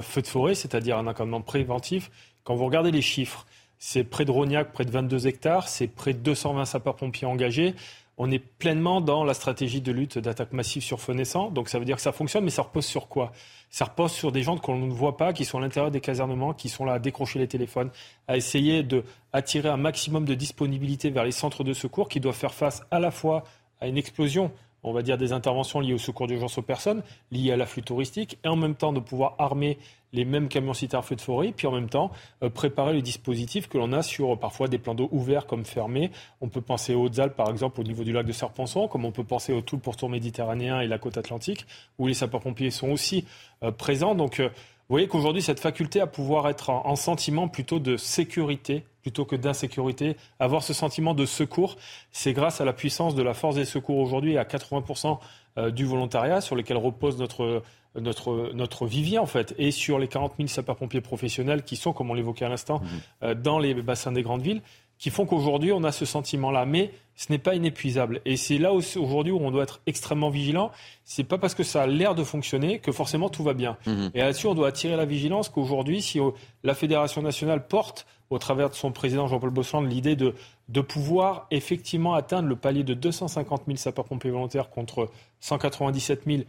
feu 0.00 0.22
de 0.22 0.26
forêt, 0.26 0.54
c'est-à-dire 0.54 0.96
un 0.96 1.06
encadrement 1.06 1.40
préventif. 1.40 2.10
Quand 2.44 2.54
vous 2.54 2.64
regardez 2.66 2.92
les 2.92 3.02
chiffres, 3.02 3.46
c'est 3.78 4.04
près 4.04 4.24
de 4.24 4.30
Rognac, 4.30 4.72
près 4.72 4.84
de 4.84 4.90
22 4.90 5.26
hectares, 5.26 5.68
c'est 5.68 5.86
près 5.86 6.12
de 6.12 6.18
220 6.18 6.64
sapeurs-pompiers 6.64 7.26
engagés 7.26 7.74
on 8.18 8.30
est 8.32 8.40
pleinement 8.40 9.00
dans 9.00 9.24
la 9.24 9.32
stratégie 9.32 9.80
de 9.80 9.92
lutte 9.92 10.18
d'attaque 10.18 10.52
massive 10.52 10.82
sur 10.82 11.00
feu 11.00 11.14
naissant. 11.14 11.50
Donc 11.50 11.68
ça 11.68 11.78
veut 11.78 11.84
dire 11.84 11.96
que 11.96 12.02
ça 12.02 12.12
fonctionne, 12.12 12.44
mais 12.44 12.50
ça 12.50 12.62
repose 12.62 12.84
sur 12.84 13.08
quoi? 13.08 13.32
Ça 13.70 13.84
repose 13.84 14.10
sur 14.10 14.32
des 14.32 14.42
gens 14.42 14.56
qu'on 14.58 14.76
ne 14.76 14.92
voit 14.92 15.16
pas, 15.16 15.32
qui 15.32 15.44
sont 15.44 15.58
à 15.58 15.60
l'intérieur 15.60 15.92
des 15.92 16.00
casernements, 16.00 16.52
qui 16.52 16.68
sont 16.68 16.84
là 16.84 16.94
à 16.94 16.98
décrocher 16.98 17.38
les 17.38 17.46
téléphones, 17.46 17.90
à 18.26 18.36
essayer 18.36 18.82
d'attirer 18.82 19.68
un 19.68 19.76
maximum 19.76 20.24
de 20.24 20.34
disponibilité 20.34 21.10
vers 21.10 21.24
les 21.24 21.30
centres 21.30 21.62
de 21.62 21.72
secours 21.72 22.08
qui 22.08 22.18
doivent 22.18 22.34
faire 22.34 22.54
face 22.54 22.82
à 22.90 22.98
la 22.98 23.12
fois 23.12 23.44
à 23.80 23.86
une 23.86 23.96
explosion 23.96 24.50
on 24.84 24.92
va 24.92 25.02
dire, 25.02 25.18
des 25.18 25.32
interventions 25.32 25.80
liées 25.80 25.94
au 25.94 25.98
secours 25.98 26.26
d'urgence 26.26 26.58
aux 26.58 26.62
personnes, 26.62 27.02
liées 27.30 27.52
à 27.52 27.56
l'afflux 27.56 27.82
touristique, 27.82 28.38
et 28.44 28.48
en 28.48 28.56
même 28.56 28.74
temps 28.74 28.92
de 28.92 29.00
pouvoir 29.00 29.34
armer 29.38 29.78
les 30.12 30.24
mêmes 30.24 30.48
camions 30.48 30.74
citernes 30.74 31.02
feu 31.02 31.16
de 31.16 31.20
forêt, 31.20 31.52
puis 31.56 31.66
en 31.66 31.72
même 31.72 31.88
temps 31.88 32.10
euh, 32.42 32.50
préparer 32.50 32.92
le 32.92 33.02
dispositif 33.02 33.68
que 33.68 33.78
l'on 33.78 33.92
a 33.92 34.02
sur 34.02 34.32
euh, 34.32 34.36
parfois 34.36 34.68
des 34.68 34.78
plans 34.78 34.94
d'eau 34.94 35.08
ouverts 35.12 35.46
comme 35.46 35.64
fermés. 35.64 36.10
On 36.40 36.48
peut 36.48 36.60
penser 36.60 36.94
aux 36.94 37.04
Hautes-Alpes, 37.04 37.36
par 37.36 37.50
exemple, 37.50 37.80
au 37.80 37.84
niveau 37.84 38.04
du 38.04 38.12
lac 38.12 38.26
de 38.26 38.32
Serpenson, 38.32 38.88
comme 38.88 39.04
on 39.04 39.12
peut 39.12 39.24
penser 39.24 39.52
au 39.52 39.60
tout 39.60 39.76
le 39.76 39.82
pourtour 39.82 40.08
méditerranéen 40.08 40.80
et 40.80 40.86
la 40.86 40.98
côte 40.98 41.18
atlantique, 41.18 41.66
où 41.98 42.06
les 42.06 42.14
sapeurs-pompiers 42.14 42.70
sont 42.70 42.90
aussi 42.90 43.24
euh, 43.62 43.70
présents. 43.70 44.14
Donc, 44.14 44.40
vous 44.40 44.94
voyez 44.94 45.08
qu'aujourd'hui, 45.08 45.42
cette 45.42 45.60
faculté 45.60 46.00
à 46.00 46.06
pouvoir 46.06 46.48
être 46.48 46.70
en, 46.70 46.96
sentiment 46.96 47.46
plutôt 47.46 47.78
de 47.78 47.98
sécurité 47.98 48.84
plutôt 49.02 49.24
que 49.24 49.36
d'insécurité, 49.36 50.16
avoir 50.38 50.62
ce 50.62 50.74
sentiment 50.74 51.14
de 51.14 51.24
secours, 51.24 51.76
c'est 52.10 52.32
grâce 52.32 52.60
à 52.60 52.66
la 52.66 52.74
puissance 52.74 53.14
de 53.14 53.22
la 53.22 53.32
force 53.32 53.54
des 53.54 53.64
secours 53.64 53.98
aujourd'hui 53.98 54.36
à 54.36 54.44
80% 54.44 55.18
euh, 55.56 55.70
du 55.70 55.84
volontariat 55.86 56.40
sur 56.40 56.56
lequel 56.56 56.76
repose 56.76 57.18
notre, 57.18 57.62
notre, 57.94 58.52
notre 58.54 58.86
vivier 58.86 59.18
en 59.18 59.26
fait, 59.26 59.54
et 59.58 59.70
sur 59.70 59.98
les 59.98 60.08
40 60.08 60.34
000 60.36 60.48
sapeurs-pompiers 60.48 61.00
professionnels 61.00 61.62
qui 61.62 61.76
sont, 61.76 61.92
comme 61.92 62.10
on 62.10 62.14
l'évoquait 62.14 62.44
à 62.44 62.48
l'instant, 62.48 62.80
mmh. 62.80 62.86
euh, 63.24 63.34
dans 63.34 63.58
les 63.58 63.74
bassins 63.74 64.12
des 64.12 64.22
grandes 64.22 64.42
villes 64.42 64.62
qui 64.98 65.10
font 65.10 65.26
qu'aujourd'hui, 65.26 65.72
on 65.72 65.84
a 65.84 65.92
ce 65.92 66.04
sentiment-là. 66.04 66.66
Mais 66.66 66.92
ce 67.14 67.32
n'est 67.32 67.38
pas 67.38 67.54
inépuisable. 67.54 68.20
Et 68.24 68.36
c'est 68.36 68.58
là 68.58 68.72
aujourd'hui 68.72 69.32
où 69.32 69.40
on 69.40 69.50
doit 69.50 69.62
être 69.62 69.80
extrêmement 69.86 70.30
vigilant. 70.30 70.70
C'est 71.04 71.24
pas 71.24 71.38
parce 71.38 71.54
que 71.54 71.62
ça 71.62 71.82
a 71.82 71.86
l'air 71.86 72.14
de 72.14 72.24
fonctionner 72.24 72.80
que 72.80 72.92
forcément 72.92 73.28
tout 73.28 73.42
va 73.42 73.54
bien. 73.54 73.76
Mhm. 73.86 74.10
Et 74.14 74.18
là-dessus, 74.20 74.46
on 74.46 74.54
doit 74.54 74.68
attirer 74.68 74.96
la 74.96 75.04
vigilance 75.04 75.48
qu'aujourd'hui, 75.48 76.02
si 76.02 76.20
euh, 76.20 76.30
la 76.64 76.74
Fédération 76.74 77.22
nationale 77.22 77.66
porte, 77.66 78.06
au 78.30 78.38
travers 78.38 78.68
de 78.68 78.74
son 78.74 78.92
président 78.92 79.26
Jean-Paul 79.26 79.50
Bossland, 79.50 79.82
l'idée 79.82 80.14
de, 80.14 80.34
de 80.68 80.80
pouvoir 80.80 81.46
effectivement 81.50 82.14
atteindre 82.14 82.48
le 82.48 82.56
palier 82.56 82.84
de 82.84 82.92
250 82.92 83.62
000 83.66 83.78
sapeurs-pompiers 83.78 84.30
volontaires 84.30 84.68
contre 84.68 85.10
197 85.40 86.24
000 86.26 86.42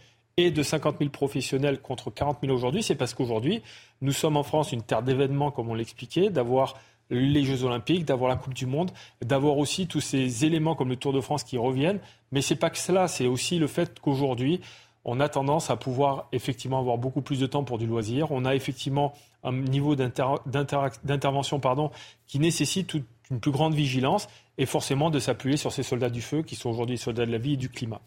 et 0.45 0.51
de 0.51 0.63
50 0.63 0.97
000 0.99 1.09
professionnels 1.09 1.81
contre 1.81 2.11
40 2.11 2.37
000 2.41 2.53
aujourd'hui, 2.53 2.83
c'est 2.83 2.95
parce 2.95 3.13
qu'aujourd'hui, 3.13 3.61
nous 4.01 4.11
sommes 4.11 4.37
en 4.37 4.43
France 4.43 4.71
une 4.71 4.81
terre 4.81 5.03
d'événements, 5.03 5.51
comme 5.51 5.69
on 5.69 5.73
l'expliquait, 5.73 6.29
d'avoir 6.29 6.77
les 7.09 7.43
Jeux 7.43 7.63
Olympiques, 7.63 8.05
d'avoir 8.05 8.29
la 8.29 8.35
Coupe 8.35 8.53
du 8.53 8.65
Monde, 8.65 8.91
d'avoir 9.23 9.57
aussi 9.57 9.87
tous 9.87 10.01
ces 10.01 10.45
éléments 10.45 10.75
comme 10.75 10.89
le 10.89 10.95
Tour 10.95 11.11
de 11.11 11.21
France 11.21 11.43
qui 11.43 11.57
reviennent. 11.57 11.99
Mais 12.31 12.41
c'est 12.41 12.55
pas 12.55 12.69
que 12.69 12.77
cela, 12.77 13.07
c'est 13.07 13.27
aussi 13.27 13.57
le 13.57 13.67
fait 13.67 13.99
qu'aujourd'hui, 13.99 14.61
on 15.05 15.19
a 15.19 15.29
tendance 15.29 15.69
à 15.69 15.75
pouvoir 15.75 16.27
effectivement 16.31 16.79
avoir 16.79 16.97
beaucoup 16.97 17.21
plus 17.21 17.39
de 17.39 17.47
temps 17.47 17.63
pour 17.63 17.77
du 17.77 17.87
loisir. 17.87 18.31
On 18.31 18.45
a 18.45 18.53
effectivement 18.53 19.13
un 19.43 19.53
niveau 19.53 19.95
d'intervention 19.95 21.59
pardon, 21.59 21.89
qui 22.27 22.39
nécessite 22.39 22.95
une 23.31 23.39
plus 23.39 23.51
grande 23.51 23.73
vigilance 23.73 24.27
et 24.57 24.65
forcément 24.65 25.09
de 25.09 25.19
s'appuyer 25.19 25.57
sur 25.57 25.71
ces 25.71 25.83
soldats 25.83 26.09
du 26.09 26.21
feu 26.21 26.41
qui 26.41 26.55
sont 26.55 26.69
aujourd'hui 26.69 26.95
les 26.95 27.01
soldats 27.01 27.25
de 27.25 27.31
la 27.31 27.37
vie 27.37 27.53
et 27.53 27.57
du 27.57 27.69
climat. 27.69 28.01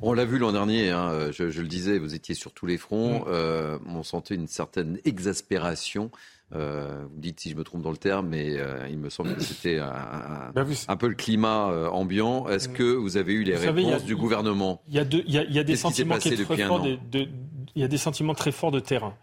On 0.00 0.12
l'a 0.12 0.24
vu 0.24 0.38
l'an 0.38 0.52
dernier, 0.52 0.90
hein, 0.90 1.30
je, 1.32 1.44
le 1.44 1.68
disais, 1.68 1.98
vous 1.98 2.14
étiez 2.14 2.34
sur 2.34 2.52
tous 2.52 2.66
les 2.66 2.78
fronts, 2.78 3.20
mm. 3.20 3.24
euh, 3.28 3.78
on 3.86 4.02
sentait 4.02 4.34
une 4.34 4.48
certaine 4.48 4.98
exaspération 5.04 6.10
euh, 6.54 7.04
vous 7.12 7.20
dites 7.20 7.40
si 7.40 7.50
je 7.50 7.56
me 7.56 7.64
trompe 7.64 7.82
dans 7.82 7.90
le 7.90 7.96
terme, 7.96 8.28
mais 8.28 8.56
euh, 8.56 8.86
il 8.88 8.98
me 8.98 9.10
semble 9.10 9.34
que 9.34 9.42
c'était 9.42 9.80
un, 9.80 10.52
ben, 10.54 10.64
peu 10.96 11.08
le 11.08 11.16
climat 11.16 11.90
ambiant. 11.90 12.48
Est-ce 12.48 12.68
que 12.68 12.84
vous 12.84 13.16
avez 13.16 13.32
eu 13.32 13.42
les 13.42 13.56
réponses 13.56 14.04
du 14.04 14.14
gouvernement? 14.14 14.80
A 14.94 15.02
il 15.02 15.34
y 15.34 15.58
a 15.58 15.64
des 15.64 15.76
sentiments 15.76 16.18
très 18.34 18.52
forts 18.52 18.70
de 18.70 18.78
terrain. 18.78 19.14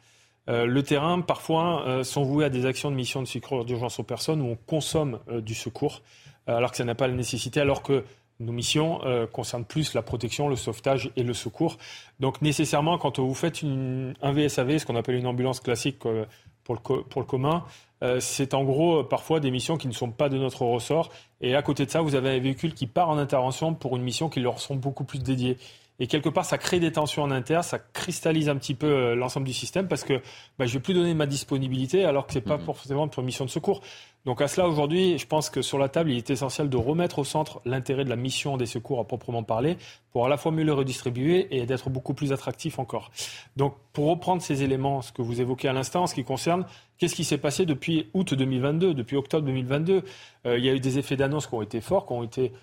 Le 0.48 0.82
terrain, 0.82 1.22
parfois, 1.22 2.04
sont 2.04 2.24
voués 2.24 2.46
à 2.46 2.50
des 2.50 2.66
actions 2.66 2.92
de 2.92 2.96
mission 2.96 3.22
de 3.22 3.28
secours 3.28 3.66
d'urgence 3.66 4.00
aux 4.00 4.04
personnes 4.04 4.42
où 4.42 4.48
on 4.48 4.56
consomme 4.56 5.20
du 5.42 5.56
secours, 5.56 6.02
alors 6.48 6.72
que 6.72 6.78
ça 6.78 6.84
n'a 6.84 6.96
pas 6.96 7.08
la 7.08 7.14
nécessité, 7.14 7.62
alors 7.62 7.82
que 7.82 8.04
nos 8.40 8.52
missions 8.52 9.00
concernent 9.32 9.64
plus 9.64 9.94
la 9.94 10.02
protection, 10.02 10.50
le 10.50 10.58
sauvetage 10.58 11.12
et 11.16 11.24
le 11.24 11.34
secours. 11.34 11.78
Donc 12.20 12.42
nécessairement, 12.42 12.98
quand 12.98 13.20
vous 13.20 13.34
faites 13.34 13.62
une, 13.62 14.16
un 14.22 14.34
VSAV, 14.34 14.80
ce 14.80 14.86
qu'on 14.86 14.98
appelle 14.98 15.16
une 15.16 15.28
ambulance 15.28 15.62
classique 15.62 16.00
pour 16.00 16.76
le, 16.76 17.04
pour 17.04 17.22
le 17.22 17.28
commun, 17.28 17.64
euh, 18.04 18.20
c'est 18.20 18.54
en 18.54 18.64
gros 18.64 19.00
euh, 19.00 19.04
parfois 19.04 19.40
des 19.40 19.50
missions 19.50 19.78
qui 19.78 19.88
ne 19.88 19.94
sont 19.94 20.12
pas 20.12 20.30
de 20.30 20.38
notre 20.38 20.64
ressort. 20.64 21.10
Et 21.42 21.56
à 21.56 21.62
côté 21.62 21.86
de 21.86 21.92
ça, 21.92 22.02
vous 22.02 22.16
avez 22.16 22.32
un 22.32 22.40
véhicule 22.40 22.74
qui 22.74 22.86
part 22.86 23.10
en 23.10 23.18
intervention 23.18 23.74
pour 23.74 23.96
une 23.96 24.04
mission 24.04 24.30
qui 24.30 24.42
leur 24.42 24.60
sont 24.60 24.76
beaucoup 24.76 25.06
plus 25.06 25.20
dédiées. 25.20 25.58
Et 26.00 26.08
quelque 26.08 26.30
part, 26.30 26.46
ça 26.46 26.58
crée 26.58 26.80
des 26.80 26.92
tensions 26.92 27.24
en 27.24 27.32
inter, 27.32 27.62
ça 27.64 27.80
cristallise 27.80 28.50
un 28.50 28.56
petit 28.56 28.74
peu 28.74 28.88
euh, 28.88 29.16
l'ensemble 29.16 29.46
du 29.46 29.54
système 29.54 29.88
parce 29.88 30.04
que 30.04 30.22
bah, 30.58 30.66
je 30.66 30.70
ne 30.72 30.74
vais 30.74 30.80
plus 30.80 30.94
donner 30.94 31.14
ma 31.14 31.28
disponibilité 31.28 32.04
alors 32.04 32.26
que 32.26 32.34
ce 32.34 32.40
n'est 32.40 32.44
pas 32.44 32.58
forcément 32.58 33.08
pour 33.08 33.22
une 33.22 33.28
mission 33.28 33.46
de 33.46 33.50
secours. 33.50 33.82
Donc 34.26 34.42
à 34.42 34.48
cela, 34.48 34.68
aujourd'hui, 34.68 35.18
je 35.18 35.28
pense 35.28 35.50
que 35.50 35.62
sur 35.62 35.78
la 35.78 35.90
table, 35.90 36.12
il 36.12 36.18
est 36.18 36.30
essentiel 36.30 36.70
de 36.70 36.78
remettre 36.78 37.20
au 37.20 37.24
centre 37.24 37.62
l'intérêt 37.66 38.06
de 38.06 38.10
la 38.10 38.16
mission 38.16 38.56
des 38.56 38.66
secours 38.66 39.00
à 39.00 39.04
proprement 39.04 39.44
parler, 39.44 39.78
pour 40.12 40.26
à 40.26 40.30
la 40.30 40.38
fois 40.38 40.52
mieux 40.52 40.64
le 40.64 40.74
redistribuer 40.74 41.56
et 41.56 41.66
d'être 41.66 41.90
beaucoup 41.90 42.14
plus 42.14 42.32
attractif 42.32 42.80
encore. 42.80 43.12
Donc 43.58 43.76
pour 43.92 44.10
reprendre 44.10 44.42
ces 44.42 44.64
éléments, 44.64 45.02
ce 45.02 45.12
que 45.12 45.22
vous 45.22 45.42
évoquez 45.42 45.68
à 45.68 45.74
l'instant, 45.74 46.04
en 46.04 46.08
ce 46.08 46.16
qui 46.16 46.24
concerne 46.24 46.66
qu'est-ce 46.98 47.16
qui 47.16 47.26
s'est 47.26 47.38
passé 47.38 47.66
depuis 47.66 48.10
août 48.14 48.34
2022, 48.34 48.94
depuis 48.94 49.18
octobre 49.18 49.46
2022, 49.46 50.04
euh, 50.46 50.58
il 50.58 50.64
y 50.64 50.70
a 50.70 50.74
eu 50.74 50.80
des 50.80 51.00
effets 51.00 51.18
d'annonce 51.18 51.48
qui 51.48 51.56
ont 51.56 51.62
été 51.62 51.82
forts, 51.82 52.06
qui 52.06 52.14
ont 52.14 52.24
été, 52.24 52.54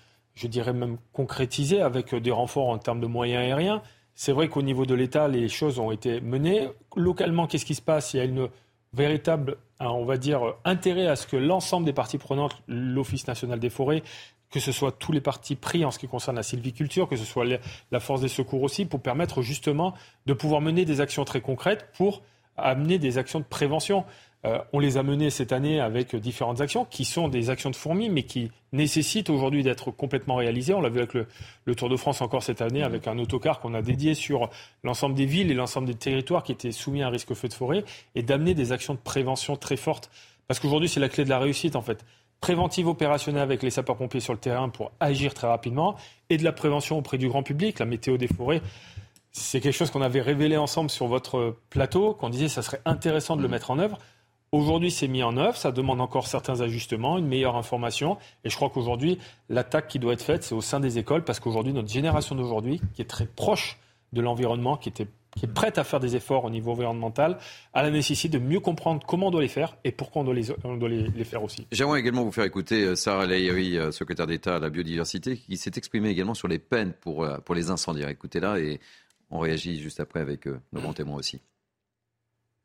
je 0.41 0.47
dirais 0.47 0.73
même 0.73 0.97
concrétisés 1.13 1.81
avec 1.81 2.15
des 2.15 2.31
renforts 2.31 2.69
en 2.69 2.79
termes 2.79 2.99
de 2.99 3.05
moyens 3.05 3.43
aériens. 3.43 3.81
C'est 4.15 4.31
vrai 4.31 4.49
qu'au 4.49 4.63
niveau 4.63 4.85
de 4.85 4.95
l'État, 4.95 5.27
les 5.27 5.47
choses 5.47 5.77
ont 5.77 5.91
été 5.91 6.19
menées. 6.19 6.67
Localement, 6.95 7.45
qu'est-ce 7.45 7.65
qui 7.65 7.75
se 7.75 7.81
passe? 7.81 8.13
Il 8.13 8.17
y 8.17 8.19
a 8.19 8.23
une 8.23 8.49
véritable, 8.93 9.57
on 9.79 10.03
va 10.03 10.17
dire, 10.17 10.55
intérêt 10.65 11.07
à 11.07 11.15
ce 11.15 11.27
que 11.27 11.37
l'ensemble 11.37 11.85
des 11.85 11.93
parties 11.93 12.17
prenantes, 12.17 12.61
l'Office 12.67 13.27
national 13.27 13.59
des 13.59 13.69
forêts, 13.69 14.01
que 14.49 14.59
ce 14.59 14.71
soit 14.71 14.91
tous 14.91 15.11
les 15.11 15.21
partis 15.21 15.55
pris 15.55 15.85
en 15.85 15.91
ce 15.91 15.99
qui 15.99 16.07
concerne 16.07 16.35
la 16.35 16.43
sylviculture, 16.43 17.07
que 17.07 17.15
ce 17.15 17.23
soit 17.23 17.45
la 17.91 17.99
force 17.99 18.21
des 18.21 18.27
secours 18.27 18.63
aussi, 18.63 18.85
pour 18.85 18.99
permettre 18.99 19.43
justement 19.43 19.93
de 20.25 20.33
pouvoir 20.33 20.59
mener 20.59 20.85
des 20.85 21.01
actions 21.01 21.23
très 21.23 21.41
concrètes 21.41 21.87
pour 21.95 22.23
amener 22.57 22.97
des 22.97 23.17
actions 23.17 23.39
de 23.39 23.45
prévention. 23.45 24.05
Euh, 24.43 24.57
on 24.73 24.79
les 24.79 24.97
a 24.97 25.03
menées 25.03 25.29
cette 25.29 25.51
année 25.51 25.79
avec 25.79 26.15
différentes 26.15 26.61
actions 26.61 26.85
qui 26.85 27.05
sont 27.05 27.27
des 27.27 27.49
actions 27.51 27.69
de 27.69 27.75
fourmis, 27.75 28.09
mais 28.09 28.23
qui 28.23 28.51
nécessitent 28.71 29.29
aujourd'hui 29.29 29.61
d'être 29.61 29.91
complètement 29.91 30.35
réalisées. 30.35 30.73
On 30.73 30.81
l'a 30.81 30.89
vu 30.89 30.97
avec 30.97 31.13
le, 31.13 31.27
Tour 31.75 31.89
de 31.89 31.95
France 31.95 32.21
encore 32.21 32.41
cette 32.41 32.61
année, 32.61 32.81
avec 32.81 33.07
un 33.07 33.19
autocar 33.19 33.59
qu'on 33.59 33.73
a 33.73 33.81
dédié 33.81 34.15
sur 34.15 34.49
l'ensemble 34.83 35.15
des 35.15 35.25
villes 35.25 35.51
et 35.51 35.53
l'ensemble 35.53 35.87
des 35.87 35.95
territoires 35.95 36.43
qui 36.43 36.51
étaient 36.51 36.71
soumis 36.71 37.03
à 37.03 37.07
un 37.07 37.09
risque 37.09 37.33
feu 37.33 37.47
de 37.47 37.53
forêt, 37.53 37.83
et 38.15 38.23
d'amener 38.23 38.55
des 38.55 38.71
actions 38.71 38.95
de 38.95 38.99
prévention 38.99 39.55
très 39.55 39.77
fortes. 39.77 40.09
Parce 40.47 40.59
qu'aujourd'hui, 40.59 40.89
c'est 40.89 40.99
la 40.99 41.09
clé 41.09 41.23
de 41.23 41.29
la 41.29 41.39
réussite, 41.39 41.75
en 41.75 41.81
fait. 41.81 42.03
Préventive 42.39 42.87
opérationnelle 42.87 43.43
avec 43.43 43.61
les 43.61 43.69
sapeurs-pompiers 43.69 44.19
sur 44.19 44.33
le 44.33 44.39
terrain 44.39 44.69
pour 44.69 44.91
agir 44.99 45.35
très 45.35 45.47
rapidement, 45.47 45.95
et 46.31 46.37
de 46.37 46.43
la 46.43 46.51
prévention 46.51 46.97
auprès 46.97 47.19
du 47.19 47.27
grand 47.27 47.43
public, 47.43 47.77
la 47.77 47.85
météo 47.85 48.17
des 48.17 48.27
forêts. 48.27 48.61
C'est 49.31 49.61
quelque 49.61 49.75
chose 49.75 49.91
qu'on 49.91 50.01
avait 50.01 50.19
révélé 50.19 50.57
ensemble 50.57 50.89
sur 50.89 51.07
votre 51.07 51.55
plateau, 51.69 52.13
qu'on 52.13 52.29
disait 52.29 52.49
ça 52.49 52.63
serait 52.63 52.81
intéressant 52.83 53.37
de 53.37 53.41
le 53.41 53.47
mettre 53.47 53.71
en 53.71 53.79
œuvre. 53.79 53.97
Aujourd'hui, 54.53 54.91
c'est 54.91 55.07
mis 55.07 55.23
en 55.23 55.37
œuvre, 55.37 55.55
ça 55.55 55.71
demande 55.71 56.01
encore 56.01 56.27
certains 56.27 56.59
ajustements, 56.59 57.17
une 57.17 57.25
meilleure 57.25 57.55
information. 57.55 58.17
Et 58.43 58.49
je 58.49 58.55
crois 58.57 58.69
qu'aujourd'hui, 58.69 59.17
l'attaque 59.47 59.87
qui 59.87 59.97
doit 59.97 60.11
être 60.11 60.21
faite, 60.21 60.43
c'est 60.43 60.53
au 60.53 60.59
sein 60.59 60.81
des 60.81 60.97
écoles, 60.97 61.23
parce 61.23 61.39
qu'aujourd'hui, 61.39 61.71
notre 61.71 61.87
génération 61.87 62.35
d'aujourd'hui, 62.35 62.81
qui 62.93 63.01
est 63.01 63.05
très 63.05 63.27
proche 63.27 63.77
de 64.11 64.19
l'environnement, 64.19 64.75
qui, 64.75 64.89
est 64.89 65.47
prête 65.47 65.77
à 65.77 65.85
faire 65.85 66.01
des 66.01 66.17
efforts 66.17 66.43
au 66.43 66.49
niveau 66.49 66.71
environnemental, 66.73 67.37
a 67.73 67.81
la 67.81 67.91
nécessité 67.91 68.37
de 68.37 68.43
mieux 68.43 68.59
comprendre 68.59 69.05
comment 69.07 69.27
on 69.27 69.31
doit 69.31 69.41
les 69.41 69.47
faire 69.47 69.77
et 69.85 69.93
pourquoi 69.93 70.21
on 70.21 70.25
doit 70.25 70.33
les, 70.33 71.23
faire 71.23 71.43
aussi. 71.45 71.65
J'aimerais 71.71 72.01
également 72.01 72.25
vous 72.25 72.33
faire 72.33 72.43
écouter 72.43 72.83
euh, 72.83 72.95
Sarah 72.97 73.27
Lahiri, 73.27 73.77
euh, 73.77 73.91
secrétaire 73.91 74.27
d'État 74.27 74.57
à 74.57 74.59
la 74.59 74.69
biodiversité, 74.69 75.37
qui 75.37 75.55
s'est 75.55 75.71
exprimée 75.77 76.09
également 76.09 76.33
sur 76.33 76.49
les 76.49 76.59
peines 76.59 76.91
pour, 76.99 77.23
euh, 77.23 77.37
les 77.55 77.69
incendies. 77.69 78.03
Écoutez-la 78.03 78.59
et 78.59 78.81
on 79.29 79.39
réagit 79.39 79.79
juste 79.79 80.01
après 80.01 80.19
avec 80.19 80.45
nos 80.45 80.81
bons 80.81 80.91
témoins 80.91 81.15
aussi. 81.15 81.39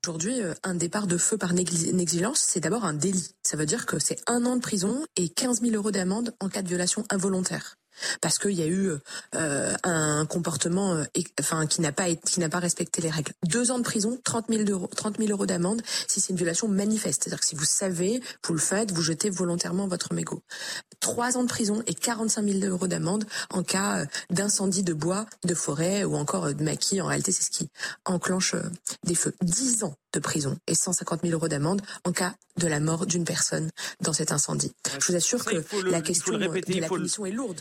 Aujourd'hui, 0.07 0.41
euh, 0.41 0.55
un 0.63 0.77
départ 0.77 1.09
de 1.09 1.17
feu 1.17 1.37
par 1.37 1.53
négligence, 1.53 2.39
c'est 2.39 2.61
d'abord 2.61 2.85
un 2.85 2.95
délit. 2.95 3.35
Ça 3.43 3.57
veut 3.57 3.67
dire 3.67 3.87
que 3.87 3.99
c'est 3.99 4.23
un 4.29 4.47
an 4.47 4.55
de 4.55 4.61
prison 4.61 5.05
et 5.17 5.29
15 5.29 5.63
000 5.63 5.75
euros 5.75 5.91
d'amende 5.91 6.33
en 6.39 6.49
cas 6.49 6.63
de 6.63 6.69
violation 6.69 7.05
involontaire 7.11 7.75
parce 8.21 8.39
qu'il 8.39 8.53
y 8.53 8.63
a 8.63 8.67
eu 8.67 8.91
euh, 9.35 9.75
un 9.83 10.27
comportement 10.27 10.95
euh, 10.95 11.05
enfin 11.41 11.67
qui 11.67 11.81
n'a 11.81 11.93
pas 11.93 12.15
qui 12.15 12.41
n'a 12.41 12.49
pas 12.49 12.59
respecté 12.59 13.03
les 13.03 13.11
règles. 13.11 13.33
Deux 13.45 13.71
ans 13.71 13.79
de 13.79 13.85
prison, 13.85 14.19
30 14.25 14.47
000 14.49 14.69
euros, 14.69 14.91
30 14.95 15.19
000 15.19 15.31
euros 15.31 15.47
d'amende 15.47 15.83
si 16.07 16.21
c'est 16.21 16.31
une 16.31 16.37
violation 16.37 16.69
manifeste, 16.69 17.25
c'est-à-dire 17.25 17.41
que 17.41 17.47
si 17.47 17.55
vous 17.55 17.65
savez, 17.65 18.21
vous 18.45 18.55
le 18.55 18.61
faites, 18.61 18.93
vous 18.93 19.03
jetez 19.03 19.31
volontairement 19.31 19.89
votre 19.89 20.15
mégot. 20.15 20.43
Trois 21.01 21.37
ans 21.37 21.43
de 21.43 21.49
prison 21.49 21.83
et 21.87 21.95
45 21.95 22.45
000 22.45 22.65
euros 22.67 22.89
d'amende 22.89 23.25
en 23.51 23.63
cas 23.63 24.01
euh, 24.01 24.07
d'incendie 24.31 24.83
de 24.83 24.93
bois, 24.93 25.27
de 25.45 25.55
forêt 25.55 26.05
ou 26.05 26.17
encore 26.17 26.55
de 26.55 26.63
maquis. 26.63 27.01
En 27.01 27.07
réalité, 27.07 27.33
c'est 27.33 27.45
ce 27.45 27.51
qui 27.51 27.69
enclenche 28.05 28.55
des 29.05 29.15
feux. 29.15 29.35
Dix 29.43 29.85
ans 29.85 29.95
de 30.13 30.21
prison 30.21 30.57
et 30.67 30.75
150 30.75 31.23
000 31.23 31.33
euros 31.35 31.49
d'amende 31.49 31.83
en 32.05 32.13
cas 32.13 32.35
de 32.59 32.67
la 32.67 32.81
mort 32.81 33.07
d'une 33.07 33.25
personne 33.25 33.71
dans 34.01 34.13
cet 34.13 34.33
incendie. 34.33 34.73
Je 34.99 35.07
vous 35.07 35.17
assure 35.17 35.45
que 35.45 35.57
la 35.89 36.01
question 36.01 36.35
de 36.35 36.39
la 36.81 36.89
punition 36.89 37.27
est 37.27 37.33
lourde. 37.33 37.61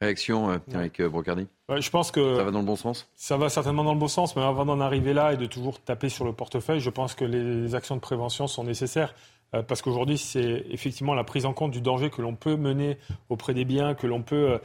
Réaction, 0.00 0.50
euh, 0.50 0.58
avec 0.74 1.00
euh, 1.00 1.08
Brocardi 1.08 1.46
Je 1.70 1.90
pense 1.90 2.10
que. 2.10 2.36
Ça 2.36 2.44
va 2.44 2.50
dans 2.50 2.60
le 2.60 2.66
bon 2.66 2.76
sens? 2.76 3.08
Ça 3.14 3.38
va 3.38 3.48
certainement 3.48 3.82
dans 3.82 3.94
le 3.94 3.98
bon 3.98 4.08
sens, 4.08 4.36
mais 4.36 4.42
avant 4.42 4.66
d'en 4.66 4.80
arriver 4.80 5.14
là 5.14 5.32
et 5.32 5.38
de 5.38 5.46
toujours 5.46 5.80
taper 5.80 6.10
sur 6.10 6.26
le 6.26 6.34
portefeuille, 6.34 6.80
je 6.80 6.90
pense 6.90 7.14
que 7.14 7.24
les 7.24 7.74
actions 7.74 7.96
de 7.96 8.00
prévention 8.00 8.46
sont 8.46 8.64
nécessaires. 8.64 9.14
Euh, 9.54 9.62
parce 9.62 9.80
qu'aujourd'hui, 9.80 10.18
c'est 10.18 10.66
effectivement 10.70 11.14
la 11.14 11.24
prise 11.24 11.46
en 11.46 11.54
compte 11.54 11.70
du 11.70 11.80
danger 11.80 12.10
que 12.10 12.20
l'on 12.20 12.34
peut 12.34 12.56
mener 12.56 12.98
auprès 13.30 13.54
des 13.54 13.64
biens, 13.64 13.94
que 13.94 14.06
l'on 14.06 14.22
peut 14.22 14.58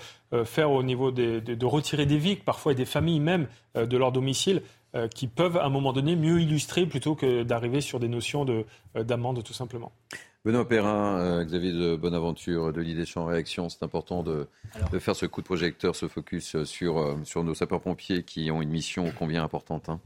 faire 0.43 0.71
au 0.71 0.83
niveau 0.83 1.11
des, 1.11 1.39
de, 1.39 1.65
retirer 1.65 2.05
des 2.05 2.17
vies, 2.17 2.35
parfois 2.35 2.73
et 2.73 2.75
des 2.75 2.85
familles 2.85 3.19
même, 3.19 3.47
de 3.75 3.97
leur 3.97 4.11
domicile, 4.11 4.63
qui 5.13 5.27
peuvent 5.27 5.57
à 5.57 5.65
un 5.65 5.69
moment 5.69 5.93
donné 5.93 6.15
mieux 6.15 6.41
illustrer 6.41 6.85
plutôt 6.85 7.15
que 7.15 7.43
d'arriver 7.43 7.79
sur 7.79 7.99
des 7.99 8.07
notions 8.07 8.45
d'amende 8.95 9.43
tout 9.43 9.53
simplement. 9.53 9.91
Benoît 10.43 10.67
Perrin, 10.67 11.19
euh, 11.19 11.45
Xavier 11.45 11.71
de 11.71 11.95
Bonaventure, 11.95 12.73
de 12.73 12.81
l'idée 12.81 13.05
champ 13.05 13.25
réaction, 13.25 13.69
c'est 13.69 13.83
important 13.83 14.23
de, 14.23 14.47
faire 14.99 15.15
ce 15.15 15.27
coup 15.27 15.41
de 15.41 15.45
projecteur, 15.45 15.95
ce 15.95 16.07
focus 16.07 16.63
sur, 16.63 16.97
euh, 16.97 17.15
sur 17.25 17.43
nos 17.43 17.53
sapeurs-pompiers 17.53 18.23
qui 18.23 18.49
ont 18.49 18.61
une 18.61 18.71
mission 18.71 19.13
combien 19.19 19.43
importante. 19.43 19.89
Hein. 19.89 19.99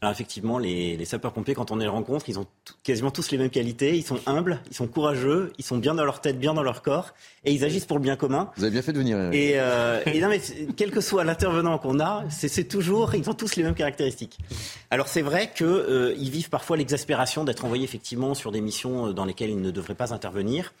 Alors 0.00 0.12
effectivement, 0.12 0.58
les, 0.58 1.04
sapeurs-pompiers, 1.04 1.54
quand 1.54 1.70
on 1.70 1.76
les 1.76 1.86
rencontre, 1.86 2.28
ils 2.28 2.38
ont 2.38 2.46
quasiment 2.82 3.10
tous 3.10 3.30
les 3.30 3.38
mêmes 3.38 3.50
qualités. 3.50 3.96
Ils 3.96 4.04
sont 4.04 4.20
humbles, 4.26 4.60
ils 4.70 4.76
sont 4.76 4.86
courageux, 4.86 5.52
ils 5.58 5.64
sont 5.64 5.78
bien 5.78 5.94
dans 5.94 6.04
leur 6.04 6.20
tête, 6.20 6.38
bien 6.38 6.54
dans 6.54 6.62
leur 6.62 6.82
corps, 6.82 7.14
et 7.44 7.52
ils 7.52 7.64
agissent 7.64 7.86
pour 7.86 7.96
le 7.96 8.02
bien 8.02 8.16
commun. 8.16 8.50
Vous 8.56 8.64
avez 8.64 8.72
bien 8.72 8.82
fait 8.82 8.92
de 8.92 8.98
venir. 8.98 9.18
Et, 9.32 9.54
euh, 9.56 10.00
non, 10.20 10.28
mais 10.28 10.40
quel 10.76 10.90
que 10.90 11.00
soit 11.00 11.24
l'intervenant 11.24 11.78
qu'on 11.78 12.00
a, 12.00 12.24
c'est 12.28 12.68
toujours, 12.68 13.14
ils 13.14 13.28
ont 13.28 13.34
tous 13.34 13.56
les 13.56 13.62
mêmes 13.62 13.74
caractéristiques. 13.74 14.38
Alors 14.90 15.08
c'est 15.08 15.22
vrai 15.22 15.50
qu'ils 15.54 15.66
euh, 15.66 16.14
vivent 16.16 16.50
parfois 16.50 16.76
l'exaspération 16.76 17.44
d'être 17.44 17.64
envoyés 17.64 17.84
effectivement 17.84 18.34
sur 18.34 18.52
des 18.52 18.60
missions 18.60 19.08
euh, 19.08 19.12
dans 19.12 19.24
lesquelles 19.24 19.50
ils 19.50 19.60
ne 19.60 19.70
devraient 19.70 19.94
pas 19.94 20.12
intervenir. 20.14 20.72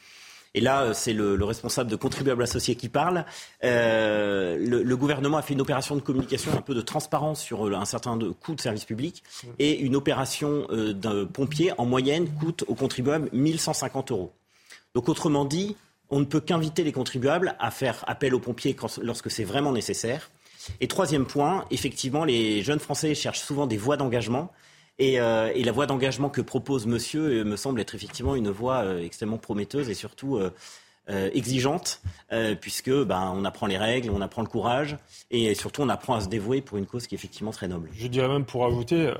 Et 0.56 0.60
là, 0.60 0.82
euh, 0.82 0.92
c'est 0.94 1.12
le, 1.12 1.44
responsable 1.44 1.90
de 1.90 1.96
contribuables 1.96 2.42
associés 2.42 2.74
qui 2.74 2.88
parle. 2.88 3.26
Euh, 3.62 4.56
le, 4.58 4.96
gouvernement 4.96 5.36
a 5.36 5.42
fait 5.42 5.52
une 5.52 5.60
opération 5.60 5.94
de 5.94 6.00
communication, 6.00 6.50
un 6.56 6.62
peu 6.62 6.74
de 6.74 6.80
transparence 6.80 7.42
sur 7.42 7.68
euh, 7.68 7.74
un 7.74 7.84
certain 7.84 8.18
coût 8.40 8.54
de 8.54 8.60
service 8.60 8.86
public. 8.86 9.22
Et 9.58 9.78
une 9.78 9.94
opération 9.94 10.66
d'un 10.70 11.26
pompier, 11.26 11.72
en 11.78 11.84
moyenne, 11.84 12.26
coûte 12.40 12.64
aux 12.68 12.74
contribuables 12.74 13.28
1150 13.32 14.10
euros. 14.10 14.32
Donc, 14.94 15.10
autrement 15.10 15.44
dit, 15.44 15.76
on 16.08 16.20
ne 16.20 16.24
peut 16.24 16.40
qu'inviter 16.40 16.84
les 16.84 16.92
contribuables 16.92 17.54
à 17.58 17.70
faire 17.70 18.02
appel 18.06 18.34
aux 18.34 18.40
pompiers 18.40 18.74
lorsque 19.02 19.30
c'est 19.30 19.44
vraiment 19.44 19.72
nécessaire. 19.72 20.30
Et 20.80 20.88
troisième 20.88 21.26
point, 21.26 21.66
effectivement, 21.70 22.24
les 22.24 22.62
jeunes 22.62 22.80
Français 22.80 23.14
cherchent 23.14 23.40
souvent 23.40 23.66
des 23.66 23.76
voies 23.76 23.98
d'engagement. 23.98 24.50
Et, 24.98 25.18
la 25.18 25.72
voie 25.72 25.86
d'engagement 25.86 26.28
que 26.30 26.40
propose 26.40 26.86
monsieur 26.86 27.44
me 27.44 27.56
semble 27.56 27.80
être 27.80 27.94
effectivement 27.94 28.34
une 28.34 28.50
voie 28.50 29.00
extrêmement 29.00 29.38
prometteuse 29.38 29.88
et 29.90 29.94
surtout 29.94 30.40
exigeante, 31.08 32.02
puisque 32.60 32.90
ben, 32.90 33.32
on 33.34 33.44
apprend 33.44 33.66
les 33.66 33.78
règles, 33.78 34.10
on 34.10 34.20
apprend 34.20 34.42
le 34.42 34.48
courage, 34.48 34.96
et 35.30 35.54
surtout 35.54 35.82
on 35.82 35.88
apprend 35.88 36.14
à 36.14 36.20
se 36.20 36.28
dévouer 36.28 36.62
pour 36.62 36.78
une 36.78 36.86
cause 36.86 37.06
qui 37.06 37.14
est 37.14 37.18
effectivement 37.18 37.50
très 37.50 37.68
noble. 37.68 37.90
Je 37.92 38.06
dirais 38.06 38.28
même 38.28 38.44
pour 38.44 38.64
ajouter, 38.64 39.12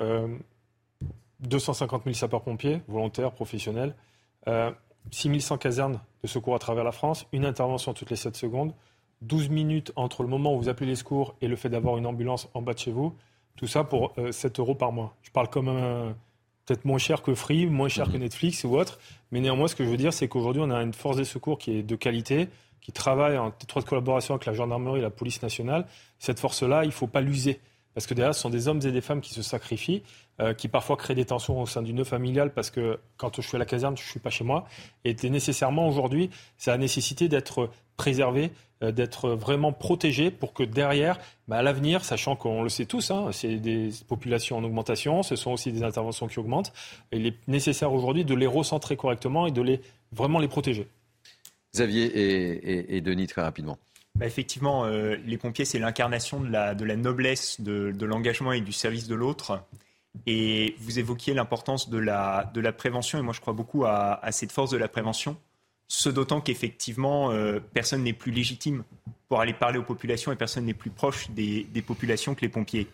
250 1.40 2.04
000 2.04 2.14
sapeurs-pompiers, 2.14 2.80
volontaires, 2.88 3.32
professionnels, 3.32 3.94
6100 5.10 5.58
casernes 5.58 6.00
de 6.22 6.28
secours 6.28 6.54
à 6.54 6.58
travers 6.58 6.84
la 6.84 6.92
France, 6.92 7.26
une 7.32 7.44
intervention 7.44 7.92
toutes 7.92 8.10
les 8.10 8.16
7 8.16 8.36
secondes, 8.36 8.72
12 9.22 9.48
minutes 9.48 9.92
entre 9.96 10.22
le 10.22 10.28
moment 10.28 10.54
où 10.54 10.58
vous 10.58 10.68
appelez 10.68 10.86
les 10.86 10.96
secours 10.96 11.36
et 11.40 11.48
le 11.48 11.56
fait 11.56 11.68
d'avoir 11.68 11.96
une 11.96 12.06
ambulance 12.06 12.48
en 12.54 12.62
bas 12.62 12.74
de 12.74 12.78
chez 12.78 12.90
vous. 12.90 13.14
Tout 13.56 13.66
ça 13.66 13.84
pour 13.84 14.14
7 14.30 14.58
euh, 14.58 14.62
euros 14.62 14.74
par 14.74 14.92
mois. 14.92 15.16
Je 15.22 15.30
parle 15.30 15.48
comme 15.48 15.68
un, 15.68 16.14
peut-être 16.66 16.84
moins 16.84 16.98
cher 16.98 17.22
que 17.22 17.34
Free, 17.34 17.66
moins 17.66 17.88
cher 17.88 18.06
que 18.06 18.16
mhm. 18.16 18.20
Netflix 18.20 18.64
ou 18.64 18.76
autre. 18.76 18.98
Mais 19.30 19.40
néanmoins, 19.40 19.68
ce 19.68 19.74
que 19.74 19.84
je 19.84 19.88
veux 19.88 19.96
dire, 19.96 20.12
c'est 20.12 20.28
qu'aujourd'hui, 20.28 20.62
on 20.64 20.70
a 20.70 20.82
une 20.82 20.92
force 20.92 21.16
des 21.16 21.24
secours 21.24 21.58
qui 21.58 21.78
est 21.78 21.82
de 21.82 21.96
qualité, 21.96 22.48
qui 22.80 22.92
travaille 22.92 23.38
en 23.38 23.48
étroite 23.48 23.86
collaboration 23.86 24.34
avec 24.34 24.46
la 24.46 24.52
gendarmerie 24.52 24.98
et 24.98 25.02
la 25.02 25.10
police 25.10 25.42
nationale. 25.42 25.86
Cette 26.18 26.38
force-là, 26.38 26.84
il 26.84 26.88
ne 26.88 26.92
faut 26.92 27.06
pas 27.06 27.20
l'user. 27.20 27.60
Parce 27.94 28.06
que 28.06 28.14
derrière, 28.14 28.34
ce 28.34 28.42
sont 28.42 28.50
des 28.50 28.68
hommes 28.68 28.80
et 28.84 28.92
des 28.92 29.00
femmes 29.00 29.22
qui 29.22 29.32
se 29.32 29.42
sacrifient, 29.42 30.02
euh, 30.40 30.54
qui 30.54 30.68
parfois 30.68 30.96
créent 30.96 31.14
des 31.14 31.24
tensions 31.24 31.60
au 31.60 31.66
sein 31.66 31.82
du 31.82 31.92
nœud 31.92 32.04
familial 32.04 32.52
parce 32.52 32.70
que 32.70 32.98
quand 33.16 33.36
je 33.36 33.46
suis 33.46 33.56
à 33.56 33.58
la 33.58 33.64
caserne, 33.64 33.96
je 33.96 34.02
ne 34.02 34.08
suis 34.08 34.20
pas 34.20 34.30
chez 34.30 34.44
moi. 34.44 34.66
Et 35.04 35.14
nécessairement, 35.28 35.88
aujourd'hui, 35.88 36.30
ça 36.58 36.72
a 36.72 36.78
nécessité 36.78 37.28
d'être 37.28 37.70
préservé, 37.96 38.50
euh, 38.82 38.92
d'être 38.92 39.30
vraiment 39.30 39.72
protégé 39.72 40.30
pour 40.30 40.52
que 40.52 40.62
derrière, 40.62 41.18
bah, 41.48 41.56
à 41.56 41.62
l'avenir, 41.62 42.04
sachant 42.04 42.36
qu'on 42.36 42.62
le 42.62 42.68
sait 42.68 42.86
tous, 42.86 43.10
hein, 43.10 43.30
c'est 43.32 43.56
des 43.56 43.90
populations 44.06 44.58
en 44.58 44.64
augmentation, 44.64 45.22
ce 45.22 45.36
sont 45.36 45.52
aussi 45.52 45.72
des 45.72 45.82
interventions 45.82 46.26
qui 46.26 46.38
augmentent, 46.38 46.72
il 47.12 47.26
est 47.26 47.36
nécessaire 47.48 47.92
aujourd'hui 47.92 48.24
de 48.24 48.34
les 48.34 48.46
recentrer 48.46 48.96
correctement 48.96 49.46
et 49.46 49.52
de 49.52 49.62
les, 49.62 49.80
vraiment 50.12 50.38
les 50.38 50.48
protéger. 50.48 50.88
Xavier 51.74 52.94
et 52.96 53.00
Denis, 53.02 53.26
très 53.26 53.42
rapidement. 53.42 53.78
Bah, 54.16 54.24
effectivement, 54.24 54.86
euh, 54.86 55.16
les 55.26 55.36
pompiers, 55.36 55.66
c'est 55.66 55.78
l'incarnation 55.78 56.40
de 56.40 56.48
la, 56.48 56.74
de 56.74 56.86
la, 56.86 56.96
noblesse, 56.96 57.60
de, 57.60 57.92
de 57.92 58.06
l'engagement 58.06 58.52
et 58.52 58.62
du 58.62 58.72
service 58.72 59.06
de 59.08 59.14
l'autre. 59.14 59.62
Et 60.26 60.76
vous 60.80 60.98
évoquiez 60.98 61.34
l'importance 61.34 61.90
de 61.90 61.98
la, 61.98 62.50
de 62.54 62.60
la 62.60 62.72
prévention, 62.72 63.18
et 63.18 63.22
moi 63.22 63.32
je 63.32 63.40
crois 63.40 63.52
beaucoup 63.52 63.84
à, 63.84 64.24
à 64.24 64.32
cette 64.32 64.52
force 64.52 64.70
de 64.70 64.76
la 64.76 64.88
prévention, 64.88 65.36
ce 65.88 66.08
d'autant 66.08 66.40
qu'effectivement, 66.40 67.30
euh, 67.30 67.60
personne 67.72 68.02
n'est 68.02 68.12
plus 68.12 68.32
légitime 68.32 68.84
pour 69.28 69.40
aller 69.40 69.52
parler 69.52 69.78
aux 69.78 69.84
populations 69.84 70.32
et 70.32 70.36
personne 70.36 70.64
n'est 70.64 70.74
plus 70.74 70.90
proche 70.90 71.30
des, 71.30 71.64
des, 71.64 71.82
populations 71.82 72.34
que 72.34 72.40
les 72.40 72.48
pompiers. 72.48 72.88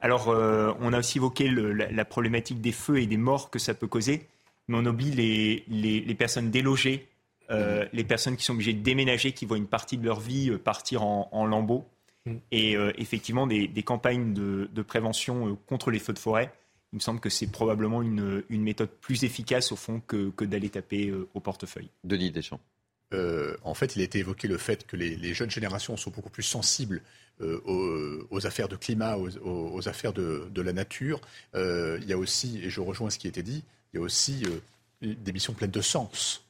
Alors, 0.00 0.28
euh, 0.28 0.72
on 0.80 0.92
a 0.92 0.98
aussi 0.98 1.18
évoqué 1.18 1.48
le, 1.48 1.72
la, 1.72 1.90
la, 1.90 2.04
problématique 2.04 2.60
des 2.60 2.72
feux 2.72 3.00
et 3.00 3.06
des 3.06 3.16
morts 3.16 3.50
que 3.50 3.58
ça 3.58 3.74
peut 3.74 3.86
causer, 3.86 4.28
mais 4.68 4.76
on 4.78 4.84
oublie 4.84 5.10
les, 5.10 5.64
les, 5.68 6.00
les 6.00 6.14
personnes 6.14 6.50
délogées, 6.50 7.08
euh, 7.50 7.86
les 7.92 8.04
personnes 8.04 8.36
qui 8.36 8.44
sont 8.44 8.54
obligées 8.54 8.72
de 8.74 8.82
déménager, 8.82 9.32
qui 9.32 9.46
voient 9.46 9.58
une 9.58 9.66
partie 9.66 9.96
de 9.96 10.04
leur 10.04 10.20
vie 10.20 10.50
partir 10.58 11.02
en, 11.02 11.46
lambeaux. 11.46 11.86
Mm. 12.26 12.36
Et 12.52 12.76
effectivement, 12.96 13.46
des, 13.46 13.82
campagnes 13.82 14.32
de, 14.32 14.82
prévention 14.82 15.58
contre 15.66 15.90
les 15.90 15.98
feux 15.98 16.14
de 16.14 16.18
forêt, 16.18 16.52
il 16.94 16.98
me 16.98 17.00
semble 17.00 17.20
que 17.20 17.28
c'est 17.28 17.48
probablement 17.48 18.02
une, 18.02 18.44
méthode 18.50 18.88
plus 18.88 19.24
efficace 19.24 19.72
au 19.72 19.76
fond 19.76 20.00
que, 20.06 20.32
d'aller 20.44 20.70
taper 20.70 21.12
au 21.34 21.40
portefeuille. 21.40 21.90
Denis 22.04 22.30
Deschamps. 22.30 22.60
en 23.12 23.74
fait, 23.74 23.96
il 23.96 24.00
a 24.00 24.04
été 24.04 24.20
évoqué 24.20 24.46
le 24.46 24.58
fait 24.58 24.86
que 24.86 24.96
les, 24.96 25.34
jeunes 25.34 25.50
générations 25.50 25.96
sont 25.96 26.10
beaucoup 26.10 26.30
plus 26.30 26.44
sensibles 26.44 27.02
aux, 27.40 28.46
affaires 28.46 28.68
de 28.68 28.76
climat, 28.76 29.16
aux, 29.18 29.88
affaires 29.88 30.12
de, 30.12 30.48
de 30.52 30.62
la 30.62 30.72
nature. 30.72 31.20
il 31.54 32.04
y 32.06 32.12
a 32.12 32.16
aussi, 32.16 32.60
et 32.62 32.70
je 32.70 32.80
rejoins 32.80 33.10
ce 33.10 33.18
qui 33.18 33.26
a 33.26 33.30
été 33.30 33.42
dit, 33.42 33.64
il 33.92 33.96
y 33.96 34.00
a 34.00 34.02
aussi 34.02 34.44
des 35.02 35.32
missions 35.32 35.52
pleines 35.52 35.72
de 35.72 35.80
sens 35.80 36.43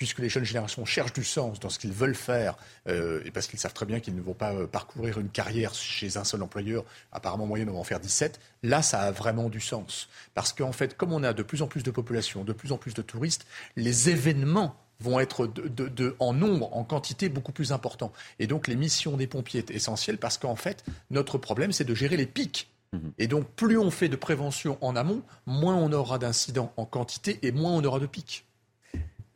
puisque 0.00 0.20
les 0.20 0.30
jeunes 0.30 0.44
générations 0.44 0.86
cherchent 0.86 1.12
du 1.12 1.24
sens 1.24 1.60
dans 1.60 1.68
ce 1.68 1.78
qu'ils 1.78 1.92
veulent 1.92 2.14
faire, 2.14 2.56
euh, 2.88 3.20
et 3.26 3.30
parce 3.30 3.46
qu'ils 3.46 3.58
savent 3.58 3.74
très 3.74 3.84
bien 3.84 4.00
qu'ils 4.00 4.16
ne 4.16 4.22
vont 4.22 4.32
pas 4.32 4.54
euh, 4.54 4.66
parcourir 4.66 5.20
une 5.20 5.28
carrière 5.28 5.74
chez 5.74 6.16
un 6.16 6.24
seul 6.24 6.42
employeur, 6.42 6.84
apparemment 7.12 7.44
moyen 7.44 7.68
on 7.68 7.74
va 7.74 7.80
en 7.80 7.84
faire 7.84 8.00
17, 8.00 8.40
là 8.62 8.80
ça 8.80 9.02
a 9.02 9.10
vraiment 9.10 9.50
du 9.50 9.60
sens. 9.60 10.08
Parce 10.32 10.54
qu'en 10.54 10.72
fait, 10.72 10.96
comme 10.96 11.12
on 11.12 11.22
a 11.22 11.34
de 11.34 11.42
plus 11.42 11.60
en 11.60 11.66
plus 11.66 11.82
de 11.82 11.90
population, 11.90 12.44
de 12.44 12.54
plus 12.54 12.72
en 12.72 12.78
plus 12.78 12.94
de 12.94 13.02
touristes, 13.02 13.46
les 13.76 14.08
événements 14.08 14.74
vont 15.00 15.20
être 15.20 15.46
de, 15.46 16.16
en 16.18 16.32
nombre, 16.32 16.74
en 16.74 16.82
quantité 16.82 17.28
beaucoup 17.28 17.52
plus 17.52 17.70
importants. 17.70 18.12
Et 18.38 18.46
donc 18.46 18.68
les 18.68 18.76
missions 18.76 19.18
des 19.18 19.26
pompiers 19.26 19.60
est 19.60 19.70
essentielles 19.70 20.18
parce 20.18 20.38
qu'en 20.38 20.56
fait, 20.56 20.82
notre 21.10 21.36
problème, 21.36 21.72
c'est 21.72 21.84
de 21.84 21.94
gérer 21.94 22.16
les 22.16 22.26
pics. 22.26 22.70
Mhm. 22.94 23.12
Et 23.18 23.28
donc, 23.28 23.46
plus 23.50 23.76
on 23.76 23.90
fait 23.90 24.08
de 24.08 24.16
prévention 24.16 24.78
en 24.80 24.96
amont, 24.96 25.22
moins 25.44 25.76
on 25.76 25.92
aura 25.92 26.18
d'incidents 26.18 26.72
en 26.78 26.86
quantité 26.86 27.38
et 27.42 27.52
moins 27.52 27.72
on 27.72 27.84
aura 27.84 28.00
de 28.00 28.06
pics. 28.06 28.46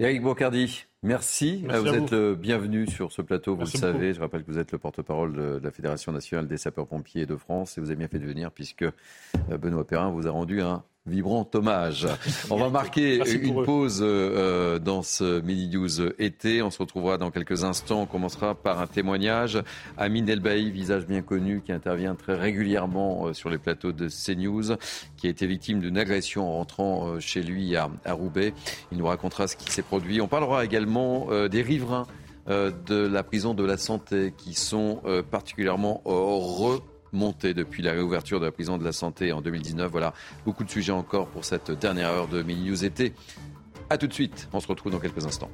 Eric 0.00 0.22
Bocardi, 0.22 0.86
merci. 1.04 1.64
vous, 1.68 1.86
êtes 1.86 2.10
le 2.10 2.34
bienvenu 2.34 2.88
sur 2.88 3.12
ce 3.12 3.22
plateau, 3.22 3.54
vous 3.54 3.60
le 3.60 3.66
savez. 3.66 4.12
Je 4.12 4.20
rappelle 4.20 4.42
que 4.42 4.50
vous 4.50 4.58
êtes 4.58 4.72
le 4.72 4.78
porte-parole 4.78 5.34
de 5.34 5.60
la 5.62 5.70
Fédération 5.70 6.10
nationale 6.10 6.48
des 6.48 6.56
sapeurs-pompiers 6.56 7.26
de 7.26 7.36
France 7.36 7.78
et 7.78 7.80
vous 7.80 7.90
avez 7.90 7.96
bien 7.96 8.08
fait 8.08 8.18
de 8.18 8.26
venir 8.26 8.50
puisque 8.50 8.82
euh, 8.82 8.92
Benoît 9.56 9.86
Perrin 9.86 10.10
vous 10.10 10.26
a 10.26 10.32
rendu 10.32 10.60
un 10.62 10.82
vibrant 11.06 11.46
hommage. 11.52 12.08
On 12.50 12.56
va 12.56 12.70
marquer 12.70 13.20
une 13.30 13.62
pause 13.62 14.00
euh, 14.02 14.78
dans 14.78 15.02
ce 15.02 15.42
Mini 15.42 15.68
News 15.68 16.00
été. 16.18 16.62
On 16.62 16.70
se 16.70 16.78
retrouvera 16.78 17.18
dans 17.18 17.30
quelques 17.30 17.62
instants. 17.62 18.02
On 18.02 18.06
commencera 18.06 18.54
par 18.54 18.80
un 18.80 18.86
témoignage. 18.86 19.62
Amine 19.98 20.28
Elbaï, 20.30 20.70
visage 20.70 21.06
bien 21.06 21.20
connu, 21.20 21.60
qui 21.60 21.72
intervient 21.72 22.14
très 22.14 22.34
régulièrement 22.34 23.26
euh, 23.26 23.32
sur 23.34 23.50
les 23.50 23.58
plateaux 23.58 23.92
de 23.92 24.08
CNews, 24.08 24.76
qui 25.18 25.26
a 25.26 25.30
été 25.30 25.46
victime 25.46 25.80
d'une 25.80 25.98
agression 25.98 26.48
en 26.48 26.52
rentrant 26.52 27.06
euh, 27.06 27.20
chez 27.20 27.42
lui 27.42 27.76
à, 27.76 27.90
Roubaix. 28.06 28.54
Il 28.90 28.96
nous 28.96 29.06
racontera 29.06 29.46
ce 29.46 29.56
qui 29.56 29.70
s'est 29.70 29.82
produit. 29.82 30.22
On 30.22 30.28
parlera 30.28 30.64
également 30.64 31.28
des 31.48 31.62
riverains 31.62 32.06
de 32.46 33.06
la 33.06 33.22
prison 33.22 33.54
de 33.54 33.64
la 33.64 33.76
santé 33.76 34.32
qui 34.36 34.54
sont 34.54 35.02
particulièrement 35.30 36.02
heureux 36.06 36.82
monté 37.14 37.54
depuis 37.54 37.82
la 37.82 37.92
réouverture 37.92 38.40
de 38.40 38.44
la 38.44 38.52
prison 38.52 38.76
de 38.76 38.84
la 38.84 38.92
santé 38.92 39.32
en 39.32 39.40
2019. 39.40 39.90
Voilà, 39.90 40.12
beaucoup 40.44 40.64
de 40.64 40.70
sujets 40.70 40.92
encore 40.92 41.28
pour 41.28 41.44
cette 41.44 41.70
dernière 41.70 42.10
heure 42.10 42.28
de 42.28 42.42
Mini 42.42 42.70
News 42.70 42.84
été. 42.84 43.14
A 43.90 43.96
tout 43.96 44.06
de 44.06 44.12
suite, 44.12 44.48
on 44.52 44.60
se 44.60 44.66
retrouve 44.66 44.92
dans 44.92 45.00
quelques 45.00 45.24
instants. 45.24 45.50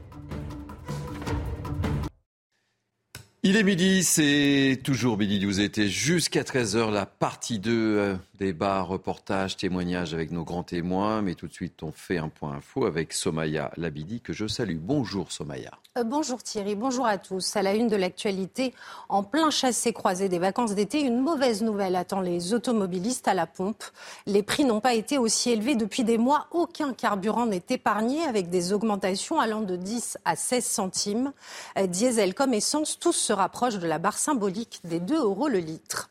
Il 3.42 3.56
est 3.56 3.62
midi, 3.62 4.04
c'est 4.04 4.78
toujours 4.84 5.16
Midi 5.16 5.40
News 5.40 5.60
été 5.60 5.88
jusqu'à 5.88 6.42
13h, 6.42 6.92
la 6.92 7.06
partie 7.06 7.58
2 7.58 7.72
euh, 7.72 8.14
débat, 8.40 8.80
reportage, 8.80 9.58
témoignage 9.58 10.14
avec 10.14 10.30
nos 10.30 10.44
grands 10.44 10.62
témoins. 10.62 11.20
Mais 11.20 11.34
tout 11.34 11.46
de 11.46 11.52
suite, 11.52 11.82
on 11.82 11.92
fait 11.92 12.16
un 12.16 12.30
point 12.30 12.54
info 12.54 12.86
avec 12.86 13.12
Somaya 13.12 13.70
Labidi, 13.76 14.20
que 14.22 14.32
je 14.32 14.46
salue. 14.46 14.78
Bonjour 14.80 15.30
Somaya. 15.30 15.70
Euh, 15.98 16.04
bonjour 16.04 16.42
Thierry, 16.42 16.74
bonjour 16.74 17.06
à 17.06 17.18
tous. 17.18 17.54
À 17.56 17.62
la 17.62 17.74
une 17.74 17.88
de 17.88 17.96
l'actualité, 17.96 18.72
en 19.08 19.22
plein 19.22 19.50
chassé-croisé 19.50 20.28
des 20.28 20.38
vacances 20.38 20.74
d'été, 20.74 21.00
une 21.00 21.20
mauvaise 21.20 21.62
nouvelle 21.62 21.96
attend 21.96 22.20
les 22.20 22.54
automobilistes 22.54 23.28
à 23.28 23.34
la 23.34 23.46
pompe. 23.46 23.84
Les 24.26 24.42
prix 24.42 24.64
n'ont 24.64 24.80
pas 24.80 24.94
été 24.94 25.18
aussi 25.18 25.50
élevés 25.50 25.74
depuis 25.76 26.04
des 26.04 26.16
mois. 26.16 26.46
Aucun 26.50 26.94
carburant 26.94 27.46
n'est 27.46 27.64
épargné 27.68 28.22
avec 28.24 28.48
des 28.48 28.72
augmentations 28.72 29.38
allant 29.38 29.60
de 29.60 29.76
10 29.76 30.16
à 30.24 30.34
16 30.34 30.64
centimes. 30.64 31.32
Euh, 31.78 31.86
diesel 31.86 32.34
comme 32.34 32.54
essence, 32.54 32.98
tous 32.98 33.12
se 33.12 33.32
rapprochent 33.34 33.78
de 33.78 33.86
la 33.86 33.98
barre 33.98 34.18
symbolique 34.18 34.80
des 34.84 35.00
2 35.00 35.16
euros 35.16 35.48
le 35.48 35.58
litre. 35.58 36.09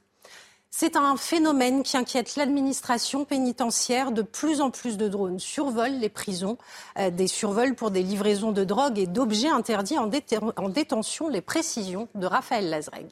C'est 0.82 0.95
un 0.95 1.17
phénomène 1.17 1.84
qui 1.84 1.97
inquiète 1.97 2.38
l'administration 2.38 3.25
pénitentiaire. 3.25 4.13
De 4.13 4.21
plus 4.21 4.61
en 4.61 4.71
plus 4.71 4.95
de 4.95 5.09
drones 5.09 5.38
survolent 5.38 5.99
les 5.99 6.07
prisons, 6.07 6.57
euh, 6.97 7.09
des 7.09 7.27
survols 7.27 7.75
pour 7.75 7.91
des 7.91 8.01
livraisons 8.01 8.53
de 8.53 8.63
drogue 8.63 8.97
et 8.97 9.05
d'objets 9.05 9.49
interdits 9.49 9.97
en, 9.97 10.07
détention. 10.07 11.27
Les 11.27 11.41
précisions 11.41 12.07
de 12.15 12.25
Raphaël 12.25 12.69
Lazreg. 12.69 13.07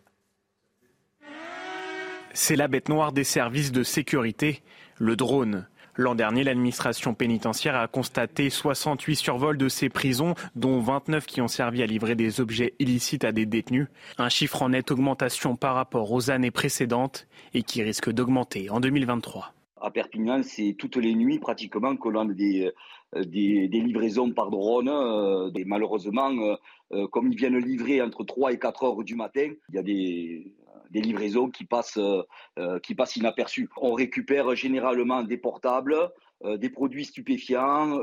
C'est 2.33 2.55
la 2.55 2.69
bête 2.69 2.87
noire 2.87 3.11
des 3.11 3.25
services 3.25 3.73
de 3.73 3.83
sécurité, 3.83 4.63
le 4.97 5.17
drone. 5.17 5.67
L'an 5.99 6.13
dernier, 6.13 6.43
l'administration 6.43 7.15
pénitentiaire 7.15 7.75
a 7.75 7.87
constaté 7.87 8.51
68 8.51 9.15
survols 9.15 9.57
de 9.57 9.67
ces 9.67 9.89
prisons, 9.89 10.35
dont 10.55 10.79
29 10.79 11.25
qui 11.25 11.41
ont 11.41 11.47
servi 11.47 11.81
à 11.81 11.87
livrer 11.87 12.13
des 12.13 12.39
objets 12.39 12.75
illicites 12.77 13.23
à 13.23 13.31
des 13.31 13.47
détenus. 13.47 13.87
Un 14.19 14.29
chiffre 14.29 14.61
en 14.61 14.69
nette 14.69 14.91
augmentation 14.91 15.55
par 15.55 15.73
rapport 15.73 16.11
aux 16.11 16.29
années 16.29 16.51
précédentes 16.51 17.27
et 17.55 17.63
qui 17.63 17.81
risque 17.81 18.11
d'augmenter 18.11 18.69
en 18.69 18.79
2023. 18.79 19.55
À 19.81 19.89
Perpignan, 19.89 20.43
c'est 20.43 20.75
toutes 20.77 20.97
les 20.97 21.15
nuits 21.15 21.39
pratiquement 21.39 21.95
que 21.95 22.09
l'on 22.09 22.29
a 22.29 22.33
des, 22.33 22.71
euh, 23.15 23.23
livraisons 23.23 24.31
par 24.31 24.51
drone. 24.51 24.89
Euh, 24.89 25.49
malheureusement, 25.65 26.31
euh, 26.91 27.07
comme 27.07 27.31
ils 27.31 27.37
viennent 27.37 27.57
livrer 27.57 28.03
entre 28.03 28.23
3 28.23 28.53
et 28.53 28.59
4 28.59 28.83
heures 28.83 29.03
du 29.03 29.15
matin, 29.15 29.49
il 29.69 29.75
y 29.75 29.79
a 29.79 29.83
des, 29.83 30.53
des 30.91 31.01
livraisons 31.01 31.49
qui 31.49 31.65
passent, 31.65 31.97
euh, 31.97 32.23
euh, 32.59 32.79
qui 32.79 32.95
passent 32.95 33.15
inaperçues. 33.15 33.69
On 33.77 33.93
récupère 33.93 34.55
généralement 34.55 35.23
des 35.23 35.37
portables, 35.37 35.95
euh, 36.43 36.57
des 36.57 36.69
produits 36.69 37.05
stupéfiants. 37.05 37.99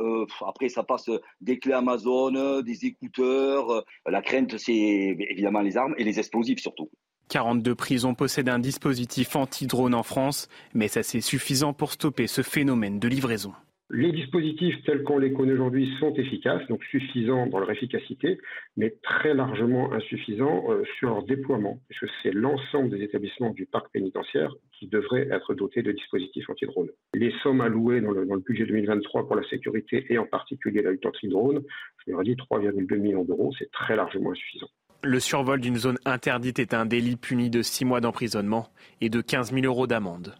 après, 0.46 0.68
ça 0.68 0.82
passe 0.82 1.10
des 1.40 1.58
clés 1.58 1.72
Amazon, 1.72 2.60
des 2.62 2.86
écouteurs. 2.86 3.84
la 4.06 4.22
crainte, 4.22 4.56
c'est 4.58 4.72
évidemment 4.74 5.60
les 5.60 5.76
armes 5.76 5.94
et 5.98 6.04
les 6.04 6.18
explosifs 6.18 6.60
surtout. 6.60 6.90
42 7.28 7.74
prisons 7.74 8.14
possèdent 8.14 8.50
un 8.50 8.58
dispositif 8.58 9.34
anti-drone 9.34 9.94
en 9.94 10.02
France, 10.02 10.48
mais 10.74 10.88
ça 10.88 11.02
c'est 11.02 11.22
suffisant 11.22 11.72
pour 11.72 11.92
stopper 11.92 12.26
ce 12.26 12.42
phénomène 12.42 12.98
de 12.98 13.08
livraison. 13.08 13.54
Les 13.90 14.12
dispositifs 14.12 14.82
tels 14.86 15.02
qu'on 15.02 15.18
les 15.18 15.34
connaît 15.34 15.52
aujourd'hui 15.52 15.94
sont 16.00 16.14
efficaces, 16.14 16.66
donc 16.68 16.82
suffisants 16.84 17.46
dans 17.46 17.58
leur 17.58 17.70
efficacité, 17.70 18.38
mais 18.78 18.96
très 19.02 19.34
largement 19.34 19.92
insuffisants 19.92 20.64
euh, 20.70 20.82
sur 20.98 21.10
leur 21.10 21.22
déploiement, 21.22 21.78
puisque 21.88 22.10
c'est 22.22 22.32
l'ensemble 22.32 22.88
des 22.88 23.04
établissements 23.04 23.50
du 23.50 23.66
parc 23.66 23.92
pénitentiaire 23.92 24.54
qui 24.72 24.88
devraient 24.88 25.28
être 25.30 25.52
dotés 25.54 25.82
de 25.82 25.92
dispositifs 25.92 26.48
anti-drone. 26.48 26.88
Les 27.12 27.30
sommes 27.42 27.60
allouées 27.60 28.00
dans 28.00 28.12
le, 28.12 28.24
budget 28.40 28.64
2023 28.64 29.26
pour 29.26 29.36
la 29.36 29.46
sécurité 29.48 30.06
et 30.08 30.16
en 30.16 30.26
particulier 30.26 30.80
la 30.80 30.90
lutte 30.90 31.04
anti-drone, 31.04 31.62
je 32.06 32.10
leur 32.10 32.22
ai 32.22 32.24
dit 32.24 32.36
3,2 32.36 32.96
millions 32.96 33.24
d'euros, 33.24 33.52
c'est 33.58 33.70
très 33.70 33.96
largement 33.96 34.30
insuffisant. 34.30 34.68
Le 35.02 35.20
survol 35.20 35.60
d'une 35.60 35.76
zone 35.76 35.98
interdite 36.06 36.58
est 36.58 36.72
un 36.72 36.86
délit 36.86 37.16
puni 37.16 37.50
de 37.50 37.60
6 37.60 37.84
mois 37.84 38.00
d'emprisonnement 38.00 38.70
et 39.02 39.10
de 39.10 39.20
15 39.20 39.52
000 39.52 39.66
euros 39.66 39.86
d'amende. 39.86 40.34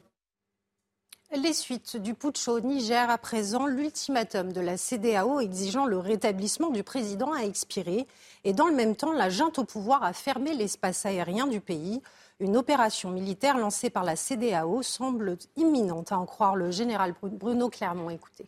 Les 1.43 1.53
suites 1.53 1.97
du 1.97 2.14
putsch 2.14 2.47
au 2.47 2.61
Niger 2.61 3.11
à 3.11 3.18
présent, 3.18 3.66
l'ultimatum 3.66 4.53
de 4.53 4.61
la 4.61 4.76
CDAO 4.76 5.41
exigeant 5.41 5.85
le 5.85 5.99
rétablissement 5.99 6.70
du 6.70 6.85
président 6.85 7.32
a 7.32 7.41
expiré 7.41 8.07
et 8.45 8.53
dans 8.53 8.68
le 8.68 8.74
même 8.74 8.95
temps, 8.95 9.12
la 9.12 9.30
junte 9.30 9.59
au 9.59 9.64
pouvoir 9.64 10.05
a 10.05 10.12
fermé 10.12 10.55
l'espace 10.55 11.05
aérien 11.07 11.49
du 11.49 11.61
pays. 11.61 12.01
Une 12.39 12.57
opération 12.57 13.11
militaire 13.11 13.59
lancée 13.59 13.91
par 13.91 14.05
la 14.05 14.14
CDAO 14.14 14.82
semble 14.82 15.37
imminente, 15.57 16.12
à 16.12 16.18
en 16.18 16.26
croire 16.26 16.55
le 16.55 16.70
général 16.70 17.14
Bruno 17.22 17.68
Clermont. 17.68 18.11
Écoutez. 18.11 18.47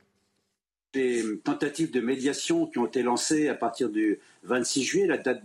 Des 0.93 1.39
tentatives 1.43 1.91
de 1.91 2.01
médiation 2.01 2.66
qui 2.66 2.78
ont 2.78 2.87
été 2.87 3.03
lancées 3.03 3.49
à 3.49 3.55
partir 3.55 3.91
du 3.91 4.20
26 4.45 4.82
juillet, 4.84 5.07
la 5.09 5.18
date, 5.18 5.43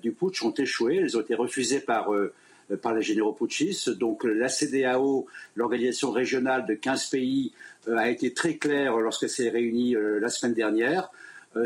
du 0.00 0.12
putsch, 0.12 0.42
ont 0.42 0.54
échoué. 0.54 0.96
Elles 0.96 1.18
ont 1.18 1.20
été 1.20 1.34
refusées 1.34 1.80
par 1.80 2.14
euh, 2.14 2.32
par 2.76 2.94
les 2.94 3.02
généraux 3.02 3.32
putschistes. 3.32 3.90
Donc 3.90 4.24
la 4.24 4.48
CDAO, 4.48 5.26
l'organisation 5.56 6.10
régionale 6.10 6.66
de 6.66 6.74
15 6.74 7.06
pays, 7.06 7.52
euh, 7.88 7.96
a 7.96 8.08
été 8.08 8.32
très 8.34 8.56
claire 8.56 8.98
lorsqu'elle 8.98 9.30
s'est 9.30 9.48
réunie 9.48 9.96
euh, 9.96 10.20
la 10.20 10.28
semaine 10.28 10.54
dernière. 10.54 11.10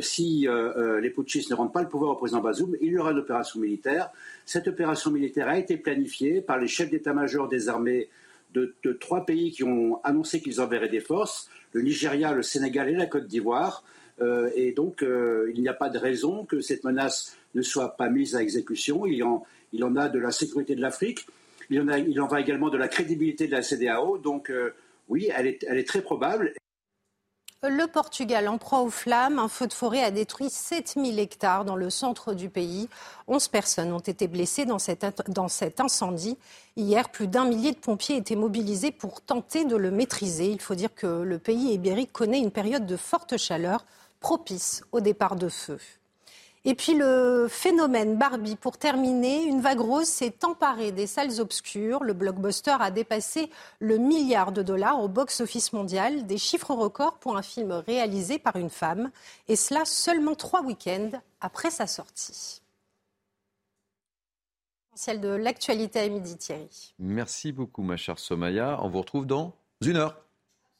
si 0.00 0.48
les 1.02 1.10
putschistes 1.10 1.50
ne 1.50 1.56
rendent 1.56 1.72
pas 1.72 1.82
le 1.82 1.90
pouvoir 1.90 2.12
au 2.12 2.14
président 2.14 2.40
Bazoum, 2.40 2.74
il 2.80 2.92
y 2.92 2.98
aura 2.98 3.12
une 3.12 3.18
opération 3.18 3.60
militaire. 3.60 4.10
Cette 4.46 4.66
opération 4.66 5.10
militaire 5.10 5.46
a 5.46 5.58
été 5.58 5.76
planifiée 5.76 6.40
par 6.40 6.58
les 6.58 6.68
chefs 6.68 6.88
d'état-major 6.88 7.48
des 7.48 7.68
armées 7.68 8.08
de, 8.54 8.72
trois 8.98 9.26
pays 9.26 9.50
qui 9.50 9.62
ont 9.62 10.00
annoncé 10.02 10.40
qu'ils 10.40 10.62
enverraient 10.62 10.88
des 10.88 11.00
forces, 11.00 11.50
le 11.72 11.82
Nigeria, 11.82 12.32
le 12.32 12.42
Sénégal 12.42 12.88
et 12.88 12.94
la 12.94 13.04
Côte 13.04 13.26
d'Ivoire. 13.26 13.84
et 14.54 14.72
donc, 14.72 15.04
il 15.04 15.60
n'y 15.60 15.68
a 15.68 15.74
pas 15.74 15.90
de 15.90 15.98
raison 15.98 16.46
que 16.46 16.62
cette 16.62 16.84
menace 16.84 17.36
ne 17.54 17.62
soit 17.62 17.96
pas 17.96 18.08
mise 18.08 18.36
à 18.36 18.42
exécution. 18.42 19.06
Il 19.06 19.22
il 19.74 19.84
en 19.84 19.96
a 19.96 20.08
de 20.08 20.18
la 20.18 20.30
sécurité 20.30 20.74
de 20.74 20.80
l'Afrique, 20.80 21.26
il, 21.68 21.80
en 21.80 21.94
il 21.96 22.20
en 22.20 22.26
va 22.26 22.40
également 22.40 22.70
de 22.70 22.78
la 22.78 22.88
crédibilité 22.88 23.46
de 23.46 23.52
la 23.52 23.62
CDAO. 23.62 24.18
Donc 24.18 24.50
euh, 24.50 24.74
oui, 25.08 25.30
elle 25.34 25.46
est, 25.46 25.88
très 25.88 26.00
probable. 26.00 26.52
Le 27.62 27.86
Portugal 27.86 28.46
en 28.48 28.58
proie 28.58 28.82
aux 28.82 28.90
flammes. 28.90 29.38
Un 29.38 29.48
feu 29.48 29.66
de 29.66 29.72
forêt 29.72 30.02
a 30.04 30.10
détruit 30.10 30.50
7000 30.50 31.18
hectares 31.18 31.64
dans 31.64 31.76
le 31.76 31.90
centre 31.90 32.34
du 32.34 32.50
pays. 32.50 32.88
11 33.26 33.48
personnes 33.48 33.92
ont 33.92 33.98
été 33.98 34.28
blessées 34.28 34.66
dans, 34.66 34.76
dans 35.28 35.48
cet 35.48 35.80
incendie. 35.80 36.36
Hier, 36.76 37.08
plus 37.08 37.26
d'un 37.26 37.46
millier 37.46 37.72
de 37.72 37.78
pompiers 37.78 38.16
étaient 38.16 38.36
mobilisés 38.36 38.92
pour 38.92 39.22
tenter 39.22 39.64
de 39.64 39.76
le 39.76 39.90
maîtriser. 39.90 40.50
Il 40.50 40.60
faut 40.60 40.74
dire 40.74 40.94
que 40.94 41.22
le 41.22 41.38
pays 41.38 41.72
ibérique 41.72 42.12
connaît 42.12 42.40
une 42.40 42.50
période 42.50 42.86
de 42.86 42.96
forte 42.96 43.38
chaleur 43.38 43.86
propice 44.20 44.84
au 44.92 45.00
départ 45.00 45.36
de 45.36 45.48
feu. 45.48 45.78
Et 46.66 46.74
puis 46.74 46.94
le 46.94 47.46
phénomène 47.50 48.16
Barbie, 48.16 48.56
pour 48.56 48.78
terminer, 48.78 49.44
une 49.44 49.60
vague 49.60 49.80
rose 49.80 50.06
s'est 50.06 50.44
emparée 50.44 50.92
des 50.92 51.06
salles 51.06 51.40
obscures. 51.40 52.02
Le 52.02 52.14
blockbuster 52.14 52.76
a 52.80 52.90
dépassé 52.90 53.50
le 53.80 53.98
milliard 53.98 54.50
de 54.50 54.62
dollars 54.62 55.02
au 55.02 55.08
box-office 55.08 55.74
mondial, 55.74 56.26
des 56.26 56.38
chiffres 56.38 56.72
records 56.72 57.18
pour 57.18 57.36
un 57.36 57.42
film 57.42 57.70
réalisé 57.72 58.38
par 58.38 58.56
une 58.56 58.70
femme, 58.70 59.10
et 59.46 59.56
cela 59.56 59.84
seulement 59.84 60.34
trois 60.34 60.62
week-ends 60.62 61.10
après 61.42 61.70
sa 61.70 61.86
sortie. 61.86 62.62
Essentiel 64.94 65.20
de 65.20 65.28
l'actualité 65.28 66.00
à 66.00 66.08
midi, 66.08 66.36
Thierry. 66.38 66.94
Merci 66.98 67.52
beaucoup, 67.52 67.82
ma 67.82 67.98
chère 67.98 68.18
Somaya. 68.18 68.78
On 68.80 68.88
vous 68.88 69.00
retrouve 69.00 69.26
dans 69.26 69.52
une 69.82 69.96
heure. 69.96 70.16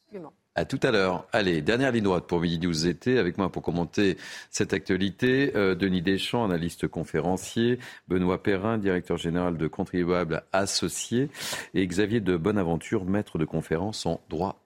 Absolument. 0.06 0.32
À 0.56 0.64
tout 0.64 0.78
à 0.84 0.92
l'heure. 0.92 1.26
Allez, 1.32 1.62
dernière 1.62 1.90
ligne 1.90 2.04
droite 2.04 2.28
pour 2.28 2.40
Midi 2.40 2.64
News 2.64 2.86
été. 2.86 3.18
Avec 3.18 3.38
moi 3.38 3.50
pour 3.50 3.60
commenter 3.60 4.16
cette 4.50 4.72
actualité, 4.72 5.50
euh, 5.56 5.74
Denis 5.74 6.00
Deschamps, 6.00 6.44
analyste 6.44 6.86
conférencier, 6.86 7.80
Benoît 8.06 8.40
Perrin, 8.40 8.78
directeur 8.78 9.16
général 9.16 9.56
de 9.56 9.66
Contribuables 9.66 10.44
Associés, 10.52 11.28
et 11.74 11.84
Xavier 11.84 12.20
de 12.20 12.36
Bonaventure, 12.36 13.04
maître 13.04 13.36
de 13.36 13.44
conférence 13.44 14.06
en 14.06 14.20
droit 14.30 14.63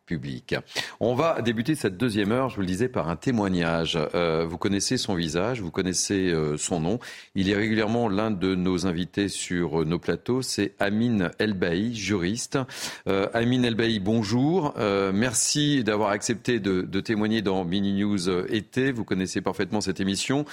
On 1.01 1.15
va 1.15 1.43
débuter 1.43 1.75
cette 1.75 1.97
deuxième 1.97 2.33
heure, 2.33 2.49
je 2.49 2.57
vous 2.57 2.63
le 2.63 2.67
disais, 2.67 2.89
par 2.89 3.09
un 3.09 3.17
témoignage. 3.17 3.99
Euh, 4.15 4.47
vous 4.49 4.59
connaissez 4.59 4.97
son 4.97 5.15
visage, 5.15 5.61
vous 5.61 5.71
connaissez 5.71 6.31
euh, 6.31 6.57
son 6.57 6.81
nom. 6.81 6.99
Il 7.35 7.49
est 7.51 7.55
régulièrement 7.55 8.09
l'un 8.09 8.31
de 8.31 8.55
nos 8.55 8.87
invités 8.87 9.29
sur 9.29 9.85
nos 9.85 9.99
plateaux. 9.99 10.43
C'est 10.43 10.75
Amine 10.79 11.31
Elbaï, 11.39 11.95
juriste. 11.95 12.59
Euh, 13.07 13.29
Amine 13.35 13.65
Elbaï, 13.65 13.99
bonjour. 13.99 14.75
merci 15.13 15.85
d'avoir 15.85 16.11
accepté 16.11 16.61
de, 16.61 16.83
de, 16.83 17.01
témoigner 17.01 17.43
dans 17.43 17.65
Mini 17.65 17.93
News 17.93 18.29
été. 18.53 18.93
Vous 18.93 19.05
connaissez 19.05 19.41
parfaitement 19.41 19.81
cette 19.81 20.01
émission. 20.01 20.45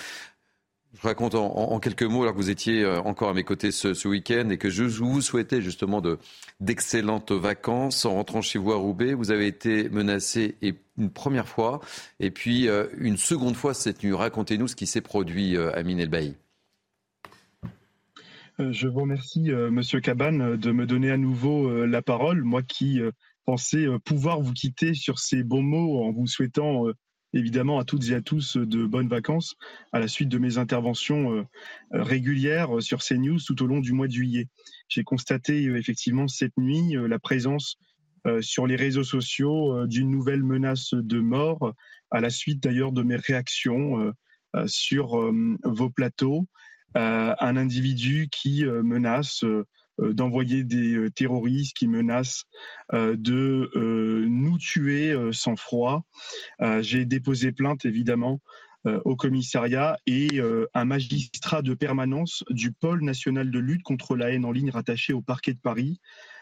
Raconte 1.05 1.35
en, 1.35 1.79
quelques 1.79 2.03
mots, 2.03 2.23
alors 2.23 2.33
que 2.33 2.39
vous 2.39 2.49
étiez 2.49 2.83
euh, 2.83 2.99
encore 3.01 3.29
à 3.29 3.33
mes 3.33 3.43
côtés 3.43 3.71
ce, 3.71 4.07
week-end 4.07 4.49
et 4.49 4.57
que 4.57 4.69
je 4.69 4.83
vous 4.83 5.21
souhaitais 5.21 5.61
justement 5.61 6.01
de, 6.01 6.17
d'excellentes 6.59 7.31
vacances. 7.31 8.05
En 8.05 8.15
rentrant 8.15 8.41
chez 8.41 8.57
vous 8.57 8.71
à 8.71 8.75
Roubaix, 8.75 9.13
vous 9.13 9.31
avez 9.31 9.45
été 9.47 9.87
menacé 9.89 10.55
une 10.97 11.11
première 11.11 11.47
fois 11.47 11.79
et 12.19 12.31
puis 12.31 12.67
euh, 12.67 12.87
une 12.97 13.17
seconde 13.17 13.55
fois 13.55 13.73
cette 13.73 14.03
nuit. 14.03 14.13
Racontez-nous 14.13 14.67
ce 14.67 14.75
qui 14.75 14.87
s'est 14.87 15.01
produit, 15.01 15.55
euh, 15.55 15.71
Amine 15.75 15.99
Elbaï. 15.99 16.35
Je 18.57 18.87
vous 18.87 19.01
remercie, 19.01 19.51
Monsieur 19.51 19.99
Cabane, 19.99 20.55
de 20.55 20.71
me 20.71 20.85
donner 20.85 21.11
à 21.11 21.17
nouveau 21.17 21.85
la 21.85 22.01
parole. 22.01 22.41
Moi 22.41 22.63
qui 22.63 23.01
pensais 23.45 23.85
pouvoir 24.05 24.39
vous 24.39 24.53
quitter 24.53 24.93
sur 24.93 25.19
ces 25.19 25.43
bons 25.43 25.61
mots 25.61 26.05
en 26.05 26.13
vous 26.13 26.25
souhaitant 26.25 26.85
évidemment 27.35 27.79
à 27.79 27.83
toutes 27.83 28.09
et 28.09 28.15
à 28.15 28.21
tous 28.21 28.57
de 28.57 28.85
bonnes 28.85 29.09
vacances 29.09 29.55
à 29.91 29.99
la 29.99 30.07
suite 30.07 30.29
de 30.29 30.37
mes 30.37 30.57
interventions 30.57 31.33
euh, 31.33 31.43
euh, 31.93 32.03
régulières 32.03 32.81
sur 32.81 33.03
CNews 33.03 33.39
tout 33.45 33.61
au 33.61 33.67
long 33.67 33.79
du 33.79 33.91
mois 33.91 34.07
de 34.07 34.13
juillet. 34.13 34.47
J'ai 34.87 35.03
constaté 35.03 35.67
euh, 35.67 35.77
effectivement 35.77 36.27
cette 36.27 36.57
nuit 36.57 36.95
la 36.95 37.19
présence 37.19 37.77
sur 38.41 38.65
les 38.65 38.75
réseaux 38.75 39.03
sociaux 39.03 39.85
d'une 39.85 40.09
nouvelle 40.09 40.41
menace 40.41 40.95
de 40.95 41.19
mort 41.19 41.75
à 42.09 42.19
la 42.19 42.31
suite 42.31 42.63
d'ailleurs 42.63 42.91
de 42.91 43.03
mes 43.03 43.17
réactions 43.17 44.11
sur 44.65 45.31
vos 45.63 45.89
plateaux. 45.91 46.47
un 46.95 47.57
individu 47.57 48.27
qui 48.31 48.65
menace 48.65 49.43
euh, 49.43 49.67
d'envoyer 49.99 50.63
des 50.63 50.95
euh, 50.95 51.09
terroristes 51.09 51.75
qui 51.75 51.87
menacent 51.87 52.45
euh, 52.93 53.15
de 53.17 53.71
nous 54.27 54.57
tuer 54.57 55.15
sans 55.31 55.55
froid. 55.55 56.05
J'ai 56.81 57.05
déposé 57.05 57.51
plainte 57.51 57.85
évidemment 57.85 58.41
au 59.03 59.15
commissariat 59.15 59.97
et 60.05 60.41
un 60.73 60.85
magistrat 60.85 61.61
de 61.61 61.73
permanence 61.73 62.43
du 62.49 62.71
pôle 62.71 63.03
national 63.03 63.51
de 63.51 63.59
lutte 63.59 63.83
contre 63.83 64.15
la 64.15 64.31
haine 64.31 64.45
en 64.45 64.51
ligne 64.51 64.69
rattaché 64.69 65.13
au 65.13 65.21
parquet 65.21 65.53
de 65.53 65.59
Paris 65.59 65.99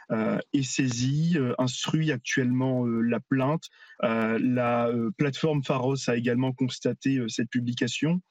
est 0.10 0.64
saisi, 0.64 1.38
instruit 1.58 2.12
actuellement 2.12 2.86
la 2.86 3.20
plainte. 3.20 3.64
la 4.01 4.91
plateforme 5.18 5.64
Pharos 5.64 6.10
a 6.10 6.16
également 6.16 6.51
constaté 6.51 7.22
cette 7.28 7.49
publication 7.49 8.22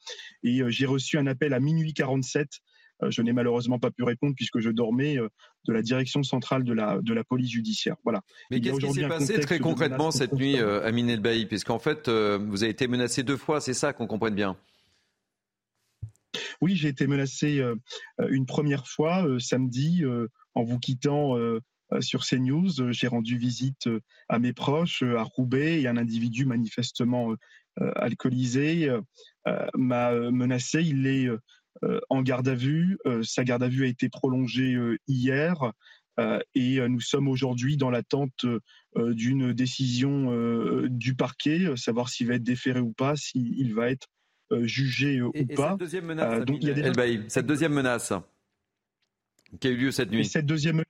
et 0.43 0.63
j'ai 0.69 0.87
reçu 0.87 1.19
un 1.19 1.27
appel 1.27 1.55
à 1.55 1.61
minuit 1.61 1.95
47 1.95 2.49
euh, 2.49 2.72
je 3.11 3.23
n'ai 3.23 3.33
malheureusement 3.33 3.79
pas 3.79 3.91
pu 3.91 4.05
répondre 4.05 4.35
puisque 4.37 4.61
je 4.61 4.71
dormais 4.71 5.19
euh, 5.19 5.29
de 5.67 5.73
la 5.73 5.83
direction 5.83 6.23
centrale 6.23 6.65
de 6.65 6.73
la, 6.73 7.01
de 7.01 7.15
la 7.15 7.25
police 7.25 7.51
judiciaire. 7.51 7.97
Voilà. 8.05 8.23
Mais 8.51 8.61
qu'est-ce 8.61 8.79
qui 8.79 8.93
s'est 8.93 9.09
passé 9.09 9.41
très 9.41 9.59
concrètement 9.59 10.11
cette 10.11 10.33
nuit, 10.33 10.59
euh, 10.59 10.85
Amine 10.85 11.11
Elbaï? 11.11 11.47
Puisqu'en 11.47 11.79
fait, 11.79 12.09
vous 12.09 12.63
avez 12.63 12.71
été 12.71 12.89
menacé 12.89 13.23
deux 13.23 13.37
fois, 13.37 13.61
c'est 13.61 13.75
ça 13.75 13.93
qu'on 13.93 14.07
comprenne 14.07 14.35
bien? 14.35 14.57
Oui, 16.61 16.77
j'ai 16.77 16.89
été 16.89 17.07
menacé 17.07 17.63
une 18.29 18.47
première 18.47 18.87
fois 18.87 19.27
samedi 19.39 20.03
en 20.55 20.63
vous 20.63 20.79
quittant 20.79 21.37
sur 22.01 22.25
CNews. 22.25 22.91
J'ai 22.91 23.07
rendu 23.07 23.37
visite 23.37 23.89
à 24.29 24.39
mes 24.39 24.53
proches 24.53 25.03
à 25.03 25.23
Roubaix 25.23 25.81
et 25.81 25.89
un 25.89 25.97
individu 25.97 26.47
manifestement 26.47 27.35
alcoolisé 27.77 28.91
m'a 29.75 30.13
menacé. 30.31 30.83
Il 30.83 31.07
est 31.07 31.27
euh, 31.27 31.39
en 32.09 32.23
garde 32.23 32.49
à 32.49 32.55
vue. 32.55 32.99
Euh, 33.07 33.23
sa 33.23 33.45
garde 33.45 33.63
à 33.63 33.69
vue 33.69 33.85
a 33.85 33.89
été 33.89 34.09
prolongée 34.09 34.75
euh, 34.75 34.97
hier. 35.09 35.73
et 36.55 36.79
nous 36.89 37.01
sommes 37.01 37.27
aujourd'hui 37.27 37.79
dans 37.79 37.91
l'attente 37.91 38.45
d'une 38.97 39.55
décision 39.55 40.31
du 40.89 41.15
parquet, 41.15 41.75
savoir 41.77 42.11
s'il 42.11 42.27
va 42.27 42.35
être 42.35 42.43
déféré 42.43 42.81
ou 42.81 42.93
pas, 42.93 43.17
s'il 43.17 43.75
va 43.75 43.91
être 43.91 44.09
jugé 44.61 45.23
ou 45.23 45.33
pas. 45.57 45.71
Cette 45.71 45.79
deuxième 45.79 46.05
menace, 46.05 46.45
donc, 46.45 46.63
cette 47.29 47.47
deuxième 47.47 47.73
menace 47.73 48.13
Qui 49.59 49.69
a 49.69 49.71
eu 49.71 49.77
lieu 49.77 49.91
cette 49.91 50.11
nuit. 50.11 50.27
cette 50.27 50.45
deuxième 50.45 50.83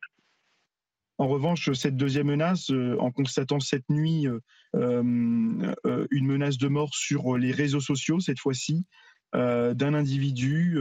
en 1.22 1.28
revanche, 1.28 1.70
cette 1.72 1.96
deuxième 1.96 2.26
menace, 2.26 2.70
euh, 2.70 2.96
en 2.98 3.12
constatant 3.12 3.60
cette 3.60 3.88
nuit 3.88 4.26
euh, 4.26 4.40
euh, 4.74 6.06
une 6.10 6.26
menace 6.26 6.58
de 6.58 6.66
mort 6.66 6.94
sur 6.94 7.36
les 7.36 7.52
réseaux 7.52 7.80
sociaux, 7.80 8.18
cette 8.18 8.40
fois-ci, 8.40 8.86
d'un 9.32 9.94
individu 9.94 10.78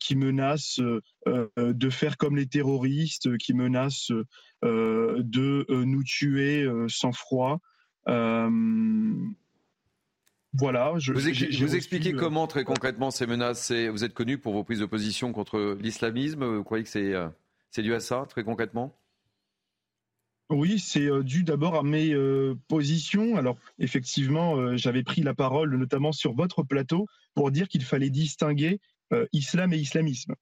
qui 0.00 0.16
menace 0.16 0.80
de 1.56 1.90
faire 1.90 2.16
comme 2.16 2.36
les 2.36 2.46
terroristes, 2.46 3.36
qui 3.38 3.54
menace 3.54 4.10
de 4.62 5.84
nous 5.84 6.04
tuer 6.04 6.66
sans 6.88 7.12
froid. 7.12 7.60
Voilà. 10.54 10.94
Je, 10.98 11.12
vous, 11.12 11.20
vous 11.20 11.76
expliquez 11.76 12.12
comment 12.14 12.46
très 12.46 12.64
concrètement 12.64 13.10
ces 13.10 13.26
menaces 13.26 13.70
Vous 13.70 14.04
êtes 14.04 14.14
connu 14.14 14.38
pour 14.38 14.54
vos 14.54 14.64
prises 14.64 14.80
de 14.80 14.86
position 14.86 15.32
contre 15.32 15.76
l'islamisme. 15.80 16.44
Vous 16.44 16.64
croyez 16.64 16.84
que 16.84 16.90
c'est 16.90 17.82
dû 17.82 17.94
à 17.94 18.00
ça, 18.00 18.26
très 18.28 18.44
concrètement? 18.44 18.98
Oui, 20.50 20.78
c'est 20.78 21.06
euh, 21.06 21.22
dû 21.22 21.44
d'abord 21.44 21.74
à 21.74 21.82
mes 21.82 22.12
euh, 22.12 22.54
positions. 22.68 23.36
Alors, 23.36 23.58
effectivement, 23.78 24.56
euh, 24.56 24.76
j'avais 24.76 25.02
pris 25.02 25.22
la 25.22 25.34
parole, 25.34 25.76
notamment 25.76 26.12
sur 26.12 26.32
votre 26.32 26.62
plateau, 26.62 27.06
pour 27.34 27.50
dire 27.50 27.68
qu'il 27.68 27.84
fallait 27.84 28.10
distinguer 28.10 28.80
islam 29.32 29.72
et 29.72 29.78
islamisme. 29.78 30.34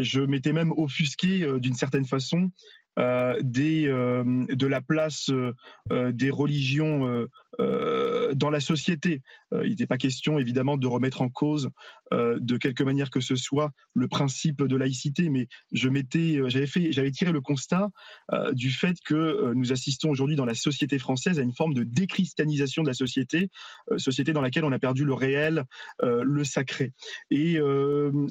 je 0.00 0.20
m'étais 0.20 0.52
même 0.52 0.72
offusqué 0.72 1.46
d'une 1.60 1.74
certaine 1.74 2.06
façon 2.06 2.50
de 2.96 4.66
la 4.66 4.80
place 4.80 5.30
des 5.92 6.30
religions 6.30 7.28
dans 7.56 8.50
la 8.50 8.58
société. 8.58 9.22
il 9.52 9.70
n'était 9.70 9.86
pas 9.86 9.96
question, 9.96 10.40
évidemment, 10.40 10.76
de 10.76 10.88
remettre 10.88 11.22
en 11.22 11.28
cause 11.28 11.70
de 12.12 12.56
quelque 12.56 12.82
manière 12.82 13.10
que 13.10 13.20
ce 13.20 13.36
soit 13.36 13.72
le 13.94 14.08
principe 14.08 14.62
de 14.62 14.76
laïcité, 14.76 15.28
mais 15.30 15.48
je 15.72 15.88
m'étais, 15.88 16.40
j'avais 16.48 16.66
fait, 16.66 16.92
j'avais 16.92 17.10
tiré 17.10 17.32
le 17.32 17.40
constat 17.40 17.88
du 18.52 18.70
fait 18.70 18.96
que 19.04 19.52
nous 19.54 19.72
assistons 19.72 20.10
aujourd'hui 20.10 20.36
dans 20.36 20.44
la 20.44 20.54
société 20.54 20.98
française 20.98 21.38
à 21.38 21.42
une 21.42 21.54
forme 21.54 21.74
de 21.74 21.82
déchristianisation 21.82 22.82
de 22.82 22.88
la 22.88 22.94
société, 22.94 23.50
société 23.96 24.32
dans 24.32 24.42
laquelle 24.42 24.64
on 24.64 24.72
a 24.72 24.78
perdu 24.78 25.04
le 25.04 25.14
réel, 25.14 25.64
le 26.02 26.44
sacré. 26.44 26.92
Et 27.30 27.58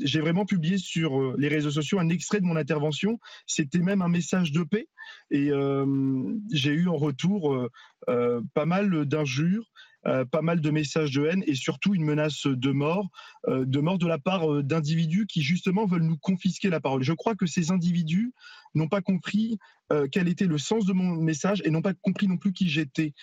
j'ai 0.01 0.21
vraiment 0.21 0.45
publié 0.45 0.77
sur 0.77 1.35
les 1.37 1.47
réseaux 1.47 1.71
sociaux 1.71 1.99
un 1.99 2.09
extrait 2.09 2.41
de 2.41 2.45
mon 2.45 2.55
intervention. 2.55 3.19
C'était 3.47 3.79
même 3.79 4.01
un 4.01 4.09
message 4.09 4.51
de 4.51 4.63
paix. 4.63 4.87
Et 5.31 5.51
j'ai 6.51 6.71
eu 6.71 6.87
en 6.87 6.97
retour 6.97 7.69
pas 8.05 8.65
mal 8.65 9.05
d'injures, 9.05 9.63
euh, 9.63 9.92
pas 10.03 10.41
mal 10.41 10.61
de 10.61 10.69
messages 10.69 11.11
de 11.11 11.25
haine 11.25 11.43
et 11.47 11.55
surtout 11.55 11.95
une 11.95 12.03
menace 12.03 12.45
de 12.45 12.71
mort, 12.71 13.09
euh, 13.47 13.65
de 13.65 13.79
mort 13.79 13.97
de 13.97 14.07
la 14.07 14.19
part 14.19 14.51
euh, 14.51 14.63
d'individus 14.63 15.27
qui 15.27 15.41
justement 15.41 15.85
veulent 15.85 16.03
nous 16.03 16.17
confisquer 16.17 16.69
la 16.69 16.79
parole. 16.79 17.03
Je 17.03 17.13
crois 17.13 17.35
que 17.35 17.45
ces 17.45 17.71
individus 17.71 18.33
n'ont 18.75 18.87
pas 18.87 19.01
compris 19.01 19.59
quel 20.11 20.27
était 20.27 20.47
le 20.47 20.57
sens 20.57 20.87
de 20.87 20.93
mon 20.93 21.21
message 21.21 21.61
et 21.65 21.69
n'ont 21.69 21.83
pas 21.83 21.93
compris 21.93 22.27
non 22.27 22.37
plus 22.37 22.51
qui 22.51 22.67
j'étais. 22.67 23.13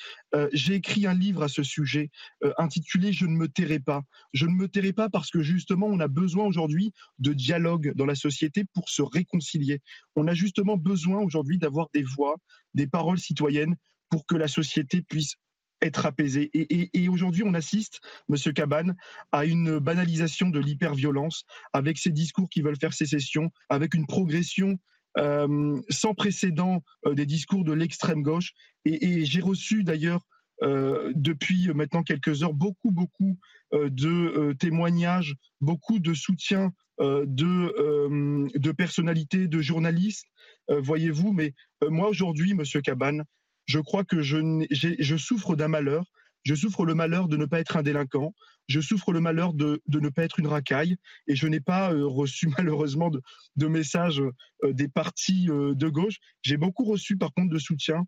J'ai 0.52 0.74
écrit 0.74 1.04
un 1.04 1.14
livre 1.14 1.42
à 1.42 1.48
ce 1.48 1.64
sujet 1.64 2.10
intitulé 2.58 3.12
Je 3.12 3.26
ne 3.26 3.32
me 3.32 3.48
tairai 3.48 3.80
pas. 3.80 4.02
Je 4.32 4.46
ne 4.46 4.52
me 4.52 4.68
tairai 4.68 4.92
pas 4.92 5.08
parce 5.08 5.30
que 5.30 5.42
justement 5.42 5.88
on 5.88 5.98
a 5.98 6.06
besoin 6.06 6.44
aujourd'hui 6.44 6.92
de 7.18 7.32
dialogue 7.32 7.92
dans 7.96 8.06
la 8.06 8.14
société 8.14 8.64
pour 8.72 8.88
se 8.88 9.02
réconcilier. 9.02 9.80
On 10.14 10.28
a 10.28 10.34
justement 10.34 10.76
besoin 10.76 11.18
aujourd'hui 11.18 11.58
d'avoir 11.58 11.88
des 11.92 12.04
voix, 12.04 12.36
des 12.74 12.86
paroles 12.86 13.18
citoyennes 13.18 13.74
pour 14.08 14.24
que 14.24 14.36
la 14.36 14.46
société 14.46 15.02
puisse 15.02 15.34
être 15.82 16.06
apaisée. 16.06 16.50
Et, 16.52 17.08
aujourd'hui, 17.08 17.42
on 17.44 17.54
assiste, 17.54 18.00
Monsieur 18.28 18.52
Cabane, 18.52 18.96
à 19.32 19.44
une 19.44 19.78
banalisation 19.78 20.48
de 20.48 20.58
l'hyperviolence, 20.58 21.44
avec 21.72 21.98
ces 21.98 22.10
discours 22.10 22.48
qui 22.48 22.62
veulent 22.62 22.78
faire 22.78 22.92
sécession, 22.92 23.50
avec 23.68 23.94
une 23.94 24.06
progression 24.06 24.78
euh, 25.18 25.80
sans 25.88 26.14
précédent 26.14 26.84
euh, 27.06 27.14
des 27.14 27.26
discours 27.26 27.64
de 27.64 27.72
l'extrême 27.72 28.22
gauche. 28.22 28.52
Et, 28.84 29.24
j'ai 29.24 29.40
reçu 29.40 29.82
d'ailleurs 29.82 30.22
euh, 30.62 31.12
depuis 31.14 31.68
maintenant 31.74 32.02
quelques 32.02 32.42
heures 32.42 32.54
beaucoup, 32.54 32.90
beaucoup 32.90 33.38
de 33.72 34.52
témoignages, 34.54 35.36
beaucoup 35.60 36.00
de 36.00 36.12
soutien 36.12 36.72
de, 36.98 38.58
de 38.58 38.72
personnalités, 38.72 39.46
de 39.46 39.60
journalistes, 39.60 40.26
voyez-vous. 40.68 41.32
Mais 41.32 41.54
moi 41.88 42.08
aujourd'hui, 42.08 42.52
Monsieur 42.54 42.80
Cabane, 42.80 43.24
je 43.70 43.78
crois 43.78 44.04
que 44.04 44.20
je, 44.20 45.16
souffre 45.16 45.54
d'un 45.54 45.68
malheur. 45.68 46.04
Je 46.42 46.54
souffre 46.56 46.84
le 46.84 46.94
malheur 46.94 47.28
de 47.28 47.36
ne 47.36 47.44
pas 47.44 47.60
être 47.60 47.76
un 47.76 47.82
délinquant. 47.82 48.34
Je 48.66 48.80
souffre 48.80 49.12
le 49.12 49.20
malheur 49.20 49.54
de, 49.54 49.80
ne 49.86 50.08
pas 50.08 50.24
être 50.24 50.40
une 50.40 50.48
racaille. 50.48 50.96
Et 51.28 51.36
je 51.36 51.46
n'ai 51.46 51.60
pas 51.60 51.92
euh, 51.92 52.04
reçu 52.04 52.48
malheureusement 52.58 53.10
de, 53.10 53.66
messages 53.68 54.20
euh, 54.20 54.72
des 54.72 54.88
partis 54.88 55.48
euh, 55.50 55.74
de 55.74 55.88
gauche. 55.88 56.16
J'ai 56.42 56.56
beaucoup 56.56 56.84
reçu 56.84 57.16
par 57.16 57.32
contre 57.32 57.52
de 57.52 57.58
soutien, 57.60 58.06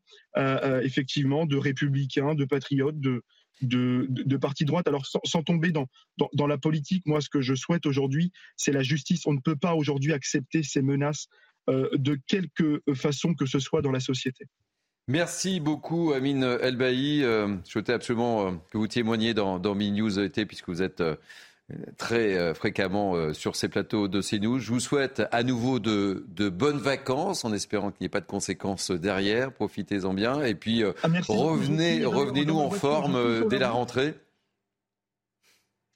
effectivement, 0.82 1.46
de 1.46 1.56
républicains, 1.56 2.34
de 2.34 2.44
patriotes, 2.44 2.98
de, 2.98 3.22
de, 3.60 4.08
de, 4.08 4.36
partis 4.36 4.64
droite. 4.64 4.88
Alors 4.88 5.06
sans, 5.06 5.42
tomber 5.44 5.70
dans, 5.70 6.46
la 6.48 6.58
politique, 6.58 7.06
moi 7.06 7.20
ce 7.20 7.28
que 7.28 7.40
je 7.40 7.54
souhaite 7.54 7.86
aujourd'hui, 7.86 8.32
c'est 8.56 8.72
la 8.72 8.82
justice. 8.82 9.28
On 9.28 9.32
ne 9.32 9.40
peut 9.40 9.56
pas 9.56 9.76
aujourd'hui 9.76 10.12
accepter 10.12 10.64
ces 10.64 10.82
menaces 10.82 11.28
de 11.68 12.18
quelque 12.26 12.82
façon 12.96 13.34
que 13.34 13.46
ce 13.46 13.60
soit 13.60 13.82
dans 13.82 13.92
la 13.92 14.00
société. 14.00 14.46
Merci 15.08 15.58
beaucoup, 15.58 16.12
Amine 16.12 16.44
Elbaï. 16.60 17.24
Euh, 17.24 17.56
je 17.64 17.70
souhaitais 17.70 17.92
absolument 17.92 18.46
euh, 18.46 18.50
que 18.70 18.78
vous 18.78 18.86
témoigniez 18.86 19.34
dans, 19.34 19.58
dans 19.58 19.74
News 19.74 20.20
été, 20.20 20.46
puisque 20.46 20.68
vous 20.68 20.80
êtes 20.80 21.00
euh, 21.00 21.16
très 21.96 22.54
fréquemment 22.54 23.32
sur 23.32 23.56
ces 23.56 23.68
plateaux 23.68 24.06
de 24.06 24.20
CNews. 24.20 24.58
Je 24.58 24.70
vous 24.70 24.80
souhaite 24.80 25.22
à 25.32 25.42
nouveau 25.42 25.78
de, 25.78 26.24
bonnes 26.50 26.78
vacances, 26.78 27.44
en 27.44 27.52
espérant 27.52 27.90
qu'il 27.90 28.02
n'y 28.02 28.06
ait 28.06 28.10
pas 28.10 28.20
de 28.20 28.26
conséquences 28.26 28.90
derrière. 28.90 29.52
Profitez-en 29.52 30.12
bien. 30.12 30.42
Et 30.42 30.54
puis, 30.54 30.82
ah, 30.84 31.08
revenez, 31.28 32.04
revenez-nous 32.04 32.58
en 32.58 32.70
forme 32.70 33.48
dès 33.48 33.58
la 33.58 33.70
rentrée. 33.70 34.14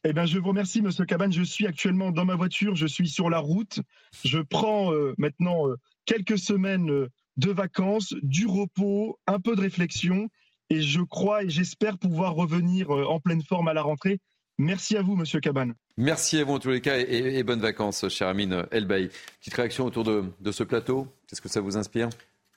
Eh 0.04 0.14
bien, 0.14 0.24
je 0.24 0.38
vous 0.38 0.48
remercie, 0.48 0.80
Monsieur 0.80 1.04
Cabane. 1.04 1.32
Je 1.32 1.42
suis 1.42 1.66
actuellement 1.66 2.10
dans 2.10 2.24
ma 2.24 2.36
voiture, 2.36 2.74
je 2.74 2.86
suis 2.86 3.08
sur 3.08 3.28
la 3.28 3.40
route. 3.40 3.80
Je 4.24 4.38
prends 4.38 4.92
maintenant 5.18 5.64
quelques 6.06 6.38
semaines 6.38 7.08
de 7.36 7.50
vacances, 7.50 8.14
du 8.22 8.46
repos, 8.46 9.18
un 9.26 9.40
peu 9.40 9.56
de 9.56 9.60
réflexion. 9.60 10.28
Et 10.70 10.82
je 10.82 11.00
crois 11.00 11.44
et 11.44 11.48
j'espère 11.48 11.98
pouvoir 11.98 12.34
revenir 12.34 12.94
euh, 12.94 13.04
en 13.04 13.20
pleine 13.20 13.42
forme 13.42 13.68
à 13.68 13.74
la 13.74 13.82
rentrée. 13.82 14.20
Merci 14.58 14.96
à 14.96 15.02
vous, 15.02 15.16
Monsieur 15.16 15.40
Cabane. 15.40 15.74
Merci 15.98 16.38
à 16.38 16.44
vous 16.44 16.54
en 16.54 16.58
tous 16.58 16.70
les 16.70 16.80
cas 16.80 16.96
et, 16.98 17.42
bonnes 17.42 17.60
vacances, 17.60 18.08
cher 18.08 18.28
Amine 18.28 18.66
Elbaï. 18.70 19.10
Petite 19.38 19.54
réaction 19.54 19.84
autour 19.84 20.04
de, 20.04 20.52
ce 20.52 20.62
plateau. 20.62 21.06
Qu'est-ce 21.28 21.42
que 21.42 21.48
ça 21.48 21.60
vous 21.60 21.76
inspire? 21.76 22.08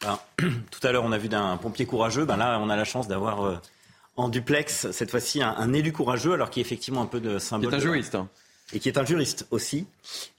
Ben, 0.01 0.17
Tout 0.37 0.87
à 0.87 0.91
l'heure, 0.91 1.03
on 1.03 1.11
a 1.11 1.17
vu 1.17 1.27
d'un 1.27 1.57
pompier 1.57 1.85
courageux. 1.85 2.25
Ben 2.25 2.37
là, 2.37 2.57
on 2.59 2.69
a 2.69 2.75
la 2.77 2.85
chance 2.85 3.07
d'avoir 3.07 3.43
euh, 3.43 3.57
en 4.15 4.29
duplex, 4.29 4.91
cette 4.91 5.11
fois-ci, 5.11 5.41
un, 5.41 5.73
élu 5.73 5.91
courageux, 5.91 6.33
alors 6.33 6.49
qui 6.49 6.59
est 6.59 6.63
effectivement 6.63 7.01
un 7.01 7.05
peu 7.05 7.19
de 7.19 7.37
symbole. 7.37 7.69
Qui 7.69 7.75
est 7.75 7.79
un 7.79 7.81
juriste. 7.81 8.15
Hein. 8.15 8.29
Et 8.71 8.79
qui 8.79 8.87
est 8.87 8.97
un 8.97 9.05
juriste 9.05 9.47
aussi. 9.51 9.85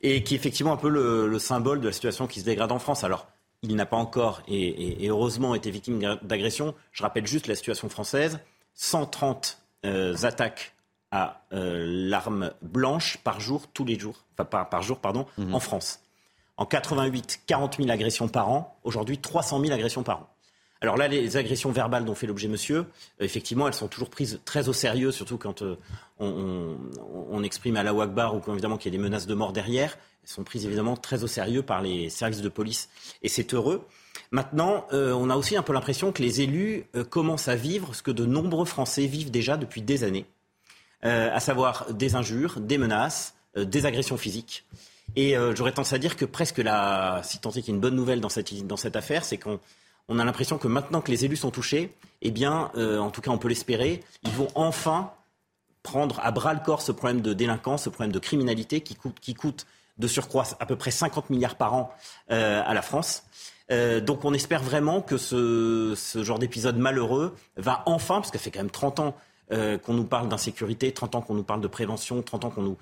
Et 0.00 0.22
qui 0.22 0.34
est 0.34 0.38
effectivement 0.38 0.72
un 0.72 0.78
peu 0.78 0.88
le, 0.88 1.28
le 1.28 1.38
symbole 1.38 1.80
de 1.80 1.86
la 1.86 1.92
situation 1.92 2.26
qui 2.26 2.40
se 2.40 2.44
dégrade 2.46 2.72
en 2.72 2.78
France. 2.78 3.04
Alors, 3.04 3.26
il 3.62 3.76
n'a 3.76 3.86
pas 3.86 3.96
encore, 3.96 4.42
et, 4.48 5.06
heureusement, 5.08 5.54
été 5.54 5.70
victime 5.70 6.18
d'agression. 6.22 6.74
Je 6.92 7.02
rappelle 7.02 7.26
juste 7.26 7.46
la 7.46 7.54
situation 7.54 7.88
française. 7.88 8.40
130 8.74 9.58
euh, 9.84 10.16
attaques 10.22 10.74
à 11.10 11.42
euh, 11.52 11.84
l'arme 12.08 12.52
blanche 12.62 13.18
par 13.18 13.40
jour, 13.40 13.66
tous 13.74 13.84
les 13.84 13.98
jours, 13.98 14.24
enfin 14.38 14.64
par, 14.64 14.82
jour, 14.82 14.98
pardon, 14.98 15.26
mhm. 15.36 15.54
en 15.54 15.60
France. 15.60 16.00
En 16.56 16.64
88, 16.64 17.42
40 17.46 17.76
000 17.78 17.90
agressions 17.90 18.28
par 18.28 18.48
an. 18.48 18.78
Aujourd'hui, 18.84 19.18
300 19.18 19.60
000 19.60 19.72
agressions 19.72 20.02
par 20.02 20.18
an. 20.18 20.28
Alors 20.82 20.96
là, 20.96 21.08
les 21.08 21.36
agressions 21.36 21.72
verbales 21.72 22.06
dont 22.06 22.14
fait 22.14 22.26
l'objet 22.26 22.48
monsieur, 22.48 22.78
euh, 22.78 22.84
effectivement, 23.20 23.68
elles 23.68 23.74
sont 23.74 23.88
toujours 23.88 24.08
prises 24.08 24.40
très 24.46 24.70
au 24.70 24.72
sérieux, 24.72 25.12
surtout 25.12 25.36
quand 25.36 25.62
on, 26.18 27.42
exprime 27.42 27.76
à 27.76 27.82
la 27.82 27.92
Wagbar 27.92 28.34
ou 28.34 28.40
quand 28.40 28.52
évidemment 28.52 28.78
qu'il 28.78 28.92
y 28.92 28.94
a 28.94 28.98
des 28.98 29.02
menaces 29.02 29.26
de 29.26 29.34
mort 29.34 29.52
derrière 29.52 29.98
sont 30.30 30.44
prises 30.44 30.64
évidemment 30.64 30.96
très 30.96 31.24
au 31.24 31.26
sérieux 31.26 31.62
par 31.62 31.82
les 31.82 32.08
services 32.10 32.40
de 32.40 32.48
police. 32.48 32.88
Et 33.22 33.28
c'est 33.28 33.54
heureux. 33.54 33.86
Maintenant, 34.30 34.86
euh, 34.92 35.12
on 35.12 35.28
a 35.28 35.36
aussi 35.36 35.56
un 35.56 35.62
peu 35.62 35.72
l'impression 35.72 36.12
que 36.12 36.22
les 36.22 36.40
élus 36.40 36.84
euh, 36.94 37.04
commencent 37.04 37.48
à 37.48 37.56
vivre 37.56 37.94
ce 37.94 38.02
que 38.02 38.10
de 38.10 38.24
nombreux 38.24 38.64
Français 38.64 39.06
vivent 39.06 39.30
déjà 39.30 39.56
depuis 39.56 39.82
des 39.82 40.04
années, 40.04 40.26
euh, 41.04 41.30
à 41.32 41.40
savoir 41.40 41.92
des 41.92 42.14
injures, 42.14 42.60
des 42.60 42.78
menaces, 42.78 43.34
des 43.56 43.86
agressions 43.86 44.16
physiques. 44.16 44.64
Et 45.16 45.34
j'aurais 45.56 45.72
tendance 45.72 45.92
à 45.92 45.98
dire 45.98 46.14
que 46.14 46.24
presque 46.24 46.58
la, 46.58 47.20
si 47.24 47.40
tant 47.40 47.50
est 47.50 47.62
qu'il 47.62 47.70
y 47.70 47.70
a 47.72 47.74
une 47.74 47.80
bonne 47.80 47.96
nouvelle 47.96 48.20
dans 48.20 48.28
cette, 48.28 48.64
dans 48.64 48.76
cette 48.76 48.94
affaire, 48.94 49.24
c'est 49.24 49.38
qu'on 49.38 49.58
on 50.06 50.20
a 50.20 50.24
l'impression 50.24 50.56
que 50.56 50.68
maintenant 50.68 51.00
que 51.00 51.10
les 51.10 51.24
élus 51.24 51.34
sont 51.34 51.50
touchés, 51.50 51.92
eh 52.22 52.30
bien, 52.30 52.70
en 52.76 53.10
tout 53.10 53.20
cas 53.20 53.32
on 53.32 53.38
peut 53.38 53.48
l'espérer, 53.48 54.04
ils 54.22 54.30
vont 54.30 54.46
enfin 54.54 55.12
prendre 55.82 56.20
à 56.22 56.30
bras 56.30 56.54
le 56.54 56.60
corps 56.60 56.80
ce 56.80 56.92
problème 56.92 57.22
de 57.22 57.32
délinquance, 57.32 57.84
ce 57.84 57.90
problème 57.90 58.12
de 58.12 58.20
criminalité 58.20 58.82
qui 58.82 58.94
coûte, 58.94 59.18
qui 59.20 59.34
coûte 59.34 59.66
de 59.98 60.06
surcroît 60.06 60.44
à 60.58 60.66
peu 60.66 60.76
près 60.76 60.90
50 60.90 61.30
milliards 61.30 61.56
par 61.56 61.74
an 61.74 61.90
euh, 62.30 62.62
à 62.64 62.74
la 62.74 62.82
France. 62.82 63.24
Euh, 63.70 64.00
donc 64.00 64.24
on 64.24 64.34
espère 64.34 64.62
vraiment 64.62 65.00
que 65.00 65.16
ce, 65.16 65.94
genre 66.22 66.38
d'épisode 66.38 66.76
malheureux 66.76 67.34
va 67.56 67.82
enfin, 67.86 68.16
parce 68.16 68.30
que 68.30 68.38
ça 68.38 68.44
fait 68.44 68.50
quand 68.50 68.60
même 68.60 68.70
30 68.70 69.00
ans 69.00 69.16
euh, 69.52 69.78
qu'on 69.78 69.94
nous 69.94 70.04
parle 70.04 70.28
d'insécurité, 70.28 70.92
30 70.92 71.16
ans 71.16 71.20
qu'on 71.20 71.34
nous 71.34 71.42
parle 71.42 71.60
de 71.60 71.68
prévention, 71.68 72.22
30 72.22 72.44
ans 72.46 72.50
qu'on 72.50 72.62
nous 72.62 72.78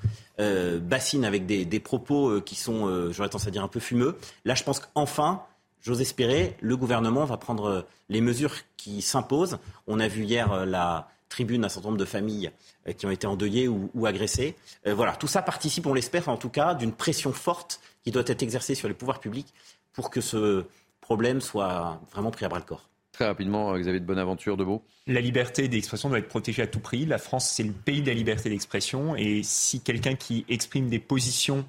bassine 0.80 1.24
avec 1.24 1.46
des, 1.46 1.80
propos 1.80 2.40
qui 2.40 2.54
sont, 2.54 3.10
j'aurais 3.12 3.28
tendance 3.28 3.46
à 3.46 3.50
dire, 3.50 3.62
un 3.62 3.68
peu 3.68 3.80
fumeux. 3.80 4.16
Là, 4.44 4.54
je 4.54 4.64
pense 4.64 4.80
qu'enfin, 4.80 5.42
j'ose 5.82 6.00
espérer, 6.00 6.56
le 6.60 6.76
gouvernement 6.76 7.24
va 7.24 7.36
prendre 7.36 7.86
les 8.08 8.20
mesures 8.20 8.54
qui 8.76 9.02
s'imposent. 9.02 9.58
On 9.86 10.00
a 10.00 10.08
vu 10.08 10.24
hier 10.24 10.66
la 10.66 11.08
tribune 11.28 11.62
d'un 11.62 11.68
certain 11.68 11.88
nombre 11.88 11.98
de 11.98 12.04
familles 12.04 12.50
qui 12.96 13.06
ont 13.06 13.10
été 13.10 13.26
endeuillées 13.26 13.68
ou, 13.68 13.90
ou 13.94 14.06
agressées. 14.06 14.56
voilà, 14.86 15.14
tout 15.16 15.26
ça 15.26 15.42
participe, 15.42 15.86
on 15.86 15.94
l'espère 15.94 16.28
en 16.28 16.36
tout 16.36 16.48
cas, 16.48 16.74
d'une 16.74 16.92
pression 16.92 17.32
forte 17.32 17.80
qui 18.02 18.10
doit 18.10 18.24
être 18.26 18.42
exercée 18.42 18.74
sur 18.74 18.88
les 18.88 18.94
pouvoirs 18.94 19.20
publics 19.20 19.52
pour 19.92 20.10
que 20.10 20.20
ce 20.20 20.64
problème 21.00 21.40
soit 21.40 22.00
vraiment 22.12 22.30
pris 22.30 22.44
à 22.44 22.48
bras 22.48 22.58
le 22.58 22.64
corps. 22.64 22.88
Très 23.12 23.26
rapidement, 23.26 23.76
Xavier 23.76 23.98
de 23.98 24.04
Bonaventure, 24.04 24.56
de 24.56 24.62
Beau. 24.62 24.84
La 25.08 25.20
liberté 25.20 25.66
d'expression 25.66 26.08
doit 26.08 26.18
être 26.18 26.28
protégée 26.28 26.62
à 26.62 26.68
tout 26.68 26.78
prix. 26.78 27.04
La 27.04 27.18
France, 27.18 27.50
c'est 27.50 27.64
le 27.64 27.72
pays 27.72 28.00
de 28.00 28.06
la 28.06 28.14
liberté 28.14 28.48
d'expression. 28.48 29.16
Et 29.16 29.42
si 29.42 29.80
quelqu'un 29.80 30.14
qui 30.14 30.44
exprime 30.48 30.88
des 30.88 31.00
positions 31.00 31.66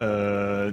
euh, 0.00 0.70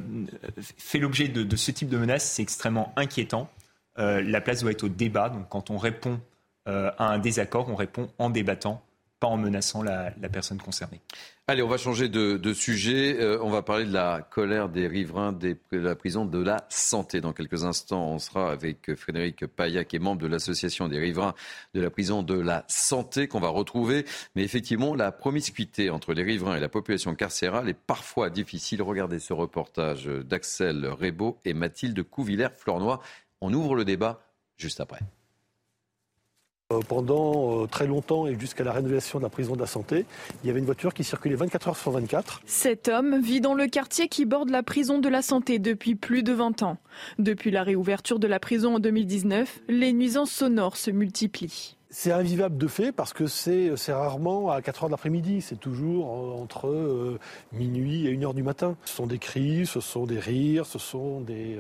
fait 0.77 0.99
l'objet 0.99 1.29
de, 1.29 1.55
ce 1.55 1.71
type 1.71 1.89
de 1.89 1.97
menaces, 1.97 2.29
c'est 2.29 2.43
extrêmement 2.43 2.93
inquiétant. 2.95 3.49
Euh, 3.97 4.21
la 4.21 4.39
place 4.39 4.61
doit 4.61 4.71
être 4.71 4.83
au 4.83 4.89
débat. 4.89 5.29
Donc 5.29 5.49
quand 5.49 5.71
on 5.71 5.77
répond 5.77 6.19
euh, 6.69 6.91
à 6.97 7.09
un 7.09 7.19
désaccord, 7.19 7.67
on 7.69 7.75
répond 7.75 8.09
en 8.17 8.29
débattant 8.29 8.81
pas 9.19 9.27
en 9.27 9.37
menaçant 9.37 9.83
la, 9.83 10.11
personne 10.31 10.59
concernée. 10.59 11.01
Allez, 11.47 11.61
on 11.61 11.67
va 11.67 11.77
changer 11.77 12.07
de, 12.07 12.53
sujet. 12.53 13.19
Euh, 13.19 13.39
on 13.41 13.49
va 13.49 13.61
parler 13.61 13.85
de 13.85 13.91
la 13.91 14.21
colère 14.21 14.69
des 14.69 14.87
riverains 14.87 15.33
de 15.33 15.57
la 15.71 15.95
prison 15.95 16.25
de 16.25 16.39
la 16.39 16.65
santé. 16.69 17.19
Dans 17.19 17.33
quelques 17.33 17.65
instants, 17.65 18.11
on 18.11 18.19
sera 18.19 18.51
avec 18.51 18.95
Frédéric 18.95 19.45
Paillac, 19.47 19.89
qui 19.89 19.97
est 19.97 19.99
membre 19.99 20.21
de 20.21 20.27
l'association 20.27 20.87
des 20.87 20.99
riverains 20.99 21.33
de 21.73 21.81
la 21.81 21.89
prison 21.89 22.23
de 22.23 22.39
la 22.39 22.63
santé, 22.67 23.27
qu'on 23.27 23.41
va 23.41 23.49
retrouver. 23.49 24.05
Mais 24.35 24.43
effectivement, 24.43 24.95
la 24.95 25.11
promiscuité 25.11 25.89
entre 25.89 26.13
les 26.13 26.23
riverains 26.23 26.55
et 26.55 26.61
la 26.61 26.69
population 26.69 27.13
carcérale 27.13 27.67
est 27.67 27.73
parfois 27.73 28.29
difficile. 28.29 28.81
Regardez 28.81 29.19
ce 29.19 29.33
reportage 29.33 30.05
d'Axel 30.05 30.87
Rebaud 30.87 31.39
et 31.43 31.53
Mathilde 31.53 32.01
Couvillère-Flornois. 32.03 33.01
On 33.41 33.53
ouvre 33.53 33.75
le 33.75 33.83
débat 33.83 34.21
juste 34.57 34.79
après. 34.79 34.99
Euh, 36.71 36.81
pendant 36.87 37.63
euh, 37.63 37.65
très 37.65 37.87
longtemps 37.87 38.27
et 38.27 38.39
jusqu'à 38.39 38.63
la 38.63 38.71
rénovation 38.71 39.17
de 39.17 39.23
la 39.23 39.29
prison 39.29 39.55
de 39.55 39.59
la 39.59 39.65
santé, 39.65 40.05
il 40.43 40.47
y 40.47 40.51
avait 40.51 40.59
une 40.59 40.67
voiture 40.67 40.93
qui 40.93 41.03
circulait 41.03 41.33
24 41.33 41.69
heures 41.69 41.77
sur 41.77 41.89
24. 41.89 42.43
Cet 42.45 42.89
homme 42.89 43.19
vit 43.19 43.41
dans 43.41 43.55
le 43.55 43.65
quartier 43.65 44.07
qui 44.07 44.23
borde 44.23 44.51
la 44.51 44.61
prison 44.61 44.99
de 44.99 45.09
la 45.09 45.23
santé 45.23 45.57
depuis 45.57 45.95
plus 45.95 46.21
de 46.21 46.31
20 46.31 46.61
ans. 46.61 46.77
Depuis 47.17 47.49
la 47.49 47.63
réouverture 47.63 48.19
de 48.19 48.27
la 48.27 48.39
prison 48.39 48.75
en 48.75 48.79
2019, 48.79 49.61
les 49.67 49.93
nuisances 49.93 50.29
sonores 50.29 50.77
se 50.77 50.91
multiplient. 50.91 51.75
C'est 51.89 52.11
invivable 52.11 52.55
de 52.55 52.67
fait 52.67 52.91
parce 52.91 53.13
que 53.13 53.25
c'est 53.25 53.73
rarement 53.89 54.51
à 54.51 54.61
4 54.61 54.83
heures 54.83 54.89
de 54.89 54.93
l'après-midi, 54.93 55.41
c'est 55.41 55.59
toujours 55.59 56.35
euh, 56.37 56.39
entre 56.39 57.17
minuit 57.51 58.05
et 58.05 58.15
1 58.15 58.21
heure 58.21 58.35
du 58.35 58.43
matin. 58.43 58.77
Ce 58.85 58.93
sont 58.93 59.07
des 59.07 59.17
cris, 59.17 59.65
ce 59.65 59.79
sont 59.79 60.05
des 60.05 60.19
rires, 60.19 60.67
ce 60.67 60.77
sont 60.77 61.21
des, 61.21 61.57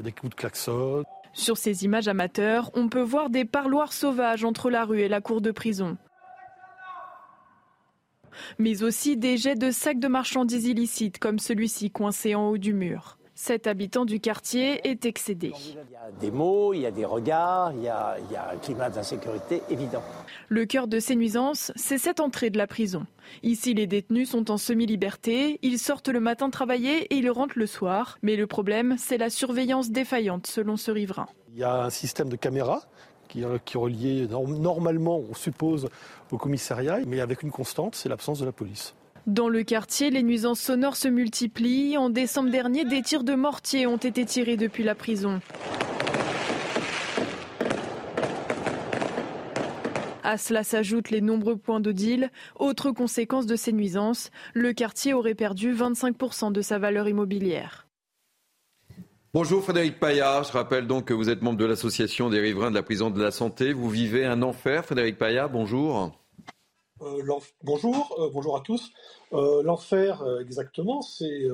des 0.00 0.10
coups 0.10 0.30
de 0.30 0.34
klaxon. 0.34 1.04
Sur 1.34 1.56
ces 1.56 1.84
images 1.84 2.08
amateurs, 2.08 2.70
on 2.74 2.88
peut 2.88 3.02
voir 3.02 3.30
des 3.30 3.44
parloirs 3.44 3.92
sauvages 3.92 4.44
entre 4.44 4.70
la 4.70 4.84
rue 4.84 5.00
et 5.00 5.08
la 5.08 5.20
cour 5.20 5.40
de 5.40 5.50
prison. 5.50 5.96
Mais 8.58 8.82
aussi 8.82 9.16
des 9.16 9.36
jets 9.36 9.54
de 9.54 9.70
sacs 9.70 9.98
de 9.98 10.08
marchandises 10.08 10.66
illicites 10.66 11.18
comme 11.18 11.38
celui-ci 11.38 11.90
coincé 11.90 12.34
en 12.34 12.48
haut 12.48 12.58
du 12.58 12.74
mur. 12.74 13.18
Cet 13.44 13.66
habitant 13.66 14.04
du 14.04 14.20
quartier 14.20 14.88
est 14.88 15.04
excédé. 15.04 15.52
Il 15.66 15.74
y 15.74 15.96
a 15.96 16.12
des 16.20 16.30
mots, 16.30 16.74
il 16.74 16.82
y 16.82 16.86
a 16.86 16.92
des 16.92 17.04
regards, 17.04 17.72
il 17.72 17.82
y 17.82 17.88
a, 17.88 18.16
un 18.52 18.56
climat 18.58 18.88
d'insécurité 18.88 19.64
évident. 19.68 20.04
Le 20.48 20.64
cœur 20.64 20.86
de 20.86 21.00
ces 21.00 21.16
nuisances, 21.16 21.72
c'est 21.74 21.98
cette 21.98 22.20
entrée 22.20 22.50
de 22.50 22.58
la 22.58 22.68
prison. 22.68 23.04
Ici, 23.42 23.74
les 23.74 23.88
détenus 23.88 24.30
sont 24.30 24.52
en 24.52 24.58
semi-liberté, 24.58 25.58
ils 25.62 25.80
sortent 25.80 26.06
le 26.06 26.20
matin 26.20 26.50
travailler 26.50 27.12
et 27.12 27.16
ils 27.16 27.28
rentrent 27.32 27.58
le 27.58 27.66
soir. 27.66 28.16
Mais 28.22 28.36
le 28.36 28.46
problème, 28.46 28.94
c'est 28.96 29.18
la 29.18 29.28
surveillance 29.28 29.90
défaillante, 29.90 30.46
selon 30.46 30.76
ce 30.76 30.92
riverain. 30.92 31.26
Il 31.52 31.58
y 31.58 31.64
a 31.64 31.82
un 31.82 31.90
système 31.90 32.28
de 32.28 32.36
caméras 32.36 32.82
qui, 33.26 33.42
qui 33.64 33.76
est 33.76 33.80
relié 33.80 34.28
normalement, 34.28 35.18
on 35.18 35.34
suppose, 35.34 35.88
au 36.30 36.38
commissariat, 36.38 37.00
mais 37.08 37.18
avec 37.18 37.42
une 37.42 37.50
constante, 37.50 37.96
c'est 37.96 38.08
l'absence 38.08 38.38
de 38.38 38.44
la 38.44 38.52
police. 38.52 38.94
Dans 39.28 39.48
le 39.48 39.62
quartier, 39.62 40.10
les 40.10 40.24
nuisances 40.24 40.60
sonores 40.60 40.96
se 40.96 41.06
multiplient. 41.06 41.96
En 41.96 42.10
décembre 42.10 42.50
dernier, 42.50 42.84
des 42.84 43.02
tirs 43.02 43.22
de 43.22 43.34
mortier 43.34 43.86
ont 43.86 43.96
été 43.96 44.24
tirés 44.24 44.56
depuis 44.56 44.82
la 44.82 44.96
prison. 44.96 45.40
À 50.24 50.38
cela 50.38 50.64
s'ajoutent 50.64 51.10
les 51.10 51.20
nombreux 51.20 51.56
points 51.56 51.78
de 51.78 51.92
deal. 51.92 52.30
Autre 52.56 52.90
conséquence 52.90 53.46
de 53.46 53.54
ces 53.54 53.72
nuisances, 53.72 54.30
le 54.54 54.72
quartier 54.72 55.14
aurait 55.14 55.34
perdu 55.34 55.72
25% 55.72 56.50
de 56.50 56.60
sa 56.60 56.78
valeur 56.78 57.08
immobilière. 57.08 57.86
Bonjour 59.34 59.62
Frédéric 59.62 59.98
Payard, 59.98 60.44
je 60.44 60.52
rappelle 60.52 60.86
donc 60.86 61.06
que 61.06 61.14
vous 61.14 61.30
êtes 61.30 61.42
membre 61.42 61.58
de 61.58 61.64
l'association 61.64 62.28
des 62.28 62.40
riverains 62.40 62.70
de 62.70 62.74
la 62.74 62.82
prison 62.82 63.08
de 63.08 63.22
la 63.22 63.30
santé. 63.30 63.72
Vous 63.72 63.88
vivez 63.88 64.26
un 64.26 64.42
enfer, 64.42 64.84
Frédéric 64.84 65.16
Payard, 65.16 65.48
bonjour. 65.48 66.12
Euh, 67.02 67.40
bonjour, 67.64 68.14
euh, 68.20 68.30
bonjour 68.32 68.56
à 68.56 68.60
tous. 68.60 68.92
Euh, 69.32 69.62
l'enfer, 69.62 70.24
exactement, 70.40 71.02
c'est, 71.02 71.48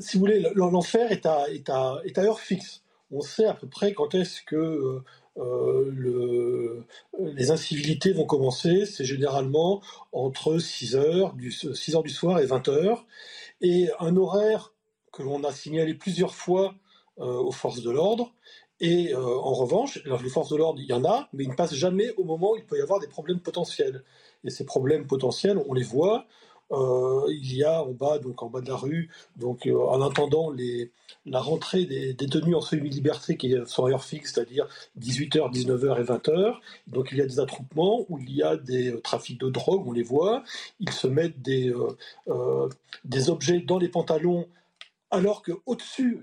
si 0.00 0.16
vous 0.16 0.20
voulez, 0.20 0.46
l'enfer 0.54 1.10
est 1.10 1.26
à, 1.26 1.46
est, 2.04 2.18
heure 2.18 2.38
fixe. 2.38 2.82
On 3.10 3.20
sait 3.20 3.46
à 3.46 3.54
peu 3.54 3.66
près 3.66 3.92
quand 3.92 4.14
est-ce 4.14 4.42
que 4.42 5.02
le, 5.36 6.84
les 7.18 7.50
incivilités 7.50 8.12
vont 8.12 8.24
commencer. 8.24 8.86
C'est 8.86 9.04
généralement 9.04 9.82
entre 10.12 10.58
6 10.58 10.96
heures, 10.96 11.34
du, 11.34 11.50
6 11.50 11.96
heures 11.96 12.02
du 12.02 12.10
soir 12.10 12.38
et 12.38 12.46
20 12.46 12.68
heures. 12.68 13.04
Et 13.60 13.88
un 14.00 14.16
horaire 14.16 14.72
que 15.12 15.22
l'on 15.22 15.44
a 15.44 15.52
signalé 15.52 15.94
plusieurs 15.94 16.34
fois 16.34 16.74
aux 17.16 17.52
forces 17.52 17.82
de 17.82 17.90
l'ordre 17.90 18.32
et 18.82 19.14
euh, 19.14 19.16
en 19.16 19.54
revanche, 19.54 20.02
les 20.04 20.28
forces 20.28 20.50
de 20.50 20.56
l'ordre, 20.56 20.80
il 20.80 20.88
y 20.88 20.92
en 20.92 21.04
a, 21.04 21.28
mais 21.32 21.44
ils 21.44 21.50
ne 21.50 21.54
passent 21.54 21.74
jamais 21.74 22.10
au 22.16 22.24
moment 22.24 22.50
où 22.50 22.56
il 22.56 22.64
peut 22.64 22.76
y 22.76 22.82
avoir 22.82 22.98
des 22.98 23.06
problèmes 23.06 23.38
potentiels. 23.38 24.02
Et 24.42 24.50
ces 24.50 24.64
problèmes 24.66 25.06
potentiels, 25.06 25.56
on 25.68 25.72
les 25.72 25.84
voit. 25.84 26.26
Euh, 26.72 27.26
il 27.28 27.54
y 27.54 27.62
a 27.62 27.84
en 27.84 27.92
bas, 27.92 28.18
donc 28.18 28.42
en 28.42 28.48
bas 28.48 28.60
de 28.60 28.68
la 28.68 28.74
rue, 28.74 29.08
donc 29.36 29.66
euh, 29.66 29.76
en 29.76 30.02
attendant 30.02 30.50
la 31.26 31.40
rentrée 31.40 31.84
des 31.84 32.14
détenus 32.14 32.56
en 32.56 32.60
semi-liberté 32.60 33.36
qui 33.36 33.54
sont 33.66 33.84
à 33.84 33.90
heure 33.90 34.04
fixe, 34.04 34.32
c'est-à-dire 34.32 34.66
18h, 34.98 35.52
19h 35.52 36.00
et 36.00 36.04
20h. 36.04 36.54
Donc 36.88 37.10
il 37.12 37.18
y 37.18 37.20
a 37.20 37.26
des 37.26 37.38
attroupements 37.38 38.04
où 38.08 38.18
il 38.18 38.34
y 38.34 38.42
a 38.42 38.56
des 38.56 39.00
trafics 39.02 39.38
de 39.38 39.48
drogue, 39.48 39.86
on 39.86 39.92
les 39.92 40.02
voit. 40.02 40.42
Ils 40.80 40.90
se 40.90 41.06
mettent 41.06 41.40
des 41.40 41.70
objets 43.28 43.60
dans 43.60 43.78
les 43.78 43.88
pantalons 43.88 44.48
alors 45.12 45.42
qu'au-dessus, 45.42 46.20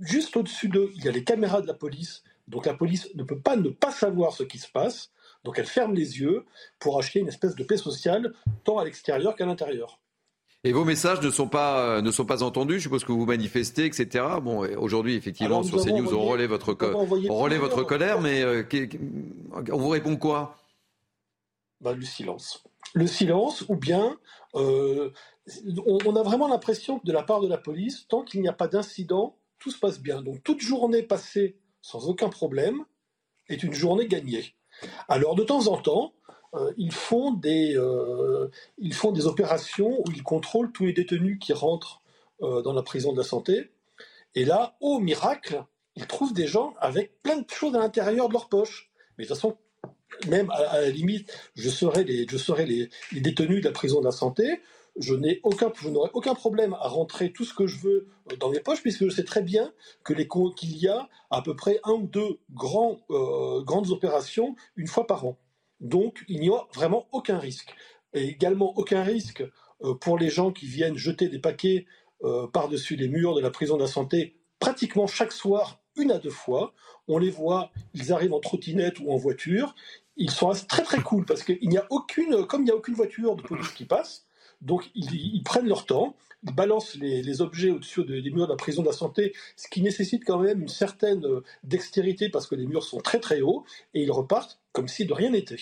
juste 0.00 0.36
au-dessus 0.36 0.68
d'eux, 0.68 0.90
il 0.96 1.04
y 1.04 1.08
a 1.08 1.12
les 1.12 1.22
caméras 1.22 1.60
de 1.60 1.66
la 1.66 1.74
police. 1.74 2.24
Donc 2.48 2.66
la 2.66 2.74
police 2.74 3.08
ne 3.14 3.22
peut 3.22 3.38
pas 3.38 3.54
ne 3.54 3.68
pas 3.68 3.92
savoir 3.92 4.32
ce 4.32 4.42
qui 4.42 4.58
se 4.58 4.68
passe. 4.68 5.12
Donc 5.44 5.58
elle 5.58 5.66
ferme 5.66 5.94
les 5.94 6.18
yeux 6.18 6.44
pour 6.78 6.98
acheter 6.98 7.20
une 7.20 7.28
espèce 7.28 7.54
de 7.54 7.62
paix 7.62 7.76
sociale, 7.76 8.32
tant 8.64 8.78
à 8.78 8.84
l'extérieur 8.84 9.36
qu'à 9.36 9.46
l'intérieur. 9.46 10.00
Et 10.64 10.72
vos 10.72 10.84
messages 10.84 11.20
ne 11.22 11.30
sont 11.30 11.48
pas, 11.48 11.80
euh, 11.80 12.02
ne 12.02 12.10
sont 12.10 12.26
pas 12.26 12.42
entendus 12.42 12.74
Je 12.74 12.82
suppose 12.84 13.04
que 13.04 13.12
vous 13.12 13.24
manifestez, 13.24 13.86
etc. 13.86 14.24
Bon, 14.42 14.58
aujourd'hui, 14.76 15.14
effectivement, 15.14 15.62
sur 15.62 15.82
CNews, 15.82 16.12
on 16.12 16.24
relaie 16.24 16.46
votre, 16.46 16.76
on 17.28 17.36
relaie 17.36 17.58
votre 17.58 17.82
colère, 17.82 18.20
mais 18.20 18.42
euh, 18.42 18.64
on 19.72 19.78
vous 19.78 19.88
répond 19.88 20.16
quoi? 20.16 20.56
Bah, 21.80 21.92
Le 21.92 22.04
silence. 22.04 22.64
Le 22.92 23.06
silence, 23.06 23.64
ou 23.68 23.76
bien 23.76 24.18
euh, 24.54 25.10
on, 25.86 26.16
a 26.16 26.22
vraiment 26.22 26.48
l'impression 26.48 26.98
que 26.98 27.06
de 27.06 27.12
la 27.12 27.22
part 27.22 27.40
de 27.40 27.48
la 27.48 27.58
police, 27.58 28.06
tant 28.08 28.22
qu'il 28.22 28.40
n'y 28.40 28.48
a 28.48 28.52
pas 28.52 28.68
d'incident, 28.68 29.36
tout 29.58 29.70
se 29.70 29.78
passe 29.78 30.00
bien. 30.00 30.22
Donc 30.22 30.42
toute 30.42 30.60
journée 30.60 31.02
passée 31.02 31.56
sans 31.82 32.08
aucun 32.08 32.28
problème 32.28 32.84
est 33.48 33.62
une 33.62 33.72
journée 33.72 34.06
gagnée. 34.06 34.54
Alors 35.08 35.34
de 35.34 35.44
temps 35.44 35.66
en 35.68 35.76
temps, 35.76 36.12
euh, 36.54 36.72
ils, 36.76 36.92
font 36.92 37.32
des, 37.32 37.76
euh, 37.76 38.48
ils 38.78 38.94
font 38.94 39.12
des 39.12 39.26
opérations 39.26 40.00
où 40.00 40.10
ils 40.12 40.22
contrôlent 40.22 40.72
tous 40.72 40.86
les 40.86 40.92
détenus 40.92 41.38
qui 41.40 41.52
rentrent 41.52 42.02
euh, 42.42 42.62
dans 42.62 42.72
la 42.72 42.82
prison 42.82 43.12
de 43.12 43.18
la 43.18 43.24
santé. 43.24 43.70
Et 44.34 44.44
là, 44.44 44.76
au 44.80 44.98
miracle, 44.98 45.64
ils 45.96 46.06
trouvent 46.06 46.32
des 46.32 46.46
gens 46.46 46.74
avec 46.80 47.22
plein 47.22 47.36
de 47.36 47.48
choses 47.50 47.74
à 47.74 47.78
l'intérieur 47.78 48.28
de 48.28 48.32
leur 48.32 48.48
poche. 48.48 48.90
Mais 49.16 49.24
de 49.24 49.28
toute 49.28 49.36
façon, 49.36 49.56
même 50.28 50.50
à, 50.50 50.80
la 50.80 50.90
limite, 50.90 51.32
je 51.54 51.68
serais 51.70 52.04
les 52.04 52.26
détenus 53.20 53.60
de 53.60 53.68
la 53.68 53.72
prison 53.72 54.00
de 54.00 54.06
la 54.06 54.12
santé, 54.12 54.60
je 55.00 55.14
n'ai 55.14 55.40
aucun, 55.42 55.72
n'aurai 55.86 56.10
aucun 56.12 56.34
problème 56.34 56.74
à 56.74 56.88
rentrer 56.88 57.32
tout 57.32 57.44
ce 57.44 57.54
que 57.54 57.66
je 57.66 57.78
veux 57.80 58.08
dans 58.38 58.50
mes 58.50 58.60
poches, 58.60 58.82
puisque 58.82 59.04
je 59.04 59.10
sais 59.10 59.24
très 59.24 59.42
bien 59.42 59.72
que 60.04 60.12
les 60.12 60.28
qu'il 60.56 60.76
y 60.76 60.88
a 60.88 61.08
à 61.30 61.42
peu 61.42 61.56
près 61.56 61.80
un 61.84 61.92
ou 61.92 62.06
deux 62.06 62.38
grands, 62.52 63.00
euh, 63.10 63.62
grandes 63.62 63.90
opérations 63.90 64.54
une 64.76 64.86
fois 64.86 65.06
par 65.06 65.24
an. 65.24 65.38
Donc, 65.80 66.24
il 66.28 66.40
n'y 66.40 66.50
a 66.50 66.60
vraiment 66.74 67.08
aucun 67.12 67.38
risque. 67.38 67.74
Et 68.12 68.24
également 68.28 68.76
aucun 68.76 69.02
risque 69.02 69.42
euh, 69.82 69.94
pour 69.94 70.18
les 70.18 70.28
gens 70.28 70.52
qui 70.52 70.66
viennent 70.66 70.96
jeter 70.96 71.28
des 71.28 71.38
paquets 71.38 71.86
euh, 72.22 72.46
par-dessus 72.46 72.96
les 72.96 73.08
murs 73.08 73.34
de 73.34 73.40
la 73.40 73.50
prison 73.50 73.76
de 73.76 73.82
la 73.82 73.88
santé 73.88 74.36
pratiquement 74.58 75.06
chaque 75.06 75.32
soir, 75.32 75.80
une 75.96 76.12
à 76.12 76.18
deux 76.18 76.30
fois. 76.30 76.74
On 77.08 77.16
les 77.16 77.30
voit, 77.30 77.72
ils 77.94 78.12
arrivent 78.12 78.34
en 78.34 78.40
trottinette 78.40 79.00
ou 79.00 79.10
en 79.10 79.16
voiture, 79.16 79.74
ils 80.16 80.30
sont 80.30 80.52
très 80.68 80.82
très 80.82 81.00
cool 81.00 81.24
parce 81.24 81.42
qu'il 81.42 81.68
n'y 81.68 81.78
a 81.78 81.86
aucune, 81.88 82.44
comme 82.46 82.60
il 82.62 82.66
n'y 82.66 82.70
a 82.70 82.76
aucune 82.76 82.94
voiture 82.94 83.36
de 83.36 83.42
police 83.42 83.70
qui 83.70 83.86
passe, 83.86 84.26
donc 84.60 84.90
ils, 84.94 85.42
prennent 85.42 85.68
leur 85.68 85.86
temps, 85.86 86.16
ils 86.44 86.54
balancent 86.54 86.96
les, 86.96 87.40
objets 87.40 87.70
au-dessus 87.70 88.04
des 88.04 88.30
murs 88.30 88.46
de 88.46 88.52
la 88.52 88.56
prison 88.56 88.82
de 88.82 88.86
la 88.86 88.92
santé, 88.92 89.32
ce 89.56 89.68
qui 89.68 89.82
nécessite 89.82 90.24
quand 90.24 90.38
même 90.38 90.62
une 90.62 90.68
certaine 90.68 91.24
euh, 91.24 91.42
dextérité 91.64 92.28
parce 92.28 92.46
que 92.46 92.54
les 92.54 92.66
murs 92.66 92.84
sont 92.84 92.98
très 92.98 93.20
très 93.20 93.40
hauts, 93.40 93.64
et 93.94 94.02
ils 94.02 94.12
repartent 94.12 94.60
comme 94.72 94.88
si 94.88 95.06
de 95.06 95.12
rien 95.12 95.30
n'était. 95.30 95.56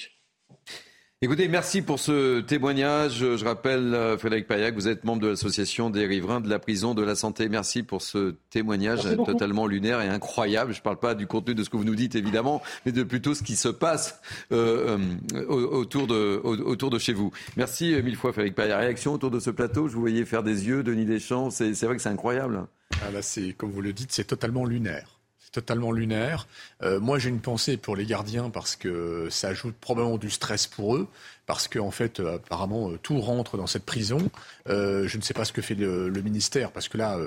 Écoutez, 1.20 1.49
merci 1.49 1.82
pour 1.82 1.99
ce 1.99 2.39
témoignage. 2.43 3.19
Je 3.19 3.45
rappelle, 3.45 3.93
euh, 3.93 4.16
Frédéric 4.16 4.47
Paillac, 4.47 4.73
vous 4.74 4.86
êtes 4.86 5.03
membre 5.03 5.20
de 5.20 5.27
l'association 5.27 5.90
des 5.90 6.07
riverains 6.07 6.40
de 6.40 6.49
la 6.49 6.61
prison 6.61 6.95
de 6.95 7.03
la 7.03 7.16
santé. 7.16 7.49
Merci 7.49 7.82
pour 7.82 8.03
ce 8.03 8.36
témoignage 8.51 9.01
totalement 9.27 9.66
lunaire 9.66 10.01
et 10.01 10.07
incroyable. 10.07 10.73
Je 10.73 10.78
ne 10.78 10.82
parle 10.85 11.01
pas 11.01 11.16
du 11.16 11.27
contenu 11.27 11.57
de 11.57 11.65
ce 11.65 11.70
que 11.70 11.77
vous 11.77 11.82
nous 11.82 11.97
dites, 11.97 12.15
évidemment, 12.15 12.62
mais 12.86 12.93
de 12.93 13.03
plutôt 13.03 13.35
ce 13.35 13.43
qui 13.43 13.57
se 13.57 13.69
passe 13.69 14.20
euh, 14.53 14.97
euh, 15.35 15.45
autour, 15.49 16.07
de, 16.07 16.40
autour 16.45 16.90
de 16.90 17.01
chez 17.01 17.15
vous. 17.15 17.32
Merci 17.57 18.01
mille 18.01 18.15
fois, 18.15 18.32
Frédéric 18.32 18.55
Paillac. 18.55 18.78
Réaction 18.78 19.12
autour 19.12 19.32
de 19.32 19.40
ce 19.40 19.51
plateau 19.51 19.89
Je 19.89 19.95
vous 19.95 20.01
voyais 20.03 20.24
faire 20.24 20.45
des 20.45 20.69
yeux, 20.69 20.85
Denis 20.85 21.05
Deschamps. 21.05 21.51
C'est 21.51 21.82
vrai 21.82 21.97
que 21.97 22.03
c'est 22.03 22.11
incroyable. 22.11 22.69
Ah 23.05 23.11
là, 23.11 23.23
c'est, 23.23 23.55
comme 23.55 23.73
vous 23.73 23.82
le 23.82 23.93
dites, 23.93 24.12
c'est 24.12 24.23
totalement 24.23 24.65
lunaire 24.65 25.18
totalement 25.53 25.93
lunaire. 25.93 26.47
Euh, 26.83 27.01
moi, 27.01 27.19
j'ai 27.19 27.29
une 27.29 27.41
pensée 27.41 27.77
pour 27.77 27.97
les 27.97 28.07
gardiens 28.07 28.51
parce 28.51 28.77
que 28.77 29.29
ça 29.31 29.49
ajoute 29.49 29.77
probablement 29.77 30.19
du 30.19 30.31
stress 30.31 30.66
pour 30.66 30.97
eux, 30.97 31.09
parce 31.47 31.69
qu'en 31.69 31.87
en 31.87 31.91
fait, 31.91 32.20
euh, 32.20 32.37
apparemment, 32.37 32.91
euh, 32.91 32.99
tout 33.03 33.20
rentre 33.20 33.57
dans 33.57 33.66
cette 33.66 33.85
prison. 33.85 34.31
je 34.66 35.16
ne 35.16 35.23
sais 35.23 35.35
pas 35.35 35.45
ce 35.45 35.53
que 35.53 35.62
fait 35.62 35.75
le, 35.75 36.09
le 36.09 36.23
ministère, 36.23 36.73
parce 36.73 36.89
que 36.89 36.99
là, 36.99 37.19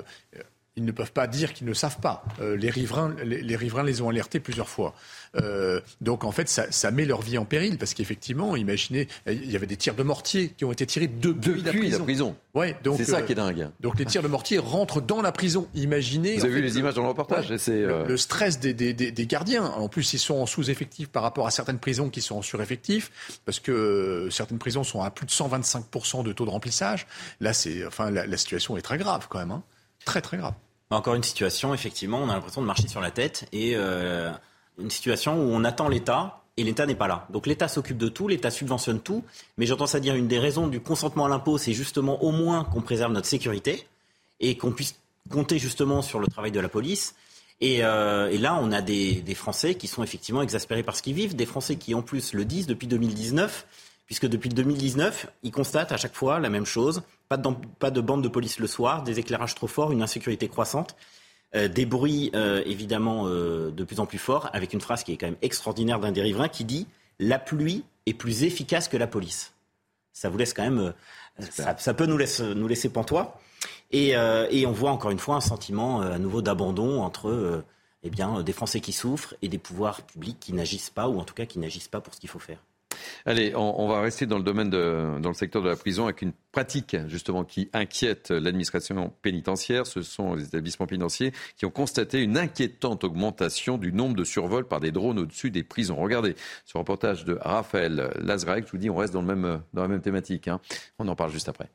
ils 0.76 0.84
ne 0.84 0.92
peuvent 0.92 1.12
pas 1.12 1.26
dire 1.26 1.52
qu'ils 1.52 1.66
ne 1.66 1.74
savent 1.74 1.98
pas. 2.00 2.24
Euh, 2.40 2.56
les, 2.56 2.70
riverains, 2.70 3.14
les, 3.22 3.56
riverains 3.56 3.82
les 3.82 4.00
ont 4.00 4.08
alertés 4.08 4.40
plusieurs 4.40 4.70
fois. 4.70 4.94
Euh, 5.36 5.80
donc 6.00 6.24
en 6.24 6.32
fait, 6.32 6.48
ça, 6.48 6.90
met 6.90 7.04
leur 7.04 7.20
vie 7.20 7.36
en 7.36 7.44
péril 7.44 7.76
parce 7.76 7.92
qu'effectivement, 7.92 8.56
imaginez, 8.56 9.06
il 9.26 9.50
y 9.50 9.56
avait 9.56 9.66
des 9.66 9.76
tirs 9.76 9.94
de 9.94 10.02
mortier 10.02 10.48
qui 10.56 10.64
ont 10.64 10.72
été 10.72 10.86
tirés 10.86 11.08
depuis, 11.08 11.60
la 11.60 11.98
prison. 11.98 12.36
Ouais, 12.54 12.76
donc 12.84 12.96
c'est 12.96 13.04
ça 13.04 13.18
euh, 13.18 13.22
qui 13.22 13.32
est 13.32 13.34
dingue. 13.34 13.68
Donc 13.80 13.98
les 13.98 14.06
tirs 14.06 14.22
de 14.22 14.28
mortier 14.28 14.58
rentrent 14.58 15.02
dans 15.02 15.20
la 15.20 15.30
prison. 15.30 15.68
Imaginez. 15.74 16.36
Vous 16.36 16.44
avez 16.44 16.54
vu 16.54 16.62
les 16.62 16.78
images 16.78 16.94
dans 16.94 17.02
le 17.02 17.08
reportage. 17.08 17.54
c'est 17.58 17.82
le, 17.82 18.16
stress 18.16 18.58
des, 18.58 18.72
des, 18.72 19.26
gardiens. 19.26 19.64
En 19.64 19.88
plus, 19.88 20.14
ils 20.14 20.18
sont 20.18 20.36
en 20.36 20.46
sous-effectif 20.46 21.08
par 21.08 21.22
rapport 21.22 21.46
à 21.46 21.50
certaines 21.50 21.78
prisons 21.78 22.08
qui 22.08 22.22
sont 22.22 22.36
en 22.36 22.42
sur-effectif 22.42 23.40
parce 23.44 23.60
que 23.60 24.28
certaines 24.30 24.58
prisons 24.58 24.84
sont 24.84 25.02
à 25.02 25.10
plus 25.10 25.26
de 25.26 25.30
125% 25.32 26.24
de 26.24 26.32
taux 26.32 26.46
de 26.46 26.50
remplissage. 26.50 27.06
Là, 27.40 27.52
c'est, 27.52 27.86
enfin, 27.86 28.10
la, 28.10 28.36
situation 28.38 28.78
est 28.78 28.82
très 28.82 28.96
grave 28.96 29.26
quand 29.28 29.38
même. 29.38 29.50
Hein. 29.50 29.62
Très 30.04 30.20
très 30.20 30.36
grave. 30.36 30.54
Encore 30.90 31.14
une 31.14 31.22
situation, 31.22 31.72
effectivement, 31.72 32.18
on 32.18 32.28
a 32.28 32.34
l'impression 32.34 32.60
de 32.60 32.66
marcher 32.66 32.88
sur 32.88 33.00
la 33.00 33.10
tête 33.10 33.48
et 33.52 33.72
euh, 33.76 34.30
une 34.78 34.90
situation 34.90 35.36
où 35.36 35.50
on 35.52 35.64
attend 35.64 35.88
l'État 35.88 36.42
et 36.58 36.64
l'État 36.64 36.84
n'est 36.84 36.94
pas 36.94 37.08
là. 37.08 37.26
Donc 37.30 37.46
l'État 37.46 37.66
s'occupe 37.66 37.96
de 37.96 38.08
tout, 38.08 38.28
l'État 38.28 38.50
subventionne 38.50 39.00
tout, 39.00 39.24
mais 39.56 39.64
j'entends 39.64 39.86
ça 39.86 40.00
dire 40.00 40.14
une 40.14 40.28
des 40.28 40.38
raisons 40.38 40.66
du 40.66 40.80
consentement 40.80 41.24
à 41.24 41.28
l'impôt, 41.30 41.56
c'est 41.56 41.72
justement 41.72 42.22
au 42.22 42.30
moins 42.30 42.64
qu'on 42.64 42.82
préserve 42.82 43.12
notre 43.12 43.26
sécurité 43.26 43.86
et 44.40 44.58
qu'on 44.58 44.72
puisse 44.72 44.96
compter 45.30 45.58
justement 45.58 46.02
sur 46.02 46.18
le 46.20 46.26
travail 46.26 46.52
de 46.52 46.60
la 46.60 46.68
police. 46.68 47.14
Et, 47.62 47.84
euh, 47.84 48.36
là, 48.38 48.58
on 48.60 48.72
a 48.72 48.82
des, 48.82 49.22
des, 49.22 49.34
Français 49.36 49.76
qui 49.76 49.86
sont 49.86 50.02
effectivement 50.02 50.42
exaspérés 50.42 50.82
par 50.82 50.96
ce 50.96 51.02
qu'ils 51.02 51.14
vivent, 51.14 51.36
des 51.36 51.46
Français 51.46 51.76
qui 51.76 51.94
en 51.94 52.02
plus 52.02 52.34
le 52.34 52.44
disent 52.44 52.66
depuis 52.66 52.88
2019 52.88 53.66
puisque 54.12 54.26
depuis 54.26 54.50
2019, 54.50 55.26
ils 55.42 55.50
constatent 55.50 55.90
à 55.90 55.96
chaque 55.96 56.14
fois 56.14 56.38
la 56.38 56.50
même 56.50 56.66
chose. 56.66 57.02
Pas 57.32 57.38
de, 57.38 57.48
pas 57.78 57.90
de 57.90 58.02
bande 58.02 58.22
de 58.22 58.28
police 58.28 58.58
le 58.58 58.66
soir, 58.66 59.04
des 59.04 59.18
éclairages 59.18 59.54
trop 59.54 59.66
forts, 59.66 59.90
une 59.90 60.02
insécurité 60.02 60.48
croissante. 60.48 60.96
Euh, 61.54 61.66
des 61.66 61.86
bruits 61.86 62.30
euh, 62.34 62.62
évidemment 62.66 63.26
euh, 63.26 63.70
de 63.70 63.84
plus 63.84 64.00
en 64.00 64.06
plus 64.06 64.18
forts, 64.18 64.50
avec 64.52 64.74
une 64.74 64.82
phrase 64.82 65.02
qui 65.02 65.14
est 65.14 65.16
quand 65.16 65.28
même 65.28 65.38
extraordinaire 65.40 65.98
d'un 65.98 66.12
des 66.12 66.20
riverains 66.20 66.50
qui 66.50 66.66
dit 66.66 66.86
La 67.18 67.38
pluie 67.38 67.84
est 68.04 68.12
plus 68.12 68.42
efficace 68.42 68.86
que 68.86 68.98
la 68.98 69.06
police. 69.06 69.54
Ça 70.12 70.28
vous 70.28 70.36
laisse 70.36 70.52
quand 70.52 70.62
même. 70.62 70.92
Ça, 71.48 71.94
peut 71.94 72.04
nous, 72.04 72.18
nous 72.54 72.68
laisser 72.68 72.90
pantois. 72.90 73.40
Et, 73.92 74.10
et, 74.10 74.66
on 74.66 74.72
voit 74.72 74.90
encore 74.90 75.10
une 75.10 75.18
fois 75.18 75.36
un 75.36 75.40
sentiment 75.40 76.02
à 76.02 76.18
nouveau 76.18 76.42
d'abandon 76.42 77.00
entre 77.00 77.64
eh 78.02 78.10
bien, 78.10 78.42
des 78.42 78.52
Français 78.52 78.80
qui 78.80 78.92
souffrent 78.92 79.34
et 79.40 79.48
des 79.48 79.56
pouvoirs 79.56 80.02
publics 80.02 80.38
qui 80.38 80.52
n'agissent 80.52 80.90
pas, 80.90 81.08
ou 81.08 81.18
en 81.18 81.24
tout 81.24 81.32
cas 81.32 81.46
qui 81.46 81.58
n'agissent 81.58 81.88
pas 81.88 82.02
pour 82.02 82.12
ce 82.12 82.20
qu'il 82.20 82.28
faut 82.28 82.38
faire. 82.38 82.58
Allez, 83.26 83.54
on, 83.56 83.86
va 83.88 84.00
rester 84.00 84.26
dans 84.26 84.38
le 84.38 84.44
domaine 84.44 84.70
dans 84.70 85.28
le 85.28 85.34
secteur 85.34 85.62
de 85.62 85.68
la 85.68 85.76
prison 85.76 86.04
avec 86.04 86.22
une 86.22 86.32
pratique 86.52 86.96
justement 87.06 87.44
qui 87.44 87.70
inquiète 87.72 88.30
l'administration 88.30 89.12
pénitentiaire. 89.22 89.86
Ce 89.86 90.02
sont 90.02 90.34
les 90.34 90.44
établissements 90.44 90.86
financiers 90.86 91.32
qui 91.56 91.66
ont 91.66 91.70
constaté 91.70 92.22
une 92.22 92.38
inquiétante 92.38 93.04
augmentation 93.04 93.78
du 93.78 93.92
nombre 93.92 94.16
de 94.16 94.24
survols 94.24 94.66
par 94.66 94.80
des 94.80 94.92
drones 94.92 95.18
au-dessus 95.18 95.50
des 95.50 95.62
prisons. 95.62 95.96
Regardez 95.96 96.34
ce 96.64 96.78
reportage 96.78 97.24
de 97.24 97.38
Raphaël 97.40 98.12
Lazarek. 98.20 98.66
Je 98.66 98.72
vous 98.72 98.78
dis, 98.78 98.90
on 98.90 98.96
reste 98.96 99.12
dans 99.12 99.22
la 99.22 99.88
même 99.88 100.00
thématique. 100.00 100.48
Hein. 100.48 100.60
On 100.98 101.08
en 101.08 101.16
parle 101.16 101.32
juste 101.32 101.48
après. 101.48 101.70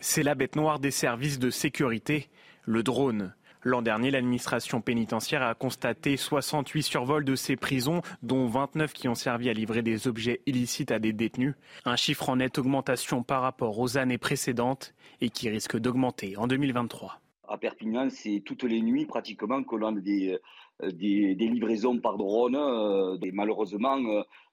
C'est 0.00 0.22
la 0.22 0.34
bête 0.34 0.56
noire 0.56 0.78
des 0.80 0.90
services 0.90 1.38
de 1.38 1.50
sécurité, 1.50 2.30
le 2.64 2.82
drone. 2.82 3.34
L'an 3.62 3.82
dernier, 3.82 4.10
l'administration 4.10 4.80
pénitentiaire 4.80 5.42
a 5.42 5.54
constaté 5.54 6.16
68 6.16 6.82
survols 6.82 7.24
de 7.24 7.34
ces 7.34 7.56
prisons, 7.56 8.00
dont 8.22 8.46
29 8.46 8.92
qui 8.94 9.06
ont 9.08 9.14
servi 9.14 9.50
à 9.50 9.52
livrer 9.52 9.82
des 9.82 10.08
objets 10.08 10.40
illicites 10.46 10.90
à 10.90 10.98
des 10.98 11.12
détenus. 11.12 11.54
Un 11.84 11.96
chiffre 11.96 12.30
en 12.30 12.36
nette 12.36 12.58
augmentation 12.58 13.22
par 13.22 13.42
rapport 13.42 13.78
aux 13.78 13.98
années 13.98 14.16
précédentes 14.18 14.94
et 15.20 15.28
qui 15.28 15.50
risque 15.50 15.76
d'augmenter 15.76 16.38
en 16.38 16.46
2023. 16.46 17.20
À 17.48 17.58
Perpignan, 17.58 18.08
c'est 18.10 18.42
toutes 18.46 18.62
les 18.62 18.80
nuits 18.80 19.06
pratiquement 19.06 19.62
qu'on 19.62 19.82
a 19.82 19.92
des, 20.00 20.38
euh, 20.82 20.90
des, 20.92 21.34
livraisons 21.34 21.98
par 21.98 22.16
drone. 22.16 22.56
Euh, 22.56 23.18
malheureusement, 23.32 23.98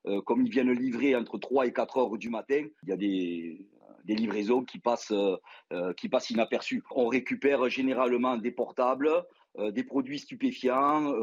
euh, 0.06 0.22
comme 0.22 0.42
ils 0.42 0.52
viennent 0.52 0.72
livrer 0.72 1.16
entre 1.16 1.38
3 1.38 1.68
et 1.68 1.72
4 1.74 1.98
heures 1.98 2.18
du 2.18 2.30
matin, 2.30 2.66
il 2.84 2.90
y 2.90 2.92
a 2.92 2.98
des, 2.98 3.68
des 4.08 4.16
livraisons 4.16 4.64
qui 4.64 4.80
passent, 4.80 5.12
euh, 5.12 5.36
euh, 5.74 5.94
qui 5.94 6.10
inaperçues. 6.32 6.82
On 6.92 7.08
récupère 7.08 7.70
généralement 7.70 8.38
des 8.38 8.52
portables, 8.52 9.12
euh, 9.60 9.72
des 9.72 9.84
produits 9.84 10.20
stupéfiants. 10.20 11.14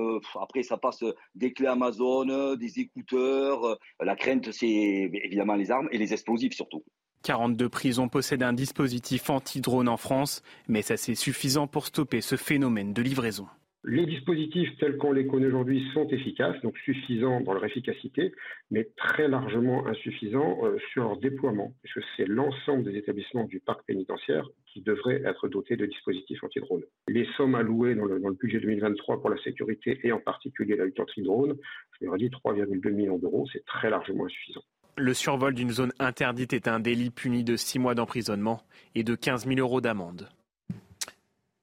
après, 0.40 0.62
ça 0.62 0.76
passe 0.76 1.02
des 1.34 1.52
clés 1.52 1.66
Amazon, 1.66 2.54
des 2.56 2.78
écouteurs. 2.78 3.78
la 4.00 4.14
crainte, 4.14 4.52
c'est 4.52 4.66
évidemment 4.68 5.54
les 5.54 5.70
armes 5.70 5.88
et 5.90 5.98
les 5.98 6.12
explosifs 6.12 6.54
surtout. 6.54 6.84
42 7.22 7.70
prisons 7.70 8.08
possèdent 8.08 8.42
un 8.42 8.52
dispositif 8.52 9.30
anti-drone 9.30 9.88
en 9.88 9.96
France, 9.96 10.42
mais 10.68 10.82
ça 10.82 10.98
c'est 10.98 11.14
suffisant 11.14 11.66
pour 11.66 11.86
stopper 11.86 12.20
ce 12.20 12.36
phénomène 12.36 12.92
de 12.92 13.00
livraison. 13.00 13.48
Les 13.86 14.06
dispositifs 14.06 14.70
tels 14.78 14.96
qu'on 14.96 15.12
les 15.12 15.26
connaît 15.26 15.48
aujourd'hui 15.48 15.86
sont 15.92 16.08
efficaces, 16.08 16.58
donc 16.62 16.74
suffisants 16.78 17.42
dans 17.42 17.52
leur 17.52 17.66
efficacité, 17.66 18.32
mais 18.70 18.88
très 18.96 19.28
largement 19.28 19.86
insuffisants 19.86 20.64
euh, 20.64 20.78
sur 20.90 21.02
leur 21.02 21.18
déploiement, 21.18 21.74
puisque 21.82 22.06
c'est 22.16 22.24
l'ensemble 22.24 22.84
des 22.84 22.96
établissements 22.96 23.44
du 23.44 23.60
parc 23.60 23.84
pénitentiaire 23.84 24.48
qui 24.72 24.80
devraient 24.80 25.20
être 25.26 25.48
dotés 25.48 25.76
de 25.76 25.84
dispositifs 25.84 26.42
anti-drone. 26.42 26.82
Les 27.08 27.26
sommes 27.36 27.54
allouées 27.54 27.94
dans 27.94 28.06
le, 28.06 28.18
budget 28.32 28.58
2023 28.60 29.20
pour 29.20 29.28
la 29.28 29.36
sécurité 29.42 30.00
et 30.02 30.12
en 30.12 30.20
particulier 30.20 30.76
la 30.76 30.86
lutte 30.86 31.00
anti-drone, 31.00 31.54
je 32.00 32.06
leur 32.06 32.16
dit 32.16 32.30
3,2 32.30 32.90
millions 32.90 33.18
d'euros, 33.18 33.46
c'est 33.52 33.66
très 33.66 33.90
largement 33.90 34.24
insuffisant. 34.24 34.62
Le 34.96 35.12
survol 35.12 35.52
d'une 35.52 35.70
zone 35.70 35.92
interdite 35.98 36.54
est 36.54 36.68
un 36.68 36.80
délit 36.80 37.10
puni 37.10 37.44
de 37.44 37.56
6 37.56 37.80
mois 37.80 37.94
d'emprisonnement 37.94 38.62
et 38.94 39.04
de 39.04 39.14
15 39.14 39.46
000 39.46 39.58
euros 39.58 39.82
d'amende. 39.82 40.30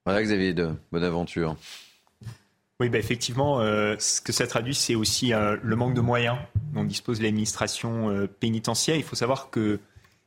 Voilà 0.05 0.21
Xavier, 0.21 0.53
de 0.53 0.69
bonne 0.91 1.03
aventure. 1.03 1.55
Oui, 2.81 2.89
bah 2.89 2.97
effectivement, 2.97 3.59
euh, 3.59 3.95
ce 3.99 4.21
que 4.21 4.31
ça 4.31 4.47
traduit, 4.47 4.73
c'est 4.73 4.95
aussi 4.95 5.35
euh, 5.35 5.55
le 5.61 5.75
manque 5.75 5.93
de 5.93 6.01
moyens 6.01 6.35
dont 6.73 6.83
dispose 6.83 7.21
l'administration 7.21 8.09
euh, 8.09 8.25
pénitentiaire. 8.25 8.95
Il 8.95 9.03
faut 9.03 9.15
savoir 9.15 9.51
que 9.51 9.79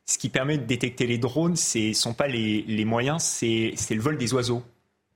ce 0.05 0.17
qui 0.17 0.29
permet 0.29 0.57
de 0.57 0.63
détecter 0.63 1.05
les 1.05 1.17
drones, 1.17 1.57
ce 1.57 1.89
ne 1.89 1.93
sont 1.93 2.13
pas 2.13 2.29
les, 2.29 2.85
moyens, 2.85 3.21
c'est 3.21 3.75
le 3.89 3.99
vol 3.99 4.17
des 4.17 4.33
oiseaux. 4.33 4.63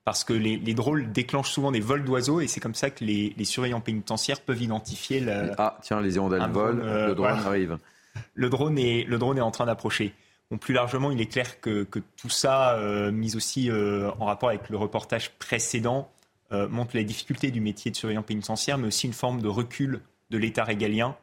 Parce 0.03 0.26
que 0.26 0.34
les, 0.34 0.57
drones 0.74 1.14
déclenchent 1.14 1.52
souvent 1.52 1.72
des 1.72 1.80
vols 1.80 2.03
d'oiseaux 2.03 2.41
et 2.41 2.48
c'est 2.48 2.60
comme 2.60 2.76
ça 2.76 2.90
que 2.90 3.06
les, 3.06 3.45
surveillants 3.45 3.80
pénitentiaires 3.80 4.41
peuvent 4.41 4.61
identifier 4.61 5.22
le. 5.22 5.52
Ah, 5.57 5.78
tiens, 5.82 6.02
les 6.02 6.16
hirondelles 6.16 6.45
volent, 6.52 6.84
le 6.84 7.16
drone 7.16 7.40
arrive. 7.45 7.78
Le 8.34 8.49
drone 8.49 8.78
est, 8.78 9.06
le 9.07 9.18
drone 9.18 9.38
est 9.38 9.41
en 9.41 9.52
train 9.52 9.66
d'approcher. 9.66 10.14
Bon, 10.52 10.57
plus 10.57 10.74
largement, 10.74 11.10
il 11.10 11.22
est 11.22 11.32
clair 11.32 11.61
que, 11.61 11.84
que 11.84 11.99
tout 12.18 12.30
ça, 12.30 12.78
mis 13.14 13.38
aussi 13.38 13.72
en 13.72 14.26
rapport 14.26 14.49
avec 14.49 14.68
le 14.68 14.76
reportage 14.76 15.32
précédent, 15.40 16.11
euh, 16.51 16.67
montre 16.67 16.95
les 16.95 17.03
difficultés 17.03 17.51
du 17.51 17.61
métier 17.61 17.91
de 17.91 17.95
surveillant 17.95 18.23
pénitentiaire, 18.23 18.77
mais 18.77 18.88
aussi 18.88 19.07
une 19.07 19.13
forme 19.13 19.41
de 19.41 19.47
recul 19.47 20.01
de 20.30 20.38
l'État 20.38 20.63
régalien 20.63 21.15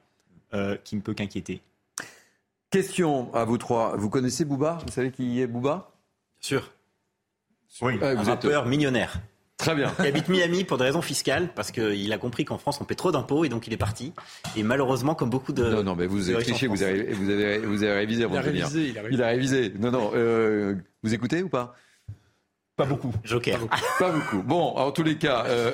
euh, 0.55 0.77
qui 0.85 0.97
ne 0.97 1.01
peut 1.01 1.15
qu'inquiéter. 1.15 1.61
Question 2.71 3.33
à 3.35 3.45
vous 3.45 3.59
trois. 3.59 3.97
Vous 3.97 4.11
connaissez 4.11 4.45
Bouba? 4.45 4.79
Vous 4.87 4.93
savez 4.93 5.11
qui 5.11 5.41
est 5.41 5.47
Bouba? 5.47 5.91
Sûr. 6.41 6.73
Oui. 7.81 7.99
un 8.03 8.15
vous 8.15 8.25
rappeur 8.25 8.63
êtes... 8.63 8.69
millionnaire. 8.69 9.21
Très 9.57 9.75
bien. 9.75 9.91
Qui 9.91 10.07
habite 10.07 10.29
Miami 10.29 10.65
pour 10.65 10.77
des 10.77 10.85
raisons 10.85 11.01
fiscales, 11.01 11.49
parce 11.55 11.71
qu'il 11.71 12.13
a 12.13 12.19
compris 12.19 12.45
qu'en 12.45 12.59
France 12.59 12.79
on 12.81 12.85
paie 12.85 12.95
trop 12.95 13.11
d'impôts 13.11 13.45
et 13.45 13.49
donc 13.49 13.67
il 13.67 13.73
est 13.73 13.79
parti. 13.79 14.13
Et 14.55 14.63
malheureusement, 14.63 15.15
comme 15.15 15.31
beaucoup 15.31 15.53
de. 15.53 15.65
Non, 15.65 15.83
non, 15.83 15.97
mais 15.97 16.07
vous 16.07 16.29
avez 16.29 16.43
triché, 16.43 16.67
vous 16.67 16.83
avez, 16.83 17.13
vous, 17.15 17.31
avez, 17.31 17.59
vous 17.59 17.83
avez 17.83 17.93
révisé 17.95 18.25
avant 18.25 18.35
il 18.35 18.39
a 18.39 18.43
de 18.43 18.47
révisé, 18.49 18.89
il 18.89 18.99
a 18.99 19.03
révisé. 19.03 19.17
Il 19.17 19.23
a 19.23 19.27
révisé. 19.29 19.73
Non, 19.79 19.91
non. 19.91 20.11
Euh, 20.15 20.75
vous 21.03 21.15
écoutez 21.15 21.43
ou 21.43 21.49
pas? 21.49 21.75
Pas 22.77 22.85
beaucoup. 22.85 23.11
Joker. 23.25 23.59
Pas 23.99 24.11
beaucoup. 24.11 24.43
Bon, 24.43 24.75
en 24.77 24.91
tous 24.93 25.03
les 25.03 25.17
cas. 25.17 25.45
Euh... 25.47 25.73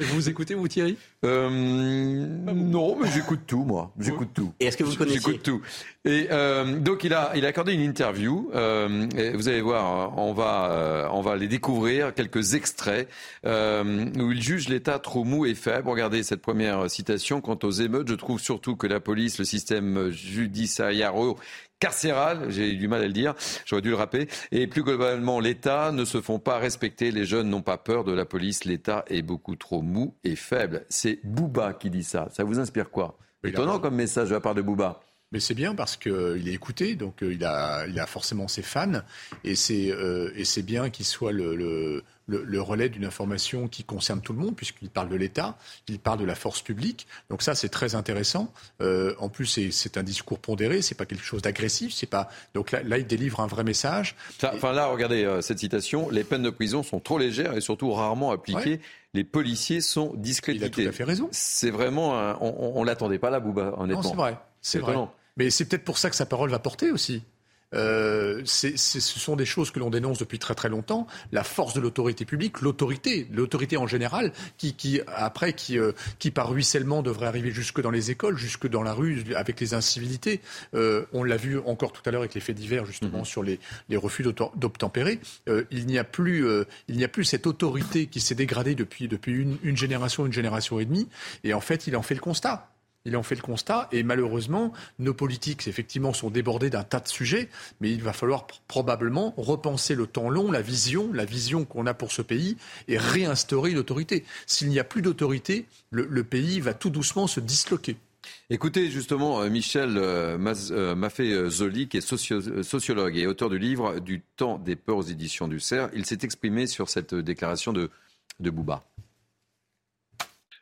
Vous 0.00 0.28
écoutez, 0.28 0.54
vous, 0.54 0.68
Thierry? 0.68 0.98
Euh, 1.24 1.48
Non, 1.48 2.94
mais 3.00 3.08
j'écoute 3.10 3.40
tout, 3.46 3.64
moi. 3.64 3.90
J'écoute 3.98 4.28
tout. 4.34 4.52
Et 4.60 4.66
est-ce 4.66 4.76
que 4.76 4.84
vous 4.84 4.94
connaissez? 4.94 5.16
J'écoute 5.16 5.42
tout. 5.42 5.62
Et 6.04 6.28
euh, 6.30 6.78
donc, 6.78 7.04
il 7.04 7.14
a, 7.14 7.32
il 7.36 7.46
a 7.46 7.48
accordé 7.48 7.72
une 7.72 7.80
interview. 7.80 8.50
Euh, 8.54 9.08
et 9.16 9.30
vous 9.32 9.48
allez 9.48 9.62
voir, 9.62 10.18
on 10.18 10.34
va, 10.34 10.70
euh, 10.72 11.08
on 11.12 11.22
va 11.22 11.36
les 11.36 11.48
découvrir, 11.48 12.12
quelques 12.12 12.52
extraits, 12.52 13.08
euh, 13.46 14.04
où 14.18 14.32
il 14.32 14.42
juge 14.42 14.68
l'État 14.68 14.98
trop 14.98 15.24
mou 15.24 15.46
et 15.46 15.54
faible. 15.54 15.88
Regardez 15.88 16.22
cette 16.22 16.42
première 16.42 16.90
citation. 16.90 17.40
Quant 17.40 17.58
aux 17.62 17.70
émeutes, 17.70 18.08
je 18.08 18.14
trouve 18.14 18.38
surtout 18.38 18.76
que 18.76 18.86
la 18.86 19.00
police, 19.00 19.38
le 19.38 19.46
système 19.46 20.10
judiciaire 20.10 21.16
carcéral, 21.82 22.46
j'ai 22.48 22.74
eu 22.74 22.76
du 22.76 22.86
mal 22.86 23.02
à 23.02 23.08
le 23.08 23.12
dire, 23.12 23.34
j'aurais 23.66 23.82
dû 23.82 23.88
le 23.88 23.96
rappeler, 23.96 24.28
et 24.52 24.68
plus 24.68 24.84
globalement 24.84 25.40
l'État 25.40 25.90
ne 25.90 26.04
se 26.04 26.20
font 26.20 26.38
pas 26.38 26.58
respecter, 26.58 27.10
les 27.10 27.24
jeunes 27.24 27.50
n'ont 27.50 27.60
pas 27.60 27.76
peur 27.76 28.04
de 28.04 28.12
la 28.12 28.24
police, 28.24 28.64
l'État 28.64 29.04
est 29.08 29.22
beaucoup 29.22 29.56
trop 29.56 29.82
mou 29.82 30.14
et 30.22 30.36
faible. 30.36 30.86
C'est 30.88 31.18
Bouba 31.24 31.72
qui 31.72 31.90
dit 31.90 32.04
ça, 32.04 32.28
ça 32.30 32.44
vous 32.44 32.60
inspire 32.60 32.88
quoi? 32.88 33.18
Étonnant 33.42 33.80
comme 33.80 33.96
message 33.96 34.28
de 34.28 34.34
la 34.34 34.40
part 34.40 34.54
de 34.54 34.62
Bouba. 34.62 35.00
Mais 35.32 35.40
c'est 35.40 35.54
bien 35.54 35.74
parce 35.74 35.96
qu'il 35.96 36.48
est 36.48 36.52
écouté, 36.52 36.94
donc 36.94 37.22
euh, 37.22 37.32
il, 37.32 37.44
a, 37.44 37.86
il 37.86 37.98
a 37.98 38.06
forcément 38.06 38.48
ses 38.48 38.62
fans, 38.62 39.02
et 39.44 39.54
c'est 39.54 39.90
euh, 39.90 40.30
bien 40.64 40.90
qu'il 40.90 41.06
soit 41.06 41.32
le, 41.32 41.56
le, 41.56 42.04
le, 42.26 42.60
relais 42.60 42.88
d'une 42.88 43.04
information 43.04 43.68
qui 43.68 43.84
concerne 43.84 44.20
tout 44.20 44.32
le 44.32 44.38
monde, 44.38 44.54
puisqu'il 44.56 44.88
parle 44.90 45.08
de 45.08 45.16
l'État, 45.16 45.56
il 45.88 45.98
parle 45.98 46.18
de 46.20 46.24
la 46.24 46.34
force 46.34 46.62
publique. 46.62 47.06
Donc 47.30 47.42
ça, 47.42 47.54
c'est 47.54 47.68
très 47.68 47.94
intéressant. 47.94 48.52
Euh, 48.80 49.14
en 49.18 49.28
plus, 49.28 49.70
c'est 49.70 49.96
un 49.96 50.02
discours 50.02 50.38
pondéré, 50.38 50.82
c'est 50.82 50.94
pas 50.94 51.06
quelque 51.06 51.24
chose 51.24 51.42
d'agressif, 51.42 51.92
c'est 51.92 52.06
pas. 52.06 52.28
Donc 52.54 52.70
là, 52.70 52.82
là, 52.82 52.98
il 52.98 53.06
délivre 53.06 53.40
un 53.40 53.46
vrai 53.46 53.64
message. 53.64 54.14
Enfin 54.42 54.72
là, 54.72 54.86
regardez 54.86 55.24
euh, 55.24 55.40
cette 55.40 55.58
citation 55.58 56.10
les 56.10 56.24
peines 56.24 56.42
de 56.42 56.50
prison 56.50 56.82
sont 56.82 57.00
trop 57.00 57.18
légères 57.18 57.54
et 57.56 57.60
surtout 57.60 57.92
rarement 57.92 58.30
appliquées. 58.30 58.80
Les 59.14 59.24
policiers 59.24 59.80
sont 59.80 60.14
discrédités. 60.16 60.66
Il 60.66 60.82
a 60.82 60.84
tout 60.84 60.88
à 60.88 60.92
fait 60.92 61.04
raison. 61.04 61.28
C'est 61.32 61.70
vraiment, 61.70 62.14
on, 62.40 62.80
on, 62.80 62.84
l'attendait 62.84 63.18
pas 63.18 63.28
là, 63.28 63.40
Bouba, 63.40 63.74
honnêtement. 63.76 64.02
Non, 64.02 64.08
c'est 64.08 64.16
vrai. 64.16 64.38
C'est 64.62 64.78
vrai. 64.78 64.96
Mais 65.36 65.50
c'est 65.50 65.64
peut-être 65.64 65.84
pour 65.84 65.98
ça 65.98 66.10
que 66.10 66.16
sa 66.16 66.26
parole 66.26 66.50
va 66.50 66.58
porter 66.58 66.90
aussi. 66.90 67.22
Euh, 67.74 68.42
ce 68.44 69.00
sont 69.00 69.36
des 69.36 69.44
choses 69.44 69.70
que 69.70 69.78
l'on 69.78 69.90
dénonce 69.90 70.18
depuis 70.18 70.38
très 70.38 70.54
très 70.54 70.68
longtemps. 70.68 71.06
La 71.32 71.44
force 71.44 71.74
de 71.74 71.80
l'autorité 71.80 72.24
publique, 72.24 72.60
l'autorité, 72.60 73.28
l'autorité 73.32 73.76
en 73.76 73.86
général, 73.86 74.32
qui, 74.58 74.74
qui 74.74 75.00
après, 75.06 75.52
qui, 75.52 75.78
euh, 75.78 75.92
qui 76.18 76.30
par 76.30 76.50
ruissellement 76.50 77.02
devrait 77.02 77.26
arriver 77.26 77.50
jusque 77.50 77.80
dans 77.80 77.90
les 77.90 78.10
écoles, 78.10 78.36
jusque 78.36 78.68
dans 78.68 78.82
la 78.82 78.92
rue, 78.92 79.24
avec 79.34 79.60
les 79.60 79.74
incivilités. 79.74 80.40
Euh, 80.74 81.04
on 81.12 81.24
l'a 81.24 81.36
vu 81.36 81.58
encore 81.60 81.92
tout 81.92 82.02
à 82.04 82.10
l'heure 82.10 82.22
avec 82.22 82.34
les 82.34 82.40
faits 82.40 82.56
divers 82.56 82.84
justement 82.86 83.20
mhm. 83.20 83.24
sur 83.24 83.42
les, 83.42 83.58
les 83.88 83.96
refus 83.96 84.22
d'obtempérer. 84.22 85.20
Euh, 85.48 85.64
il 85.70 85.86
n'y 85.86 85.98
a 85.98 86.04
plus, 86.04 86.46
euh, 86.46 86.64
il 86.88 86.96
n'y 86.96 87.04
a 87.04 87.08
plus 87.08 87.24
cette 87.24 87.46
autorité 87.46 88.06
qui 88.06 88.20
s'est 88.20 88.34
dégradée 88.34 88.74
depuis 88.74 89.08
depuis 89.08 89.32
une, 89.32 89.58
une 89.62 89.76
génération, 89.76 90.26
une 90.26 90.32
génération 90.32 90.78
et 90.78 90.84
demie. 90.84 91.08
Et 91.44 91.54
en 91.54 91.60
fait, 91.60 91.86
il 91.86 91.96
en 91.96 92.02
fait 92.02 92.14
le 92.14 92.20
constat. 92.20 92.71
Il 93.04 93.16
en 93.16 93.22
fait 93.22 93.34
le 93.34 93.42
constat 93.42 93.88
et 93.90 94.02
malheureusement, 94.02 94.72
nos 94.98 95.14
politiques, 95.14 95.66
effectivement, 95.66 96.12
sont 96.12 96.30
débordés 96.30 96.70
d'un 96.70 96.84
tas 96.84 97.00
de 97.00 97.08
sujets, 97.08 97.48
mais 97.80 97.90
il 97.90 98.02
va 98.02 98.12
falloir 98.12 98.46
probablement 98.68 99.34
repenser 99.36 99.94
le 99.94 100.06
temps 100.06 100.30
long, 100.30 100.52
la 100.52 100.62
vision, 100.62 101.12
la 101.12 101.24
vision 101.24 101.64
qu'on 101.64 101.86
a 101.86 101.94
pour 101.94 102.12
ce 102.12 102.22
pays 102.22 102.56
et 102.86 102.98
réinstaurer 102.98 103.72
l'autorité. 103.72 104.24
S'il 104.46 104.68
n'y 104.68 104.78
a 104.78 104.84
plus 104.84 105.02
d'autorité, 105.02 105.66
le, 105.90 106.22
pays 106.22 106.60
va 106.60 106.74
tout 106.74 106.90
doucement 106.90 107.26
se 107.26 107.40
disloquer. 107.40 107.96
Écoutez 108.48 108.88
justement 108.88 109.42
euh, 109.42 109.50
Michel 109.50 109.98
euh, 109.98 110.38
euh, 110.70 110.94
Maffé-Zoli, 110.94 111.88
qui 111.88 111.96
est 111.96 112.62
sociologue 112.62 113.16
et 113.16 113.26
auteur 113.26 113.50
du 113.50 113.58
livre 113.58 113.98
Du 113.98 114.22
temps 114.36 114.58
des 114.58 114.76
peurs 114.76 114.98
aux 114.98 115.02
éditions 115.02 115.48
du 115.48 115.58
CERF. 115.58 115.90
Il 115.94 116.06
s'est 116.06 116.18
exprimé 116.22 116.68
sur 116.68 116.88
cette 116.88 117.14
déclaration 117.14 117.72
de, 117.72 117.90
de 118.38 118.50
Bouba. 118.50 118.84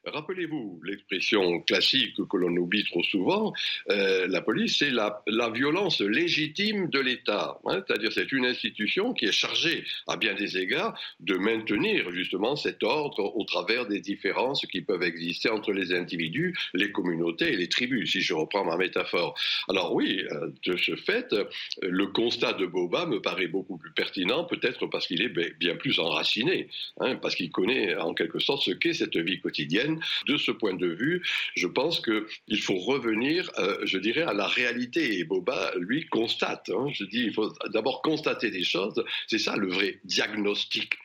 Rappelez-vous 0.06 0.81
l'expression 0.82 1.60
classique 1.60 2.16
que 2.27 2.36
l'on 2.39 2.56
oublie 2.56 2.85
trop 2.85 3.02
souvent, 3.02 3.52
euh, 3.90 4.27
la 4.28 4.40
police, 4.40 4.78
c'est 4.78 4.90
la, 4.90 5.22
violence 5.52 6.01
légitime 6.01 6.89
de 6.89 7.01
l'État. 7.01 7.59
Hein. 7.66 7.82
C'est-à-dire 7.86 8.12
c'est 8.12 8.32
une 8.32 8.47
institution 8.47 9.12
qui 9.12 9.27
est 9.27 9.32
chargée, 9.32 9.85
à 10.06 10.16
bien 10.16 10.35
des 10.35 10.56
égards, 10.56 10.98
de 11.20 11.36
maintenir 11.36 12.10
justement 12.12 12.56
cet 12.56 12.82
ordre 12.82 13.36
au 13.36 13.44
travers 13.44 13.86
des 13.86 14.01
différences 14.01 14.64
qui 14.66 14.81
peuvent 14.81 15.02
exister 15.02 15.51
entre 15.51 15.72
les 15.72 15.93
individus, 15.93 16.56
les 16.72 16.93
communautés 16.93 17.52
et 17.52 17.56
les 17.56 17.68
tribus, 17.68 18.12
si 18.12 18.22
je 18.22 18.32
reprends 18.32 18.64
ma 18.64 18.78
métaphore. 18.78 19.35
Alors 19.68 19.94
oui, 19.94 20.24
euh, 20.31 20.48
de 20.64 20.77
ce 20.77 20.97
fait, 20.97 21.35
le 21.82 22.06
constat 22.06 22.55
de 22.55 22.64
Boba 22.64 23.05
me 23.05 23.20
paraît 23.20 23.48
beaucoup 23.48 23.77
plus 23.77 23.93
pertinent, 23.93 24.44
peut-être 24.44 24.86
parce 24.86 25.06
qu'il 25.06 25.20
est 25.20 25.59
bien 25.59 25.77
plus 25.77 25.98
enraciné, 25.98 26.68
hein, 27.01 27.16
parce 27.16 27.35
qu'il 27.35 27.51
connaît 27.51 27.97
en 27.97 28.14
quelque 28.14 28.39
sorte 28.39 28.62
ce 28.62 28.70
qu'est 28.70 28.94
cette 28.94 29.16
vie 29.16 29.40
quotidienne 29.40 29.89
de 30.26 30.36
ce 30.36 30.50
point 30.50 30.74
de 30.74 30.86
vue, 30.86 31.22
je 31.56 31.66
pense 31.66 32.00
qu'il 32.00 32.60
faut 32.60 32.78
revenir, 32.78 33.50
euh, 33.58 33.78
je 33.84 33.98
dirais, 33.98 34.22
à 34.22 34.32
la 34.32 34.46
réalité. 34.46 35.18
Et 35.18 35.24
Boba, 35.24 35.72
lui, 35.78 36.06
constate. 36.06 36.70
Hein. 36.70 36.86
je 36.92 37.04
dis, 37.04 37.22
il 37.24 37.32
faut 37.32 37.52
d'abord 37.72 38.02
constater 38.02 38.50
des 38.50 38.64
choses. 38.64 39.02
C'est 39.26 39.38
ça 39.38 39.56
le 39.56 39.68
vrai 39.68 40.00
diagnostic. 40.04 40.96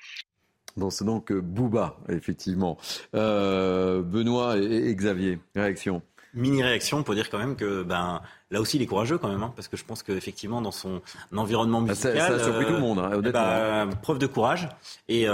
Bon, 0.78 0.90
c'est 0.90 1.06
donc 1.06 1.32
euh, 1.32 1.42
Bouba, 1.42 1.98
effectivement. 2.10 2.78
Euh, 3.16 4.02
Benoît 4.02 4.58
et, 4.58 4.94
Xavier, 4.94 5.40
réaction 5.56 6.02
Mini 6.34 6.62
réaction 6.62 7.02
pour 7.02 7.16
dire 7.16 7.30
quand 7.30 7.38
même 7.38 7.56
que 7.56 7.84
ben 7.84 8.22
là 8.52 8.60
aussi 8.60 8.76
il 8.76 8.82
est 8.82 8.86
courageux 8.88 9.18
quand 9.18 9.30
même 9.30 9.42
hein, 9.42 9.54
parce 9.56 9.70
que 9.70 9.78
je 9.78 9.86
pense 9.86 10.04
qu'effectivement 10.04 10.62
dans 10.62 10.72
son 10.72 11.02
environnement 11.34 11.78
ah, 11.78 11.88
musical 11.88 12.18
ça, 12.18 12.26
a 12.26 12.40
surpris 12.40 12.66
tout 12.66 12.74
le 12.74 12.80
monde 12.80 13.00
hein, 13.00 13.22
eh 13.24 13.32
ben, 13.32 13.90
preuve 14.02 14.18
de 14.18 14.28
courage 14.28 14.68
et, 15.08 15.22
et 15.22 15.26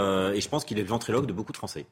je 0.41 0.47
pense 0.47 0.63
qu'il 0.63 0.77
est 0.77 0.83
le 0.83 0.87
ventriloque 0.87 1.25
de 1.25 1.33
beaucoup 1.33 1.53
de 1.53 1.57
Français. 1.57 1.87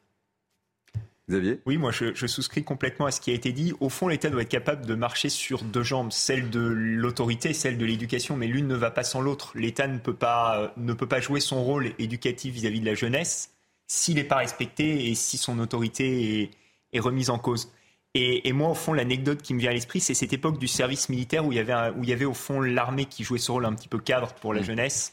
Oui, 1.66 1.78
moi 1.78 1.92
je, 1.92 2.28
souscris 2.28 2.64
complètement 2.64 3.06
à 3.06 3.12
ce 3.12 3.22
qui 3.22 3.30
a 3.30 3.34
été 3.34 3.52
dit. 3.52 3.74
Au 3.80 3.90
fond, 3.90 4.08
l'État 4.08 4.30
doit 4.30 4.42
être 4.42 4.50
capable 4.50 4.86
de 4.86 4.96
marcher 4.96 5.30
sur 5.30 5.64
deux 5.64 5.84
jambes, 5.84 6.12
celle 6.12 6.50
de 6.50 6.60
l'autorité, 6.60 7.54
celle 7.54 7.78
de 7.78 7.86
l'éducation, 7.86 8.36
mais 8.36 8.48
l'une 8.48 8.68
ne 8.68 8.76
va 8.76 8.90
pas 8.90 9.04
sans 9.04 9.22
l'autre. 9.22 9.52
L'État 9.56 9.88
ne, 9.88 10.00
peut 10.00 10.16
pas, 10.16 10.60
euh, 10.60 10.68
ne 10.78 10.94
peut 10.94 11.08
pas 11.08 11.20
jouer 11.20 11.40
son 11.40 11.64
rôle 11.64 11.92
éducatif 12.00 12.54
vis-à-vis 12.54 12.80
de 12.80 12.86
la 12.86 12.96
jeunesse 12.96 13.52
s'il 13.88 14.16
n'est 14.16 14.24
pas 14.24 14.38
respecté 14.38 15.10
et 15.10 15.16
si 15.16 15.38
son 15.38 15.60
autorité 15.60 16.52
est, 16.94 17.00
remise 17.00 17.30
en 17.30 17.40
cause. 17.40 17.72
Et, 18.16 18.52
moi, 18.54 18.70
au 18.70 18.74
fond, 18.74 18.94
l'anecdote 18.94 19.42
qui 19.42 19.54
me 19.54 19.60
vient 19.60 19.70
à 19.70 19.74
l'esprit, 19.74 20.00
c'est 20.00 20.14
cette 20.14 20.34
époque 20.34 20.58
du 20.58 20.68
service 20.68 21.10
militaire 21.10 21.46
où 21.46 21.52
il 21.52 21.56
y 21.56 21.60
avait, 21.60 21.96
où 21.96 22.04
il 22.04 22.10
y 22.10 22.14
avait 22.14 22.26
au 22.26 22.34
fond 22.34 22.60
l'armée 22.60 23.06
qui 23.06 23.24
jouait 23.24 23.40
ce 23.40 23.52
rôle 23.52 23.66
un 23.66 23.74
petit 23.74 23.88
peu 23.88 24.00
cadre 24.00 24.34
pour 24.34 24.54
la 24.54 24.62
mmh. 24.62 24.66
jeunesse, 24.66 25.12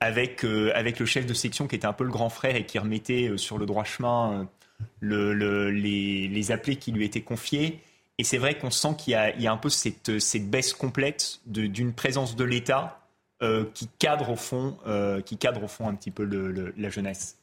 avec, 0.00 0.44
euh, 0.44 0.72
avec 0.74 0.98
le 0.98 1.06
chef 1.06 1.26
de 1.26 1.34
section 1.34 1.66
qui 1.66 1.76
était 1.76 1.86
un 1.86 1.92
peu 1.92 2.04
le 2.04 2.10
grand 2.10 2.28
frère 2.28 2.56
et 2.56 2.66
qui 2.66 2.78
remettait 2.78 3.28
euh, 3.28 3.36
sur 3.36 3.58
le 3.58 3.66
droit 3.66 3.84
chemin 3.84 4.48
le, 5.00 5.70
les, 5.70 6.28
les, 6.28 6.52
appelés 6.52 6.76
qui 6.76 6.92
lui 6.92 7.04
étaient 7.04 7.22
confiés. 7.22 7.80
Et 8.18 8.24
c'est 8.24 8.38
vrai 8.38 8.58
qu'on 8.58 8.70
sent 8.70 8.94
qu'il 8.98 9.12
y, 9.14 9.42
y, 9.42 9.46
a 9.46 9.52
un 9.52 9.56
peu 9.56 9.68
cette, 9.68 10.18
cette 10.20 10.50
baisse 10.50 10.74
complète 10.74 11.40
d'une 11.46 11.92
présence 11.92 12.36
de 12.36 12.44
l'État 12.44 13.02
euh, 13.42 13.64
qui 13.74 13.88
cadre 13.98 14.30
au 14.30 14.36
fond, 14.36 14.76
euh, 14.86 15.20
qui 15.20 15.36
cadre 15.36 15.64
au 15.64 15.66
fond 15.66 15.88
un 15.88 15.96
petit 15.96 16.12
peu 16.12 16.22
le, 16.22 16.72
la 16.76 16.90
jeunesse. 16.90 17.38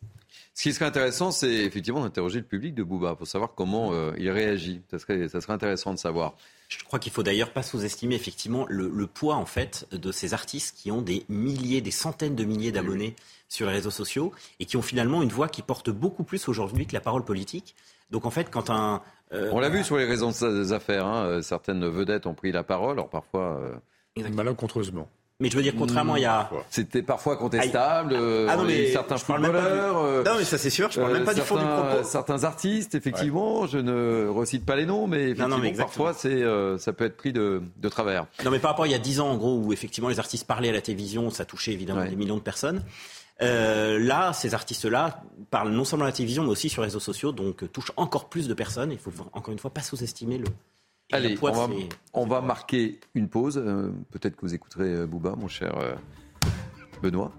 Ce 0.53 0.63
qui 0.63 0.71
serait 0.71 0.85
intéressant, 0.85 1.31
c'est 1.31 1.53
effectivement 1.53 2.01
d'interroger 2.01 2.39
le 2.39 2.45
public 2.45 2.73
de 2.73 2.83
Bouba 2.83 3.15
pour 3.15 3.27
savoir 3.27 3.53
comment 3.53 3.91
euh, 3.91 4.13
il 4.17 4.29
réagit. 4.29 4.81
Ça 4.89 4.97
serait, 4.97 5.27
ça 5.27 5.41
serait 5.41 5.51
intéressant 5.51 5.93
de 5.93 5.99
savoir. 5.99 6.35
Je 6.69 6.81
crois 6.85 6.99
qu'il 6.99 7.11
faut 7.11 7.23
d'ailleurs 7.23 7.51
pas 7.51 7.63
sous-estimer 7.63 8.15
effectivement 8.15 8.65
le, 8.69 8.87
le, 8.87 9.07
poids 9.07 9.35
en 9.35 9.45
fait 9.45 9.87
de 9.91 10.11
ces 10.13 10.33
artistes 10.33 10.77
qui 10.77 10.89
ont 10.89 11.01
des 11.01 11.25
milliers, 11.27 11.81
des 11.81 11.91
centaines 11.91 12.35
de 12.35 12.45
milliers 12.45 12.71
d'abonnés 12.71 13.15
sur 13.49 13.67
les 13.67 13.73
réseaux 13.73 13.91
sociaux 13.91 14.31
et 14.59 14.65
qui 14.65 14.77
ont 14.77 14.81
finalement 14.81 15.21
une 15.21 15.29
voix 15.29 15.49
qui 15.49 15.63
porte 15.63 15.89
beaucoup 15.89 16.23
plus 16.23 16.47
aujourd'hui 16.47 16.85
que 16.85 16.93
la 16.93 17.01
parole 17.01 17.25
politique. 17.25 17.75
Donc 18.11 18.25
en 18.25 18.31
fait, 18.31 18.49
quand 18.49 18.69
un... 18.69 19.01
Euh, 19.33 19.49
On 19.51 19.59
l'a 19.59 19.69
vu 19.69 19.83
sur 19.83 19.97
les 19.97 20.05
réseaux 20.05 20.31
des 20.31 20.71
affaires, 20.71 21.05
hein, 21.05 21.25
euh, 21.25 21.41
certaines 21.41 21.87
vedettes 21.87 22.25
ont 22.25 22.33
pris 22.33 22.51
la 22.51 22.63
parole, 22.63 22.91
alors 22.91 23.09
parfois... 23.09 23.59
Euh... 23.61 24.29
Malencontreusement. 24.33 25.07
Mais 25.41 25.49
je 25.49 25.55
veux 25.55 25.63
dire, 25.63 25.75
contrairement 25.77 26.17
il 26.17 26.23
y 26.23 26.25
a. 26.25 26.49
C'était 26.69 27.01
parfois 27.01 27.37
contestable. 27.37 28.13
Ah 28.49 28.57
non, 28.57 28.65
mais 28.65 28.91
certains 28.91 29.15
footballeurs. 29.17 29.97
Euh, 29.97 30.23
non, 30.25 30.33
mais 30.37 30.43
ça 30.43 30.57
c'est 30.57 30.69
sûr. 30.69 30.91
Je 30.91 30.99
parle 30.99 31.13
même 31.13 31.23
pas 31.23 31.33
du 31.33 31.39
fond 31.39 31.55
du 31.55 31.63
propos. 31.63 32.03
Certains 32.03 32.43
artistes, 32.43 32.93
effectivement, 32.93 33.65
je 33.65 33.77
ne 33.77 34.27
recite 34.27 34.65
pas 34.65 34.75
les 34.75 34.85
noms, 34.85 35.07
mais, 35.07 35.29
effectivement, 35.29 35.47
non, 35.47 35.57
mais 35.59 35.71
parfois 35.71 36.13
c'est, 36.13 36.43
ça 36.77 36.91
peut 36.91 37.05
être 37.05 37.15
pris 37.15 37.31
de, 37.31 37.61
de, 37.77 37.87
travers. 37.87 38.25
Non, 38.43 38.51
mais 38.51 38.59
par 38.59 38.71
rapport 38.71 38.83
à 38.83 38.87
il 38.89 38.91
y 38.91 38.95
a 38.95 38.99
dix 38.99 39.21
ans, 39.21 39.29
en 39.29 39.37
gros, 39.37 39.55
où 39.55 39.71
effectivement 39.71 40.09
les 40.09 40.19
artistes 40.19 40.45
parlaient 40.45 40.69
à 40.69 40.73
la 40.73 40.81
télévision, 40.81 41.29
ça 41.29 41.45
touchait 41.45 41.71
évidemment 41.71 42.03
des 42.03 42.17
millions 42.17 42.35
de 42.35 42.41
personnes. 42.41 42.83
Euh, 43.41 43.99
là, 43.99 44.33
ces 44.33 44.53
artistes-là 44.53 45.23
parlent 45.49 45.71
non 45.71 45.85
seulement 45.85 46.05
à 46.05 46.09
la 46.09 46.13
télévision, 46.13 46.43
mais 46.43 46.49
aussi 46.49 46.69
sur 46.69 46.81
les 46.81 46.87
réseaux 46.87 46.99
sociaux, 46.99 47.31
donc 47.31 47.63
euh, 47.63 47.67
touchent 47.67 47.93
encore 47.95 48.29
plus 48.29 48.47
de 48.47 48.53
personnes. 48.53 48.91
Il 48.91 48.97
faut 48.97 49.11
encore 49.33 49.51
une 49.51 49.59
fois 49.59 49.73
pas 49.73 49.81
sous-estimer 49.81 50.37
le. 50.37 50.45
Allez, 51.11 51.39
on, 52.13 52.27
va, 52.27 52.41
marquer 52.41 52.99
une 53.15 53.29
pause. 53.29 53.57
Euh, 53.57 53.91
peut-être 54.11 54.35
que 54.35 54.41
vous 54.41 54.53
écouterez 54.53 55.07
Bouba, 55.07 55.35
mon 55.35 55.47
cher 55.47 55.73
Benoît. 57.01 57.31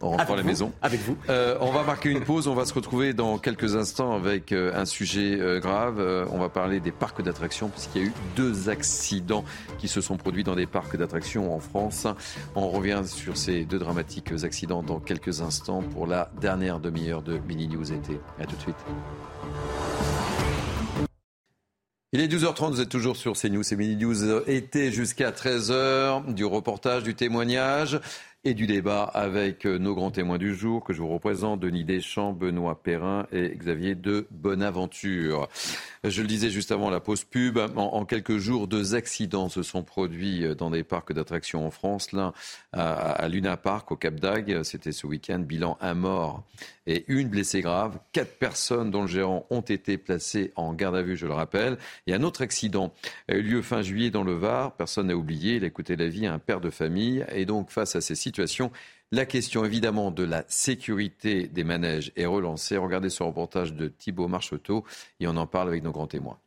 En 0.00 0.10
rentrant 0.10 0.34
à 0.34 0.36
la 0.36 0.42
maison. 0.42 0.72
Avec 0.82 1.00
vous. 1.00 1.16
Euh, 1.28 1.56
on 1.60 1.70
va 1.70 1.82
marquer 1.82 2.10
une 2.10 2.22
pause. 2.22 2.48
On 2.48 2.54
va 2.54 2.64
se 2.64 2.74
retrouver 2.74 3.12
dans 3.12 3.38
quelques 3.38 3.76
instants 3.76 4.14
avec 4.14 4.52
euh, 4.52 4.72
un 4.74 4.84
sujet 4.84 5.38
euh, 5.40 5.60
grave. 5.60 6.00
on 6.30 6.38
va 6.38 6.48
parler 6.48 6.80
des 6.80 6.92
parcs 6.92 7.22
d'attractions, 7.22 7.68
puisqu'il 7.68 8.02
y 8.02 8.04
a 8.04 8.08
eu 8.08 8.12
deux 8.36 8.68
accidents 8.68 9.44
qui 9.78 9.88
se 9.88 10.00
sont 10.00 10.16
produits 10.16 10.44
dans 10.44 10.56
des 10.56 10.66
parcs 10.66 10.96
d'attractions 10.96 11.54
en 11.54 11.60
France. 11.60 12.06
On 12.54 12.68
revient 12.68 13.02
sur 13.04 13.36
ces 13.36 13.64
deux 13.64 13.78
dramatiques 13.78 14.32
accidents 14.42 14.82
dans 14.82 15.00
quelques 15.00 15.40
instants 15.40 15.82
pour 15.82 16.06
la 16.06 16.30
dernière 16.40 16.80
demi-heure 16.80 17.22
de 17.22 17.38
Mini 17.38 17.68
News 17.68 17.92
été. 17.92 18.20
À 18.40 18.46
tout 18.46 18.56
de 18.56 18.60
suite. 18.60 18.76
Il 22.12 22.20
est 22.20 22.28
12h30, 22.28 22.70
vous 22.70 22.80
êtes 22.80 22.88
toujours 22.88 23.16
sur 23.16 23.32
CNews, 23.32 23.64
c'est 23.64 23.74
Mini 23.74 23.96
News 23.96 24.48
été 24.48 24.92
jusqu'à 24.92 25.32
13h, 25.32 26.32
du 26.32 26.44
reportage, 26.44 27.02
du 27.02 27.16
témoignage 27.16 28.00
et 28.44 28.52
du 28.52 28.66
débat 28.66 29.04
avec 29.04 29.66
euh, 29.66 29.78
nos 29.78 29.94
grands 29.94 30.10
témoins 30.10 30.36
du 30.36 30.54
jour 30.54 30.84
que 30.84 30.92
je 30.92 31.00
vous 31.00 31.08
représente, 31.08 31.60
Denis 31.60 31.84
Deschamps, 31.84 32.32
Benoît 32.32 32.82
Perrin 32.82 33.26
et 33.32 33.48
Xavier 33.56 33.94
de 33.94 34.26
Bonaventure. 34.30 35.48
Je 36.04 36.20
le 36.20 36.28
disais 36.28 36.50
juste 36.50 36.70
avant 36.70 36.90
la 36.90 37.00
pause 37.00 37.24
pub, 37.24 37.58
en, 37.76 38.04
quelques 38.04 38.36
jours, 38.36 38.68
deux 38.68 38.94
accidents 38.94 39.48
se 39.48 39.62
sont 39.62 39.82
produits 39.82 40.44
euh, 40.44 40.54
dans 40.54 40.70
des 40.70 40.84
parcs 40.84 41.14
d'attractions 41.14 41.66
en 41.66 41.70
France. 41.70 42.12
L'un 42.12 42.34
à, 42.74 43.26
Luna 43.28 43.56
Park, 43.56 43.90
au 43.92 43.96
Cap 43.96 44.20
d'Agde, 44.20 44.62
c'était 44.62 44.92
ce 44.92 45.06
week-end, 45.06 45.38
bilan 45.38 45.78
un 45.80 45.94
mort 45.94 46.44
et 46.86 47.04
une 47.08 47.28
blessée 47.28 47.62
grave. 47.62 47.98
Quatre 48.12 48.38
personnes 48.38 48.90
dont 48.90 49.02
le 49.02 49.08
gérant 49.08 49.46
ont 49.48 49.62
été 49.62 49.96
placées 49.96 50.52
en 50.54 50.74
garde 50.74 50.96
à 50.96 51.02
vue, 51.02 51.16
je 51.16 51.26
le 51.26 51.32
rappelle. 51.32 51.78
Et 52.06 52.12
un 52.12 52.22
autre 52.22 52.42
accident 52.42 52.92
a 53.28 53.36
eu 53.36 53.42
lieu 53.42 53.62
fin 53.62 53.80
juillet 53.80 54.10
dans 54.10 54.22
le 54.22 54.34
Var. 54.34 54.72
Personne 54.76 55.06
n'a 55.06 55.16
oublié, 55.16 55.56
il 55.56 55.64
a 55.64 55.70
coûté 55.70 55.96
la 55.96 56.08
vie 56.08 56.26
à 56.26 56.34
un 56.34 56.38
père 56.38 56.60
de 56.60 56.68
famille. 56.68 57.24
Et 57.32 57.46
donc, 57.46 57.70
face 57.70 57.96
à 57.96 58.02
ces 58.02 58.14
situations, 58.14 58.33
la 59.12 59.26
question 59.26 59.64
évidemment 59.64 60.10
de 60.10 60.24
la 60.24 60.44
sécurité 60.48 61.46
des 61.46 61.64
manèges 61.64 62.12
est 62.16 62.26
relancée. 62.26 62.76
Regardez 62.76 63.10
ce 63.10 63.22
reportage 63.22 63.72
de 63.74 63.88
Thibault 63.88 64.28
Marcheteau 64.28 64.84
et 65.20 65.28
on 65.28 65.36
en 65.36 65.46
parle 65.46 65.68
avec 65.68 65.82
nos 65.82 65.92
grands 65.92 66.06
témoins. 66.06 66.38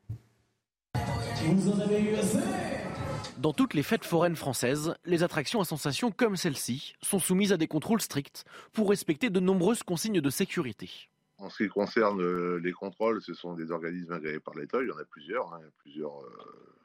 Dans 3.38 3.54
toutes 3.54 3.74
les 3.74 3.84
fêtes 3.84 4.04
foraines 4.04 4.36
françaises, 4.36 4.96
les 5.06 5.24
attractions 5.24 5.62
à 5.62 5.66
sensation 5.66 6.12
comme 6.12 6.36
celle-ci 6.36 6.96
sont 7.02 7.20
soumises 7.20 7.54
à 7.54 7.58
des 7.58 7.68
contrôles 7.68 8.02
stricts 8.02 8.46
pour 8.74 8.90
respecter 8.90 9.30
de 9.30 9.40
nombreuses 9.40 9.84
consignes 9.84 10.22
de 10.22 10.30
sécurité. 10.30 10.90
En 11.38 11.50
ce 11.50 11.64
qui 11.64 11.70
concerne 11.70 12.20
euh, 12.20 12.60
les 12.64 12.72
contrôles, 12.74 13.22
ce 13.22 13.36
sont 13.36 13.54
des 13.54 13.72
organismes 13.72 14.12
agréés 14.12 14.40
par 14.40 14.56
l'État. 14.56 14.80
Il 14.82 14.88
y 14.88 14.92
en 14.92 14.98
a 14.98 15.06
plusieurs, 15.06 15.54
hein. 15.54 15.62
plusieurs 15.78 16.20
euh, 16.20 16.77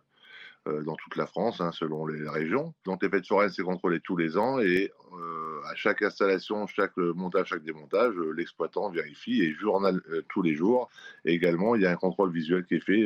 dans 0.66 0.94
toute 0.96 1.16
la 1.16 1.26
France, 1.26 1.60
hein, 1.60 1.72
selon 1.72 2.06
les 2.06 2.28
régions. 2.28 2.74
Donc 2.84 3.02
les 3.02 3.08
fêtes 3.08 3.26
foraines, 3.26 3.50
c'est 3.50 3.62
contrôlé 3.62 4.00
tous 4.00 4.16
les 4.16 4.36
ans 4.36 4.60
et 4.60 4.92
euh, 5.12 5.60
à 5.70 5.74
chaque 5.74 6.02
installation, 6.02 6.66
chaque 6.66 6.96
montage, 6.96 7.48
chaque 7.48 7.64
démontage, 7.64 8.14
euh, 8.16 8.30
l'exploitant 8.30 8.90
vérifie 8.90 9.42
et 9.42 9.52
journal 9.54 10.00
tous 10.28 10.42
les 10.42 10.54
jours. 10.54 10.88
Et 11.24 11.32
également, 11.32 11.74
il 11.74 11.82
y 11.82 11.86
a 11.86 11.90
un 11.90 11.96
contrôle 11.96 12.32
visuel 12.32 12.64
qui 12.64 12.74
est 12.74 12.80
fait 12.80 13.04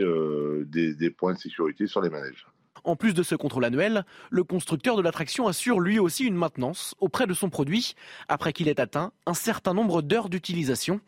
des 0.66 1.10
points 1.10 1.34
de 1.34 1.38
sécurité 1.38 1.86
sur 1.86 2.00
les 2.00 2.10
manèges. 2.10 2.46
En 2.86 2.94
plus 2.94 3.14
de 3.14 3.24
ce 3.24 3.34
contrôle 3.34 3.64
annuel, 3.64 4.04
le 4.30 4.44
constructeur 4.44 4.96
de 4.96 5.02
l'attraction 5.02 5.48
assure 5.48 5.80
lui 5.80 5.98
aussi 5.98 6.24
une 6.24 6.36
maintenance 6.36 6.94
auprès 7.00 7.26
de 7.26 7.34
son 7.34 7.50
produit 7.50 7.96
après 8.28 8.52
qu'il 8.52 8.68
ait 8.68 8.80
atteint 8.80 9.12
un 9.26 9.34
certain 9.34 9.74
nombre 9.74 10.02
d'heures 10.02 10.28
d'utilisation. 10.28 11.00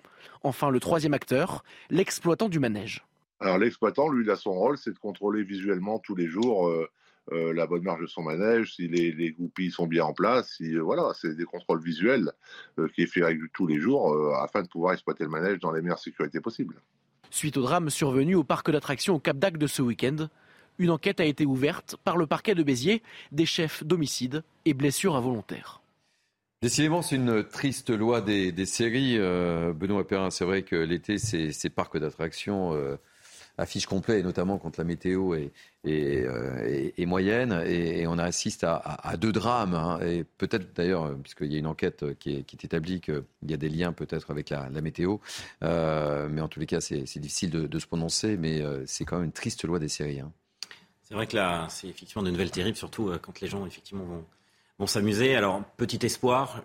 Enfin, 0.43 0.71
le 0.71 0.81
troisième 0.81 1.15
acteur, 1.15 1.63
l'exploitant 1.89 2.49
du 2.49 2.59
manège. 2.59 3.08
Alors 3.41 3.59
l'exploitant, 3.59 4.09
lui, 4.09 4.25
il 4.25 4.31
a 4.31 4.37
son 4.37 4.53
rôle, 4.53 4.79
c'est 4.79 4.93
de 4.93 4.99
contrôler 4.99 5.45
visuellement 5.45 5.99
tous 5.99 6.17
les 6.17 6.27
jours 6.27 6.69
euh, 6.69 6.89
euh, 7.33 7.53
la 7.53 7.67
bonne 7.67 7.83
marge 7.83 8.01
de 8.01 8.07
son 8.07 8.23
manège, 8.23 8.75
si 8.75 8.89
les, 8.89 9.13
les 9.13 9.31
goupilles 9.31 9.71
sont 9.71 9.87
bien 9.87 10.05
en 10.05 10.13
place, 10.13 10.55
si 10.57 10.75
euh, 10.75 10.83
voilà, 10.83 11.13
c'est 11.15 11.37
des 11.37 11.45
contrôles 11.45 11.83
visuels 11.83 12.33
qui 12.95 13.03
est 13.03 13.07
fait 13.07 13.23
tous 13.53 13.67
les 13.67 13.79
jours 13.79 14.17
afin 14.37 14.63
de 14.63 14.69
pouvoir 14.69 14.93
exploiter 14.93 15.25
le 15.25 15.31
manège 15.31 15.59
dans 15.61 15.71
les 15.71 15.83
meilleures 15.83 15.99
sécurités 15.99 16.41
possibles. 16.41 16.81
Suite 17.31 17.57
au 17.57 17.63
drame 17.63 17.91
survenu 17.91 18.35
au 18.35 18.45
parc 18.45 18.71
d'attractions 18.71 19.17
au 19.17 19.19
Cap 19.19 19.39
d'Agde 19.39 19.59
de 19.59 19.67
ce 19.67 19.83
week-end, 19.83 20.29
une 20.79 20.91
enquête 20.91 21.21
a 21.21 21.25
été 21.25 21.45
ouverte 21.45 21.97
par 22.03 22.17
le 22.17 22.27
parquet 22.27 22.55
de 22.55 22.63
Béziers 22.63 23.03
des 23.31 23.47
chefs 23.47 23.85
d'homicide 23.85 24.43
et 24.65 24.75
blessures 24.75 25.17
involontaires. 25.17 25.83
Décidément, 26.63 27.03
c'est 27.03 27.17
une 27.17 27.45
triste 27.45 27.91
loi 27.91 28.21
des, 28.21 28.67
séries. 28.67 29.19
Benoît 29.19 30.07
Perrin, 30.07 30.31
c'est 30.31 30.45
vrai 30.45 30.63
que 30.63 30.77
l'été, 30.77 31.19
ces, 31.19 31.53
ces 31.53 31.69
parcs 31.69 31.99
d'attractions 31.99 32.99
affiche 33.59 33.87
complet, 33.87 34.21
et 34.21 34.23
notamment 34.23 34.57
quand 34.57 34.77
la 34.77 34.85
météo 34.85 35.35
est, 35.35 35.51
euh, 35.87 37.07
moyenne. 37.07 37.63
Et, 37.67 38.07
on 38.07 38.19
assiste 38.19 38.65
à, 38.65 39.17
deux 39.19 39.33
drames. 39.33 39.75
Hein. 39.75 39.99
et 40.01 40.25
peut-être 40.25 40.75
d'ailleurs, 40.75 41.15
puisqu'il 41.23 41.53
y 41.53 41.57
a 41.57 41.59
une 41.59 41.67
enquête 41.67 42.19
qui, 42.19 42.37
est, 42.37 42.65
établie 42.65 43.01
qu'il 43.01 43.25
y 43.47 43.55
a 43.55 43.57
des 43.57 43.69
liens 43.69 43.93
peut-être 43.93 44.31
avec 44.31 44.51
la, 44.51 44.69
météo. 44.81 45.19
Euh, 45.63 46.29
mais 46.31 46.41
en 46.41 46.49
tous 46.49 46.61
les 46.61 46.67
cas, 46.67 46.81
c'est 46.81 47.19
difficile 47.19 47.51
de, 47.51 47.79
se 47.79 47.87
prononcer. 47.87 48.37
Mais 48.37 48.63
euh, 48.63 48.85
c'est 48.87 49.05
quand 49.05 49.17
même 49.17 49.27
une 49.27 49.33
triste 49.33 49.65
loi 49.65 49.79
des 49.79 49.89
séries. 49.89 50.21
Hein. 50.21 50.33
C'est 51.03 51.15
vrai 51.15 51.27
que 51.27 51.37
là, 51.37 51.67
c'est 51.71 51.89
effectivement 51.89 52.23
de 52.23 52.31
nouvelles 52.31 52.51
terribles, 52.51 52.77
surtout 52.77 53.13
quand 53.23 53.41
les 53.41 53.49
gens 53.49 53.67
effectivement 53.67 54.05
vont, 54.79 54.87
s'amuser. 54.87 55.35
Alors, 55.35 55.65
petit 55.77 56.05
espoir, 56.05 56.63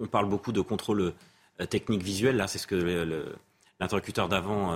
on 0.00 0.06
parle 0.06 0.28
beaucoup 0.28 0.52
de 0.52 0.60
contrôle 0.60 1.12
technique 1.68 2.02
visuel. 2.02 2.36
Là, 2.36 2.46
c'est 2.46 2.58
ce 2.58 2.68
que 2.68 3.26
l'interlocuteur 3.80 4.28
d'avant 4.28 4.72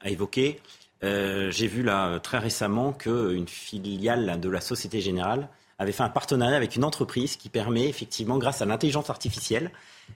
a 0.00 0.10
évoqué. 0.10 0.60
Euh, 1.04 1.50
j'ai 1.50 1.66
vu 1.66 1.82
là 1.82 2.18
très 2.20 2.38
récemment 2.38 2.92
qu'une 2.92 3.48
filiale 3.48 4.40
de 4.40 4.48
la 4.48 4.60
Société 4.60 5.00
Générale 5.00 5.48
avait 5.78 5.92
fait 5.92 6.02
un 6.02 6.08
partenariat 6.08 6.56
avec 6.56 6.74
une 6.76 6.84
entreprise 6.84 7.36
qui 7.36 7.50
permet 7.50 7.88
effectivement, 7.88 8.38
grâce 8.38 8.62
à 8.62 8.64
l'intelligence 8.64 9.10
artificielle 9.10 9.70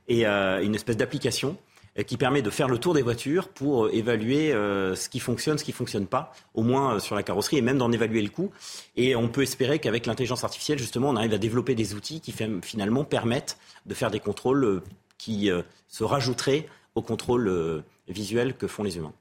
et 0.09 0.27
euh, 0.27 0.63
une 0.63 0.75
espèce 0.75 0.97
d'application 0.97 1.59
euh, 1.99 2.03
qui 2.03 2.17
permet 2.17 2.41
de 2.41 2.49
faire 2.49 2.67
le 2.67 2.79
tour 2.79 2.95
des 2.95 3.03
voitures 3.03 3.49
pour 3.49 3.91
évaluer 3.91 4.53
ce 4.53 5.09
qui 5.11 5.21
fonctionne, 5.21 5.59
ce 5.59 5.65
qui 5.65 5.73
ne 5.73 5.77
fonctionne 5.77 6.07
pas, 6.07 6.33
au 6.55 6.63
moins 6.63 6.99
sur 6.99 7.15
la 7.15 7.23
carrosserie, 7.23 7.59
et 7.59 7.63
même 7.63 7.77
d'en 7.77 7.93
évaluer 7.93 8.23
le 8.23 8.31
coût. 8.31 8.51
Et 8.97 9.15
on 9.15 9.29
peut 9.29 9.43
espérer 9.43 9.81
qu'avec 9.81 10.07
l'intelligence 10.07 10.45
artificielle, 10.45 10.79
justement, 10.79 11.11
on 11.11 11.17
arrive 11.17 11.35
à 11.35 11.39
développer 11.39 11.75
des 11.75 11.95
outils 11.95 12.21
qui 12.21 12.33
finalement 12.63 13.05
permettent 13.05 13.59
de 13.85 13.93
faire 13.93 14.11
des 14.11 14.21
contrôles 14.21 14.83
qui 15.19 15.51
se 15.89 16.05
rajouteraient 16.05 16.67
aux 16.95 17.03
contrôles 17.03 17.85
visuels 18.09 18.55
que 18.55 18.67
font 18.67 18.83
les 18.83 18.97
humains. 18.97 19.13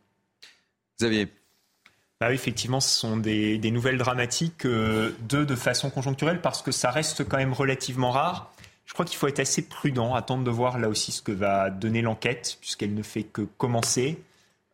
Xavier 0.99 1.27
bah 2.19 2.33
effectivement, 2.33 2.81
ce 2.81 2.89
sont 2.89 3.15
des, 3.15 3.59
nouvelles 3.71 3.97
dramatiques, 3.97 4.65
euh, 4.65 5.11
deux 5.21 5.45
de 5.45 5.55
façon 5.55 5.89
conjoncturelle, 5.89 6.41
parce 6.41 6.61
que 6.61 6.71
ça 6.71 6.91
reste 6.91 7.27
quand 7.27 7.37
même 7.37 7.53
relativement 7.53 8.11
rare. 8.11 8.53
Je 8.85 8.93
crois 8.93 9.05
qu'il 9.05 9.17
faut 9.17 9.27
être 9.27 9.39
assez 9.39 9.67
prudent, 9.69 10.15
attendre 10.15 10.43
de 10.43 10.51
voir 10.51 10.79
là 10.79 10.89
aussi 10.89 11.13
ce 11.13 11.21
que 11.21 11.31
va 11.31 11.69
donner 11.69 12.01
l'enquête, 12.01 12.57
puisqu'elle 12.59 12.93
ne 12.93 13.03
fait 13.03 13.23
que 13.23 13.43
commencer. 13.43 14.21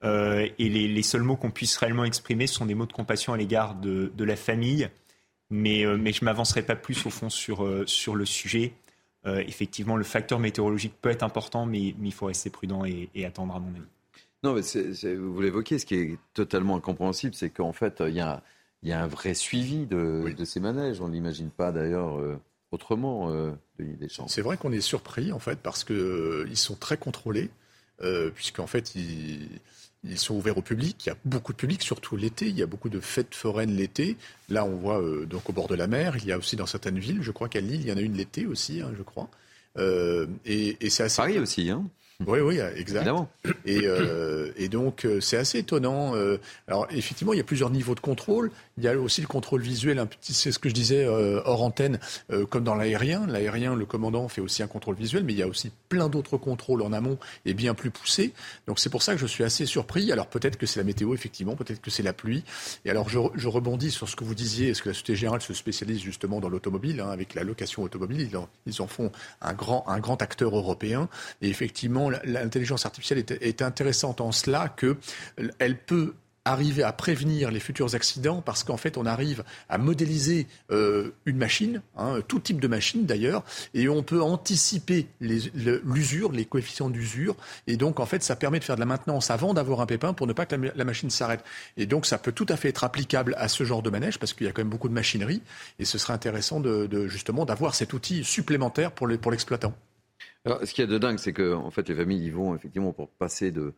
Euh, 0.03 0.47
et 0.57 0.69
les, 0.69 1.03
seuls 1.03 1.21
mots 1.21 1.35
qu'on 1.35 1.51
puisse 1.51 1.77
réellement 1.77 2.05
exprimer 2.05 2.47
sont 2.47 2.65
des 2.65 2.75
mots 2.75 2.85
de 2.85 2.93
compassion 2.93 3.33
à 3.33 3.37
l'égard 3.37 3.75
de, 3.75 4.11
la 4.17 4.35
famille. 4.35 4.89
Mais, 5.51 5.85
euh, 5.85 5.97
je 5.97 6.21
ne 6.21 6.25
m'avancerai 6.25 6.63
pas 6.63 6.75
plus 6.75 7.05
au 7.05 7.11
fond 7.11 7.29
sur, 7.29 7.67
sur 7.85 8.15
le 8.15 8.25
sujet. 8.25 8.73
effectivement, 9.25 9.97
le 9.97 10.03
facteur 10.03 10.39
météorologique 10.39 10.93
peut 10.99 11.09
être 11.09 11.23
important, 11.23 11.67
mais, 11.67 11.93
il 12.01 12.13
faut 12.13 12.25
rester 12.25 12.49
prudent 12.49 12.85
et, 12.85 13.09
et 13.13 13.23
attendre 13.25 13.55
à 13.55 13.59
mon 13.59 13.69
avis. 13.69 13.94
Non, 14.45 14.53
mais 14.53 15.15
vous 15.15 15.41
l'évoquez, 15.41 15.79
ce 15.79 15.87
qui 15.87 15.95
est 15.95 16.17
totalement 16.35 16.75
incompréhensible, 16.75 17.33
c'est 17.33 17.49
qu'en 17.49 17.73
fait, 17.73 18.03
il 18.05 18.13
y 18.13 18.21
a, 18.21 18.43
un 18.85 19.07
vrai 19.07 19.33
suivi 19.33 19.87
de, 19.87 20.35
ces 20.45 20.59
manèges. 20.59 21.01
On 21.01 21.07
ne 21.07 21.13
l'imagine 21.13 21.49
pas 21.49 21.71
d'ailleurs 21.71 22.19
euh, 22.19 22.39
autrement, 22.69 23.31
euh, 23.31 23.53
Denis 23.79 23.95
Deschamps. 23.95 24.27
C'est 24.27 24.43
vrai 24.43 24.55
qu'on 24.55 24.71
est 24.71 24.81
surpris, 24.81 25.31
en 25.31 25.39
fait, 25.39 25.57
parce 25.57 25.83
qu'ils 25.83 25.95
euh, 25.95 26.53
sont 26.53 26.75
très 26.75 26.97
contrôlés, 26.97 27.49
euh, 28.03 28.29
puisqu'en 28.29 28.67
fait, 28.67 28.93
ils, 28.93 29.49
sont 30.15 30.35
ouverts 30.35 30.59
au 30.59 30.61
public. 30.61 31.03
Il 31.07 31.09
y 31.09 31.11
a 31.11 31.17
beaucoup 31.25 31.53
de 31.53 31.57
public, 31.57 31.81
surtout 31.81 32.15
l'été. 32.15 32.47
Il 32.47 32.55
y 32.55 32.61
a 32.61 32.67
beaucoup 32.67 32.89
de 32.89 32.99
fêtes 32.99 33.33
foraines 33.33 33.75
l'été. 33.75 34.15
Là, 34.49 34.63
on 34.63 34.75
voit 34.75 35.01
donc 35.25 35.49
au 35.49 35.53
bord 35.53 35.67
de 35.67 35.73
la 35.73 35.87
mer. 35.87 36.17
Il 36.17 36.25
y 36.25 36.31
a 36.31 36.37
aussi 36.37 36.55
dans 36.55 36.67
certaines 36.67 36.99
villes, 36.99 37.23
je 37.23 37.31
crois 37.31 37.49
qu'à 37.49 37.61
Lille, 37.61 37.81
il 37.81 37.87
y 37.87 37.91
en 37.91 37.97
a 37.97 38.01
une 38.01 38.13
l'été 38.13 38.45
aussi, 38.45 38.81
hein, 38.81 38.93
je 38.95 39.01
crois. 39.01 39.27
et, 40.45 40.77
et 40.79 40.89
c'est 40.91 41.01
assez. 41.01 41.17
Paris 41.17 41.39
aussi, 41.39 41.71
hein 41.71 41.89
oui, 42.27 42.39
oui, 42.39 42.59
exact. 42.77 43.09
Et, 43.65 43.81
euh, 43.83 44.51
et 44.55 44.69
donc, 44.69 45.05
euh, 45.05 45.19
c'est 45.19 45.35
assez 45.35 45.59
étonnant. 45.59 46.15
Euh, 46.15 46.37
alors, 46.67 46.87
effectivement, 46.91 47.33
il 47.33 47.37
y 47.37 47.41
a 47.41 47.43
plusieurs 47.43 47.69
niveaux 47.69 47.95
de 47.95 47.99
contrôle. 47.99 48.51
Il 48.77 48.83
y 48.83 48.87
a 48.87 48.97
aussi 48.97 49.19
le 49.19 49.27
contrôle 49.27 49.61
visuel, 49.61 50.05
c'est 50.21 50.51
ce 50.51 50.59
que 50.59 50.69
je 50.69 50.73
disais 50.73 51.05
hors 51.07 51.63
antenne, 51.63 51.99
comme 52.49 52.63
dans 52.63 52.75
l'aérien. 52.75 53.25
L'aérien, 53.25 53.73
le 53.75 53.85
commandant 53.85 54.27
fait 54.27 54.41
aussi 54.41 54.63
un 54.63 54.67
contrôle 54.67 54.95
visuel, 54.95 55.23
mais 55.23 55.33
il 55.33 55.39
y 55.39 55.43
a 55.43 55.47
aussi 55.47 55.71
plein 55.87 56.09
d'autres 56.09 56.37
contrôles 56.37 56.81
en 56.81 56.91
amont 56.91 57.17
et 57.45 57.53
bien 57.53 57.73
plus 57.73 57.89
poussés. 57.89 58.33
Donc, 58.67 58.79
c'est 58.79 58.89
pour 58.89 59.01
ça 59.01 59.13
que 59.13 59.19
je 59.19 59.25
suis 59.25 59.43
assez 59.43 59.65
surpris. 59.65 60.11
Alors, 60.11 60.27
peut-être 60.27 60.57
que 60.57 60.65
c'est 60.65 60.79
la 60.79 60.83
météo, 60.83 61.13
effectivement, 61.13 61.55
peut-être 61.55 61.81
que 61.81 61.89
c'est 61.89 62.03
la 62.03 62.13
pluie. 62.13 62.43
Et 62.83 62.89
alors, 62.89 63.07
je, 63.07 63.19
je, 63.35 63.47
rebondis 63.47 63.91
sur 63.91 64.09
ce 64.09 64.15
que 64.17 64.25
vous 64.25 64.35
disiez. 64.35 64.69
Est-ce 64.69 64.81
que 64.81 64.89
la 64.89 64.93
Société 64.93 65.15
Générale 65.15 65.41
se 65.41 65.53
spécialise 65.53 66.01
justement 66.01 66.41
dans 66.41 66.49
l'automobile, 66.49 66.99
hein, 66.99 67.09
avec 67.09 67.33
la 67.33 67.43
location 67.43 67.83
automobile? 67.83 68.27
Ils 68.29 68.35
en, 68.35 68.49
ils 68.65 68.81
en 68.81 68.87
font 68.87 69.11
un 69.41 69.53
grand, 69.53 69.85
un 69.87 69.99
grand 69.99 70.21
acteur 70.21 70.55
européen. 70.55 71.07
Et 71.41 71.49
effectivement, 71.49 72.04
l'intelligence 72.09 72.85
artificielle 72.85 73.23
est, 73.29 73.61
intéressante 73.61 74.21
en 74.21 74.31
cela 74.31 74.69
qu'elle 74.69 75.77
peut 75.77 76.13
arriver 76.45 76.83
à 76.83 76.93
prévenir 76.93 77.49
les 77.49 77.59
futurs 77.59 77.95
accidents 77.95 78.41
parce 78.41 78.63
qu'en 78.63 78.77
fait, 78.77 78.97
on 78.97 79.05
arrive 79.05 79.43
à 79.67 79.79
modéliser 79.79 80.47
euh, 80.71 81.11
une 81.25 81.37
machine, 81.37 81.81
hein, 81.97 82.19
tout 82.27 82.39
type 82.39 82.61
de 82.61 82.67
machine 82.67 83.05
d'ailleurs, 83.05 83.43
et 83.73 83.89
on 83.89 84.03
peut 84.03 84.21
anticiper 84.21 85.07
l'usure, 85.19 86.31
les, 86.31 86.45
coefficients 86.45 86.91
d'usure. 86.91 87.35
Et 87.65 87.77
donc, 87.77 87.99
en 87.99 88.05
fait, 88.05 88.21
ça 88.23 88.35
permet 88.35 88.59
de 88.59 88.63
faire 88.63 88.75
de 88.75 88.79
la 88.79 88.85
maintenance 88.85 89.31
avant 89.31 89.55
d'avoir 89.55 89.81
un 89.81 89.87
pépin 89.87 90.13
pour 90.13 90.27
ne 90.27 90.33
pas 90.33 90.45
que 90.45 90.55
la, 90.55 90.85
machine 90.85 91.09
s'arrête. 91.09 91.43
Et 91.77 91.87
donc, 91.87 92.05
ça 92.05 92.19
peut 92.19 92.31
tout 92.31 92.45
à 92.49 92.57
fait 92.57 92.69
être 92.69 92.83
applicable 92.83 93.35
à 93.39 93.47
ce 93.47 93.63
genre 93.63 93.81
de 93.81 93.89
manège 93.89 94.19
parce 94.19 94.33
qu'il 94.33 94.45
y 94.45 94.49
a 94.49 94.53
quand 94.53 94.61
même 94.61 94.69
beaucoup 94.69 94.89
de 94.89 94.93
machinerie. 94.93 95.41
Et 95.79 95.85
ce 95.85 95.97
serait 95.97 96.13
intéressant 96.13 96.59
de, 96.59 97.07
justement 97.07 97.45
d'avoir 97.45 97.73
cet 97.73 97.93
outil 97.93 98.23
supplémentaire 98.23 98.91
pour 98.91 99.07
l'exploitant. 99.07 99.73
Ce 100.45 100.73
qu'il 100.73 100.83
y 100.83 100.87
a 100.87 100.91
de 100.91 100.97
dingue, 100.97 101.17
c'est 101.17 101.33
que 101.33 101.53
en 101.53 101.71
fait, 101.71 101.89
les 101.89 101.95
familles 101.95 102.25
y 102.25 102.29
vont 102.29 102.55
effectivement 102.55 102.93
pour 102.93 103.09
passer 103.09 103.51
de, 103.51 103.73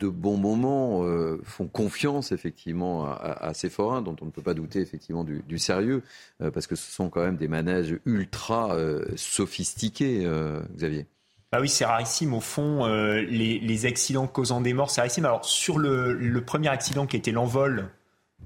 de 0.00 0.08
bons 0.08 0.36
moments, 0.36 1.04
euh, 1.04 1.40
font 1.44 1.68
confiance 1.68 2.32
effectivement 2.32 3.06
à, 3.06 3.54
ces 3.54 3.70
forains 3.70 4.02
dont 4.02 4.16
on 4.20 4.26
ne 4.26 4.30
peut 4.30 4.42
pas 4.42 4.54
douter 4.54 4.80
effectivement 4.80 5.24
du, 5.24 5.58
sérieux, 5.58 6.02
euh, 6.42 6.50
parce 6.50 6.66
que 6.66 6.76
ce 6.76 6.90
sont 6.90 7.10
quand 7.10 7.24
même 7.24 7.36
des 7.36 7.48
manèges 7.48 7.96
ultra 8.04 8.74
euh, 8.74 9.04
sophistiqués, 9.16 10.28
Xavier. 10.76 11.06
Bah 11.52 11.58
oui, 11.60 11.68
c'est 11.68 11.84
rarissime. 11.84 12.34
Au 12.34 12.40
fond, 12.40 12.86
les, 12.86 13.86
accidents 13.86 14.26
causant 14.26 14.60
des 14.60 14.72
morts, 14.72 14.90
c'est 14.90 15.00
rarissime. 15.00 15.24
Alors 15.24 15.44
sur 15.44 15.78
le, 15.78 16.42
premier 16.44 16.68
accident 16.68 17.06
qui 17.06 17.16
était 17.16 17.30
l'envol 17.30 17.90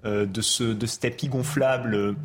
de, 0.04 0.40
ce, 0.42 0.64
de 0.64 0.86
ce 0.86 1.00
tapis 1.00 1.28
gonflable, 1.28 2.16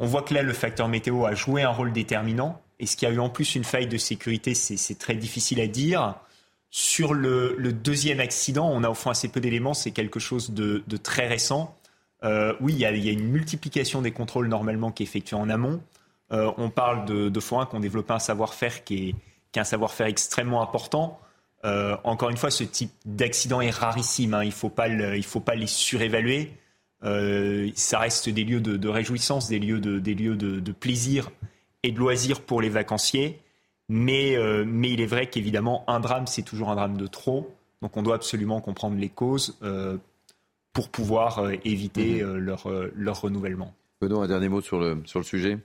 on 0.00 0.06
voit 0.06 0.22
que 0.22 0.34
là, 0.34 0.42
le 0.42 0.52
facteur 0.52 0.88
météo 0.88 1.24
a 1.24 1.34
joué 1.34 1.62
un 1.62 1.70
rôle 1.70 1.92
déterminant. 1.92 2.60
Est-ce 2.78 2.96
qu'il 2.96 3.08
y 3.08 3.10
a 3.10 3.14
eu 3.14 3.18
en 3.18 3.30
plus 3.30 3.54
une 3.54 3.64
faille 3.64 3.86
de 3.86 3.96
sécurité 3.96 4.54
C'est 4.54 4.98
très 4.98 5.14
difficile 5.14 5.60
à 5.60 5.66
dire. 5.66 6.14
Sur 6.70 7.14
le, 7.14 7.72
deuxième 7.72 8.20
accident, 8.20 8.68
on 8.70 8.84
a 8.84 8.90
au 8.90 8.94
fond 8.94 9.10
assez 9.10 9.28
peu 9.28 9.40
d'éléments, 9.40 9.72
c'est 9.74 9.92
quelque 9.92 10.20
chose 10.20 10.50
de, 10.50 10.82
très 11.02 11.26
récent. 11.26 11.74
Euh, 12.24 12.54
oui, 12.60 12.74
il 12.74 12.78
y, 12.78 12.84
a, 12.84 12.90
une 12.90 13.28
multiplication 13.28 14.02
des 14.02 14.10
contrôles 14.10 14.48
normalement 14.48 14.90
qui 14.90 15.02
est 15.02 15.06
effectuée 15.06 15.36
en 15.36 15.48
amont. 15.48 15.80
Euh, 16.32 16.52
on 16.58 16.70
parle 16.70 17.04
de, 17.06 17.28
de 17.28 17.40
forains 17.40 17.66
qui 17.66 17.76
ont 17.76 17.80
développé 17.80 18.12
un 18.12 18.18
savoir-faire 18.18 18.84
qui 18.84 19.14
est, 19.54 19.58
un 19.58 19.64
savoir-faire 19.64 20.06
extrêmement 20.06 20.60
important. 20.60 21.18
Euh, 21.64 21.96
encore 22.04 22.28
une 22.28 22.36
fois, 22.36 22.50
ce 22.50 22.62
type 22.62 22.92
d'accident 23.06 23.62
est 23.62 23.70
rarissime. 23.70 24.34
Hein. 24.34 24.44
il 24.44 24.48
ne 24.48 24.52
faut, 24.52 24.68
pas 25.40 25.54
les 25.54 25.66
surévaluer. 25.66 26.52
ça 27.02 27.98
reste 28.00 28.28
des 28.28 28.44
lieux 28.44 28.60
de, 28.60 28.88
réjouissance, 28.88 29.48
des 29.48 29.58
lieux, 29.58 29.80
des 29.80 30.14
lieux 30.14 30.36
de, 30.36 30.72
plaisir 30.72 31.30
et 31.86 31.92
de 31.92 31.98
loisirs 31.98 32.40
pour 32.40 32.60
les 32.60 32.68
vacanciers. 32.68 33.40
Mais, 33.88 34.36
euh, 34.36 34.64
mais 34.66 34.90
il 34.90 35.00
est 35.00 35.06
vrai 35.06 35.28
qu'évidemment, 35.28 35.84
un 35.86 36.00
drame, 36.00 36.26
c'est 36.26 36.42
toujours 36.42 36.70
un 36.70 36.74
drame 36.74 36.96
de 36.96 37.06
trop. 37.06 37.54
Donc 37.82 37.96
on 37.96 38.02
doit 38.02 38.16
absolument 38.16 38.60
comprendre 38.60 38.96
les 38.96 39.08
causes 39.08 39.56
euh, 39.62 39.96
pour 40.72 40.88
pouvoir 40.88 41.38
euh, 41.38 41.52
éviter 41.64 42.24
mhm. 42.24 42.36
leur, 42.36 42.68
leur 42.94 43.20
renouvellement. 43.20 43.72
Benoît, 44.00 44.24
un 44.24 44.28
dernier 44.28 44.48
mot 44.48 44.60
sur 44.60 44.80
le, 44.80 45.00
sur 45.04 45.20
le 45.20 45.24
sujet? 45.24 45.58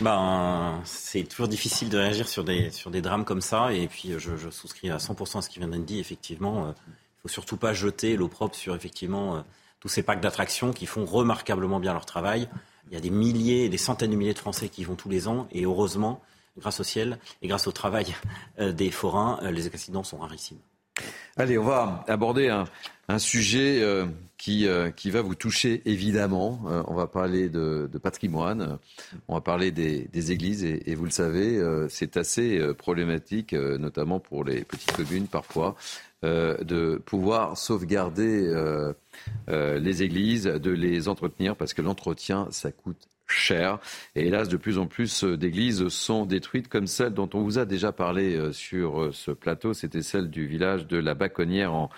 Ben, 0.00 0.80
c'est 0.84 1.24
toujours 1.24 1.48
difficile 1.48 1.88
de 1.88 1.98
réagir 1.98 2.28
sur 2.28 2.44
des, 2.44 2.70
sur 2.70 2.90
des 2.90 3.00
drames 3.00 3.24
comme 3.24 3.40
ça. 3.40 3.72
Et 3.72 3.88
puis, 3.88 4.12
je, 4.18 4.36
je 4.36 4.50
souscris 4.50 4.90
à 4.90 4.98
100% 4.98 5.38
à 5.38 5.42
ce 5.42 5.48
qui 5.48 5.58
vient 5.58 5.68
d'être 5.68 5.84
dit. 5.84 5.98
Effectivement, 5.98 6.66
il 6.66 6.68
ne 6.68 7.20
faut 7.22 7.28
surtout 7.28 7.56
pas 7.56 7.72
jeter 7.72 8.16
l'opprobre 8.16 8.54
sur 8.54 8.74
effectivement 8.74 9.44
tous 9.80 9.88
ces 9.88 10.02
packs 10.02 10.20
d'attractions 10.20 10.72
qui 10.72 10.86
font 10.86 11.04
remarquablement 11.04 11.80
bien 11.80 11.92
leur 11.92 12.06
travail. 12.06 12.48
Il 12.92 12.96
y 12.96 12.98
a 12.98 13.00
des 13.00 13.10
milliers, 13.10 13.70
des 13.70 13.78
centaines 13.78 14.10
de 14.10 14.16
milliers 14.16 14.34
de 14.34 14.38
Français 14.38 14.68
qui 14.68 14.82
y 14.82 14.84
vont 14.84 14.96
tous 14.96 15.08
les 15.08 15.26
ans. 15.26 15.48
Et 15.50 15.64
heureusement, 15.64 16.20
grâce 16.58 16.78
au 16.78 16.84
ciel 16.84 17.18
et 17.40 17.48
grâce 17.48 17.66
au 17.66 17.72
travail 17.72 18.14
euh, 18.60 18.70
des 18.70 18.90
forains, 18.90 19.40
euh, 19.42 19.50
les 19.50 19.66
accidents 19.66 20.04
sont 20.04 20.18
rarissimes. 20.18 20.58
Allez, 21.38 21.56
on 21.56 21.64
va 21.64 22.04
aborder 22.06 22.50
un, 22.50 23.18
sujet 23.18 23.80
euh, 23.80 24.04
qui, 24.42 24.66
qui 24.96 25.10
va 25.12 25.22
vous 25.22 25.36
toucher 25.36 25.82
évidemment. 25.84 26.60
on 26.88 26.94
va 26.94 27.06
parler 27.06 27.48
de, 27.48 27.88
patrimoine, 28.02 28.78
on 29.28 29.34
va 29.34 29.40
parler 29.40 29.70
des, 29.70 30.32
églises 30.32 30.64
et, 30.64 30.94
vous 30.96 31.04
le 31.04 31.12
savez, 31.12 31.62
c'est 31.88 32.16
assez 32.16 32.60
problématique, 32.74 33.52
notamment 33.52 34.18
pour 34.18 34.42
les 34.42 34.64
petites 34.64 34.90
communes 34.96 35.28
parfois, 35.28 35.76
de 36.24 37.00
pouvoir 37.06 37.56
sauvegarder 37.56 38.52
les 39.48 40.02
églises, 40.02 40.44
de 40.44 40.70
les 40.72 41.06
entretenir 41.06 41.54
parce 41.54 41.72
que 41.72 41.82
l'entretien, 41.82 42.48
ça 42.50 42.72
coûte 42.72 43.06
cher. 43.32 43.78
Et 44.14 44.26
hélas, 44.26 44.48
de 44.48 44.56
plus 44.56 44.78
en 44.78 44.86
plus 44.86 45.24
d'églises 45.24 45.88
sont 45.88 46.26
détruites, 46.26 46.68
comme 46.68 46.86
celle 46.86 47.14
dont 47.14 47.28
on 47.34 47.42
vous 47.42 47.58
a 47.58 47.64
déjà 47.64 47.92
parlé 47.92 48.36
euh, 48.36 48.52
sur 48.52 49.02
euh, 49.02 49.12
ce 49.12 49.30
plateau. 49.30 49.74
C'était 49.74 50.02
celle 50.02 50.30
du 50.30 50.46
village 50.46 50.86
de 50.86 50.98
la 50.98 51.14
Baconnière 51.14 51.72
en, 51.72 51.90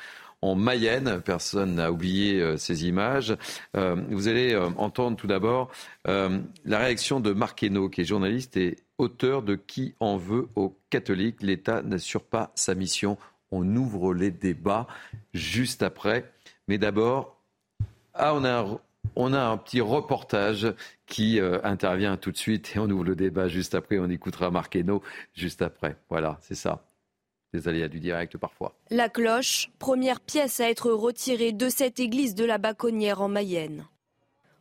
Mayenne. 0.54 1.22
Personne 1.24 1.76
n'a 1.76 1.90
oublié 1.90 2.40
euh, 2.40 2.56
ces 2.58 2.86
images. 2.86 3.34
vous 3.74 4.28
allez 4.28 4.56
entendre 4.76 5.16
tout 5.16 5.26
d'abord 5.26 5.70
la 6.04 6.78
réaction 6.78 7.20
de 7.20 7.32
Marc 7.32 7.62
Hainaut, 7.62 7.88
qui 7.88 8.02
est 8.02 8.04
journaliste 8.04 8.56
et 8.56 8.76
auteur 8.98 9.42
de 9.42 9.54
Qui 9.54 9.94
en 10.00 10.16
veut 10.16 10.48
aux 10.54 10.76
catholiques? 10.90 11.42
L'État 11.42 11.82
n'assure 11.82 12.22
pas 12.22 12.52
sa 12.54 12.74
mission. 12.74 13.16
On 13.50 13.76
ouvre 13.76 14.14
les 14.14 14.30
débats 14.30 14.86
juste 15.32 15.82
après. 15.82 16.30
Mais 16.68 16.78
d'abord, 16.78 17.40
ah, 18.14 18.34
on 19.16 19.32
a 19.32 19.40
un 19.40 19.56
petit 19.56 19.80
reportage 19.80 20.72
qui 21.06 21.40
euh, 21.40 21.58
intervient 21.64 22.16
tout 22.16 22.30
de 22.30 22.36
suite 22.36 22.72
et 22.74 22.78
on 22.78 22.88
ouvre 22.90 23.04
le 23.04 23.16
débat 23.16 23.48
juste 23.48 23.74
après. 23.74 23.98
On 23.98 24.08
écoutera 24.08 24.50
Marc 24.50 24.78
juste 25.34 25.62
après. 25.62 25.96
Voilà, 26.08 26.38
c'est 26.40 26.54
ça. 26.54 26.84
Les 27.54 27.68
aléas 27.68 27.86
du 27.86 28.00
direct 28.00 28.36
parfois. 28.36 28.74
La 28.90 29.08
cloche, 29.08 29.70
première 29.78 30.20
pièce 30.20 30.58
à 30.58 30.68
être 30.68 30.90
retirée 30.90 31.52
de 31.52 31.68
cette 31.68 32.00
église 32.00 32.34
de 32.34 32.44
la 32.44 32.58
Baconnière 32.58 33.22
en 33.22 33.28
Mayenne. 33.28 33.86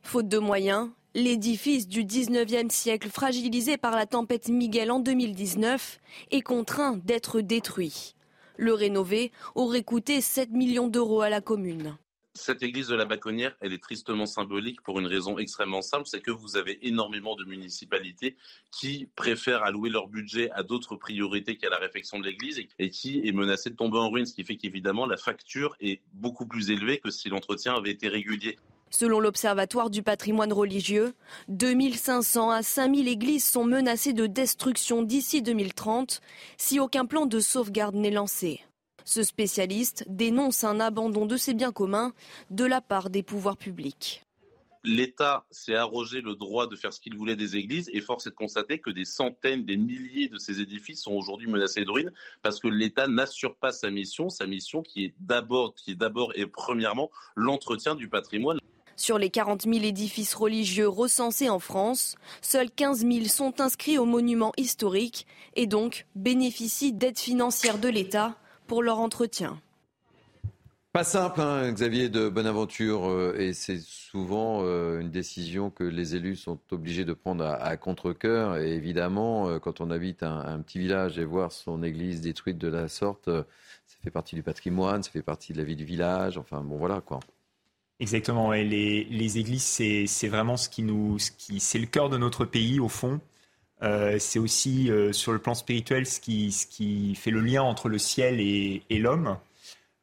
Faute 0.04 0.28
de 0.28 0.38
moyens, 0.38 0.92
l'édifice 1.16 1.88
du 1.88 2.06
19e 2.06 2.70
siècle 2.70 3.10
fragilisé 3.10 3.78
par 3.78 3.96
la 3.96 4.06
tempête 4.06 4.48
Miguel 4.48 4.92
en 4.92 5.00
2019 5.00 6.00
est 6.30 6.42
contraint 6.42 6.98
d'être 7.04 7.42
détruit. 7.42 8.14
Le 8.58 8.74
rénover 8.74 9.32
aurait 9.56 9.82
coûté 9.82 10.22
7 10.22 10.52
millions 10.52 10.88
d'euros 10.88 11.22
à 11.22 11.32
la 11.32 11.42
commune. 11.42 11.98
Cette 12.36 12.64
église 12.64 12.88
de 12.88 12.96
la 12.96 13.06
Baconnière, 13.06 13.56
elle 13.62 13.74
est 13.74 13.82
tristement 13.82 14.26
symbolique 14.26 14.82
pour 14.82 15.00
une 15.00 15.06
raison 15.06 15.38
extrêmement 15.38 15.84
simple, 15.84 16.08
c'est 16.08 16.20
que 16.20 16.32
vous 16.32 16.58
avez 16.58 16.80
énormément 16.88 17.36
de 17.36 17.46
municipalités 17.46 18.38
qui 18.72 19.08
préfèrent 19.16 19.62
allouer 19.62 19.92
leur 19.92 20.08
budget 20.08 20.50
à 20.52 20.64
d'autres 20.64 20.96
priorités 20.96 21.58
qu'à 21.58 21.70
la 21.70 21.78
réfection 21.78 22.18
de 22.18 22.26
l'église 22.26 22.60
et 22.80 22.90
qui 22.90 23.22
est 23.24 23.32
menacée 23.32 23.70
de 23.70 23.76
tomber 23.76 24.00
en 24.00 24.10
ruine, 24.10 24.26
ce 24.26 24.34
qui 24.34 24.44
fait 24.44 24.58
qu'évidemment 24.58 25.06
la 25.06 25.16
facture 25.16 25.76
est 25.80 26.02
beaucoup 26.14 26.48
plus 26.48 26.72
élevée 26.72 26.98
que 26.98 27.12
si 27.12 27.30
l'entretien 27.30 27.76
avait 27.76 27.92
été 27.92 28.08
régulier. 28.08 28.58
Selon 28.90 29.20
l'Observatoire 29.20 29.92
du 29.92 30.02
patrimoine 30.02 30.54
religieux, 30.54 31.14
2500 31.50 32.50
à 32.50 32.64
5000 32.64 33.08
églises 33.10 33.46
sont 33.46 33.64
menacées 33.64 34.14
de 34.14 34.26
destruction 34.26 35.04
d'ici 35.04 35.44
2030 35.44 36.20
si 36.58 36.80
aucun 36.80 37.06
plan 37.06 37.28
de 37.28 37.40
sauvegarde 37.40 37.96
n'est 37.96 38.12
lancé. 38.12 38.62
Ce 39.06 39.24
spécialiste 39.24 40.06
dénonce 40.08 40.64
un 40.64 40.80
abandon 40.80 41.26
de 41.26 41.38
ses 41.38 41.54
biens 41.54 41.72
communs 41.72 42.14
de 42.50 42.66
la 42.66 42.82
part 42.82 43.10
des 43.10 43.24
pouvoirs 43.24 43.58
publics. 43.58 44.24
L'État 44.86 45.46
s'est 45.50 45.76
arrogé 45.76 46.20
le 46.20 46.36
droit 46.36 46.68
de 46.68 46.76
faire 46.76 46.92
ce 46.92 47.00
qu'il 47.00 47.16
voulait 47.16 47.38
des 47.38 47.56
églises 47.56 47.90
et 47.94 48.02
force 48.02 48.28
est 48.28 48.32
de 48.32 48.36
constater 48.36 48.80
que 48.80 48.90
des 48.90 49.06
centaines, 49.06 49.64
des 49.64 49.78
milliers 49.78 50.28
de 50.28 50.38
ces 50.38 50.60
édifices 50.60 51.04
sont 51.04 51.14
aujourd'hui 51.14 51.48
menacés 51.48 51.86
de 51.86 51.90
ruine 51.90 52.12
parce 52.42 52.60
que 52.60 52.68
l'État 52.68 53.08
n'assure 53.08 53.56
pas 53.56 53.72
sa 53.72 53.90
mission, 53.90 54.28
sa 54.30 54.46
mission 54.46 54.82
qui 54.82 55.06
est 55.06 55.14
d'abord, 55.22 55.74
qui 55.74 55.92
est 55.92 55.96
d'abord 55.96 56.34
et 56.36 56.46
premièrement 56.48 57.12
l'entretien 57.36 57.96
du 57.96 58.10
patrimoine. 58.10 58.60
Sur 58.98 59.18
les 59.18 59.30
40 59.30 59.64
000 59.64 59.86
édifices 59.86 60.36
religieux 60.36 60.88
recensés 60.90 61.50
en 61.50 61.60
France, 61.60 62.16
seuls 62.42 62.70
15 62.70 63.08
000 63.08 63.26
sont 63.26 63.62
inscrits 63.62 63.98
aux 63.98 64.06
monuments 64.06 64.52
historiques 64.58 65.26
et 65.56 65.66
donc 65.66 66.06
bénéficient 66.16 66.94
d'aides 66.94 67.18
financières 67.18 67.80
de 67.80 67.88
l'État 67.88 68.38
pour 68.68 68.84
leur 68.84 69.00
entretien. 69.00 69.60
Pas 70.94 71.04
simple, 71.04 71.42
hein, 71.42 71.72
Xavier 71.72 72.08
de 72.08 72.30
Bonaventure, 72.30 73.10
euh, 73.10 73.36
et 73.40 73.54
c'est 73.54 73.80
souvent 73.80 74.60
euh, 74.62 75.00
une 75.00 75.10
décision 75.10 75.72
que 75.72 75.84
les 75.84 76.14
élus 76.16 76.36
sont 76.36 76.60
obligés 76.70 77.04
de 77.04 77.14
prendre 77.14 77.44
à, 77.44 77.78
contre-coeur. 77.78 78.58
Et 78.58 78.76
évidemment, 78.76 79.50
euh, 79.50 79.58
quand 79.58 79.82
on 79.82 79.90
habite 79.90 80.22
un, 80.22 80.60
petit 80.60 80.78
village 80.78 81.18
et 81.18 81.26
voir 81.26 81.52
son 81.52 81.82
église 81.82 82.22
détruite 82.22 82.60
de 82.60 82.68
la 82.68 82.88
sorte, 82.90 83.26
ça 83.26 83.98
fait 84.04 84.12
partie 84.12 84.36
du 84.36 84.44
patrimoine, 84.44 85.02
ça 85.02 85.10
fait 85.10 85.24
partie 85.24 85.52
de 85.52 85.58
la 85.58 85.64
vie 85.64 85.76
du 85.76 85.84
village. 85.84 86.38
Enfin, 86.38 86.62
bon, 86.62 86.78
voilà 86.78 87.02
quoi. 87.02 87.20
Exactement. 88.00 88.54
Et 88.54 88.64
les, 88.64 89.04
les 89.06 89.40
églises, 89.40 89.64
c'est 89.64 90.28
vraiment 90.28 90.58
ce 90.58 90.70
qui 90.70 90.84
nous, 90.84 91.18
ce 91.18 91.32
qui, 91.32 91.60
c'est 91.60 91.80
le 91.80 91.88
cœur 91.88 92.10
de 92.10 92.20
notre 92.20 92.46
pays 92.46 92.80
au 92.80 92.88
fond. 92.88 93.20
Euh, 93.84 94.18
c'est 94.18 94.40
aussi 94.40 94.90
euh, 94.90 95.12
sur 95.12 95.34
le 95.34 95.40
plan 95.40 95.54
spirituel 95.56 96.06
ce 96.06 96.20
qui, 96.20 97.16
fait 97.16 97.32
le 97.32 97.42
lien 97.42 97.64
entre 97.64 97.90
le 97.90 97.98
ciel 97.98 98.40
et, 98.40 98.82
l'homme. 98.92 99.38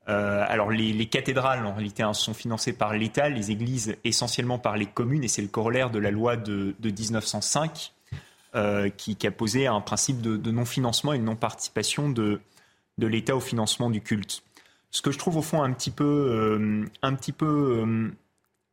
Euh, 0.08 0.44
alors 0.46 0.70
les, 0.70 1.06
cathédrales 1.06 1.64
en 1.64 1.72
réalité 1.72 2.02
hein, 2.02 2.12
sont 2.12 2.34
financées 2.34 2.74
par 2.74 2.92
l'État, 2.94 3.28
les 3.28 3.50
églises 3.50 3.96
essentiellement 4.04 4.58
par 4.58 4.76
les 4.76 4.86
communes, 4.86 5.24
et 5.24 5.28
c'est 5.28 5.42
le 5.42 5.48
corollaire 5.48 5.90
de 5.90 5.98
la 5.98 6.10
loi 6.10 6.36
de, 6.36 6.74
1905 6.82 7.92
qui, 8.96 9.26
a 9.26 9.30
posé 9.30 9.66
un 9.66 9.80
principe 9.80 10.20
de, 10.20 10.50
non-financement 10.50 11.12
et 11.12 11.18
de 11.18 11.24
non-participation 11.24 12.10
de, 12.10 12.40
l'État 12.98 13.34
au 13.34 13.40
financement 13.40 13.88
du 13.88 14.02
culte. 14.02 14.42
ce 14.90 15.00
que 15.00 15.10
je 15.10 15.18
trouve 15.18 15.38
au 15.38 15.42
fond 15.42 15.62
un 15.62 15.72
petit 15.72 15.90
peu, 15.90 16.84
un 17.02 17.14
petit 17.14 17.32
peu 17.32 18.10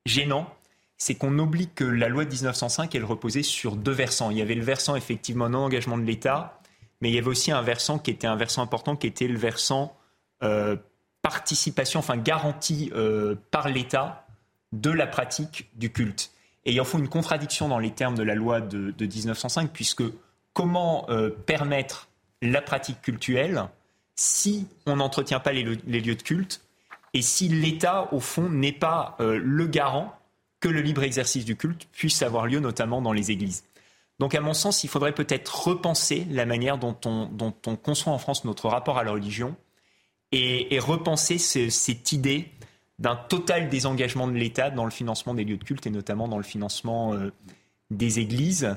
gênant, 0.05 0.53
c'est 0.97 1.15
qu'on 1.15 1.37
oublie 1.37 1.69
que 1.69 1.83
la 1.83 2.09
loi 2.09 2.25
de 2.25 2.31
1905, 2.31 2.93
elle 2.95 3.05
reposait 3.05 3.43
sur 3.43 3.75
deux 3.75 3.91
versants. 3.91 4.31
Il 4.31 4.37
y 4.37 4.41
avait 4.41 4.55
le 4.55 4.63
versant 4.63 4.95
effectivement 4.95 5.47
non-engagement 5.47 5.97
de 5.97 6.03
l'État, 6.03 6.59
mais 7.01 7.09
il 7.09 7.15
y 7.15 7.19
avait 7.19 7.27
aussi 7.27 7.51
un 7.51 7.61
versant 7.61 7.99
qui 7.99 8.09
était 8.09 8.27
un 8.27 8.35
versant 8.35 8.63
important, 8.63 8.95
qui 8.95 9.05
était 9.05 9.27
le 9.27 9.37
versant 9.37 9.95
euh, 10.43 10.75
participation, 11.21 11.99
enfin 11.99 12.17
garantie 12.17 12.91
euh, 12.95 13.35
par 13.51 13.69
l'État 13.69 14.25
de 14.71 14.89
la 14.89 15.05
pratique 15.05 15.69
du 15.75 15.91
culte. 15.91 16.31
Et 16.65 16.73
il 16.73 16.81
en 16.81 16.83
faut 16.83 16.97
une 16.97 17.09
contradiction 17.09 17.67
dans 17.69 17.79
les 17.79 17.91
termes 17.91 18.15
de 18.15 18.23
la 18.23 18.35
loi 18.35 18.59
de, 18.59 18.93
1905, 18.99 19.71
puisque 19.71 20.03
comment 20.53 21.05
euh, 21.09 21.29
permettre 21.29 22.09
la 22.41 22.61
pratique 22.61 23.01
cultuelle 23.01 23.65
si 24.15 24.67
on 24.87 24.95
n'entretient 24.95 25.39
pas 25.39 25.53
les, 25.53 25.63
lieux 25.63 26.15
de 26.15 26.21
culte 26.23 26.61
et 27.13 27.21
si 27.21 27.49
l'État, 27.49 28.11
au 28.11 28.19
fond, 28.19 28.49
n'est 28.49 28.71
pas 28.71 29.15
le 29.19 29.65
garant 29.67 30.17
le 30.67 30.81
libre 30.81 31.03
exercice 31.03 31.45
du 31.45 31.55
culte 31.55 31.87
puisse 31.91 32.21
avoir 32.21 32.47
lieu, 32.47 32.59
notamment 32.59 33.01
dans 33.01 33.13
les 33.13 33.31
églises. 33.31 33.63
Donc, 34.19 34.33
à 34.33 34.41
mon 34.41 34.53
sens, 34.53 34.83
il 34.83 34.89
faudrait 34.89 35.13
peut-être 35.13 35.67
repenser 35.67 36.25
la 36.31 36.45
manière 36.45 36.77
dont 36.77 36.97
on, 37.05 37.27
dont 37.27 37.53
on, 37.67 37.75
conçoit 37.75 38.13
en 38.13 38.17
France 38.17 38.45
notre 38.45 38.67
rapport 38.67 38.97
à 38.97 39.03
la 39.03 39.11
religion 39.11 39.55
et, 40.31 40.79
repenser 40.79 41.37
cette 41.37 42.11
idée 42.11 42.51
d'un 42.99 43.15
total 43.15 43.69
désengagement 43.69 44.27
de 44.27 44.33
l'État 44.33 44.71
dans 44.71 44.85
le 44.85 44.91
financement 44.91 45.33
des 45.33 45.43
lieux 45.43 45.57
de 45.57 45.63
culte 45.63 45.85
et 45.85 45.91
notamment 45.91 46.27
dans 46.27 46.37
le 46.37 46.43
financement 46.43 47.13
euh, 47.13 47.31
des 47.91 48.19
églises. 48.19 48.75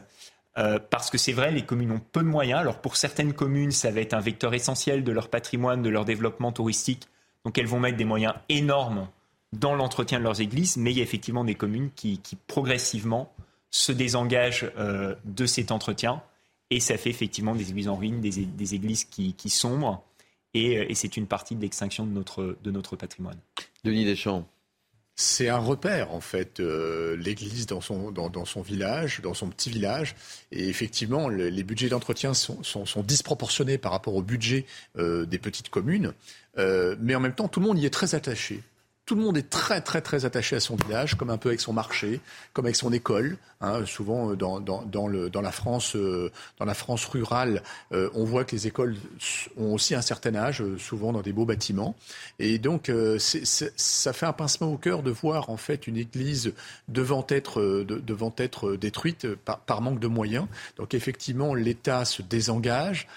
Euh, 0.58 0.78
parce 0.78 1.10
que 1.10 1.16
c'est 1.16 1.32
vrai, 1.32 1.50
les 1.52 1.64
communes 1.64 1.92
ont 1.92 2.00
peu 2.12 2.20
de 2.20 2.28
moyens. 2.28 2.60
Alors 2.60 2.80
pour 2.80 2.96
certaines 2.96 3.32
communes, 3.32 3.70
ça 3.70 3.90
va 3.90 4.00
être 4.00 4.12
un 4.14 4.20
vecteur 4.20 4.52
essentiel 4.52 5.04
de 5.04 5.12
leur 5.12 5.28
patrimoine, 5.28 5.80
de 5.80 5.88
leur 5.88 6.04
développement 6.04 6.52
touristique. 6.52 7.08
Donc 7.44 7.56
elles 7.56 7.66
vont 7.66 7.80
mettre 7.80 7.96
des 7.96 8.04
moyens 8.04 8.34
énormes 8.48 9.08
dans 9.52 9.74
l'entretien 9.74 10.18
de 10.18 10.24
leurs 10.24 10.40
églises, 10.40 10.76
mais 10.76 10.92
il 10.92 10.98
y 10.98 11.00
a 11.00 11.02
effectivement 11.02 11.44
des 11.44 11.54
communes 11.54 11.90
qui, 11.94 12.20
progressivement 12.46 13.32
se 13.70 13.92
désengagent 13.92 14.70
euh, 14.78 15.14
de 15.24 15.46
cet 15.46 15.70
entretien, 15.70 16.22
et 16.70 16.80
ça 16.80 16.96
fait 16.96 17.10
effectivement 17.10 17.54
des 17.54 17.70
églises 17.70 17.88
en 17.88 17.96
ruine, 17.96 18.20
des, 18.20 18.74
églises 18.74 19.04
qui, 19.04 19.34
sombrent, 19.48 20.02
euh, 20.56 20.86
et, 20.88 20.94
c'est 20.94 21.16
une 21.16 21.26
partie 21.26 21.54
de 21.54 21.60
l'extinction 21.60 22.06
de 22.06 22.10
notre, 22.10 22.56
de 22.62 22.70
notre 22.70 22.96
patrimoine. 22.96 23.38
Denis 23.84 24.04
Deschamps. 24.04 24.46
C'est 25.16 25.48
un 25.48 25.58
repère, 25.58 26.12
en 26.14 26.20
fait, 26.20 26.60
euh, 26.60 27.14
l'église 27.16 27.66
dans 27.66 27.82
son, 27.82 28.10
dans, 28.10 28.44
son 28.46 28.62
village, 28.62 29.20
dans 29.20 29.34
son 29.34 29.48
petit 29.50 29.68
village. 29.68 30.16
Et 30.50 30.68
effectivement, 30.68 31.28
les 31.28 31.62
budgets 31.62 31.90
d'entretien 31.90 32.32
sont, 32.32 32.62
sont, 32.62 33.02
disproportionnés 33.02 33.76
par 33.76 33.92
rapport 33.92 34.14
au 34.14 34.22
budget 34.22 34.64
des 34.96 35.38
petites 35.38 35.68
communes. 35.68 36.14
mais 36.56 37.14
en 37.14 37.20
même 37.20 37.34
temps, 37.34 37.48
tout 37.48 37.60
le 37.60 37.66
monde 37.66 37.78
y 37.78 37.84
est 37.84 37.90
très 37.90 38.14
attaché. 38.14 38.62
Tout 39.10 39.16
le 39.16 39.22
monde 39.22 39.36
est 39.36 39.50
très 39.50 39.80
très 39.80 40.00
très 40.02 40.24
attaché 40.24 40.54
à 40.54 40.60
son 40.60 40.76
village, 40.76 41.16
comme 41.16 41.30
un 41.30 41.36
peu 41.36 41.48
avec 41.48 41.60
son 41.60 41.72
marché, 41.72 42.20
comme 42.52 42.66
avec 42.66 42.76
son 42.76 42.92
école. 42.92 43.38
Hein. 43.62 43.84
souvent 43.84 44.30
euh, 44.30 44.36
dans, 44.36 44.58
dans, 44.60 45.06
le, 45.06 45.28
dans, 45.28 45.42
la 45.42 45.52
France, 45.52 45.94
euh, 45.94 46.32
dans 46.58 46.64
la 46.64 46.72
France 46.72 47.04
rurale, 47.04 47.62
euh, 47.92 48.08
on 48.14 48.24
voit 48.24 48.44
que 48.44 48.56
les 48.56 48.66
écoles 48.66 48.96
ont 49.58 49.74
aussi 49.74 49.94
un 49.94 50.00
certain 50.00 50.34
âge, 50.34 50.64
souvent 50.78 51.12
dans 51.12 51.20
des 51.20 51.32
beaux 51.32 51.44
bâtiments. 51.44 51.94
Et 52.38 52.58
donc 52.58 52.90
ça 53.18 54.12
fait 54.12 54.26
un 54.26 54.32
pincement 54.32 54.72
au 54.72 54.78
cœur 54.78 55.02
de 55.02 55.10
voir 55.10 55.50
en 55.50 55.58
fait 55.58 55.86
une 55.86 55.98
église 55.98 56.54
devant 56.88 57.26
être, 57.28 57.84
devant 57.84 58.32
être 58.38 58.76
détruite 58.76 59.26
par, 59.34 59.82
manque 59.82 60.00
de 60.00 60.06
moyens. 60.06 60.46
Donc 60.76 60.94
effectivement, 60.94 61.54
l'État 61.54 62.04
se 62.04 62.22
désengage. 62.22 63.08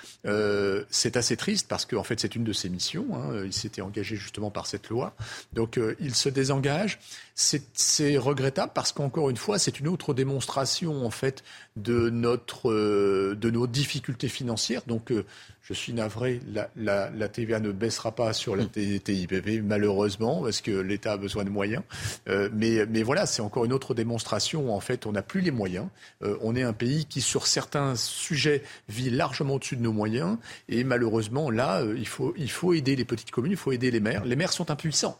c'est 0.89 1.15
assez 1.15 1.37
triste 1.37 1.67
parce 1.69 1.85
qu'en 1.85 2.03
fait 2.03 2.19
c'est 2.19 2.35
une 2.35 2.43
de 2.43 2.53
ses 2.53 2.67
missions. 2.67 3.07
Hein. 3.13 3.43
Il 3.45 3.53
s'était 3.53 3.81
engagé 3.81 4.17
justement 4.17 4.51
par 4.51 4.65
cette 4.65 4.89
loi. 4.89 5.13
Donc 5.53 5.79
il 5.99 6.15
se 6.15 6.29
désengage. 6.29 6.99
C'est 7.35 8.17
regrettable 8.17 8.73
parce 8.75 8.91
qu'encore 8.91 9.31
une 9.31 9.37
fois, 9.37 9.57
c'est 9.57 9.79
une 9.79 9.87
autre 9.87 10.13
démonstration 10.13 11.03
en 11.03 11.09
fait 11.09 11.43
de 11.75 12.11
notre 12.11 12.69
euh, 12.69 13.35
de 13.35 13.49
nos 13.49 13.65
difficultés 13.65 14.27
financières. 14.27 14.83
Donc, 14.85 15.11
euh, 15.11 15.25
je 15.63 15.73
suis 15.73 15.93
navré, 15.93 16.41
la, 16.75 17.29
TVA 17.29 17.59
ne 17.59 17.71
baissera 17.71 18.11
pas 18.11 18.33
sur 18.33 18.55
la 18.55 18.65
TIPP 18.65 19.63
malheureusement 19.63 20.43
parce 20.43 20.61
que 20.61 20.71
l'État 20.71 21.13
a 21.13 21.17
besoin 21.17 21.43
de 21.43 21.49
moyens. 21.49 21.81
Euh, 22.27 22.49
mais, 22.53 22.85
mais 22.85 23.01
voilà, 23.01 23.25
c'est 23.25 23.41
encore 23.41 23.65
une 23.65 23.73
autre 23.73 23.95
démonstration. 23.95 24.75
En 24.75 24.81
fait, 24.81 25.07
on 25.07 25.13
n'a 25.13 25.23
plus 25.23 25.41
les 25.41 25.51
moyens. 25.51 25.87
on 26.21 26.55
est 26.55 26.63
un 26.63 26.73
pays 26.73 27.05
qui, 27.05 27.21
sur 27.21 27.47
certains 27.47 27.95
sujets, 27.95 28.61
vit 28.89 29.09
largement 29.09 29.55
au-dessus 29.55 29.77
de 29.77 29.81
nos 29.81 29.93
moyens. 29.93 30.37
Et 30.69 30.83
malheureusement, 30.83 31.49
là, 31.49 31.81
il 31.95 32.07
faut 32.07 32.33
il 32.37 32.51
faut 32.51 32.73
aider 32.73 32.95
les 32.95 33.05
petites 33.05 33.31
communes, 33.31 33.53
il 33.53 33.57
faut 33.57 33.71
aider 33.71 33.89
les 33.89 34.01
maires. 34.01 34.25
Les 34.25 34.35
maires 34.35 34.53
sont 34.53 34.69
impuissants. 34.69 35.17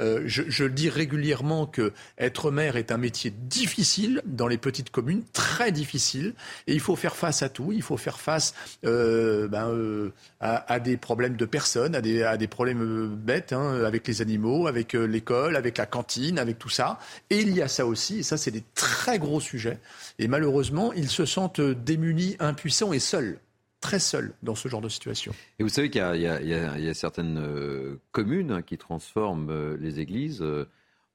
Euh, 0.00 0.22
je, 0.24 0.42
je, 0.48 0.64
dis 0.64 0.88
régulièrement 0.88 1.66
que 1.66 1.92
être 2.16 2.50
maire 2.50 2.76
est 2.76 2.90
un 2.92 2.96
métier 2.96 3.30
difficile 3.30 4.22
dans 4.24 4.46
les 4.46 4.56
petites 4.56 4.90
communes, 4.90 5.22
très 5.34 5.70
difficile, 5.70 6.32
et 6.66 6.72
il 6.72 6.80
faut 6.80 6.96
faire 6.96 7.14
face 7.14 7.42
à 7.42 7.50
tout. 7.50 7.72
Il 7.72 7.82
faut 7.82 7.98
faire 7.98 8.18
face 8.18 8.54
euh, 8.86 9.48
ben, 9.48 9.68
euh, 9.68 10.10
à, 10.40 10.80
des 10.80 10.96
problèmes 10.96 11.36
de 11.36 11.44
personnes, 11.44 11.94
à 11.94 12.00
des, 12.00 12.22
à 12.22 12.38
des 12.38 12.48
problèmes 12.48 13.06
bêtes, 13.08 13.52
hein, 13.52 13.84
avec 13.84 14.08
les 14.08 14.22
animaux, 14.22 14.66
avec 14.66 14.94
l'école, 14.94 15.56
avec 15.56 15.76
la 15.76 15.84
cantine, 15.84 16.38
avec 16.38 16.58
tout 16.58 16.70
ça. 16.70 16.98
Et 17.28 17.40
il 17.40 17.54
y 17.54 17.60
a 17.60 17.68
ça 17.68 17.84
aussi, 17.84 18.20
et 18.20 18.22
ça 18.22 18.38
c'est 18.38 18.50
des 18.50 18.64
très 18.74 19.18
gros 19.18 19.40
sujets. 19.40 19.78
Et 20.18 20.26
malheureusement, 20.26 20.94
ils 20.94 21.10
se 21.10 21.26
sentent 21.26 21.60
démunis, 21.60 22.36
impuissants 22.40 22.94
et 22.94 22.98
seuls 22.98 23.38
très 23.82 23.98
seul 23.98 24.32
dans 24.42 24.54
ce 24.54 24.68
genre 24.68 24.80
de 24.80 24.88
situation. 24.88 25.34
Et 25.58 25.62
vous 25.62 25.68
savez 25.68 25.90
qu'il 25.90 26.00
y, 26.00 26.26
a 26.26 26.94
certaines 26.94 27.36
euh, 27.38 27.96
communes 28.12 28.50
hein, 28.50 28.62
qui 28.62 28.78
transforment 28.78 29.50
euh, 29.50 29.76
les 29.78 30.00
églises 30.00 30.40
euh, 30.40 30.66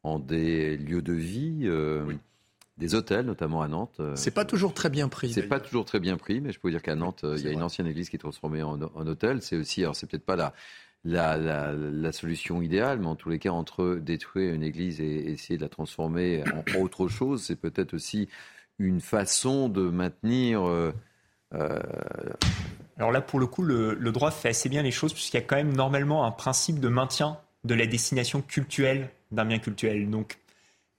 en 0.03 0.19
des 0.19 0.77
lieux 0.77 1.01
de 1.01 1.13
vie. 1.13 1.67
Des 2.77 2.93
hôtels, 2.93 3.25
notamment 3.25 3.63
à 3.63 3.67
Nantes. 3.67 3.99
C'est 4.13 4.29
pas 4.29 4.45
toujours 4.45 4.71
très 4.71 4.91
bien 4.91 5.09
pris. 5.09 5.33
C'est 5.33 5.47
pas 5.47 5.59
toujours 5.59 5.83
très 5.83 5.99
bien 5.99 6.15
pris, 6.15 6.41
mais 6.41 6.51
je 6.51 6.59
peux 6.59 6.67
vous 6.67 6.73
dire 6.73 6.83
qu'à 6.83 6.93
Nantes, 6.93 7.25
il 7.35 7.43
y 7.43 7.47
a 7.47 7.51
une 7.51 7.63
ancienne 7.63 7.87
église 7.87 8.07
qui 8.07 8.17
est 8.17 8.19
transformée 8.19 8.61
en, 8.61 8.79
hôtel. 8.79 9.41
C'est 9.41 9.55
aussi, 9.55 9.81
alors 9.81 9.95
c'est 9.95 10.05
peut-être 10.05 10.27
pas 10.27 10.35
la, 10.35 10.53
la, 11.03 11.73
la, 11.73 12.11
solution 12.11 12.61
idéale, 12.61 12.99
mais 12.99 13.07
en 13.07 13.15
tous 13.15 13.29
les 13.29 13.39
cas, 13.39 13.49
entre 13.49 13.95
détruire 13.95 14.53
une 14.53 14.61
église 14.61 15.01
et 15.01 15.31
essayer 15.31 15.57
de 15.57 15.63
la 15.63 15.69
transformer 15.69 16.43
en 16.53 16.79
autre 16.79 17.07
chose, 17.07 17.41
c'est 17.41 17.55
peut-être 17.55 17.95
aussi 17.95 18.29
une 18.79 19.01
façon 19.01 19.69
de 19.69 19.89
maintenir 19.89 20.67
euh, 20.67 20.91
Alors 21.51 23.11
là, 23.11 23.21
pour 23.21 23.39
le 23.39 23.45
coup, 23.47 23.61
le, 23.61 23.95
droit 24.11 24.31
fait 24.31 24.49
assez 24.49 24.69
bien 24.69 24.81
les 24.81 24.91
choses, 24.91 25.13
puisqu'il 25.13 25.37
y 25.37 25.39
a 25.39 25.43
quand 25.43 25.55
même 25.55 25.75
normalement 25.75 26.25
un 26.25 26.31
principe 26.31 26.79
de 26.79 26.87
maintien 26.87 27.37
de 27.63 27.75
la 27.75 27.85
destination 27.85 28.41
cultuelle 28.41 29.09
d'un 29.31 29.45
bien 29.45 29.59
cultuel. 29.59 30.09
Donc, 30.09 30.39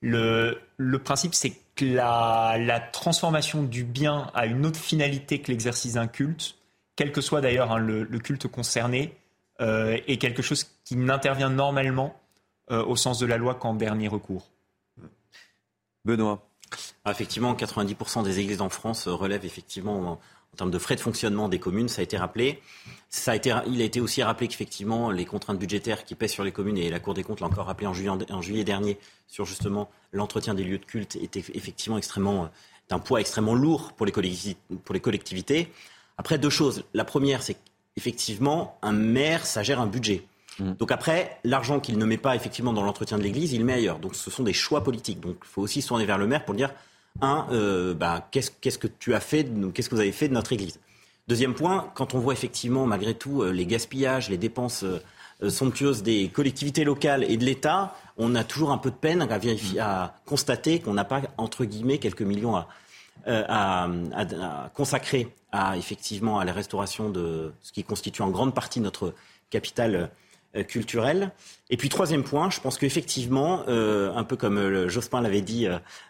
le, 0.00 0.60
le 0.76 0.98
principe, 1.00 1.34
c'est 1.34 1.54
que 1.74 1.84
la, 1.84 2.56
la, 2.58 2.78
transformation 2.78 3.62
du 3.62 3.82
bien 3.84 4.30
à 4.34 4.46
une 4.46 4.64
autre 4.64 4.78
finalité 4.78 5.40
que 5.40 5.50
l'exercice 5.50 5.94
d'un 5.94 6.06
culte, 6.06 6.56
quel 6.94 7.10
que 7.10 7.20
soit 7.20 7.40
d'ailleurs 7.40 7.72
hein, 7.72 7.78
le, 7.78 8.04
culte 8.18 8.46
concerné, 8.46 9.16
euh, 9.60 9.98
est 10.06 10.18
quelque 10.18 10.42
chose 10.42 10.66
qui 10.84 10.96
n'intervient 10.96 11.50
normalement 11.50 12.20
euh, 12.70 12.84
au 12.84 12.94
sens 12.94 13.18
de 13.18 13.26
la 13.26 13.38
loi 13.38 13.56
qu'en 13.56 13.74
dernier 13.74 14.06
recours. 14.06 14.50
Benoît. 16.04 16.44
Effectivement, 17.08 17.54
90% 17.54 18.22
des 18.22 18.38
églises 18.38 18.60
en 18.60 18.68
France 18.68 19.08
relèvent 19.08 19.46
effectivement 19.46 20.20
en 20.52 20.56
termes 20.56 20.70
de 20.70 20.78
frais 20.78 20.96
de 20.96 21.00
fonctionnement 21.00 21.48
des 21.48 21.58
communes, 21.58 21.88
ça 21.88 22.00
a 22.00 22.04
été 22.04 22.16
rappelé. 22.16 22.60
Ça 23.10 23.32
a 23.32 23.36
été, 23.36 23.54
il 23.66 23.80
a 23.80 23.84
été 23.84 24.00
aussi 24.00 24.22
rappelé 24.22 24.48
qu'effectivement, 24.48 25.10
les 25.10 25.24
contraintes 25.24 25.58
budgétaires 25.58 26.04
qui 26.04 26.14
pèsent 26.14 26.32
sur 26.32 26.44
les 26.44 26.52
communes, 26.52 26.78
et 26.78 26.90
la 26.90 27.00
Cour 27.00 27.14
des 27.14 27.22
comptes 27.22 27.40
l'a 27.40 27.46
encore 27.46 27.66
rappelé 27.66 27.86
en 27.86 27.94
juillet, 27.94 28.10
en 28.10 28.42
juillet 28.42 28.64
dernier, 28.64 28.98
sur 29.26 29.44
justement 29.44 29.88
l'entretien 30.12 30.54
des 30.54 30.64
lieux 30.64 30.78
de 30.78 30.84
culte, 30.84 31.16
étaient 31.16 31.44
effectivement 31.54 31.96
extrêmement, 31.96 32.44
euh, 32.44 32.48
d'un 32.88 32.98
poids 32.98 33.20
extrêmement 33.20 33.54
lourd 33.54 33.92
pour 33.92 34.06
les, 34.06 34.12
pour 34.84 34.94
les 34.94 35.00
collectivités. 35.00 35.72
Après, 36.16 36.38
deux 36.38 36.50
choses. 36.50 36.84
La 36.92 37.04
première, 37.04 37.42
c'est 37.42 37.56
qu'effectivement, 37.94 38.78
un 38.82 38.92
maire, 38.92 39.46
ça 39.46 39.62
gère 39.62 39.80
un 39.80 39.86
budget. 39.86 40.26
Mmh. 40.58 40.72
Donc 40.72 40.90
après, 40.90 41.38
l'argent 41.44 41.80
qu'il 41.80 41.98
ne 41.98 42.04
met 42.04 42.18
pas 42.18 42.34
effectivement 42.34 42.72
dans 42.72 42.82
l'entretien 42.82 43.18
de 43.18 43.22
l'Église, 43.22 43.52
il 43.52 43.60
le 43.60 43.64
met 43.64 43.74
ailleurs. 43.74 43.98
Donc 43.98 44.14
ce 44.14 44.30
sont 44.30 44.42
des 44.42 44.52
choix 44.52 44.82
politiques. 44.82 45.20
Donc 45.20 45.36
il 45.42 45.48
faut 45.48 45.62
aussi 45.62 45.82
se 45.82 45.88
tourner 45.88 46.04
vers 46.04 46.18
le 46.18 46.26
maire 46.26 46.44
pour 46.44 46.54
dire 46.54 46.72
un, 47.20 47.46
euh, 47.50 47.94
bah, 47.94 48.28
qu'est-ce, 48.30 48.78
que 48.78 48.86
tu 48.86 49.14
as 49.14 49.20
fait, 49.20 49.48
qu'est-ce 49.74 49.88
que 49.88 49.94
vous 49.94 50.00
avez 50.00 50.12
fait 50.12 50.28
de 50.28 50.34
notre 50.34 50.52
Église? 50.52 50.80
Deuxième 51.26 51.54
point, 51.54 51.90
quand 51.94 52.14
on 52.14 52.18
voit 52.18 52.32
effectivement 52.32 52.86
malgré 52.86 53.14
tout 53.14 53.42
euh, 53.42 53.50
les 53.50 53.66
gaspillages, 53.66 54.30
les 54.30 54.38
dépenses 54.38 54.84
euh, 54.84 55.50
somptueuses 55.50 56.02
des 56.02 56.28
collectivités 56.28 56.84
locales 56.84 57.24
et 57.24 57.36
de 57.36 57.44
l'État, 57.44 57.94
on 58.16 58.34
a 58.34 58.44
toujours 58.44 58.72
un 58.72 58.78
peu 58.78 58.90
de 58.90 58.96
peine 58.96 59.22
à, 59.22 59.38
vérifier, 59.38 59.80
à 59.80 60.14
constater 60.24 60.80
qu'on 60.80 60.94
n'a 60.94 61.04
pas, 61.04 61.22
entre 61.36 61.64
guillemets, 61.64 61.98
quelques 61.98 62.22
millions 62.22 62.56
à, 62.56 62.68
à, 63.26 63.88
consacrer 64.74 65.28
à, 65.52 65.76
effectivement 65.76 66.38
à 66.38 66.44
la 66.44 66.52
restauration 66.52 67.10
de 67.10 67.52
ce 67.62 67.72
qui 67.72 67.84
constitue 67.84 68.22
en 68.22 68.30
grande 68.30 68.54
partie 68.54 68.80
notre 68.80 69.14
capitale 69.50 69.94
euh, 69.94 70.06
culturelle. 70.64 71.32
Et 71.70 71.76
puis 71.76 71.88
troisième 71.88 72.24
point, 72.24 72.50
je 72.50 72.60
pense 72.60 72.78
qu'effectivement, 72.78 73.64
euh, 73.68 74.12
un 74.14 74.24
peu 74.24 74.36
comme 74.36 74.58
euh, 74.58 74.88
Jospin 74.88 75.20
l'avait 75.20 75.40
dit 75.40 75.66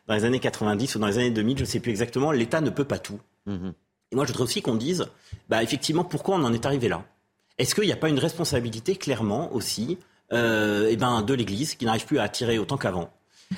dans 0.07 0.15
les 0.15 0.25
années 0.25 0.41
90 0.41 0.95
ou 0.95 0.99
dans 0.99 1.07
les 1.07 1.19
années 1.19 1.31
2000, 1.31 1.59
je 1.59 1.63
ne 1.63 1.67
sais 1.67 1.81
plus 1.81 1.91
exactement, 1.91 2.33
l'État 2.33 2.61
ne 2.61 2.71
peut 2.71 2.85
pas 2.85 2.99
tout. 2.99 3.21
Mhm. 3.47 3.73
Et 4.11 4.17
moi, 4.17 4.25
je 4.25 4.33
voudrais 4.33 4.45
aussi 4.45 4.63
qu'on 4.63 4.75
dise, 4.75 5.07
bah, 5.49 5.63
effectivement, 5.63 6.05
pourquoi 6.05 6.37
on 6.37 6.45
en 6.45 6.53
est 6.53 6.65
arrivé 6.65 6.89
là? 6.89 7.05
Est-ce 7.59 7.75
qu'il 7.75 7.85
n'y 7.85 7.93
a 7.93 7.97
pas 7.97 8.09
une 8.09 8.19
responsabilité 8.19 8.97
clairement 8.97 9.53
aussi 9.53 9.99
euh, 10.33 10.89
eh 10.91 10.97
ben, 10.97 11.23
de 11.23 11.35
l'Église, 11.35 11.75
qui 11.75 11.85
n'arrive 11.85 12.07
plus 12.07 12.19
à 12.19 12.23
attirer 12.23 12.59
autant 12.59 12.77
qu'avant? 12.77 13.11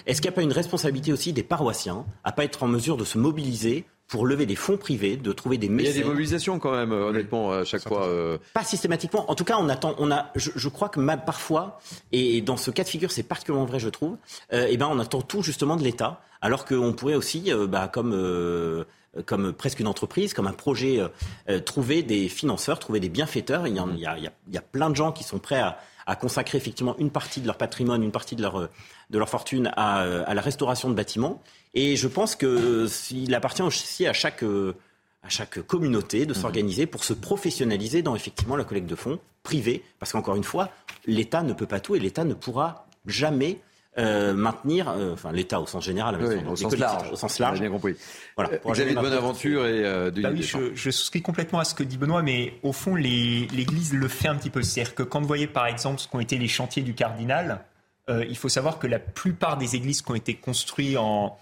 Est-ce 0.07 0.21
qu'il 0.21 0.31
n'y 0.31 0.35
a 0.35 0.37
pas 0.37 0.43
une 0.43 0.53
responsabilité 0.53 1.13
aussi 1.13 1.33
des 1.33 1.43
paroissiens 1.43 2.07
à 2.25 2.33
pas 2.33 2.45
être 2.45 2.63
en 2.63 2.69
mesure 2.69 2.97
de 2.97 3.05
se 3.05 3.19
mobiliser 3.19 3.85
pour 4.11 4.27
lever 4.27 4.45
des 4.45 4.57
fonds 4.57 4.77
privés, 4.77 5.17
de 5.17 5.33
trouver 5.33 5.57
des 5.57 5.69
Mais 5.69 5.83
il 5.83 5.87
y 5.87 5.89
a 5.89 5.91
mécènes 5.93 6.03
des 6.03 6.09
mobilisations 6.09 6.59
quand 6.59 6.73
même, 6.73 6.93
euh, 6.93 7.09
honnêtement, 7.11 7.53
à 7.53 7.65
chaque 7.65 7.87
fois. 7.87 8.07
euh, 8.07 8.39
Pas 8.55 8.65
systématiquement. 8.65 9.31
En 9.31 9.35
tout 9.35 9.45
cas, 9.45 9.57
on 9.59 9.69
attend. 9.69 9.95
On 9.99 10.11
a. 10.11 10.31
Je, 10.35 10.51
je 10.57 10.69
crois 10.69 10.89
que 10.89 10.99
ma- 11.01 11.17
parfois, 11.17 11.79
et 12.13 12.41
dans 12.41 12.57
ce 12.57 12.71
cas 12.71 12.83
de 12.85 12.89
figure, 12.89 13.13
c'est 13.13 13.23
particulièrement 13.23 13.67
vrai, 13.67 13.79
je 13.79 13.89
trouve. 13.89 14.17
Euh, 14.53 14.67
eh 14.69 14.77
ben, 14.77 14.89
on 14.91 14.99
attend 14.99 15.23
tout 15.23 15.43
justement 15.43 15.77
de 15.77 15.83
l'État, 15.85 16.21
alors 16.41 16.65
qu'on 16.65 16.93
pourrait 16.93 17.15
aussi, 17.15 17.53
euh, 17.53 17.67
bah, 17.67 17.89
comme. 17.89 18.13
euh, 18.15 18.85
comme 19.27 19.53
presque 19.53 19.81
une 19.81 19.89
entreprise, 19.89 20.35
comme 20.35 20.47
un 20.47 20.53
projet, 20.53 21.01
euh, 21.01 21.09
euh, 21.49 21.59
trouver 21.59 22.05
des 22.05 22.29
financeurs, 22.29 22.79
trouver 22.79 23.01
des 23.01 23.09
bienfaiteurs. 23.09 23.67
Il 23.67 23.75
y, 23.77 23.81
en- 23.81 23.91
il 23.91 23.99
y 23.99 24.07
a, 24.07 24.17
il 24.17 24.23
y 24.23 24.27
a- 24.29 24.33
il 24.47 24.55
y 24.55 24.57
a 24.57 24.61
plein 24.63 24.89
de 24.89 24.95
gens 24.95 25.11
qui 25.11 25.25
sont 25.25 25.41
prêts 25.41 25.59
à, 25.59 25.79
à 26.11 26.17
consacrer 26.17 26.59
effectivement 26.59 26.97
une 26.99 27.11
partie 27.11 27.41
de 27.41 27.47
leur 27.47 27.57
patrimoine, 27.57 28.03
une 28.03 28.11
partie 28.11 28.35
de 28.35 28.43
leur, 28.43 28.59
euh, 28.59 28.67
de 29.11 29.19
leur 29.19 29.29
fortune 29.29 29.71
à, 29.77 30.03
euh, 30.03 30.25
à 30.27 30.35
la 30.35 30.43
restauration 30.43 30.91
de 30.91 30.95
bâtiments. 30.95 31.41
Et 31.75 31.95
je 31.95 32.09
pense 32.09 32.35
que 32.35 32.89
s'il 32.89 33.33
appartient 33.33 33.63
aussi 33.63 34.09
à 34.09 34.13
chaque, 34.13 34.43
euh, 34.43 34.75
à 35.23 35.29
chaque 35.29 35.61
communauté 35.63 36.27
de 36.27 36.35
s'organiser 36.35 36.87
pour 36.87 37.05
se 37.05 37.13
professionnaliser 37.13 38.03
dans 38.03 38.17
effectivement 38.17 38.57
la 38.57 38.65
collecte 38.65 38.89
de 38.89 38.97
fonds 38.97 39.21
privés. 39.45 39.85
Parce 40.01 40.11
qu'encore 40.11 40.35
une 40.35 40.43
fois, 40.43 40.71
l'État 41.07 41.45
ne 41.45 41.53
peut 41.53 41.67
pas 41.67 41.79
tout 41.79 41.95
et 41.95 42.01
l'État 42.01 42.25
ne 42.25 42.35
pourra 42.35 42.89
jamais 43.07 43.61
euh, 44.01 44.33
maintenir, 44.35 44.89
euh, 44.89 45.13
enfin 45.13 45.31
l'État 45.33 45.61
au 45.61 45.67
sens 45.67 45.85
général, 45.85 46.19
Oui, 46.21 46.37
au 46.49 46.57
sens 46.57 46.77
large. 46.77 47.13
au 47.13 47.17
sens 47.17 47.39
large. 47.39 47.61
bien 47.61 47.71
compris. 47.71 47.95
Voilà, 48.37 48.53
Euh, 48.55 48.59
pourra 48.59 48.75
Xavier 48.75 48.95
de 48.95 49.01
Bonaventure 49.01 49.67
et 49.67 49.85
euh, 49.85 50.11
Denis 50.11 50.23
Bah 50.23 50.31
oui, 50.33 50.43
je, 50.43 50.75
je 50.75 50.91
souscris 50.91 51.23
complètement 51.23 51.59
à 51.61 51.65
ce 51.65 51.75
que 51.75 51.83
dit 51.83 51.99
Benoît, 51.99 52.23
mais 52.23 52.55
au 52.63 52.73
fond, 52.73 52.95
l'Église 52.95 53.93
le 53.93 54.09
fait 54.09 54.29
un 54.29 54.37
petit 54.37 54.51
peu. 54.51 54.63
C'est-à-dire 54.63 54.95
que 54.95 55.03
quand 55.03 55.21
vous 55.21 55.27
voyez 55.27 55.47
par 55.47 55.67
exemple 55.67 56.01
ce 56.01 56.09
qu'ont 56.09 56.21
été 56.21 56.39
les 56.39 56.49
chantiers 56.49 56.83
du 56.83 56.95
cardinal, 56.95 57.65
euh, 58.09 58.25
il 58.29 58.37
faut 58.37 58.49
savoir 58.49 58.79
que 58.79 58.87
la 58.87 58.99
plupart 58.99 59.57
des 59.57 59.77
églises 59.77 60.03
qui 60.03 60.11
ont 60.11 60.15
été 60.17 60.35
construites 60.35 60.97
en, 60.97 61.39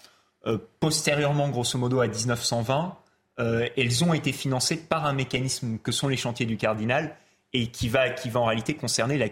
euh, 0.46 0.58
postérieurement, 0.80 1.48
grosso 1.48 1.78
modo, 1.78 2.00
à 2.00 2.06
1920, 2.06 2.96
euh, 3.40 3.68
elles 3.76 4.04
ont 4.04 4.12
été 4.14 4.32
financées 4.32 4.76
par 4.76 5.06
un 5.06 5.12
mécanisme 5.12 5.78
que 5.78 5.92
sont 5.92 6.08
les 6.08 6.16
chantiers 6.16 6.46
du 6.46 6.56
cardinal 6.56 7.14
et 7.52 7.68
qui 7.68 7.88
va, 7.88 8.10
qui 8.10 8.28
va 8.28 8.40
en 8.40 8.44
réalité 8.46 8.74
concerner 8.74 9.16
la 9.16 9.28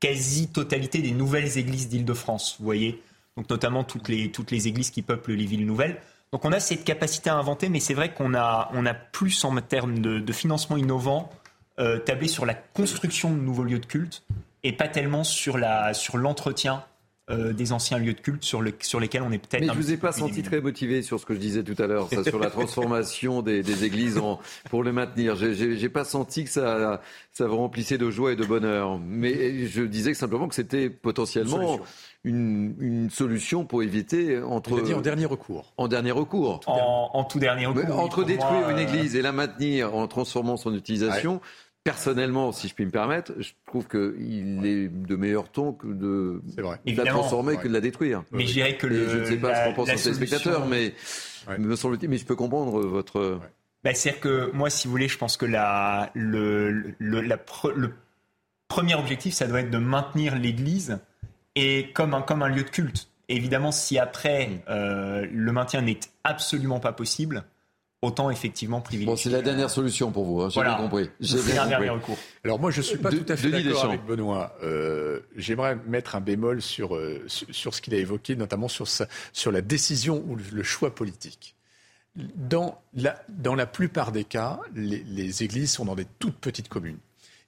quasi-totalité 0.00 1.00
des 1.00 1.12
nouvelles 1.12 1.58
églises 1.58 1.88
d'Île-de-France, 1.88 2.56
vous 2.58 2.64
voyez 2.64 3.02
Donc 3.36 3.50
notamment 3.50 3.84
toutes 3.84 4.08
les, 4.08 4.68
églises 4.68 4.90
qui 4.90 5.02
peuplent 5.02 5.32
les 5.32 5.46
villes 5.46 5.66
nouvelles. 5.66 6.00
Donc 6.32 6.44
on 6.44 6.52
a 6.52 6.60
cette 6.60 6.84
capacité 6.84 7.30
à 7.30 7.36
inventer, 7.36 7.68
mais 7.68 7.80
c'est 7.80 7.94
vrai 7.94 8.12
qu'on 8.12 8.34
a, 8.34 8.70
on 8.74 8.84
a 8.86 8.94
plus 8.94 9.44
en 9.44 9.56
termes 9.60 9.98
de, 10.00 10.18
de 10.18 10.32
financement 10.32 10.76
innovant 10.76 11.30
euh, 11.78 11.98
tablé 11.98 12.28
sur 12.28 12.44
la 12.44 12.54
construction 12.54 13.30
de 13.30 13.40
nouveaux 13.40 13.64
lieux 13.64 13.78
de 13.78 13.86
culte 13.86 14.24
et 14.64 14.72
pas 14.72 14.88
tellement 14.88 15.22
sur 15.22 15.58
la 15.58 15.94
sur 15.94 16.16
l'entretien 16.16 16.84
euh, 17.30 17.52
des 17.52 17.72
anciens 17.72 17.98
lieux 17.98 18.14
de 18.14 18.20
culte 18.20 18.44
sur, 18.44 18.60
le, 18.62 18.72
sur 18.80 19.00
lesquels 19.00 19.22
on 19.22 19.30
est 19.32 19.38
peut-être. 19.38 19.60
Mais 19.62 19.70
un 19.70 19.74
je 19.74 19.78
vous 19.78 19.92
ai 19.92 19.96
pas 19.96 20.12
senti 20.12 20.42
très 20.42 20.60
motivé 20.60 21.02
sur 21.02 21.20
ce 21.20 21.26
que 21.26 21.34
je 21.34 21.38
disais 21.40 21.62
tout 21.62 21.80
à 21.82 21.86
l'heure, 21.86 22.08
sur 22.24 22.38
la 22.38 22.50
transformation 22.50 23.42
des, 23.42 23.62
des 23.62 23.84
églises 23.84 24.18
en, 24.18 24.40
pour 24.70 24.82
le 24.82 24.92
maintenir. 24.92 25.36
J'ai- 25.36 25.54
J'ai 25.54 25.76
j'ai 25.76 25.88
pas 25.88 26.04
senti 26.04 26.44
que 26.44 26.50
ça, 26.50 27.00
ça 27.32 27.46
vous 27.46 27.56
remplissait 27.56 27.98
de 27.98 28.10
joie 28.10 28.32
et 28.32 28.36
de 28.36 28.44
bonheur. 28.44 28.98
Mais 28.98 29.66
je 29.66 29.82
disais 29.82 30.14
simplement 30.14 30.48
que 30.48 30.54
c'était 30.54 30.88
potentiellement 30.90 31.56
Solution. 31.76 31.84
une, 32.24 32.74
une 32.80 33.10
solution 33.10 33.64
pour 33.64 33.82
éviter 33.82 34.40
entre. 34.40 34.80
Dit 34.82 34.94
en 34.94 35.00
dernier 35.00 35.26
recours. 35.26 35.72
En 35.76 35.88
dernier 35.88 36.10
recours. 36.10 36.60
En, 36.66 37.10
en 37.14 37.24
tout 37.24 37.38
dernier 37.38 37.66
recours. 37.66 37.84
Mais 37.84 37.92
entre 37.92 38.24
détruire 38.24 38.60
moi, 38.62 38.70
une 38.72 38.78
euh, 38.78 38.82
église 38.88 39.16
et 39.16 39.22
la 39.22 39.32
maintenir 39.32 39.94
en 39.94 40.06
transformant 40.08 40.56
son 40.56 40.74
utilisation, 40.74 41.40
personnellement, 41.92 42.52
si 42.52 42.68
je 42.68 42.74
puis 42.74 42.84
me 42.84 42.90
permettre, 42.90 43.32
je 43.38 43.50
trouve 43.66 43.86
qu'il 43.88 44.64
est 44.66 44.88
de 44.88 45.16
meilleur 45.16 45.50
ton 45.50 45.72
que 45.72 45.86
de, 45.86 46.42
de 46.56 46.96
la 46.96 47.04
transformer 47.06 47.56
que 47.56 47.66
de 47.68 47.72
la 47.72 47.80
détruire. 47.80 48.24
Mais 48.32 48.46
je 48.46 48.52
dirais 48.52 48.76
que 48.76 48.86
Et 48.86 48.90
le- 48.90 49.08
je 49.08 49.16
ne 49.18 49.24
sais 49.24 49.36
pas 49.36 49.50
la- 49.52 49.64
ce 49.64 49.68
qu'en 49.70 49.74
pensent 49.74 49.88
les 49.88 49.96
téléspectateurs, 49.96 50.64
solution- 50.66 50.94
mais 51.48 51.58
me 51.58 51.76
semble-t-il, 51.76 52.08
mais 52.10 52.18
je 52.18 52.26
peux 52.26 52.36
comprendre 52.36 52.80
votre. 52.86 53.40
Bah, 53.84 53.94
C'est-à-dire 53.94 54.20
que 54.20 54.50
moi, 54.52 54.70
si 54.70 54.86
vous 54.86 54.92
voulez, 54.92 55.08
je 55.08 55.16
pense 55.18 55.36
que 55.36 55.46
la, 55.46 56.10
le, 56.14 56.94
le, 56.98 57.20
la 57.20 57.36
pre- 57.36 57.72
le 57.74 57.92
premier 58.68 58.94
objectif, 58.94 59.32
ça 59.34 59.46
doit 59.46 59.60
être 59.60 59.70
de 59.70 59.78
maintenir 59.78 60.36
l'Église 60.36 60.98
et 61.54 61.90
comme 61.94 62.12
un, 62.12 62.20
comme 62.22 62.42
un 62.42 62.48
lieu 62.48 62.64
de 62.64 62.68
culte. 62.70 63.08
Évidemment, 63.30 63.72
si 63.72 63.98
après 63.98 64.46
Mm. 64.48 64.58
euh, 64.68 65.26
le 65.32 65.52
maintien 65.52 65.80
n'est 65.82 66.00
absolument 66.24 66.80
pas 66.80 66.92
possible, 66.92 67.44
autant 68.02 68.30
effectivement 68.30 68.80
privilégier. 68.80 69.10
Bon, 69.12 69.16
c'est 69.16 69.30
la 69.30 69.42
dernière 69.42 69.70
solution 69.70 70.12
pour 70.12 70.24
vous, 70.24 70.40
hein, 70.42 70.48
j'ai 70.50 70.54
Voilà. 70.54 70.74
bien 70.76 70.82
compris. 70.84 71.10
J'ai 71.20 71.38
C'est 71.38 71.52
dernier 71.52 71.72
compris. 71.74 71.88
recours. 71.88 72.18
Alors 72.44 72.60
moi, 72.60 72.70
je 72.70 72.80
suis 72.80 72.98
pas 72.98 73.10
De- 73.10 73.18
tout 73.18 73.32
à 73.32 73.36
fait 73.36 73.50
d'accord 73.50 73.84
avec 73.86 74.04
Benoît. 74.04 74.56
Euh, 74.62 75.20
J'aimerais 75.36 75.76
mettre 75.86 76.14
un 76.14 76.20
bémol 76.20 76.62
sur, 76.62 76.94
euh, 76.94 77.24
sur, 77.26 77.74
ce 77.74 77.80
qu'il 77.82 77.94
a 77.94 77.98
évoqué, 77.98 78.36
notamment 78.36 78.68
sur, 78.68 78.86
sa- 78.86 79.08
sur 79.32 79.50
la 79.50 79.60
décision 79.62 80.22
ou 80.28 80.36
le, 80.36 80.62
choix 80.62 80.94
politique. 80.94 81.56
Dans 82.36 82.80
la, 82.94 83.20
dans 83.28 83.54
la 83.54 83.66
plupart 83.66 84.12
des 84.12 84.24
cas, 84.24 84.60
les, 84.74 85.04
les 85.04 85.42
églises 85.42 85.72
sont 85.72 85.84
dans 85.84 85.94
des 85.94 86.06
toutes 86.18 86.36
petites 86.38 86.68
communes. 86.68 86.98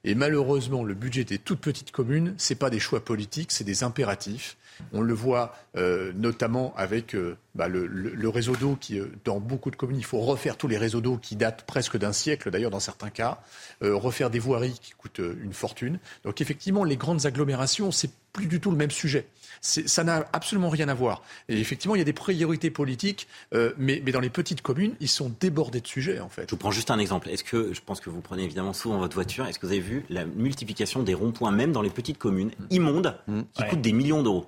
Et 0.03 0.15
malheureusement, 0.15 0.83
le 0.83 0.93
budget 0.95 1.23
des 1.25 1.37
toutes 1.37 1.59
petites 1.61 1.91
communes, 1.91 2.33
c'est 2.37 2.55
pas 2.55 2.69
des 2.69 2.79
choix 2.79 3.03
politiques, 3.03 3.51
c'est 3.51 3.63
des 3.63 3.83
impératifs. 3.83 4.57
On 4.93 5.01
le 5.01 5.13
voit 5.13 5.53
euh, 5.77 6.11
notamment 6.15 6.73
avec 6.75 7.15
euh, 7.15 7.37
bah, 7.55 7.67
le, 7.67 7.85
le- 7.87 8.13
le 8.13 8.29
réseau 8.29 8.55
d'eau 8.55 8.77
qui, 8.79 8.99
euh, 8.99 9.07
dans 9.25 9.39
beaucoup 9.39 9.71
de 9.71 9.75
communes, 9.75 9.97
il 9.97 10.05
faut 10.05 10.19
refaire 10.19 10.57
tous 10.57 10.67
les 10.67 10.77
réseaux 10.77 11.01
d'eau 11.01 11.17
qui 11.17 11.35
datent 11.35 11.63
presque 11.65 11.97
d'un 11.97 12.13
siècle, 12.13 12.51
d'ailleurs 12.51 12.71
dans 12.71 12.79
certains 12.79 13.09
cas, 13.09 13.39
euh, 13.83 13.95
refaire 13.95 14.29
des 14.29 14.39
voiries 14.39 14.77
qui 14.81 14.91
coûtent 14.93 15.19
euh, 15.19 15.35
une 15.43 15.53
fortune. 15.53 15.99
Donc 16.23 16.41
effectivement, 16.41 16.83
les 16.83 16.97
grandes 16.97 17.25
agglomérations, 17.25 17.91
c'est 17.91 18.11
plus 18.33 18.47
du 18.47 18.59
tout 18.61 18.71
le 18.71 18.77
même 18.77 18.91
sujet. 18.91 19.27
Ça 19.59 20.03
n'a 20.05 20.25
absolument 20.33 20.69
rien 20.69 20.87
à 20.87 20.93
voir. 20.93 21.21
Et 21.49 21.59
effectivement, 21.59 21.93
il 21.95 21.99
y 21.99 22.01
a 22.01 22.05
des 22.05 22.13
priorités 22.13 22.71
politiques, 22.71 23.27
euh, 23.53 23.73
mais, 23.77 24.01
mais 24.05 24.11
dans 24.13 24.21
les 24.21 24.29
petites 24.29 24.61
communes, 24.61 24.95
ils 25.01 25.09
sont 25.09 25.31
débordés 25.39 25.81
de 25.81 25.87
sujets 25.87 26.19
en 26.21 26.29
fait. 26.29 26.43
Je 26.47 26.51
vous 26.51 26.57
prends 26.57 26.71
juste 26.71 26.89
un 26.89 26.97
exemple. 26.97 27.29
Est-ce 27.29 27.43
que, 27.43 27.73
je 27.73 27.81
pense 27.85 27.99
que 27.99 28.09
vous 28.09 28.21
prenez 28.21 28.43
évidemment 28.43 28.71
souvent 28.73 28.97
votre 28.97 29.13
voiture, 29.15 29.45
est-ce 29.47 29.59
que 29.59 29.65
vous 29.67 29.73
avez 29.73 29.81
vu 29.81 30.05
la 30.09 30.25
multiplication 30.25 31.03
des 31.03 31.13
ronds-points, 31.13 31.51
même 31.51 31.73
dans 31.73 31.81
les 31.81 31.89
petites 31.89 32.17
communes, 32.17 32.51
immondes, 32.69 33.15
qui 33.53 33.61
Ouais. 33.61 33.67
coûtent 33.69 33.81
des 33.81 33.91
millions 33.93 34.23
d'euros? 34.23 34.47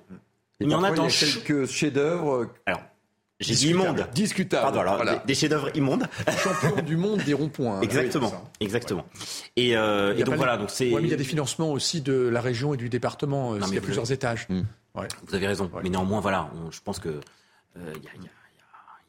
Et 0.60 0.64
Il 0.64 0.70
y 0.70 0.74
en 0.74 0.78
a 0.78 0.88
parfois, 0.88 0.96
dans 1.04 1.08
il 1.08 1.12
y 1.12 1.16
a 1.30 1.42
quelques 1.42 1.66
chefs-d'œuvre. 1.66 2.48
Alors, 2.66 2.80
j'ai 3.40 3.54
dit 3.54 3.70
immondes. 3.70 4.06
Discutables. 4.14 4.62
Pardon, 4.62 4.80
alors, 4.80 4.96
voilà. 4.96 5.16
des, 5.16 5.26
des 5.26 5.34
chefs-d'œuvre 5.34 5.76
immondes. 5.76 6.06
Champion 6.38 6.82
du 6.82 6.96
monde 6.96 7.20
des 7.24 7.34
ronds-points. 7.34 7.78
hein. 7.78 7.82
Exactement, 7.82 8.30
Oui, 8.30 8.50
exactement. 8.60 9.04
Et, 9.56 9.76
euh, 9.76 10.12
Il 10.14 10.20
et 10.20 10.24
donc 10.24 10.36
voilà, 10.36 10.52
les- 10.54 10.58
donc 10.60 10.70
c'est. 10.70 10.90
Ouais, 10.92 11.00
mais 11.00 11.08
il 11.08 11.10
y 11.10 11.14
a 11.14 11.16
des 11.16 11.24
financements 11.24 11.72
aussi 11.72 12.00
de 12.00 12.14
la 12.28 12.40
région 12.40 12.72
et 12.72 12.76
du 12.76 12.88
département, 12.88 13.54
euh, 13.54 13.58
Non, 13.58 13.66
s'il 13.66 13.70
mais 13.70 13.74
y 13.74 13.78
a 13.78 13.80
vous 13.80 13.86
plusieurs 13.86 14.12
étages. 14.12 14.46
Hmm. 14.48 14.62
Ouais. 14.94 15.08
Vous 15.26 15.34
avez 15.34 15.46
raison. 15.48 15.68
Mais 15.82 15.88
néanmoins, 15.90 16.20
voilà, 16.20 16.48
on- 16.54 16.70
je 16.70 16.80
pense 16.80 17.00
que 17.00 17.08
euh, 17.08 17.20
il 17.76 17.84
y, 17.86 17.86
a, 17.86 17.92
il 17.96 18.04
y 18.04 18.06
a- 18.06 18.10
il 18.16 18.22
y 18.22 18.26
a- 18.26 18.30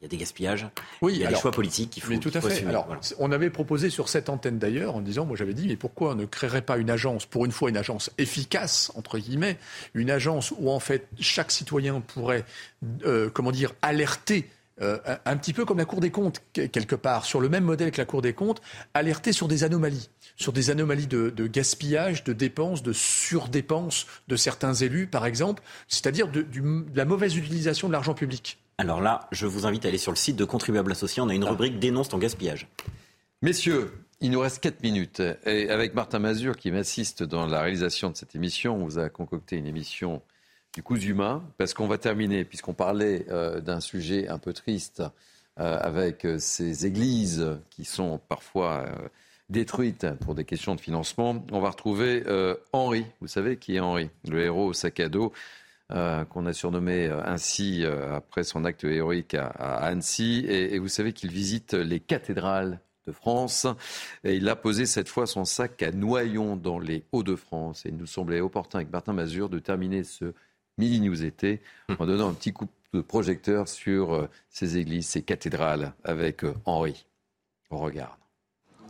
il 0.00 0.04
y 0.04 0.06
a 0.06 0.08
des 0.08 0.16
gaspillages. 0.18 0.66
Oui, 1.00 1.14
il 1.14 1.18
y 1.20 1.24
a 1.24 1.28
alors- 1.28 1.38
des 1.38 1.42
choix 1.42 1.50
politiques 1.52 1.90
qu'il 1.90 2.02
faut. 2.02 2.10
Mais 2.10 2.18
tout 2.18 2.30
à 2.34 2.40
faut 2.40 2.48
fait. 2.48 2.54
assumer, 2.54 2.70
Alors, 2.70 2.86
voilà. 2.86 3.00
c'est- 3.02 3.14
on 3.18 3.32
avait 3.32 3.50
proposé 3.50 3.88
sur 3.90 4.08
cette 4.08 4.28
antenne 4.28 4.58
d'ailleurs, 4.58 4.94
en 4.94 5.00
disant, 5.00 5.24
moi 5.24 5.36
j'avais 5.36 5.54
dit, 5.54 5.66
mais 5.68 5.76
pourquoi 5.76 6.12
on 6.12 6.14
ne 6.16 6.26
créerait 6.26 6.62
pas 6.62 6.76
une 6.76 6.90
agence, 6.90 7.24
pour 7.26 7.44
une 7.46 7.52
fois 7.52 7.70
une 7.70 7.76
agence 7.78 8.10
efficace, 8.18 8.92
entre 8.94 9.18
guillemets, 9.18 9.58
une 9.94 10.10
agence 10.10 10.52
où 10.58 10.70
en 10.70 10.80
fait 10.80 11.08
chaque 11.18 11.50
citoyen 11.50 12.00
pourrait, 12.00 12.44
euh, 13.04 13.30
comment 13.30 13.52
dire, 13.52 13.72
alerter. 13.82 14.50
euh, 14.82 14.98
un, 15.06 15.18
un 15.32 15.36
petit 15.38 15.54
peu 15.54 15.64
comme 15.64 15.78
la 15.78 15.86
Cour 15.86 16.00
des 16.00 16.10
comptes, 16.10 16.42
que- 16.52 16.66
quelque 16.66 16.96
part, 16.96 17.24
sur 17.24 17.40
le 17.40 17.48
même 17.48 17.64
modèle 17.64 17.90
que 17.90 17.96
la 17.96 18.04
Cour 18.04 18.20
des 18.20 18.34
comptes, 18.34 18.60
alerter 18.92 19.32
sur 19.32 19.48
des 19.48 19.64
anomalies, 19.64 20.10
sur 20.36 20.52
des 20.52 20.68
anomalies 20.68 21.06
de, 21.06 21.30
de 21.30 21.46
gaspillage, 21.46 22.24
de 22.24 22.34
dépenses, 22.34 22.82
de 22.82 22.92
surdépenses 22.92 24.06
de 24.28 24.36
certains 24.36 24.74
élus, 24.74 25.06
par 25.06 25.24
exemple, 25.24 25.62
c'est-à-dire 25.88 26.28
de 26.28 26.46
la 26.94 27.06
mauvaise 27.06 27.36
utilisation 27.38 27.88
de 27.88 27.92
l'argent 27.94 28.12
public. 28.12 28.58
Alors 28.78 29.00
là, 29.00 29.26
je 29.32 29.46
vous 29.46 29.66
invite 29.66 29.84
à 29.84 29.88
aller 29.88 29.98
sur 29.98 30.12
le 30.12 30.16
site 30.16 30.36
de 30.36 30.44
Contribuables 30.44 30.92
Associés. 30.92 31.22
On 31.22 31.28
a 31.28 31.34
une 31.34 31.44
Ah. 31.44 31.50
rubrique 31.50 31.78
Dénonce 31.78 32.08
ton 32.10 32.18
gaspillage. 32.18 32.68
Messieurs, 33.42 33.90
il 34.20 34.30
nous 34.30 34.40
reste 34.40 34.60
4 34.60 34.82
minutes. 34.82 35.22
Et 35.46 35.70
avec 35.70 35.94
Martin 35.94 36.18
Mazur 36.18 36.56
qui 36.56 36.70
m'assiste 36.70 37.22
dans 37.22 37.46
la 37.46 37.62
réalisation 37.62 38.10
de 38.10 38.16
cette 38.16 38.34
émission, 38.34 38.76
on 38.76 38.84
vous 38.84 38.98
a 38.98 39.08
concocté 39.08 39.56
une 39.56 39.66
émission 39.66 40.22
du 40.74 40.82
coup 40.82 40.96
humain, 40.96 41.42
parce 41.56 41.72
qu'on 41.72 41.86
va 41.86 41.96
terminer, 41.96 42.44
puisqu'on 42.44 42.74
parlait 42.74 43.24
euh, 43.30 43.60
d'un 43.62 43.80
sujet 43.80 44.28
un 44.28 44.36
peu 44.38 44.52
triste, 44.52 45.02
euh, 45.58 45.78
avec 45.80 46.26
euh, 46.26 46.38
ces 46.38 46.84
églises 46.84 47.46
qui 47.70 47.86
sont 47.86 48.20
parfois 48.28 48.84
euh, 48.86 49.08
détruites 49.48 50.06
pour 50.20 50.34
des 50.34 50.44
questions 50.44 50.74
de 50.74 50.80
financement. 50.82 51.42
On 51.50 51.60
va 51.60 51.70
retrouver 51.70 52.24
Henri, 52.74 53.06
vous 53.22 53.28
savez 53.28 53.56
qui 53.56 53.76
est 53.76 53.80
Henri, 53.80 54.10
le 54.28 54.42
héros 54.44 54.66
au 54.66 54.72
sac 54.74 55.00
à 55.00 55.08
dos. 55.08 55.32
Euh, 55.92 56.24
qu'on 56.24 56.46
a 56.46 56.52
surnommé 56.52 57.06
euh, 57.06 57.22
ainsi 57.24 57.84
euh, 57.84 58.16
après 58.16 58.42
son 58.42 58.64
acte 58.64 58.82
héroïque 58.82 59.34
à, 59.34 59.46
à 59.46 59.86
Annecy. 59.86 60.44
Et, 60.48 60.74
et 60.74 60.78
vous 60.78 60.88
savez 60.88 61.12
qu'il 61.12 61.30
visite 61.30 61.74
les 61.74 62.00
cathédrales 62.00 62.80
de 63.06 63.12
France. 63.12 63.68
Et 64.24 64.34
il 64.34 64.48
a 64.48 64.56
posé 64.56 64.84
cette 64.84 65.08
fois 65.08 65.26
son 65.26 65.44
sac 65.44 65.82
à 65.82 65.92
Noyon 65.92 66.56
dans 66.56 66.80
les 66.80 67.04
Hauts-de-France. 67.12 67.86
Et 67.86 67.90
il 67.90 67.96
nous 67.96 68.06
semblait 68.06 68.40
opportun 68.40 68.78
avec 68.80 68.90
Martin 68.90 69.12
Mazur 69.12 69.48
de 69.48 69.60
terminer 69.60 70.02
ce 70.02 70.34
Mini 70.76 71.00
News 71.00 71.24
été 71.24 71.62
en 71.98 72.04
donnant 72.04 72.28
un 72.28 72.34
petit 72.34 72.52
coup 72.52 72.66
de 72.92 73.00
projecteur 73.00 73.68
sur 73.68 74.28
ces 74.50 74.76
églises, 74.76 75.06
ces 75.06 75.22
cathédrales 75.22 75.94
avec 76.04 76.42
Henri. 76.66 77.06
On 77.70 77.78
regarde. 77.78 78.18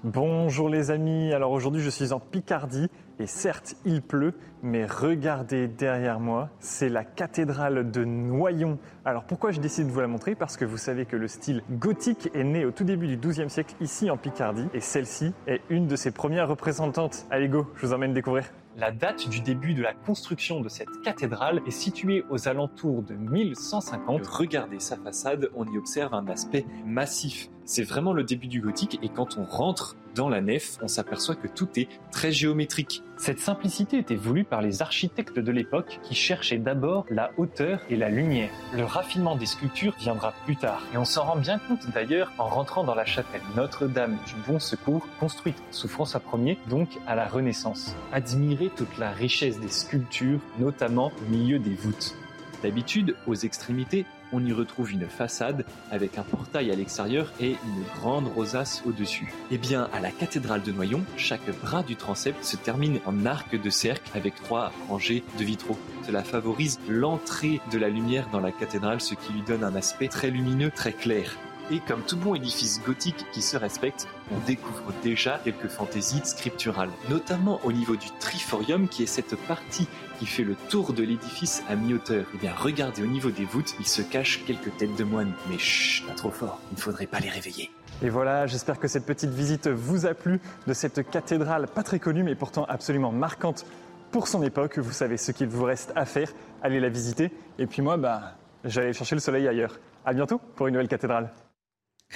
Bonjour 0.05 0.69
les 0.69 0.91
amis, 0.91 1.33
alors 1.33 1.51
aujourd'hui 1.51 1.83
je 1.83 1.91
suis 1.91 2.13
en 2.13 2.21
Picardie 2.21 2.89
Et 3.19 3.27
certes, 3.27 3.75
il 3.85 4.03
pleut, 4.03 4.35
mais 4.67 4.85
regardez 4.85 5.69
derrière 5.69 6.19
moi, 6.19 6.51
c'est 6.59 6.89
la 6.89 7.05
cathédrale 7.05 7.91
de 7.91 8.05
Noyon. 8.05 8.79
Alors 9.05 9.25
pourquoi 9.25 9.53
je 9.53 9.61
décide 9.61 9.87
de 9.87 9.93
vous 9.93 10.01
la 10.01 10.09
montrer? 10.09 10.35
Parce 10.35 10.57
que 10.57 10.65
vous 10.65 10.77
savez 10.77 11.07
que 11.07 11.17
le 11.17 11.29
style 11.29 11.63
gothique 11.71 12.29
est 12.35 12.45
né 12.45 12.65
au 12.65 12.73
tout 12.73 12.85
début 12.85 13.07
du 13.07 13.17
XIIe 13.17 13.49
siècle 13.49 13.77
ici 13.81 14.11
en 14.11 14.17
Picardie, 14.17 14.67
et 14.75 14.81
celle-ci 14.81 15.33
est 15.47 15.61
une 15.71 15.87
de 15.87 15.95
ses 15.95 16.11
premières 16.11 16.49
représentantes. 16.49 17.27
Allez 17.31 17.49
go, 17.49 17.69
je 17.77 17.87
vous 17.87 17.93
emmène 17.93 18.13
découvrir. 18.13 18.45
La 18.77 18.91
date 18.91 19.29
du 19.31 19.41
début 19.41 19.73
de 19.73 19.83
la 19.83 19.95
construction 19.95 20.61
de 20.61 20.69
cette 20.69 21.01
cathédrale 21.03 21.63
est 21.67 21.71
située 21.71 22.25
aux 22.29 22.47
alentours 22.47 23.03
de 23.03 23.15
1150. 23.15 24.27
Regardez 24.27 24.81
sa 24.81 24.97
façade, 24.97 25.49
on 25.55 25.65
y 25.65 25.79
observe 25.79 26.13
un 26.13 26.27
aspect 26.29 26.67
massif. 26.85 27.49
C'est 27.65 27.85
vraiment 27.85 28.13
le 28.13 28.23
début 28.23 28.49
du 28.49 28.61
gothique 28.61 28.99
et 29.03 29.09
quand 29.09 29.39
on 29.39 29.45
rentre 29.45 29.97
dans 30.15 30.29
la 30.29 30.41
nef, 30.41 30.77
on 30.83 30.89
s'aperçoit 30.89 31.37
que 31.37 31.49
tout 31.49 31.69
est 31.77 31.89
très 32.11 32.33
géométrique. 32.33 33.03
Cette 33.19 33.41
simplicité 33.41 33.99
était 33.99 34.15
voulue 34.15 34.45
par 34.45 34.61
les 34.61 34.83
architectes 34.83 35.39
de 35.39 35.51
l'époque 35.51 36.01
qui 36.03 36.15
cherchaient 36.15 36.59
d'abord 36.59 37.07
la 37.09 37.31
hauteur 37.39 37.81
et 37.89 37.97
la 37.97 38.11
lumière. 38.11 38.51
Le 38.75 38.85
raffinement 38.85 39.37
des 39.37 39.47
sculptures 39.47 39.97
viendra 39.99 40.35
plus 40.45 40.57
tard 40.57 40.83
et 40.93 40.99
on 40.99 41.07
s'en 41.07 41.25
rend 41.25 41.37
bien 41.37 41.59
compte 41.59 41.91
d'ailleurs 41.93 42.31
en 42.37 42.47
rentrant 42.47 42.85
dans 42.85 42.95
la 42.95 43.07
chapelle 43.07 43.41
Notre-Dame 43.57 44.19
du 44.27 44.35
Bon 44.47 44.59
Secours, 44.59 45.07
construite 45.19 45.61
sous 45.71 45.89
François 45.89 46.21
Ier, 46.35 46.59
donc 46.69 46.89
à 47.07 47.15
la 47.15 47.27
Renaissance. 47.27 47.97
Admirez 48.13 48.71
toute 48.77 48.99
la 48.99 49.11
richesse 49.11 49.59
des 49.61 49.69
sculptures, 49.69 50.41
notamment 50.59 51.11
au 51.23 51.31
milieu 51.31 51.59
des 51.59 51.75
voûtes. 51.75 52.15
D'habitude, 52.63 53.17
aux 53.27 53.35
extrémités, 53.35 54.05
on 54.37 54.45
y 54.45 54.53
retrouve 54.53 54.93
une 54.93 55.09
façade 55.09 55.65
avec 55.91 56.19
un 56.19 56.23
portail 56.23 56.71
à 56.71 56.75
l'extérieur 56.75 57.33
et 57.41 57.53
une 57.53 57.85
grande 57.99 58.29
rosace 58.29 58.83
au-dessus. 58.87 59.33
Eh 59.51 59.57
bien, 59.57 59.89
à 59.95 60.01
la 60.01 60.11
cathédrale 60.11 60.63
de 60.63 60.73
Noyon, 60.73 61.03
chaque 61.17 61.51
bras 61.63 61.83
du 61.83 61.97
transept 61.97 62.45
se 62.45 62.57
termine 62.57 63.01
en 63.07 63.25
arc 63.25 63.59
de 63.59 63.71
cercle 63.71 64.11
avec 64.15 64.35
trois 64.35 64.73
rangées 64.89 65.25
de 65.39 65.45
vitraux. 65.45 65.79
Cela 66.05 66.23
favorise 66.23 66.79
l'entrée 66.87 67.61
de 67.73 67.79
la 67.79 67.89
lumière 67.89 68.29
dans 68.31 68.41
la 68.41 68.53
cathédrale, 68.53 69.01
ce 69.01 69.15
qui 69.15 69.33
lui 69.33 69.43
donne 69.43 69.65
un 69.65 69.75
aspect 69.75 70.09
très 70.09 70.31
lumineux, 70.31 70.71
très 70.71 70.93
clair. 70.93 71.35
Et 71.71 71.81
comme 71.81 72.03
tout 72.03 72.19
bon 72.19 72.35
édifice 72.35 72.83
gothique 72.85 73.25
qui 73.33 73.41
se 73.41 73.57
respecte, 73.57 74.07
on 74.31 74.39
découvre 74.47 74.93
déjà 75.03 75.41
quelques 75.43 75.69
fantaisies 75.69 76.23
scripturales, 76.25 76.91
notamment 77.09 77.61
au 77.65 77.73
niveau 77.73 77.97
du 77.97 78.09
triforium 78.19 78.89
qui 78.89 79.03
est 79.03 79.07
cette 79.07 79.37
partie 79.47 79.89
qui 80.19 80.27
fait 80.27 80.45
le 80.45 80.55
tour 80.69 80.93
de 80.93 81.03
l'édifice 81.03 81.63
à 81.69 81.77
mi-hauteur. 81.77 82.27
Eh 82.35 82.39
bien, 82.39 82.53
regardez 82.57 83.03
au 83.03 83.07
niveau 83.07 83.31
des 83.31 83.45
voûtes, 83.45 83.75
il 83.79 83.87
se 83.87 84.03
cache 84.03 84.45
quelques 84.47 84.77
têtes 84.77 84.97
de 84.97 85.05
moines. 85.05 85.33
Mais 85.49 85.59
chut, 85.59 86.07
pas 86.07 86.15
trop 86.15 86.31
fort, 86.31 86.61
il 86.73 86.77
ne 86.77 86.81
faudrait 86.81 87.07
pas 87.07 87.21
les 87.21 87.29
réveiller. 87.29 87.71
Et 88.03 88.09
voilà, 88.09 88.47
j'espère 88.47 88.79
que 88.79 88.89
cette 88.89 89.07
petite 89.07 89.31
visite 89.31 89.69
vous 89.69 90.07
a 90.07 90.15
plu 90.15 90.41
de 90.67 90.75
cette 90.75 91.09
cathédrale 91.09 91.67
pas 91.67 91.83
très 91.83 91.99
connue 91.99 92.23
mais 92.23 92.35
pourtant 92.35 92.65
absolument 92.65 93.13
marquante 93.13 93.65
pour 94.11 94.29
son 94.29 94.43
époque. 94.43 94.79
Vous 94.79 94.93
savez 94.93 95.17
ce 95.17 95.33
qu'il 95.33 95.49
vous 95.49 95.65
reste 95.65 95.93
à 95.97 96.05
faire, 96.05 96.31
allez 96.63 96.81
la 96.81 96.89
visiter. 96.89 97.31
Et 97.59 97.67
puis 97.67 97.81
moi, 97.81 97.97
bah, 97.97 98.37
j'allais 98.65 98.93
chercher 98.93 99.15
le 99.15 99.21
soleil 99.21 99.49
ailleurs. 99.49 99.79
À 100.05 100.13
bientôt 100.13 100.39
pour 100.57 100.67
une 100.67 100.75
nouvelle 100.75 100.89
cathédrale. 100.89 101.33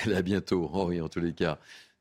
Elle 0.05 0.15
à 0.16 0.23
bientôt, 0.23 0.70
oui, 0.73 1.01
en 1.01 1.09
tous 1.09 1.20
les 1.20 1.32
cas. 1.32 1.59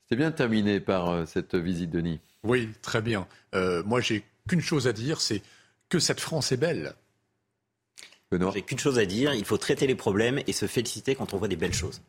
C'était 0.09 0.23
bien 0.23 0.31
terminé 0.31 0.79
par 0.79 1.11
euh, 1.11 1.25
cette 1.27 1.53
visite, 1.53 1.91
Denis. 1.91 2.19
Oui, 2.41 2.69
très 2.81 2.99
bien. 2.99 3.27
Euh, 3.53 3.83
moi, 3.83 4.01
j'ai 4.01 4.23
qu'une 4.47 4.59
chose 4.59 4.87
à 4.87 4.91
dire, 4.91 5.21
c'est 5.21 5.43
que 5.87 5.99
cette 5.99 6.19
France 6.19 6.51
est 6.51 6.57
belle. 6.57 6.95
J'ai 8.31 8.63
qu'une 8.63 8.79
chose 8.79 8.97
à 8.97 9.05
dire, 9.05 9.35
il 9.35 9.45
faut 9.45 9.59
traiter 9.59 9.85
les 9.85 9.93
problèmes 9.93 10.39
et 10.47 10.51
se 10.51 10.65
féliciter 10.65 11.13
quand 11.13 11.35
on 11.35 11.37
voit 11.37 11.47
des 11.47 11.55
belles 11.55 11.75
choses. 11.75 12.01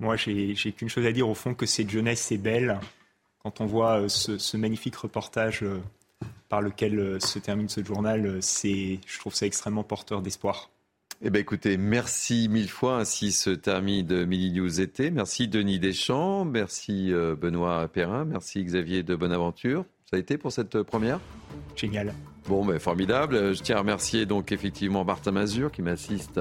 Moi, 0.00 0.16
j'ai 0.16 0.54
qu'une 0.54 0.90
chose 0.90 1.06
à 1.06 1.12
dire 1.12 1.30
au 1.30 1.34
fond, 1.34 1.54
que 1.54 1.64
cette 1.64 1.88
jeunesse 1.88 2.30
est 2.30 2.36
belle. 2.36 2.78
Quand 3.42 3.62
on 3.62 3.66
voit 3.66 4.02
euh, 4.02 4.08
ce, 4.08 4.36
ce 4.36 4.58
magnifique 4.58 4.96
reportage 4.96 5.64
par 6.50 6.60
lequel 6.60 7.18
se 7.22 7.38
termine 7.38 7.70
ce 7.70 7.82
journal, 7.82 8.42
c'est, 8.42 9.00
je 9.06 9.18
trouve 9.18 9.34
ça 9.34 9.46
extrêmement 9.46 9.82
porteur 9.82 10.20
d'espoir. 10.20 10.68
Eh 11.24 11.30
bien, 11.30 11.40
écoutez, 11.40 11.76
merci 11.76 12.48
mille 12.48 12.68
fois. 12.68 12.96
Ainsi 12.96 13.30
se 13.30 13.50
termine 13.50 14.04
de 14.04 14.24
Mini 14.24 14.50
News 14.50 14.80
été. 14.80 15.12
Merci 15.12 15.46
Denis 15.46 15.78
Deschamps, 15.78 16.44
merci 16.44 17.12
euh, 17.12 17.36
Benoît 17.36 17.86
Perrin, 17.86 18.24
merci 18.24 18.64
Xavier 18.64 19.04
de 19.04 19.14
Bonaventure. 19.14 19.84
Ça 20.10 20.16
a 20.16 20.18
été 20.18 20.36
pour 20.36 20.50
cette 20.50 20.82
première? 20.82 21.20
Génial. 21.76 22.12
Bon, 22.48 22.64
ben, 22.64 22.80
formidable. 22.80 23.54
Je 23.54 23.62
tiens 23.62 23.76
à 23.76 23.78
remercier 23.78 24.26
donc 24.26 24.50
effectivement 24.50 25.04
Martin 25.04 25.30
Mazur 25.30 25.70
qui 25.70 25.80
m'assiste 25.80 26.40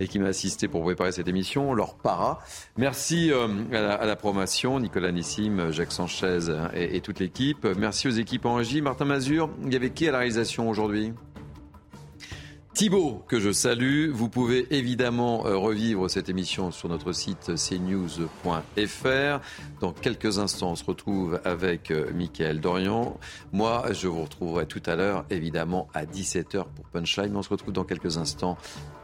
et 0.00 0.08
qui 0.08 0.18
m'a 0.18 0.26
assisté 0.26 0.66
pour 0.66 0.82
préparer 0.82 1.12
cette 1.12 1.28
émission, 1.28 1.72
leur 1.72 1.94
para. 1.94 2.40
Merci 2.76 3.30
euh, 3.30 3.46
à, 3.72 4.04
la, 4.04 4.16
promotion, 4.16 4.80
Nicolas 4.80 5.12
Nissim, 5.12 5.70
Jacques 5.70 5.92
Sanchez 5.92 6.40
et, 6.74 6.96
et 6.96 7.00
toute 7.00 7.20
l'équipe. 7.20 7.64
Merci 7.78 8.08
aux 8.08 8.10
équipes 8.10 8.46
en 8.46 8.56
régie. 8.56 8.82
Martin 8.82 9.04
Mazur, 9.04 9.50
il 9.64 9.72
y 9.72 9.76
avait 9.76 9.90
qui 9.90 10.08
à 10.08 10.10
la 10.10 10.18
réalisation 10.18 10.68
aujourd'hui? 10.68 11.12
Thibaut, 12.76 13.24
que 13.26 13.40
je 13.40 13.52
salue. 13.52 14.10
Vous 14.10 14.28
pouvez 14.28 14.66
évidemment 14.76 15.46
euh, 15.46 15.56
revivre 15.56 16.10
cette 16.10 16.28
émission 16.28 16.70
sur 16.70 16.90
notre 16.90 17.12
site 17.12 17.52
cnews.fr. 17.56 19.40
Dans 19.80 19.92
quelques 19.92 20.38
instants, 20.38 20.72
on 20.72 20.76
se 20.76 20.84
retrouve 20.84 21.40
avec 21.46 21.90
euh, 21.90 22.12
Mickaël 22.12 22.60
Dorian. 22.60 23.18
Moi, 23.54 23.86
je 23.92 24.08
vous 24.08 24.20
retrouverai 24.20 24.66
tout 24.66 24.82
à 24.84 24.94
l'heure, 24.94 25.24
évidemment, 25.30 25.88
à 25.94 26.04
17h 26.04 26.66
pour 26.74 26.84
Punchline. 26.92 27.34
On 27.34 27.42
se 27.42 27.48
retrouve 27.48 27.72
dans 27.72 27.84
quelques 27.84 28.18
instants 28.18 28.58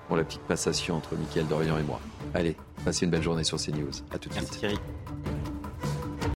pour 0.06 0.18
la 0.18 0.24
petite 0.24 0.42
passation 0.42 0.96
entre 0.96 1.16
Mickaël 1.16 1.46
Dorian 1.46 1.78
et 1.78 1.82
moi. 1.82 1.98
Allez, 2.34 2.56
passez 2.84 3.06
une 3.06 3.10
belle 3.10 3.22
journée 3.22 3.44
sur 3.44 3.56
CNews. 3.56 3.88
À 4.10 4.18
tout 4.18 4.28
de 4.28 4.34
suite. 4.34 4.60